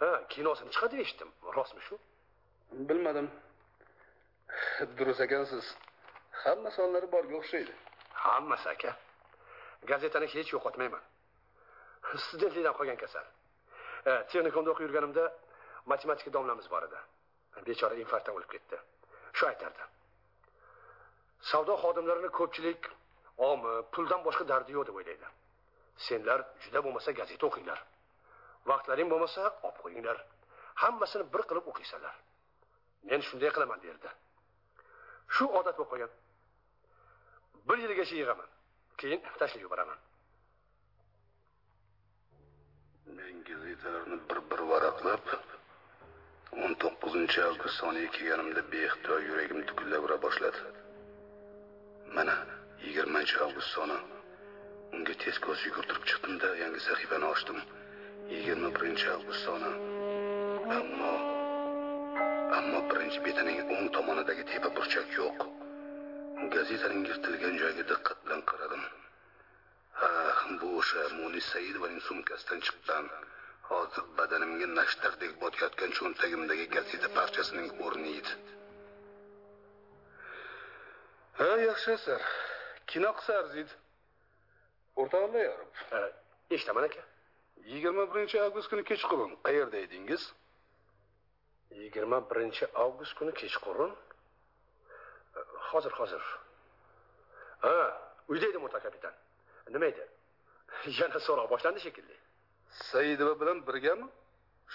Ha 0.01 0.09
kinosini 0.33 0.69
chiqadi 0.75 0.95
eshitdim 1.03 1.29
rostmi 1.57 1.81
shu? 1.87 1.95
Bilmadim. 2.89 3.27
Durust 4.97 5.21
ekansiz 5.27 5.65
hamma 6.43 6.71
sonlari 6.77 7.07
borga 7.15 7.35
o'xshaydi. 7.41 7.73
Hammasi 8.25 8.69
aka. 8.75 8.91
Gazetani 9.91 10.27
hech 10.33 10.49
yo'qotmayman. 10.55 11.03
Studentlikdan 12.25 12.75
qolgan 12.79 12.97
kasal. 13.03 13.25
E, 14.09 14.11
texnikumda 14.29 14.69
o'qib 14.73 14.85
yurganimda 14.87 15.23
matematika 15.91 16.31
domlamiz 16.37 16.67
bor 16.73 16.83
edi. 16.87 16.99
Bechora 17.67 17.95
infarktdan 18.03 18.35
o'lib 18.37 18.51
ketdi. 18.55 18.77
Shu 19.37 19.47
aytardi. 19.51 19.83
Savdo 21.51 21.73
xodimlarini 21.83 22.29
ko'pchilik 22.39 22.91
omi 23.49 23.73
puldan 23.93 24.21
boshqa 24.27 24.43
dardi 24.51 24.77
yo'q 24.77 24.85
deb 24.89 24.99
o'ylaydi 25.01 25.27
senlar 26.07 26.39
juda 26.63 26.79
bo'lmasa 26.85 27.11
gazeta 27.19 27.45
o'qinglar. 27.49 27.79
Vaqtlaring 28.69 29.09
bo'lmasa 29.13 29.41
olib 29.67 29.79
qo'yinglar. 29.83 30.17
Hammasini 30.83 31.25
bir 31.33 31.43
qilib 31.49 31.65
o'qiysanlar 31.71 32.15
men 33.09 33.21
shunday 33.27 33.51
qilaman 33.55 33.79
derdi. 33.85 34.09
Shu 35.35 35.45
odat 35.59 35.75
bo'lib 35.77 35.91
qolgan 35.91 36.11
bir 37.67 37.77
yilgacha 37.83 38.15
yig'aman. 38.21 38.49
Keyin 38.99 39.21
tashlab 39.39 39.61
yuboraman. 39.65 39.99
Men 43.17 43.35
gazetalarni 43.49 44.17
bir 44.29 44.39
bir 44.49 44.61
varaqlab 44.71 45.25
o'n 46.63 46.73
to'qqizinchi 46.83 47.39
avgust 47.49 47.75
soniga 47.81 48.09
kelganimda 48.17 48.61
beixtiyor 48.73 49.19
yuragim 49.29 49.61
tukillab 49.69 50.03
ura 50.07 50.17
boshladi. 50.25 50.59
Mana 52.17 52.35
yigirmanchi 52.85 53.35
avgust 53.45 53.69
soni 53.75 53.97
unga 54.95 55.13
tezkor 55.23 55.57
yugurtirib 55.67 56.03
chiqdimda 56.09 56.49
yangi 56.63 56.81
sahifani 56.87 57.27
ochdim. 57.33 57.59
Yigirma 58.33 58.69
birinchi 58.75 59.07
avgust 59.15 59.41
soni. 59.45 59.71
Ammo 60.79 61.13
ammo 62.57 62.79
birinchi 62.91 63.19
betining 63.25 63.59
o'ng 63.75 63.89
tomonidagi 63.95 64.43
tepa 64.51 64.69
burchak 64.77 65.07
yo'q. 65.19 65.39
Gazetaning 66.55 67.03
yirtilgan 67.09 67.55
joyiga 67.61 67.85
diqqat 67.91 68.19
bilan 68.25 68.41
qaradim. 68.49 68.83
Ha 69.99 70.09
bu 70.61 70.69
o'sha 70.79 71.03
munis 71.19 71.45
saidovaning 71.53 72.01
sumkasidan 72.07 72.59
chiqqan 72.67 73.05
hozir 73.69 74.05
badanimga 74.17 74.67
nashtardek 74.79 75.37
botayotgan 75.43 75.91
cho'ntagimdagi 75.97 76.65
gazeta 76.75 77.09
parchasining 77.19 77.69
o'rni 77.85 78.11
edi. 78.19 78.33
Ha 81.39 81.49
yaxshi 81.67 81.89
asar 81.97 82.21
kino 82.91 83.09
qilsa 83.17 83.39
arziydi 83.41 83.73
o'rtoq 84.95 85.23
allayorov 85.27 85.69
eshitaman 86.55 86.83
aka. 86.89 87.03
Yigirma 87.71 88.03
birinchi 88.13 88.37
avgust 88.45 88.69
kuni 88.71 88.83
kechqurun 88.89 89.31
qayerda 89.45 89.77
edingiz? 89.85 90.23
Yigirma 91.81 92.19
birinchi 92.29 92.65
avgust 92.83 93.13
kuni 93.19 93.33
kechqurun? 93.41 93.91
Hozir 95.69 95.93
hozir. 95.99 96.23
Ha 97.63 97.75
uyda 98.31 98.45
edim 98.51 98.63
o'rtoq 98.67 98.83
kapitan. 98.87 99.13
Nima 99.75 99.85
edi? 99.91 100.03
Yana 100.99 101.19
so'roq 101.27 101.47
boshlandi 101.53 101.79
shekilli. 101.85 102.15
Saidova 102.89 103.33
bilan 103.41 103.57
birgami? 103.67 104.07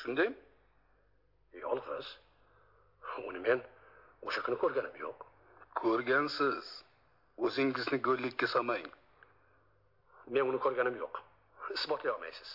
Shundaymi 0.01 0.37
yolg'iz. 1.65 2.09
Uni 3.29 3.41
men 3.47 3.61
o'sha 4.27 4.41
kuni 4.47 4.57
ko'rganim 4.63 4.95
yo'q. 5.05 5.19
Ko'rgansiz. 5.81 6.65
O'zingizni 7.47 7.99
go'llikka 8.07 8.47
solmang 8.55 8.89
men 10.35 10.43
uni 10.51 10.59
ko'rganim 10.65 10.97
yo'q. 11.03 11.15
Isbotlay 11.77 12.13
olmaysiz 12.17 12.51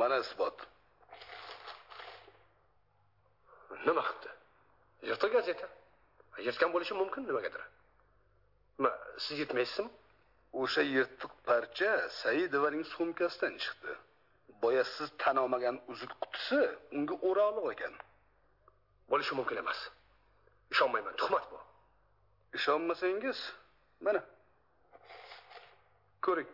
mana 0.00 0.16
isbot. 0.24 0.56
Nima 3.86 4.02
qilibdi 4.08 4.30
yirtiq 5.08 5.30
gazeta. 5.36 5.68
Yirtgan 6.46 6.70
bo'lishi 6.74 6.94
mumkin 7.00 7.22
nimagadir. 7.28 7.62
Nima 8.78 8.92
siz 9.24 9.38
yetmaysizmi? 9.42 9.90
O'sha 10.60 10.82
yirtiq 10.94 11.32
parcha 11.48 11.92
saidovaning 12.22 12.84
sumkasidan 12.94 13.54
chiqdi. 13.62 13.92
Boya 14.62 14.84
siz 14.94 15.08
tan 15.22 15.36
olmagan 15.42 15.76
uzuk 15.92 16.12
qutisi 16.22 16.60
unga 16.96 17.14
o'roqliq 17.28 17.66
ekan 17.74 17.94
bo'lishi 19.10 19.34
mumkin 19.38 19.56
emas. 19.62 19.80
Ishonmayman. 20.72 21.14
Tuhmat 21.20 21.44
bu. 21.52 21.58
Ishonmasangiz 22.58 23.38
mana. 24.06 24.20
Ko'ring 26.26 26.50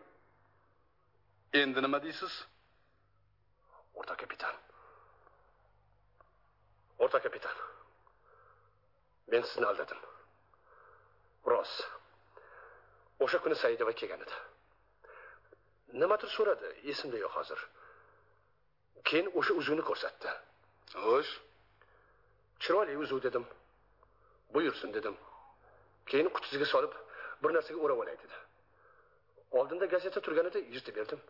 endi 1.53 1.81
nima 1.81 2.03
deysiz? 2.03 2.45
O'rta 3.95 4.15
kapitan. 4.15 4.55
O'rta 6.99 7.19
kapitan. 7.19 7.55
Men 9.27 9.41
sizni 9.41 9.65
aldadim. 9.65 9.97
Rost 11.45 11.87
o'sha 13.19 13.39
kuni 13.43 13.55
saidova 13.55 13.93
kelgan 13.99 14.21
edi. 14.25 14.35
Nimadir 16.01 16.29
so'radi 16.37 16.69
esimda 16.91 17.17
yo'q 17.23 17.33
hozir. 17.37 17.59
Keyin 19.07 19.31
o'sha 19.39 19.53
uzukni 19.61 19.83
ko'rsatdi. 19.89 20.33
Xo'sh. 21.03 21.31
Chiroyli 22.63 22.97
uzuk 23.03 23.23
dedim. 23.23 23.45
Buyursin 24.53 24.93
dedim. 24.97 25.15
Keyin 26.09 26.29
qutisiga 26.35 26.67
solib 26.73 26.93
bir 27.43 27.53
narsaga 27.55 27.79
o'rab 27.85 27.99
olay 28.03 28.17
dedi. 28.23 28.37
Oldinda 29.57 29.85
gazeta 29.93 30.19
turgan 30.25 30.47
edi 30.51 30.59
yirtib 30.73 30.95
berdim 30.99 31.21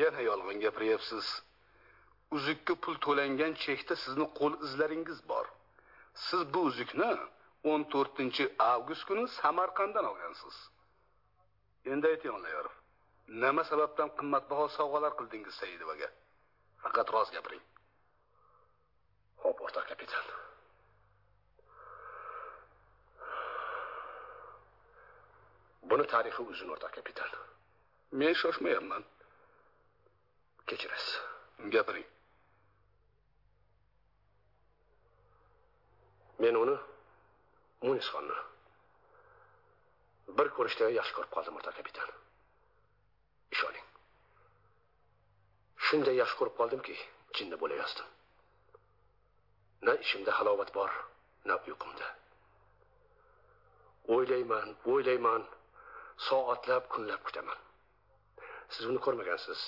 yana 0.00 0.20
yolg'on 0.20 0.60
gapiryapsiz. 0.64 1.26
Uzukka 2.36 2.74
pul 2.82 2.96
to'langan 3.04 3.52
chekda 3.64 3.94
sizni 4.04 4.26
qo'l 4.38 4.54
izlaringiz 4.66 5.20
bor. 5.30 5.46
Siz 6.26 6.42
bu 6.54 6.60
uzukni 6.70 7.10
14 7.64 8.50
avgust 8.72 9.04
kuni 9.08 9.24
samarqanddan 9.28 10.04
olgansiz. 10.12 10.56
Endi 11.92 12.06
ayting 12.12 12.34
allayorov 12.38 12.74
nima 13.42 13.62
sababdan 13.70 14.08
qimmatbaho 14.18 14.66
sovg'alar 14.78 15.12
qildingiz 15.18 15.54
saidovaga 15.62 16.08
faqat 16.82 17.08
rost 17.14 17.32
gapiring. 17.36 17.62
Ho'p 19.42 19.58
o'rtoq 19.66 19.86
kapitan. 19.92 20.24
Buni 25.90 26.06
tarixi 26.14 26.42
uzun 26.52 26.74
o'rtoq 26.74 26.92
kapitan. 26.98 27.30
Men 28.20 28.34
shoshmayapman 28.42 29.02
kechirasiz. 30.70 31.12
Gapiring. 31.74 32.08
Men 36.42 36.56
uni 36.62 36.76
munisxonni 37.86 38.38
bir 40.38 40.48
ko'rishda 40.56 40.88
yaxshi 40.98 41.14
ko'rib 41.16 41.32
qoldim 41.36 41.56
o'rta 41.58 41.72
kapitan. 41.78 42.10
Ishoning 43.54 43.86
shunday 45.86 46.16
yaxshi 46.22 46.36
ko'rib 46.40 46.56
qoldimki 46.60 46.96
jinni 47.36 47.56
bo'layozdim. 47.62 48.08
Na 49.86 49.92
ishimda 50.04 50.32
halovat 50.38 50.70
bor 50.78 50.90
na 51.48 51.54
uyqumda. 51.68 52.08
O'ylayman 54.14 54.68
o'ylayman 54.92 55.42
soatlab 56.28 56.84
kunlab 56.94 57.22
kutaman. 57.26 57.58
Siz 58.74 58.84
uni 58.90 59.00
ko'rmagansiz 59.06 59.60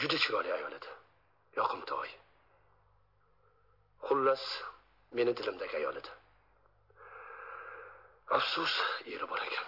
juda 0.00 0.16
chiroyli 0.24 0.52
ayol 0.56 0.74
edi. 0.78 0.90
Yoqimtoy. 1.58 2.10
Xullas 4.06 4.44
meni 5.16 5.32
dilimdagi 5.38 5.76
ayol 5.80 5.96
edi. 6.02 6.12
Afsus 8.38 8.74
eri 9.14 9.26
bor 9.30 9.40
ekan. 9.46 9.66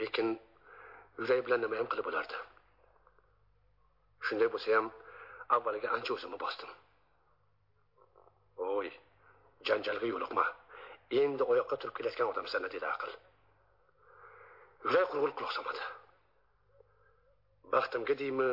Lekin 0.00 0.28
yurak 1.18 1.40
bilan 1.46 1.60
nima 1.64 1.80
ham 1.80 1.88
qilib 1.92 2.06
bo'lardi? 2.08 2.38
Shunday 4.26 4.48
bo'lsa 4.54 4.76
ham 4.76 4.86
avvaliga 5.56 5.88
ancha 5.96 6.14
o'zimni 6.16 6.38
bosdim. 6.44 6.70
Voy 8.60 8.88
janjalga 9.68 10.06
yo'liqma. 10.12 10.46
Endi 11.20 11.42
oyoqqa 11.52 11.76
turib 11.80 11.94
kelayotgan 11.98 12.32
odamsan 12.32 12.68
dedi 12.74 12.86
aql. 12.94 13.12
Yurak 14.86 15.06
qurg'ur 15.12 15.32
quloq 15.38 15.52
solmadi. 15.56 15.84
Baxtimga 17.74 18.14
deymi 18.22 18.48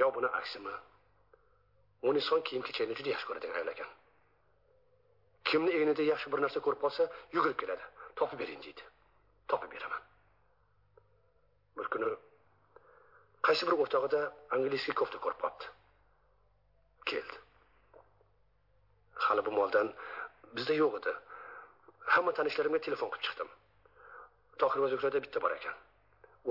yo 0.00 0.10
buni 0.16 0.28
aksimi 0.40 0.74
unison 2.08 2.40
kiyim 2.46 2.62
kechakni 2.68 2.94
juda 2.98 3.10
yaxshi 3.14 3.26
ko'radigan 3.28 3.56
ayol 3.60 3.72
ekan 3.74 3.90
kimni 5.48 5.70
egnida 5.78 6.02
yaxshi 6.12 6.32
bir 6.32 6.40
narsa 6.44 6.60
ko'rib 6.66 6.80
qolsa 6.84 7.02
yugurib 7.36 7.58
keladi. 7.62 7.84
Topib 8.18 8.38
bering 8.42 8.60
deydi. 8.66 8.84
Topib 9.50 9.70
beraman. 9.74 10.02
Bir 11.78 11.86
kuni 11.94 12.10
qaysi 13.46 13.68
bir 13.68 13.74
o'rtog'ida 13.84 14.20
angliskiy 14.56 14.94
kofta 15.00 15.18
ko'rib 15.24 15.40
qolibdi. 15.44 15.66
Keldi. 17.10 17.38
Hali 19.26 19.46
bu 19.46 19.52
moldan 19.58 19.92
bizda 20.56 20.74
yo'q 20.82 20.98
edi. 21.00 21.14
Hamma 22.14 22.32
tanishlarimga 22.38 22.80
telefon 22.88 23.12
qilib 23.12 23.26
chiqdim. 23.26 23.50
Tohir 24.60 24.86
o'zuklarda 24.86 25.22
bitta 25.26 25.42
bor 25.44 25.52
ekan. 25.58 25.76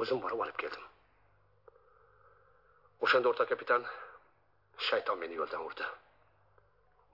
O'zim 0.02 0.22
borib 0.24 0.46
olib 0.46 0.58
keldim. 0.64 0.84
O'shanda 3.04 3.30
o'rta 3.32 3.46
kapitan 3.52 3.82
shayton 4.88 5.20
meni 5.24 5.36
yo'ldan 5.40 5.66
urdi. 5.68 5.88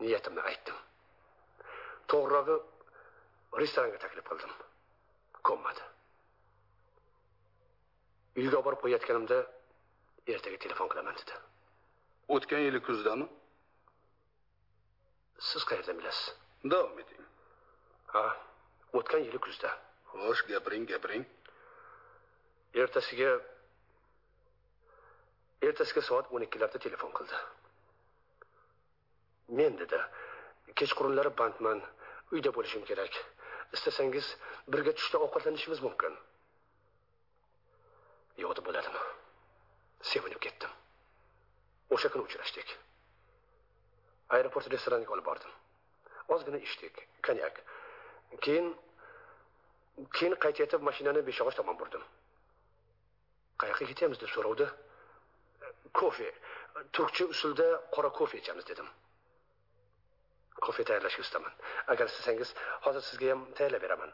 Niyatimni 0.02 0.42
aytdim. 0.50 0.78
To'g'rirog'i 2.12 2.58
restoranga 3.62 4.00
taklif 4.04 4.26
qildim. 4.30 4.54
Ko'nmadi. 5.48 5.84
Uyga 8.40 8.56
olib 8.58 8.66
borib 8.68 8.82
qo'yayotganimda 8.84 9.38
ertaga 10.34 10.58
telefon 10.66 10.92
qilaman 10.92 11.18
dedi. 11.22 11.40
O'tgan 12.36 12.62
yili 12.68 12.80
kuzdami 12.88 13.28
siz 15.50 15.64
qayerdan 15.70 15.98
bilasiz? 16.00 16.34
Davom 16.72 17.00
eting. 17.04 17.24
Ha 18.14 18.26
o'tgan 19.00 19.24
yili 19.28 19.40
kuzda. 19.46 19.72
Xo'sh 20.12 20.44
gapiring 20.52 20.86
gapiring. 20.92 21.26
Ertasiga 22.84 23.32
ertasiga 25.68 26.02
soat 26.02 26.32
o'n 26.34 26.46
ikkilarda 26.48 26.80
telefon 26.86 27.14
qildi. 27.18 27.40
Men 29.60 29.78
dedi 29.82 30.00
kechqurunlari 30.82 31.32
bandman 31.42 31.82
uyda 32.32 32.54
bo'lishim 32.58 32.84
kerak. 32.90 33.18
Istasangiz 33.76 34.28
birga 34.74 34.94
tushda 35.00 35.20
ovqatlanishimiz 35.26 35.80
mumkin. 35.88 36.14
Yo'qdi 38.44 38.64
bo'ladimi 38.68 39.02
sevinib 40.12 40.42
ketdim. 40.46 40.72
O'sha 41.96 42.10
kuni 42.14 42.24
uchrashdik. 42.28 42.78
Aeroport 44.38 44.72
restoraniga 44.74 45.14
olib 45.16 45.26
bordim. 45.26 45.52
Ozgina 46.34 46.60
ichdik 46.68 47.04
konyak. 47.28 47.60
Keyin 48.46 48.72
keyin 50.18 50.36
qaytayotib 50.44 50.88
mashinani 50.88 51.22
beshyog'och 51.28 51.58
tomon 51.60 51.78
burdim. 51.82 52.04
Qayoqqa 53.62 53.86
ketyapmiz 53.92 54.22
deb 54.24 54.32
so'rovdi. 54.36 54.68
Kofe. 55.94 56.30
Turkcha 56.96 57.26
usulda 57.34 57.68
qora 57.96 58.10
kofe 58.20 58.38
ichamiz 58.38 58.66
dedim. 58.72 58.88
Kofe 60.66 60.84
tayyorlashga 60.84 61.22
ustaman. 61.28 61.54
Agar 61.92 62.06
istasangiz 62.12 62.50
hozir 62.86 63.02
sizga 63.10 63.28
ham 63.34 63.42
tayyorlab 63.58 63.82
beraman. 63.86 64.12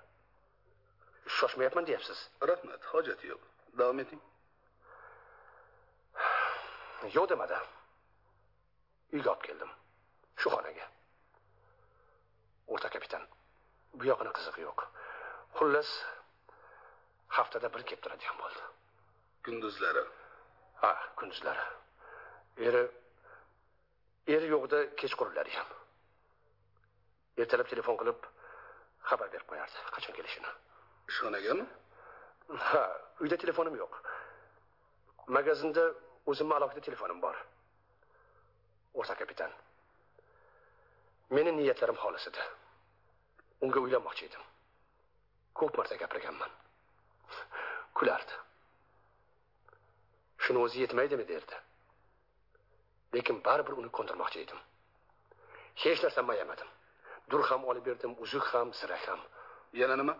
Shoshmayapman 1.37 1.87
deyapsiz. 1.87 2.19
Rahmat 2.49 2.81
hojati 2.91 3.27
yo'q. 3.31 3.41
Davom 3.79 3.99
eting. 4.03 4.21
Yo'q 7.15 7.25
demadi. 7.31 7.57
Uyga 9.15 9.31
olib 9.33 9.43
keldim. 9.47 9.71
Shu 10.41 10.49
xonaga. 10.53 10.85
O'rta 12.73 12.89
kapitan. 12.95 13.23
Bu 13.97 14.03
yog'ini 14.11 14.31
qizig'i 14.37 14.61
yo'q. 14.67 14.79
Xullas 15.57 15.89
haftada 17.37 17.67
bir 17.73 17.83
kelib 17.89 18.01
turadigan 18.05 18.37
bo'ldi. 18.43 18.63
Kunduzlari 19.45 20.03
ha 20.81 20.91
kunduzlari 21.17 21.65
eri 22.67 22.83
eri 24.35 24.47
yo'qda 24.53 24.79
kechqurunlari 24.99 25.51
ham. 25.57 25.67
Ertalab 27.41 27.67
telefon 27.73 27.95
qilib 28.01 28.19
xabar 29.09 29.27
berib 29.33 29.47
qo'yardi 29.51 29.77
qachon 29.95 30.13
kelishini. 30.17 30.49
Ishxonagami 31.09 31.65
ha 32.69 32.81
uyda 33.23 33.37
telefonim 33.43 33.75
yo'q. 33.83 33.93
Magazinda 35.37 35.83
o'zimni 36.31 36.53
alohida 36.57 36.81
telefonim 36.87 37.21
bor. 37.25 37.35
O'rta 38.99 39.15
kapitan. 39.21 39.51
Meni 41.35 41.51
niyatlarim 41.59 41.97
xolis 42.03 42.27
edi 42.31 42.43
unga 43.65 43.79
uylanmoqchi 43.85 44.25
edim. 44.29 44.43
Ko'p 45.59 45.77
marta 45.77 45.95
gapirganman. 46.03 46.51
Kulardi 47.97 48.35
shuni 50.48 50.60
o'zi 50.65 50.78
yetmaydimi 50.84 51.26
derdi. 51.32 51.57
Lekin 53.15 53.38
baribir 53.48 53.74
uni 53.82 53.90
ko'ndirmoqchi 53.98 54.40
edim. 54.45 54.60
Hech 55.84 56.03
narsamni 56.06 56.32
ayamadim 56.36 56.69
dur 57.32 57.41
ham 57.49 57.65
olib 57.72 57.86
berdim 57.90 58.15
uzuk 58.24 58.45
ham 58.53 58.74
zirak 58.80 59.03
ham. 59.10 59.19
Yana 59.82 59.95
nima? 60.02 60.15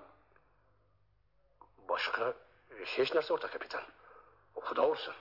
Boshqa 1.90 2.34
hech 2.96 3.12
narsa 3.16 3.34
o'rta 3.36 3.48
kapitan. 3.56 3.86
Xudo 4.68 4.84
ursin 4.92 5.16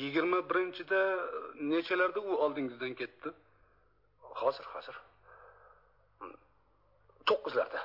yigirma 0.00 0.38
birinchida 0.50 1.00
nechalarda 1.72 2.20
u 2.20 2.32
oldingizdan 2.44 2.94
ketdi? 3.00 3.28
Hozir 4.42 4.66
hozir. 4.74 4.96
To'qqizlarda. 7.28 7.80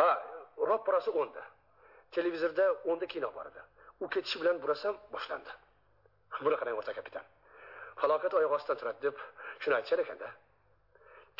Ha 0.00 0.10
ropparasi 0.70 1.10
o'nda. 1.20 1.42
Televizorda 2.16 2.64
o'nda 2.90 3.06
kino 3.14 3.28
bor 3.36 3.46
edi 3.50 3.62
u 4.00 4.08
ketishi 4.08 4.40
bilan 4.40 4.60
burasam 4.62 4.96
boshlandi. 5.14 5.52
Buni 6.44 6.56
qarang 6.60 6.76
o'rta 6.80 6.92
kapitan. 6.98 7.24
Falokat 8.00 8.34
oyoq 8.38 8.52
ostidan 8.58 8.78
turadi 8.80 9.00
deb 9.06 9.16
shuni 9.62 9.74
aytishar 9.78 10.02
ekanda. 10.04 10.28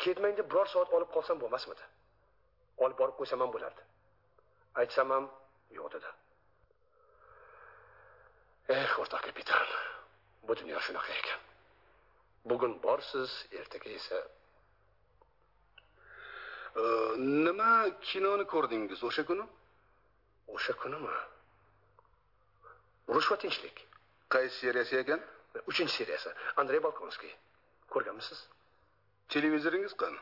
Ketmang 0.01 0.35
deb 0.39 0.47
biror 0.51 0.67
soat 0.73 0.89
olib 0.97 1.11
qolsam 1.15 1.39
bo'lmasmidi? 1.43 1.85
Olib 2.83 2.97
borib 3.01 3.15
qo'ysam 3.19 3.43
ham 3.43 3.51
bo'lardi. 3.55 3.85
Aytsam 4.81 5.13
ham 5.15 5.29
yo'q 5.77 5.87
dedi. 5.95 6.09
Eh 8.77 8.99
o'rta 9.01 9.21
kapitan 9.27 9.67
bu 10.47 10.57
dunyo 10.59 10.79
shunaqa 10.87 11.15
ekan. 11.21 11.39
Bugun 12.49 12.73
borsiz 12.85 13.31
ertaga 13.61 13.89
esa 13.99 14.19
nima 17.45 17.71
kinoni 18.09 18.45
ko'rdingiz 18.53 19.01
o'sha 19.09 19.23
kuni? 19.29 19.45
O'sha 20.55 20.73
kunimi 20.81 21.13
urush 23.09 23.31
va 23.31 23.37
tinchlik. 23.43 23.77
Qaysi 24.33 24.55
seriyasi 24.63 24.95
ekan? 25.03 25.21
Uchinchi 25.71 25.93
seriyasi. 25.99 26.29
Andrey 26.61 26.79
balkonskiy 26.85 27.33
ko'rganmisiz? 27.93 28.39
Televizoringiz 29.33 29.93
qani 30.01 30.19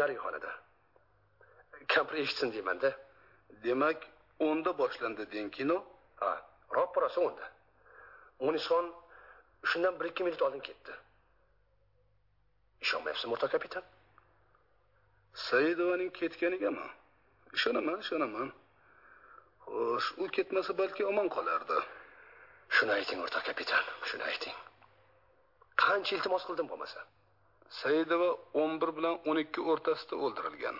narigi 0.00 0.20
xonada. 0.24 0.50
Kampir 1.94 2.16
eshitsin 2.22 2.52
deymanda. 2.54 2.90
Demak 3.64 3.98
o'nda 4.46 4.70
boshlandi 4.80 5.24
deng 5.34 5.50
kino? 5.56 5.76
Ha 6.20 6.32
roppa 6.76 7.00
rosa 7.04 7.20
o'nda. 7.26 7.46
Unison 8.48 8.84
shundan 9.70 10.00
bir 10.00 10.04
ikki 10.10 10.22
minut 10.24 10.42
oldin 10.46 10.62
ketdi. 10.68 10.92
Ishonmayapsizmi 12.84 13.32
o'rta 13.36 13.48
kapitan? 13.54 13.84
Saidovaning 15.48 16.10
ketganigami 16.18 16.86
ishonaman 17.56 17.98
ishonaman. 18.04 18.48
Xo'sh 19.66 20.08
u 20.22 20.24
ketmasa 20.36 20.72
balki 20.80 21.02
omon 21.12 21.28
qolardi 21.36 21.78
shuni 22.74 22.92
ayting 22.98 23.20
o'rtoq 23.24 23.44
kapitan 23.48 23.84
shuni 24.10 24.24
ayting. 24.30 24.56
Qancha 25.82 26.16
iltimos 26.16 26.44
qildim 26.48 26.68
bo'lmasa? 26.72 27.00
Saidova 27.80 28.28
11 28.64 28.96
bilan 28.98 29.14
12 29.32 29.64
o'rtasida 29.72 30.14
o'ldirilgan. 30.24 30.78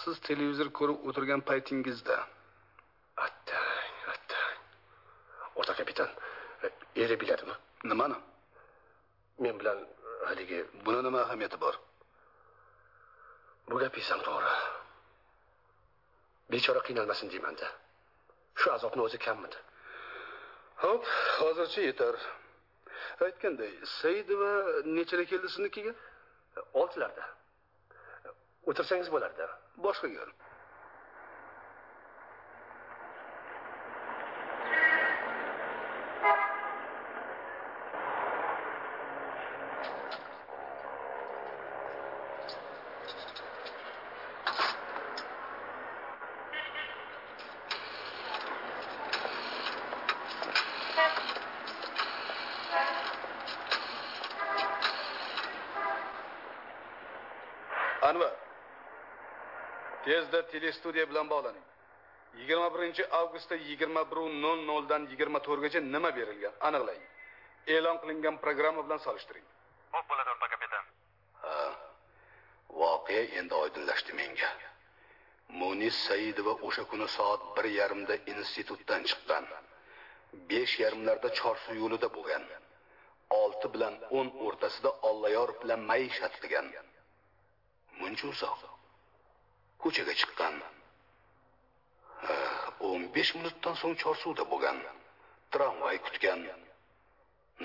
Siz 0.00 0.20
televizor 0.28 0.68
ko'rib 0.78 1.08
o'tirgan 1.08 1.40
paytingizda. 1.50 2.16
Attang 3.26 4.06
attang. 4.14 4.56
O'rtoq 5.58 5.76
kapitan 5.80 6.10
eri 7.04 7.16
biladimi? 7.22 7.56
Nimani? 7.90 8.18
Men 9.44 9.58
bilan 9.60 9.78
haligi 10.28 10.58
buni 10.86 11.00
nima 11.06 11.20
ahamiyati 11.26 11.60
bor? 11.64 11.74
Bu 13.68 13.76
gapingiz 13.82 14.10
ham 14.14 14.20
to'g'ri. 14.28 14.56
Bechora 16.52 16.80
qiynalmasin 16.86 17.30
deymanda. 17.34 17.68
Shu 18.60 18.66
azobni 18.76 19.02
o'zi 19.06 19.18
kammidi 19.26 19.58
ho'p 20.82 21.04
hozircha 21.40 21.82
yetar. 21.90 22.16
Aytganday 23.26 23.72
saidova 23.98 24.52
nechada 24.96 25.24
keldi 25.32 25.48
siznikiga 25.54 25.92
oltilarda. 26.80 27.24
O'tirsangiz 28.70 29.12
bo'lardi. 29.14 29.50
Boshqa 29.86 30.08
gal 30.16 30.30
anvar 58.04 58.32
tezda 60.04 60.43
telestudiya 60.54 61.04
bilan 61.10 61.26
bog'laning. 61.32 61.66
Yigirma 62.40 62.68
birinchi 62.74 63.02
avgustda 63.20 63.56
yigirma 63.68 64.02
biru 64.10 64.24
nol 64.44 64.60
noldan 64.70 65.02
yigirma 65.10 65.38
to'rtgacha 65.46 65.80
nima 65.94 66.10
berilgan 66.18 66.54
aniqlang. 66.68 67.02
E'lon 67.74 67.96
qilingan 68.02 68.36
programma 68.44 68.80
bilan 68.86 69.00
solishtiring. 69.06 69.46
Bo'ladi 70.10 70.30
o'rtoq 70.34 70.50
kapitan. 70.54 70.84
ha 71.42 71.58
voqea 72.80 73.24
endi 73.40 73.54
oydinlashdi 73.62 74.12
menga. 74.20 74.50
Munis 75.60 75.96
saidova 76.08 76.54
o'sha 76.68 76.84
kuni 76.90 77.08
soat 77.16 77.42
bir 77.56 77.66
yarimda 77.78 78.14
institutdan 78.32 79.02
chiqqan. 79.10 79.46
Besh 80.50 80.74
yarimlarda 80.84 81.28
chorsu 81.38 81.70
yo'lida 81.82 82.08
bo'lgan. 82.16 82.44
Olti 83.42 83.66
bilan 83.74 83.94
o'n 84.18 84.28
o'rtasida 84.46 84.90
olloyorov 85.08 85.56
bilan 85.62 85.80
maishat 85.90 86.34
qilgan. 86.42 86.66
Muncha 88.00 88.26
uzoq 88.34 88.73
ko'chaga 89.84 90.14
chiqqan. 90.20 90.54
Eh, 92.32 92.86
o'n 92.88 93.02
besh 93.14 93.32
minutdan 93.38 93.74
so'ng 93.80 93.96
chorsuvda 94.02 94.44
bo'lgan. 94.52 94.78
Tramvay 95.52 95.98
kutgan. 96.06 96.42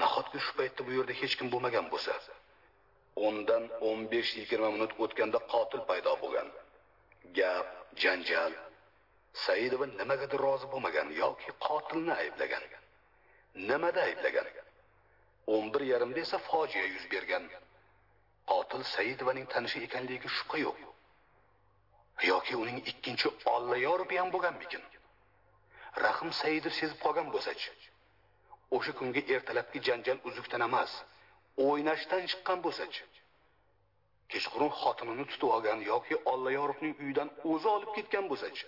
Nahotki 0.01 0.39
shu 0.45 0.51
paytda 0.59 0.81
bu 0.87 0.91
yerda 0.97 1.13
hech 1.21 1.33
kim 1.39 1.47
bo'lmagan 1.53 1.85
bo'lsa? 1.93 2.15
O'ndan 3.27 3.63
o'n 3.89 4.01
besh 4.11 4.31
yigirma 4.39 4.69
minut 4.75 4.91
o'tganda 5.03 5.39
qotil 5.53 5.81
paydo 5.89 6.13
bo'lgan. 6.23 6.49
Gap 7.37 7.67
janjal. 8.03 8.53
Saidova 9.45 9.85
nimagadir 9.99 10.39
rozi 10.45 10.67
bo'lmagan 10.73 11.07
yoki 11.21 11.51
qotilni 11.67 12.13
ayblagan. 12.21 12.63
Nimada 13.69 14.01
ayblagan? 14.09 14.47
O'n 15.53 15.65
bir 15.73 15.81
yarimda 15.91 16.19
esa 16.25 16.37
fojia 16.49 16.85
yuz 16.93 17.05
bergan. 17.13 17.43
Qotil 18.51 18.83
saidovaning 18.95 19.47
tanishi 19.53 19.79
ekanligiga 19.87 20.29
shubha 20.37 20.57
yo'q. 20.67 20.88
Yoki 22.31 22.55
uning 22.63 22.79
ikkinchi 22.91 23.29
ollayoribi 23.45 24.17
ham 24.21 24.31
bo'lganmikin? 24.35 24.83
Rahim 26.05 26.31
saidov 26.41 26.73
sezib 26.79 26.99
qolgan 27.05 27.31
bo'lsachi 27.35 27.71
o'sha 28.77 28.91
kungi 28.99 29.21
ertalabki 29.35 29.79
janjal 29.87 30.17
uzukdan 30.29 30.61
emas 30.69 30.91
o'ynashdan 31.67 32.27
chiqqan 32.31 32.59
bo'lsachi 32.65 33.03
kechqurun 34.33 34.71
xotinini 34.81 35.25
tutib 35.31 35.49
olgan 35.55 35.79
yoki 35.91 36.15
ollayorovning 36.33 36.93
uyidan 37.03 37.29
o'zi 37.53 37.67
olib 37.75 37.91
ketgan 37.97 38.29
bo'lsachi 38.31 38.67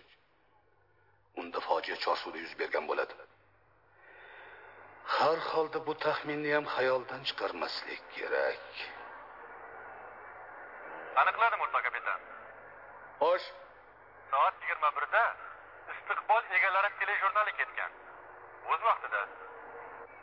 unda 1.42 1.60
fojia 1.68 1.96
chorsuvda 2.04 2.38
yuz 2.46 2.54
bergan 2.62 2.88
bo'ladi. 2.90 3.14
Har 5.16 5.40
holda 5.52 5.80
bu 5.88 5.94
taxminni 6.06 6.52
ham 6.56 6.66
xayoldan 6.76 7.22
chiqarmaslik 7.30 8.02
kerak. 8.16 8.66
Aniqladim 11.22 11.60
o'rtoq 11.66 11.84
kapitan. 11.88 12.20
Xo'sh 13.22 13.48
Soat 14.30 14.56
21 14.68 15.12
da 15.14 15.24
istiqbol 15.94 16.48
egalari 16.58 16.90
telejurnali 17.02 17.52
ketgan. 17.60 17.92
O'z 18.74 18.82
vaqtida 18.88 19.22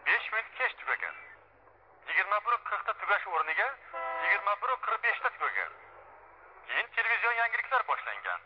5 0.09 0.33
minut 0.33 0.49
kech 0.61 0.75
tugagan. 0.81 1.15
21:40 2.09 2.89
da 2.89 2.95
tugash 3.03 3.29
o'rniga 3.35 3.69
21:45 4.25 5.23
da 5.27 5.31
tugagan. 5.37 5.73
Keyin 6.67 6.91
televizion 6.99 7.39
yangiliklar 7.43 7.87
boshlangan. 7.93 8.41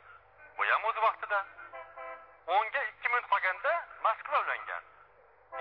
Bu 0.59 0.69
ham 0.73 0.85
o'z 0.91 1.03
vaqtida. 1.07 1.41
10 2.59 2.71
ga 2.77 2.87
2 3.09 3.09
minut 3.09 3.27
qolganda 3.35 3.75
Moskva 4.05 4.45
ulangan. 4.45 4.83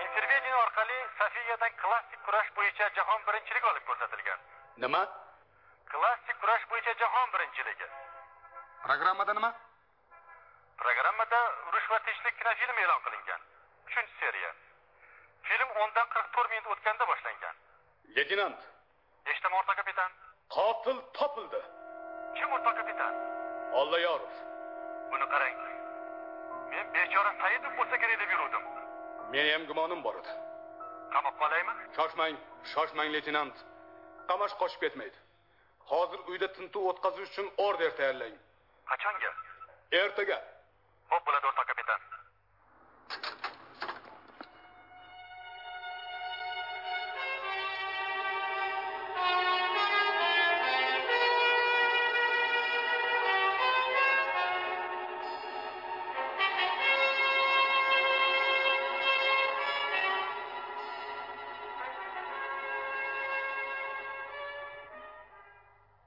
Intervideniya 0.04 0.62
orqali 0.66 1.02
Sofiyadan 1.18 1.76
klassik 1.82 2.24
kurash 2.28 2.54
bo'yicha 2.60 2.94
jahon 3.00 3.26
birinchiligi 3.26 3.66
olib 3.74 3.84
ko'rsatilgan. 3.90 4.48
nima 4.76 5.04
Klassik 5.92 6.40
kurash 6.40 6.64
bo'yicha 6.70 7.00
jahon 7.04 7.32
birinchiligi. 7.32 7.94
Programmada 8.86 9.32
nima 9.38 9.50
Programmada 10.82 11.38
urush 11.68 11.88
va 11.92 11.98
tinchlik 12.06 12.34
kinofilmi 12.40 12.82
e'lon 12.86 13.00
qilingan. 13.06 13.40
3 13.96 14.14
seriya. 14.20 14.50
Film 15.48 15.68
10 15.82 15.94
dan 15.98 16.06
44 16.14 16.50
minut 16.52 16.66
o'tganda 16.74 17.04
boshlangan. 17.10 17.54
leytenant 18.16 18.58
Eshitaman 19.30 19.58
o'rtoq 19.60 19.76
kapitan. 19.80 20.10
qotil 20.56 20.98
topildi 21.18 21.60
Kim 22.36 22.48
o'rtoq 22.56 22.74
kapitan? 22.80 23.12
olloyorov 23.80 24.32
Buni 25.12 25.26
qarang. 25.34 25.56
Men 26.72 26.86
bechora 26.94 27.32
Saidov 27.42 27.72
bo'lsa 27.78 27.96
kerak 28.02 28.18
deb 28.22 28.30
yuruvdim. 28.34 28.62
meni 29.34 29.50
ham 29.54 29.64
gumonim 29.70 30.00
bor 30.06 30.14
edi 30.20 30.32
Qamoq 31.14 31.34
qolaymi? 31.42 31.72
shoshmang 31.96 32.34
shoshmang 32.72 33.08
leytenant 33.14 33.56
qamash 34.28 34.54
qochib 34.62 34.80
ketmaydi 34.84 35.18
hozir 35.92 36.20
uyda 36.30 36.48
tintuv 36.56 36.82
o'tkazish 36.90 37.28
uchun 37.30 37.46
order 37.66 37.90
tayyorlang 37.98 38.34
Qachonga? 38.90 39.30
ertaga 40.00 40.38
Xo'p 41.10 41.24
bo'ladi 41.26 41.46
o'rtoq 41.50 41.66
kapitan. 41.70 42.00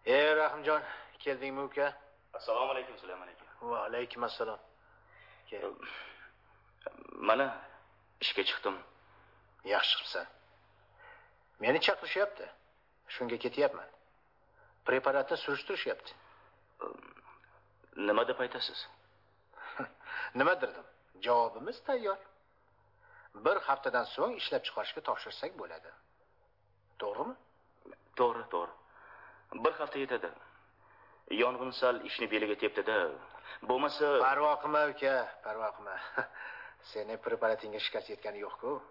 e 0.05 0.35
rahimjon 0.35 0.81
keldingmi 1.19 1.61
uka 1.69 1.87
assalomu 2.39 2.71
alaykum 2.71 2.97
sulaymon 2.97 3.27
aka. 3.33 3.45
Va 3.69 3.77
alaykum 3.87 4.23
assalom 4.29 4.59
mana 7.29 7.47
ishga 8.23 8.43
chiqdim. 8.49 8.75
Yaxshi 9.73 9.93
qilibsan 9.97 10.27
meni 11.63 11.79
chaqirishyapti 11.87 12.45
shunga 13.15 13.37
ketyapman. 13.45 13.89
Preparatni 14.87 15.37
surishtirishyapti. 15.45 16.13
Nima 18.07 18.23
deb 18.29 18.39
aytasiz? 18.45 18.79
Nima 20.39 20.53
derdim? 20.61 20.87
Javobimiz 21.25 21.77
tayyor. 21.87 22.17
Bir 23.45 23.57
haftadan 23.67 24.05
so'ng 24.15 24.33
ishlab 24.41 24.63
chiqarishga 24.67 25.01
topshirsak 25.07 25.51
bo'ladi. 25.61 25.91
To'g'rimi? 27.01 27.35
To'g'ri 28.19 28.43
to'g'ri. 28.53 28.73
Bir 29.63 29.73
hafta 29.79 29.97
yetadi 30.03 30.29
yong'in 31.31 31.71
sal 31.71 32.01
ishni 32.05 32.27
beliga 32.29 32.55
tepdida. 32.55 32.97
Bo'lmasa 33.69 34.19
parvo 34.21 34.51
qilma 34.61 34.81
uka 34.91 35.13
parvo 35.43 35.69
qilma. 35.77 35.95
Seni 36.91 37.17
preparatingga 37.17 37.79
shikast 37.79 38.09
yetgani 38.13 38.39
yo'q-ku. 38.45 38.81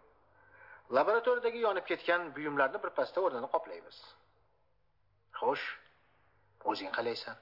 Laboratoriyadagi 0.97 1.59
yonib 1.67 1.87
ketgan 1.87 2.35
buyumlarni 2.37 2.79
birpasda 2.83 3.21
o'rnini 3.27 3.49
qoplaymiz. 3.55 3.99
Xo'sh 5.39 5.65
o'zing 6.71 6.91
qalaysan. 6.99 7.37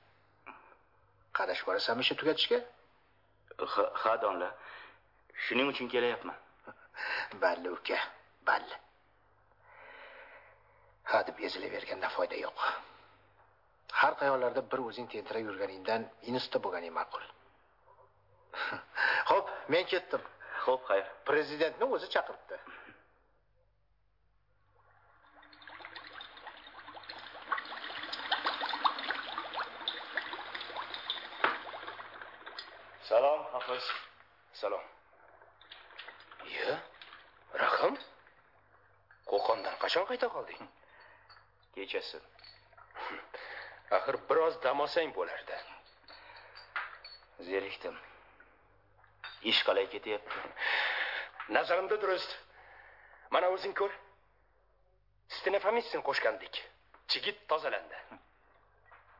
Qarash 1.38 1.64
borasanmi 1.66 2.04
ishni 2.04 2.16
tugatishga. 2.20 2.60
Ha 4.02 4.12
donla 4.22 4.52
shuning 5.46 5.72
uchun 5.72 5.88
kelyapman. 5.88 6.36
Balli 7.42 7.68
uka 7.78 7.98
balli. 8.46 8.76
Hadeb 11.12 11.40
ezilaverganda 11.48 12.08
foyda 12.16 12.36
yo'q 12.46 12.58
har 14.00 14.14
qayoqlarda 14.20 14.62
bir 14.72 14.80
o'zing 14.88 15.08
tentirab 15.14 15.48
yurganingdan 15.48 16.06
institutda 16.30 16.62
bo'lganing 16.66 16.94
ma'qul. 16.98 17.24
Ho'p 19.30 19.50
men 19.74 19.84
ketdim. 19.92 20.22
Ho'p 20.66 20.86
xayr. 20.90 21.04
Prezidentni 21.28 21.88
o'zi 21.96 22.08
chaqiribdi. 22.14 22.56
Salom 33.10 33.44
hafiz. 33.52 33.84
Salom. 34.60 34.84
Iya 36.52 36.74
rahim 37.62 37.94
qo'qondan 39.30 39.74
qachon 39.82 40.04
qayta 40.10 40.28
qolding? 40.34 40.62
Kechasi 41.74 42.18
axir 43.96 44.16
biroz 44.28 44.54
dam 44.64 44.80
olsang 44.84 45.10
bo'lardi. 45.18 45.56
Zerikdim. 47.48 47.96
Ish 49.50 49.60
qalay 49.66 49.86
ketyapti? 49.94 50.38
Nazarimda 51.56 51.96
durust. 52.02 52.32
Mana 53.34 53.48
o'zing 53.54 53.74
ko'r. 53.80 53.92
Stenofamidsin 55.36 56.00
qo'shgandik. 56.08 56.54
Chigit 57.10 57.38
tozalandi. 57.50 57.98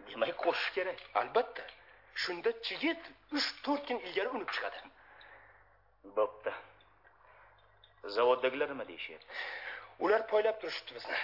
Demak 0.09 0.35
qo'shish 0.44 0.70
kerak. 0.77 0.99
Albatta. 1.20 1.65
Shunda 2.23 2.51
chigit 2.66 3.03
uch 3.36 3.49
to'rt 3.65 3.86
kun 3.89 3.99
ilgari 4.07 4.28
unib 4.36 4.51
chiqadi. 4.55 4.78
Bo'pti. 6.19 6.53
Zavoddagilar 8.16 8.69
nima 8.73 8.85
deyishyapti? 8.90 9.40
Ular 10.05 10.23
poylab 10.32 10.57
turishibdi 10.61 10.93
bizni. 10.99 11.19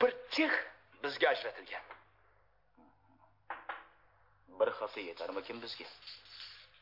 Bir 0.00 0.12
jex 0.36 0.52
bizga 1.02 1.28
ajratilgan 1.34 1.84
bir 4.60 4.68
hafta 4.78 5.00
yetarmikin 5.00 5.62
bizga? 5.62 5.84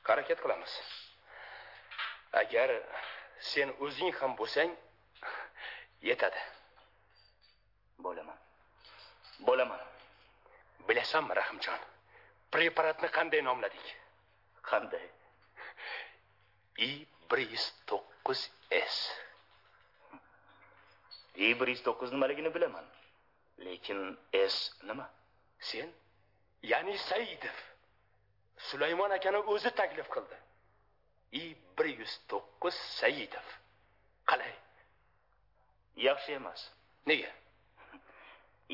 Harakat 0.02 0.38
qilamiz. 0.42 0.72
Agar 2.32 2.70
sen 3.52 3.68
o'zing 3.84 4.14
ham 4.20 4.36
bo'lsang 4.40 4.72
yetadi. 6.08 6.40
Bo'laman. 8.04 8.38
Bo'laman. 9.46 9.80
Bilasanmi 10.88 11.36
rahimjon 11.40 11.80
preparatni 12.52 13.08
qanday 13.16 13.42
nomladik? 13.48 13.86
Qanday? 14.70 15.06
I 16.88 16.90
bir 17.30 17.38
yuz 17.52 17.64
to'qqiz 17.90 18.40
s. 18.70 18.96
I 21.36 21.48
bir 21.60 21.68
yuz 21.72 21.82
to'qqiz 21.86 22.12
nimaligini 22.16 22.54
bilaman. 22.54 22.86
Lekin 23.66 24.18
s 24.32 24.56
nima? 24.88 25.06
Sen? 25.70 25.92
Ya'ni 26.62 26.98
saidov. 26.98 27.58
Sulaymon 28.68 29.10
akani 29.10 29.38
o'zi 29.38 29.70
taklif 29.70 30.08
qildi. 30.14 30.36
I 31.32 31.56
bir 31.78 31.86
yuz 32.00 32.12
to'qqiz 32.30 32.76
saidov. 33.00 33.46
Qalay? 34.30 34.54
Yaxshi 35.96 36.32
emas. 36.32 36.60
Nega? 37.06 37.32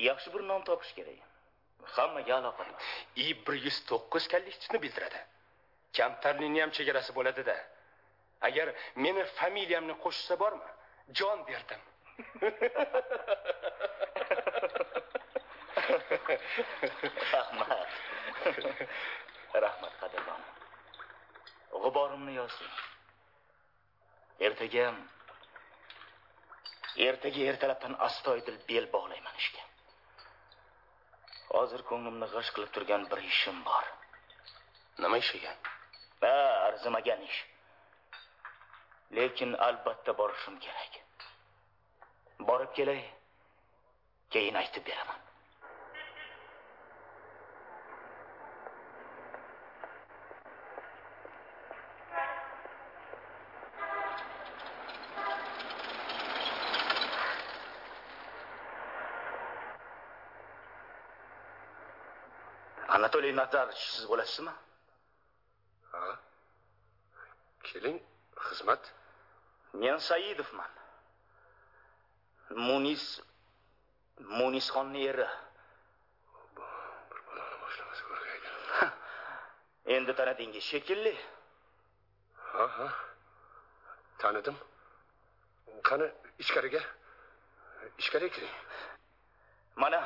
Yaxshi 0.08 0.34
bir 0.34 0.42
nom 0.48 0.64
topish 0.64 0.92
kerak. 0.98 1.20
Hammaga 1.94 2.34
aloqador 2.34 2.80
i 3.16 3.26
bir 3.46 3.54
yuz 3.64 3.78
to'qqiz 3.90 4.24
bildiradi. 4.82 5.20
Kamtarlikni 5.96 6.60
ham 6.60 6.70
chegarasi 6.70 7.14
bo'ladida. 7.18 7.56
Agar 8.48 8.68
meni 8.96 9.24
familiyamni 9.24 9.94
qo'shsa 10.04 10.34
bormi? 10.42 10.70
Jon 11.14 11.46
berdim 11.46 11.80
rahmat. 17.32 17.88
Rahmat 19.66 19.94
qadrdon 20.02 20.42
g'uborimni 21.82 22.34
yozdim. 22.40 22.72
Ertaga 24.46 24.86
ertaga 27.06 27.42
ertalabdan 27.50 27.94
astoydil 28.08 28.58
bel 28.68 28.86
bog'layman 28.94 29.42
ishga. 29.42 29.64
Hozir 31.54 31.84
ko'nglimni 31.90 32.28
g'ash 32.34 32.50
qilib 32.54 32.72
turgan 32.76 33.02
bir 33.10 33.20
ishim 33.32 33.58
bor. 33.68 33.84
Nima 35.02 35.20
ish 35.24 35.32
ekan? 35.38 35.58
Ha 36.22 36.34
arzimagan 36.68 37.22
ish. 37.28 37.38
Lekin 39.16 39.54
albatta 39.68 40.12
borishim 40.20 40.58
kerak. 40.64 40.98
Borib 42.48 42.72
kelay 42.78 43.00
keyin 44.34 44.56
aytib 44.62 44.84
beraman 44.88 45.25
nazarovich 63.40 63.84
siz 63.94 64.04
bo'lasizmi? 64.10 64.52
Ha? 65.92 66.02
Keling 67.66 67.98
xizmat. 68.46 68.82
Men 69.82 69.98
saidovman. 70.08 70.72
Munis 72.66 73.04
munisxonni 74.38 75.00
eri. 75.10 75.26
Bir 77.10 77.20
baloni 77.26 77.56
boshlamasa 77.64 78.02
ko'rgaydi 78.10 78.48
endi 79.96 80.12
tanidingiz 80.18 80.64
shekilli. 80.72 81.14
Ha 82.52 82.66
ha. 82.76 82.88
Tanidim. 84.18 84.56
Qani 85.88 86.06
ichkariga? 86.42 86.82
Ichkariga 87.98 88.34
kiring. 88.34 88.54
Mana 89.82 90.00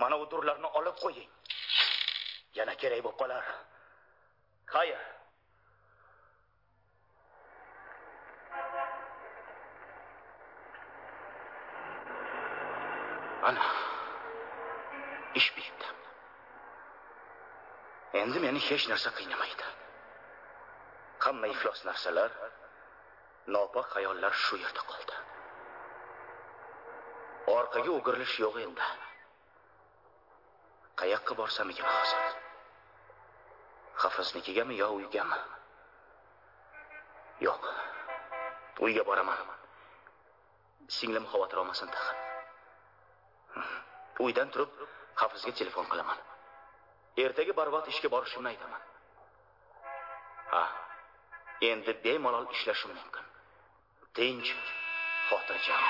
mana 0.00 0.16
u 0.22 0.30
durlarni 0.30 0.68
olib 0.78 0.96
qo'ying 1.04 1.30
yana 2.58 2.74
kerak 2.80 3.04
bo'lib 3.04 3.18
qolar. 3.22 3.44
Xayr. 4.74 5.00
Ana. 13.48 13.64
Ish 15.34 15.50
bitdi 15.56 15.92
endi 18.20 18.38
meni 18.44 18.60
hech 18.68 18.84
narsa 18.90 19.10
qiynamaydi. 19.18 19.68
Hamma 21.24 21.46
iflos 21.54 21.80
narsalar 21.88 22.30
nopok 23.54 23.86
xayollar 23.94 24.32
shu 24.44 24.58
yerda 24.64 24.82
qoldi. 24.90 25.16
Orqaga 27.56 27.90
o'girilish 27.98 28.36
yo'q 28.44 28.60
endi. 28.66 28.88
Qayoqqa 31.00 31.38
borsam 31.40 31.72
ekan 31.74 31.88
hozir? 31.96 32.31
Hafiznikigami 34.02 34.74
yo 34.82 34.88
uygami? 34.98 35.40
Yo'q. 37.46 37.64
Uyga 38.84 39.02
boraman. 39.06 39.38
Singlim 40.98 41.24
xavotir 41.32 41.58
olmasin 41.62 41.88
tag'in 41.94 42.22
uydan 44.20 44.50
turib 44.54 44.70
hafizga 45.20 45.52
telefon 45.60 45.86
qilaman. 45.92 46.18
Ertaga 47.24 47.52
barvaqt 47.60 47.88
ishga 47.92 48.08
borishimni 48.14 48.48
aytaman. 48.52 48.82
Ha 50.52 50.62
endi 51.70 51.92
bemalol 52.04 52.46
ishlashim 52.56 52.92
mumkin. 52.98 53.26
Tinch 54.16 54.50
xotirjam. 55.28 55.82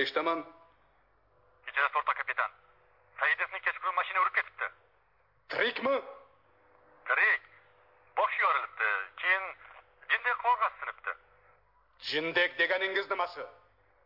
Eshitaman. 0.00 0.40
Kechasi 1.76 1.92
to'rtta 1.94 2.14
kapitan. 2.20 2.50
Saidovni 3.20 3.60
kechqurun 3.66 3.94
mashina 3.94 4.20
urib 4.20 4.34
ketibdi. 4.38 4.66
Tirikmi? 5.54 5.96
Tirik. 7.08 7.42
Boshi 8.16 8.42
yorilibdi. 8.42 8.90
Keyin 9.22 9.44
jindek 10.10 10.38
qog'oz 10.44 10.72
sinibdi. 10.80 11.16
Jindek 12.10 12.58
deganingiz 12.58 13.10
nimasi? 13.10 13.44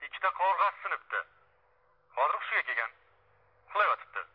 Ikkita 0.09 0.31
qog'oz 0.41 0.75
sinibdi. 0.83 1.23
Hozir 2.17 2.37
hushiga 2.41 2.63
kelgan. 2.69 2.91
Uxlayotibdi 3.69 4.27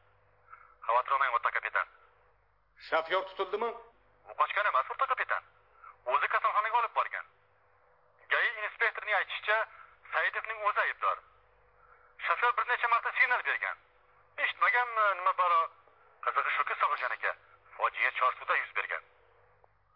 xavotir 0.87 1.11
olmang 1.17 1.35
o'rta 1.39 1.51
kapitan. 1.51 1.87
Shofyor 2.87 3.23
tutildimi 3.29 3.69
u 4.29 4.33
qochgan 4.41 4.65
emas 4.71 4.91
o'rta 4.93 5.05
kapitan 5.11 5.43
o'zi 6.13 6.27
kasalxonaga 6.33 6.77
olib 6.81 6.93
borgan 6.99 7.25
gai 8.33 8.43
inspektorining 8.67 9.17
aytishicha 9.19 9.57
saidovning 10.13 10.59
o'zi 10.69 10.81
aybdor 10.85 11.17
shofyor 12.27 12.53
bir 12.57 12.67
necha 12.71 12.87
marta 12.93 13.11
signal 13.19 13.43
bergan 13.49 13.77
eshitmaganmi 14.45 15.05
nima 15.19 15.33
balo 15.41 15.59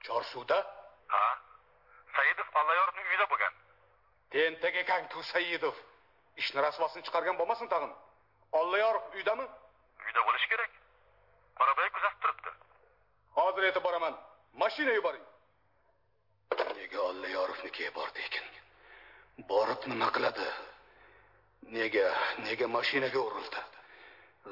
chorsuvda 0.08 0.60
ha 1.14 1.24
saidov 2.18 2.60
allayorovning 2.62 3.08
uyida 3.14 3.30
bo'lgan 3.34 3.54
ekan-ku 5.20 5.24
saidov 5.34 5.76
ishni 6.38 6.62
rasvosini 6.62 7.04
chiqargan 7.04 7.38
bo'lmasin 7.38 7.68
tag'in. 7.68 7.92
Olloyorov 8.52 9.04
uydami? 9.16 9.46
Uyda 10.06 10.22
bo'lishi 10.28 10.48
kerak. 10.50 10.72
Qoraboy 11.60 11.90
kuzatib 11.96 12.20
turibdi 12.24 12.50
hozir 13.38 13.64
yetib 13.64 13.84
boraman 13.84 14.16
mashina 14.62 14.94
yuboring. 14.94 15.26
Nega 16.78 17.00
olloyorovnikiga 17.10 17.92
bordi 18.00 18.20
ekan 18.28 18.48
borib 19.52 19.82
nima 19.92 20.10
qiladi? 20.16 20.48
Nega 21.76 22.08
nega 22.46 22.68
mashinaga 22.78 23.20
urildi? 23.20 23.62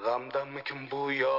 G'amdanmikin 0.03 0.79
bu 0.91 1.01
yo 1.23 1.35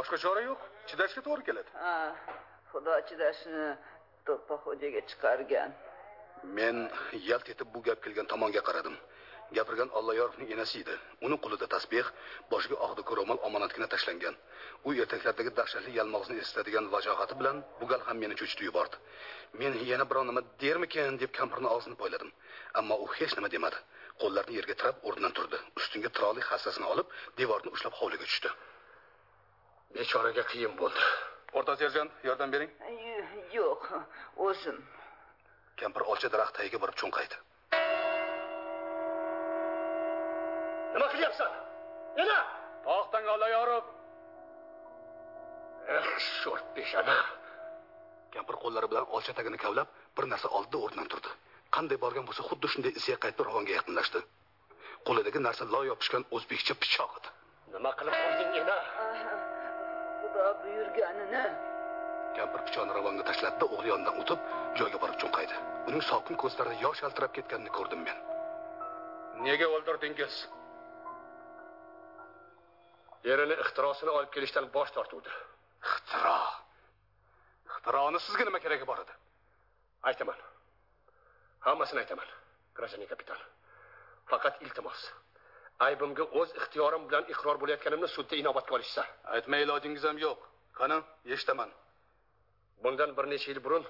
boshqa 0.00 0.16
chora 0.24 0.42
yo'q. 0.48 0.60
Chidashga 0.88 1.20
to'g'ri 1.26 1.42
keladi. 1.48 1.70
Ha 1.84 1.94
xudo 2.72 2.92
chidashni 3.08 3.64
to'ppaxo'jaga 4.26 5.00
chiqargan. 5.10 5.70
Men 6.56 6.76
yalt 7.30 7.46
etib 7.52 7.68
bu 7.74 7.80
gap 7.86 7.98
kelgan 8.04 8.26
tomonga 8.32 8.62
qaradim. 8.68 8.96
Gapirgan 9.56 9.90
olloyorovning 9.98 10.50
enasi 10.54 10.80
edi. 10.84 10.94
Uni 11.26 11.36
qo'lida 11.44 11.66
tasbeh 11.74 12.06
boshiga 12.52 12.76
oq 12.86 13.10
ro'mol 13.18 13.38
omonatgina 13.48 13.88
tashlangan. 13.94 14.34
U 14.86 14.88
ertaklardagi 15.02 15.50
dahshatli 15.58 15.92
yalmog'izni 15.98 16.38
eslatadigan 16.44 16.86
vajohati 16.94 17.34
bilan 17.40 17.56
bu 17.80 17.90
gal 17.92 18.00
ham 18.06 18.16
meni 18.22 18.34
cho'chitib 18.40 18.64
yubordi. 18.70 18.96
Men 19.60 19.72
yana 19.90 20.04
biror 20.10 20.24
nima 20.30 20.42
dermikin 20.62 21.20
deb 21.22 21.30
kampirni 21.38 21.68
og'zini 21.74 21.96
poyladim. 22.02 22.30
Ammo 22.78 22.94
u 23.04 23.06
hech 23.18 23.32
nima 23.38 23.48
demadi. 23.56 23.78
Qo'llarini 24.22 24.56
yerga 24.58 24.74
tirab 24.80 24.96
o'rnidan 25.08 25.32
turdi. 25.38 25.58
Ustunga 25.78 26.10
tiroli 26.16 26.42
hassasini 26.50 26.86
olib 26.92 27.06
devorni 27.40 27.70
ushlab 27.76 27.94
hovliga 28.00 28.26
tushdi 28.30 28.50
bechoraga 29.94 30.44
qiyin 30.52 30.72
bo'ldi. 30.80 31.04
O'rta 31.58 31.76
serjant 31.80 32.12
yordam 32.28 32.50
bering. 32.54 32.70
Yo'q 33.58 33.82
o'zim. 34.46 34.78
Kampir 35.80 36.02
olcha 36.12 36.28
daraxt 36.34 36.54
tagiga 36.58 36.78
borib 36.82 36.96
cho'nqaydi. 37.00 37.36
Nima 40.94 41.06
qilyapsan? 41.14 41.52
Yana 42.20 42.38
tog'dan 42.86 43.24
olloyorov 43.34 43.84
eh 45.96 46.08
sho'rt 46.40 46.66
peshana. 46.76 47.16
Kampir 48.34 48.56
qo'llari 48.62 48.86
bilan 48.92 49.06
olcha 49.16 49.32
tagini 49.38 49.58
kavlab 49.64 49.88
bir 50.16 50.24
narsa 50.32 50.48
oldida 50.58 50.78
o'rnidan 50.84 51.08
turdi. 51.12 51.30
Qanday 51.76 51.98
borgan 52.04 52.24
bo'lsa 52.28 52.42
xuddi 52.50 52.66
shunday 52.72 52.92
isiga 52.98 53.18
qaytib 53.24 53.46
ravonga 53.48 53.72
yaqinlashdi. 53.78 54.20
Qo'lidagi 55.06 55.40
narsa 55.48 55.64
loy 55.74 55.84
yopishgan 55.92 56.22
o'zbekcha 56.36 56.74
pichoq 56.82 57.12
edi. 57.18 57.28
Nima 57.74 57.90
qilib 57.98 58.14
qo'yding 58.22 58.50
yana 58.60 58.76
xudo 60.40 60.56
buyurganini 60.64 61.44
kampir 62.36 62.60
pichoqni 62.66 62.92
ravonga 62.96 63.24
tashladi 63.28 63.66
o'g'li 63.74 63.88
yonidan 63.92 64.14
o'tib 64.22 64.40
joyiga 64.78 64.98
borib 65.02 65.16
cho'nqaydi. 65.22 65.56
Uning 65.88 66.02
sokin 66.10 66.36
ko'zlarida 66.42 66.76
yosh 66.84 67.00
yaltirab 67.04 67.32
ketganini 67.36 67.72
ko'rdim 67.78 68.00
men. 68.06 68.18
Nega 69.46 69.66
o'ldirdingiz? 69.74 70.34
Erini 73.32 73.56
ixtirosini 73.64 74.10
olib 74.16 74.30
kelishdan 74.36 74.70
bosh 74.76 74.92
tortuvdi. 74.96 75.32
Ixtiro. 75.90 76.36
Ixtironi 77.70 78.20
sizga 78.26 78.48
nima 78.48 78.60
keragi 78.64 78.88
bor 78.90 79.02
edi? 79.04 79.14
Aytaman. 80.12 80.38
Hammasini 81.66 82.00
aytaman 82.04 82.28
гражданин 82.78 83.12
kapitan. 83.12 83.40
Faqat 84.30 84.62
iltimos 84.64 85.00
aybimga 85.86 86.24
o'z 86.40 86.50
ixtiyorim 86.60 87.02
bilan 87.08 87.24
iqror 87.32 87.56
bo'layotganimni 87.62 88.08
sudda 88.16 88.34
inobatga 88.42 88.72
olishsa. 88.78 89.02
Aytma 89.34 89.56
ilojingiz 89.64 90.04
ham 90.08 90.18
yo'q. 90.26 90.38
Qani 90.78 90.96
eshitaman 91.34 91.70
bundan 92.82 93.10
bir 93.16 93.24
necha 93.32 93.48
yil 93.52 93.60
burun 93.66 93.84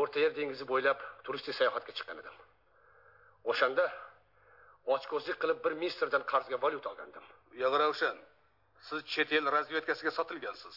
o'rta 0.00 0.18
yer 0.24 0.32
dengizi 0.38 0.64
bo'ylab 0.72 0.98
turistik 1.24 1.54
sayohatga 1.60 1.92
chiqqan 1.98 2.16
edim. 2.22 2.36
O'shanda 3.50 3.84
ochko'zlik 4.94 5.36
qilib 5.42 5.58
bir 5.64 5.72
misterdan 5.82 6.22
qarzga 6.32 6.56
valyuta 6.64 6.88
olgandim. 6.92 7.24
Uyog'i 7.54 7.78
ravshan 7.84 8.16
siz 8.88 8.98
chet 9.12 9.30
el 9.38 9.46
razvedkasiga 9.56 10.12
sotilgansiz. 10.18 10.76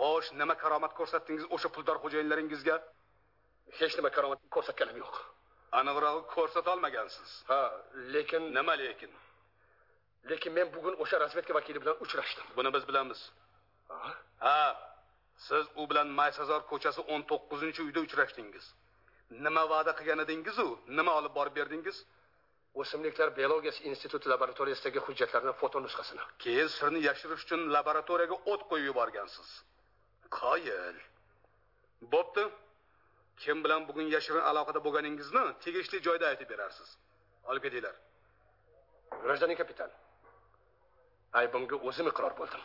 Xo'sh 0.00 0.28
nima 0.40 0.54
karomat 0.62 0.92
ko'rsatdingiz 0.98 1.44
o'sha 1.54 1.68
puldor 1.74 1.96
xo'jayinlaringizga? 2.04 2.76
Hech 3.78 3.94
nima 3.98 4.10
karomat 4.16 4.40
ko'rsatganim 4.56 4.96
yo'q. 5.04 5.14
Aniqrog'i 5.80 6.22
ko'rsatolmagansiz 6.34 7.30
ha 7.50 7.60
lekin 8.14 8.42
nima 8.56 8.74
lekin 8.84 9.10
lekin 10.30 10.52
men 10.58 10.72
bugun 10.74 10.94
o'sha 11.02 11.20
razvedka 11.20 11.54
vakili 11.58 11.78
bilan 11.82 11.96
uchrashdim. 12.04 12.44
Buni 12.56 12.70
biz 12.74 12.88
bilamiz. 12.88 13.20
Ha? 13.88 14.10
Ha 14.46 14.60
siz 15.48 15.64
u 15.80 15.90
bilan 15.90 16.08
maysazor 16.20 16.60
ko'chasi 16.70 17.00
o'n 17.12 17.22
to'qqizinchi 17.30 17.80
uyda 17.86 18.00
uchrashdingiz. 18.06 18.66
Nima 19.44 19.62
va'da 19.72 19.92
qilgan 19.98 20.20
edingizu 20.24 20.66
nima 20.98 21.12
olib 21.20 21.32
borib 21.38 21.54
berdingiz? 21.60 21.96
O'simliklar 22.80 23.28
biologiyasi 23.38 23.80
instituti 23.90 24.26
laboratoriyasidagi 24.32 25.00
hujjatlarni 25.06 25.52
foto 25.60 25.78
nusxasini. 25.84 26.22
Keyin 26.44 26.68
sirni 26.76 27.00
yashirish 27.08 27.42
uchun 27.46 27.60
laboratoriyaga 27.76 28.36
o't 28.52 28.62
qo'yib 28.70 28.86
yuborgansiz. 28.90 29.48
Qoyil. 30.40 30.96
Bo'pti. 32.14 32.44
Kim 33.42 33.64
bilan 33.64 33.80
bugun 33.88 34.06
yashirin 34.16 34.44
aloqada 34.50 34.80
bo'lganingizni 34.86 35.44
tegishli 35.64 35.98
joyda 36.06 36.26
aytib 36.32 36.48
berarsiz. 36.52 36.88
Olib 37.50 37.62
ketinglar. 37.66 37.94
Гражданин 39.24 39.56
kapitan 39.62 39.90
aybimga 41.40 41.76
o'zim 41.88 42.06
iqror 42.12 42.32
bo'ldim. 42.40 42.62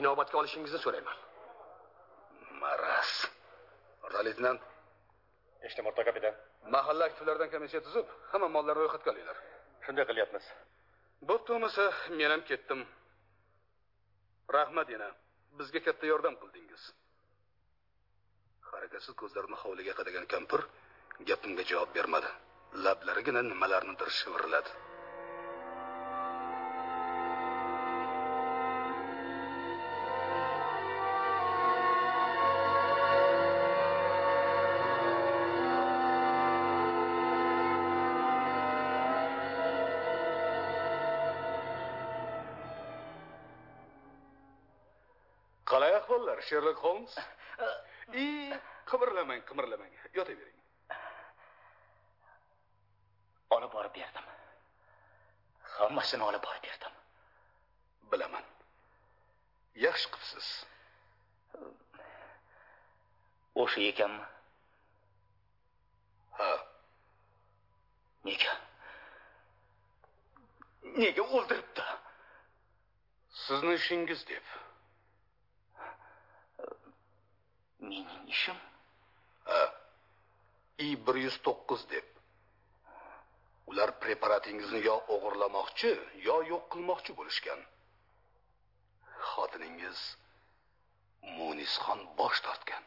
Inobatga 0.00 0.36
olishingizni 0.40 0.80
so'rayman. 0.84 1.18
Maraz 2.62 3.10
leytenant 4.26 4.60
eshitaman 5.66 5.90
o'rta 5.92 6.04
kapitan. 6.08 6.34
Mahalla 6.74 7.04
aktivlaridan 7.10 7.50
komissiya 7.54 7.80
tuzib 7.86 8.06
hamma 8.32 8.48
mollarni 8.56 8.80
ro'yxatga 8.82 9.10
olinglar. 9.12 9.36
Shunday 9.84 10.04
qilyapmiz. 10.10 10.44
Bo'pti 11.28 11.48
bo'lmasa 11.54 11.84
men 12.18 12.30
ham 12.34 12.42
ketdim. 12.50 12.80
Rahmat 14.56 14.88
yana. 14.94 15.08
Bizga 15.58 15.80
katta 15.86 16.10
yordam 16.12 16.34
qildingiz. 16.42 16.82
Harakatsiz 18.70 19.14
ko'zlarini 19.22 19.60
hovliga 19.62 19.92
qadagan 19.98 20.26
kampir 20.34 20.60
gapimga 21.28 21.64
javob 21.70 21.90
bermadi. 21.98 22.30
Lablarigina 22.84 23.42
nimalarnidir 23.50 24.10
shivirladi 24.20 24.70
sherlok 46.48 46.78
holms 46.86 47.16
i 48.24 48.26
qimirlamang 48.90 49.42
qimirlamang 49.50 49.92
yotavering 50.18 50.60
olib 53.56 53.72
borib 53.76 53.94
berdim 54.00 54.26
hammasini 55.76 56.28
olib 56.28 56.42
borib 56.48 56.68
berdim 56.68 56.94
bilaman 58.12 58.46
yaxshi 59.86 60.10
qilibsiz 60.14 60.48
o'sha 63.64 63.80
ekanmi 63.92 64.26
ha 66.38 66.50
nega 68.28 68.54
nega 71.00 71.24
o'ldiribdi 71.38 71.88
sizni 73.46 73.74
ishingiz 73.80 74.20
deb 74.30 74.54
mening 77.90 78.28
ishim 78.34 78.58
ha 79.50 79.60
i 80.86 80.88
bir 81.06 81.16
yuz 81.24 81.36
to'qqiz 81.46 81.82
deb 81.92 82.06
ular 83.72 83.90
preparatingizni 84.02 84.80
yo 84.88 84.96
o'g'irlamoqchi 85.14 85.92
yo 86.28 86.36
yo'q 86.52 86.64
qilmoqchi 86.72 87.12
bo'lishgan 87.20 87.60
xotiningiz 89.30 90.00
munisxon 91.38 92.00
bosh 92.18 92.40
tortgan 92.46 92.84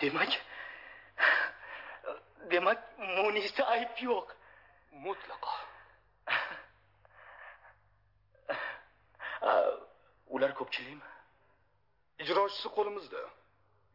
demak 0.00 0.32
demak 2.52 2.78
munisda 3.18 3.62
ayb 3.74 3.92
yo'q 4.08 4.26
mutlaqo 5.06 5.54
ular 10.34 10.52
ko'pchilikmi 10.58 11.15
ijrochisi 12.22 12.68
qo'limizda. 12.76 13.22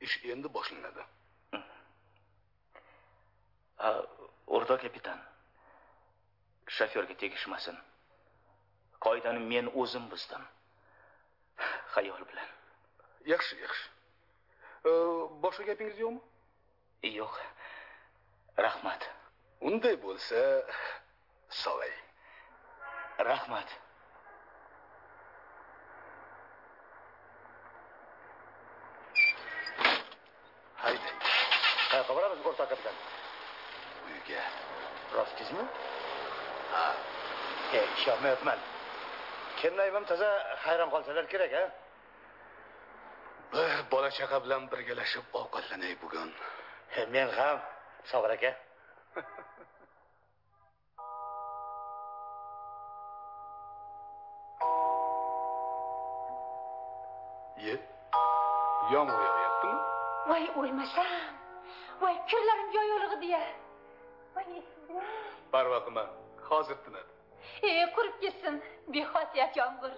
Ish 0.06 0.16
endi 0.33 0.50
boshlanadi. 0.58 1.03
O'rtoq 4.56 4.82
kapitan. 4.85 5.19
Shofyorga 6.77 7.16
tegishmasin. 7.24 7.77
Qoidani 9.06 9.41
men 9.51 9.72
o'zim 9.82 10.06
buzdim. 10.11 10.43
Xayol 11.93 12.24
bilan. 12.30 12.50
Yaxshi 13.33 13.56
yaxshi. 13.66 13.88
Boshqa 15.43 15.64
gapingiz 15.69 15.98
yo'qmi? 16.03 16.22
Yo'q. 17.19 17.35
Rahmat. 18.66 19.01
Unday 19.69 19.95
bo'lsa 20.06 20.41
solay. 21.64 21.93
Rahmat 23.32 23.69
haydang 30.83 31.17
qayoqqa 31.91 32.14
boramiz 32.32 32.45
o'rtoq 32.48 32.69
kapitan 32.69 32.95
uyga. 34.08 34.42
Rostingizmi 35.16 35.66
ha. 36.74 36.85
E 37.74 37.80
ishonmayapman. 37.98 38.60
Kennayman 39.61 40.03
toza 40.10 40.30
hayron 40.66 40.90
qolsalar 40.93 41.26
kerak 41.34 41.53
a 41.53 41.64
bir 43.53 43.92
bola 43.92 44.10
chaqa 44.18 44.38
bilan 44.43 44.61
birgalashib 44.72 45.26
ovqatlanay 45.40 45.93
bugun. 46.03 46.30
Men 47.16 47.30
ham. 47.38 47.58
Sobir 48.11 48.30
aka 48.35 48.51
ye 57.66 57.76
yomg'ir 58.93 59.19
yog'yaptimi? 59.27 59.80
Voy 60.30 60.43
o'lmasam 60.60 61.40
voy 62.01 62.15
kunlarim 62.31 62.69
yoyog'lig'i 62.77 63.17
deya. 63.23 63.41
Voy 64.35 64.63
parvo 65.53 65.80
qilma 65.85 66.03
hozir 66.49 66.77
tinadi 66.85 67.11
e 67.67 67.85
qurib 67.95 68.15
ketsin 68.23 68.55
bexosiyat 68.93 69.57
yomg'ir. 69.61 69.93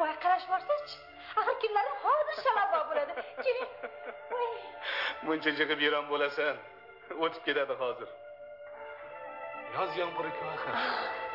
Voy 0.00 0.12
qarash 0.24 0.46
borsachi 0.52 0.96
axir 1.40 1.56
kunlarim 1.64 1.96
hozir 2.04 2.36
shalabbo 2.44 2.80
bo'ladi? 2.90 3.12
Keling. 3.44 3.72
Voy. 4.32 4.52
Muncha 5.26 5.50
jig'ib 5.58 5.80
yiron 5.86 6.08
bo'lasan. 6.12 6.56
O'tib 7.24 7.42
ketadi 7.48 7.74
hozir. 7.82 8.08
Yoz 9.76 10.00
yomg'iri 10.00 10.30
ku 10.38 10.44
axir 10.54 11.31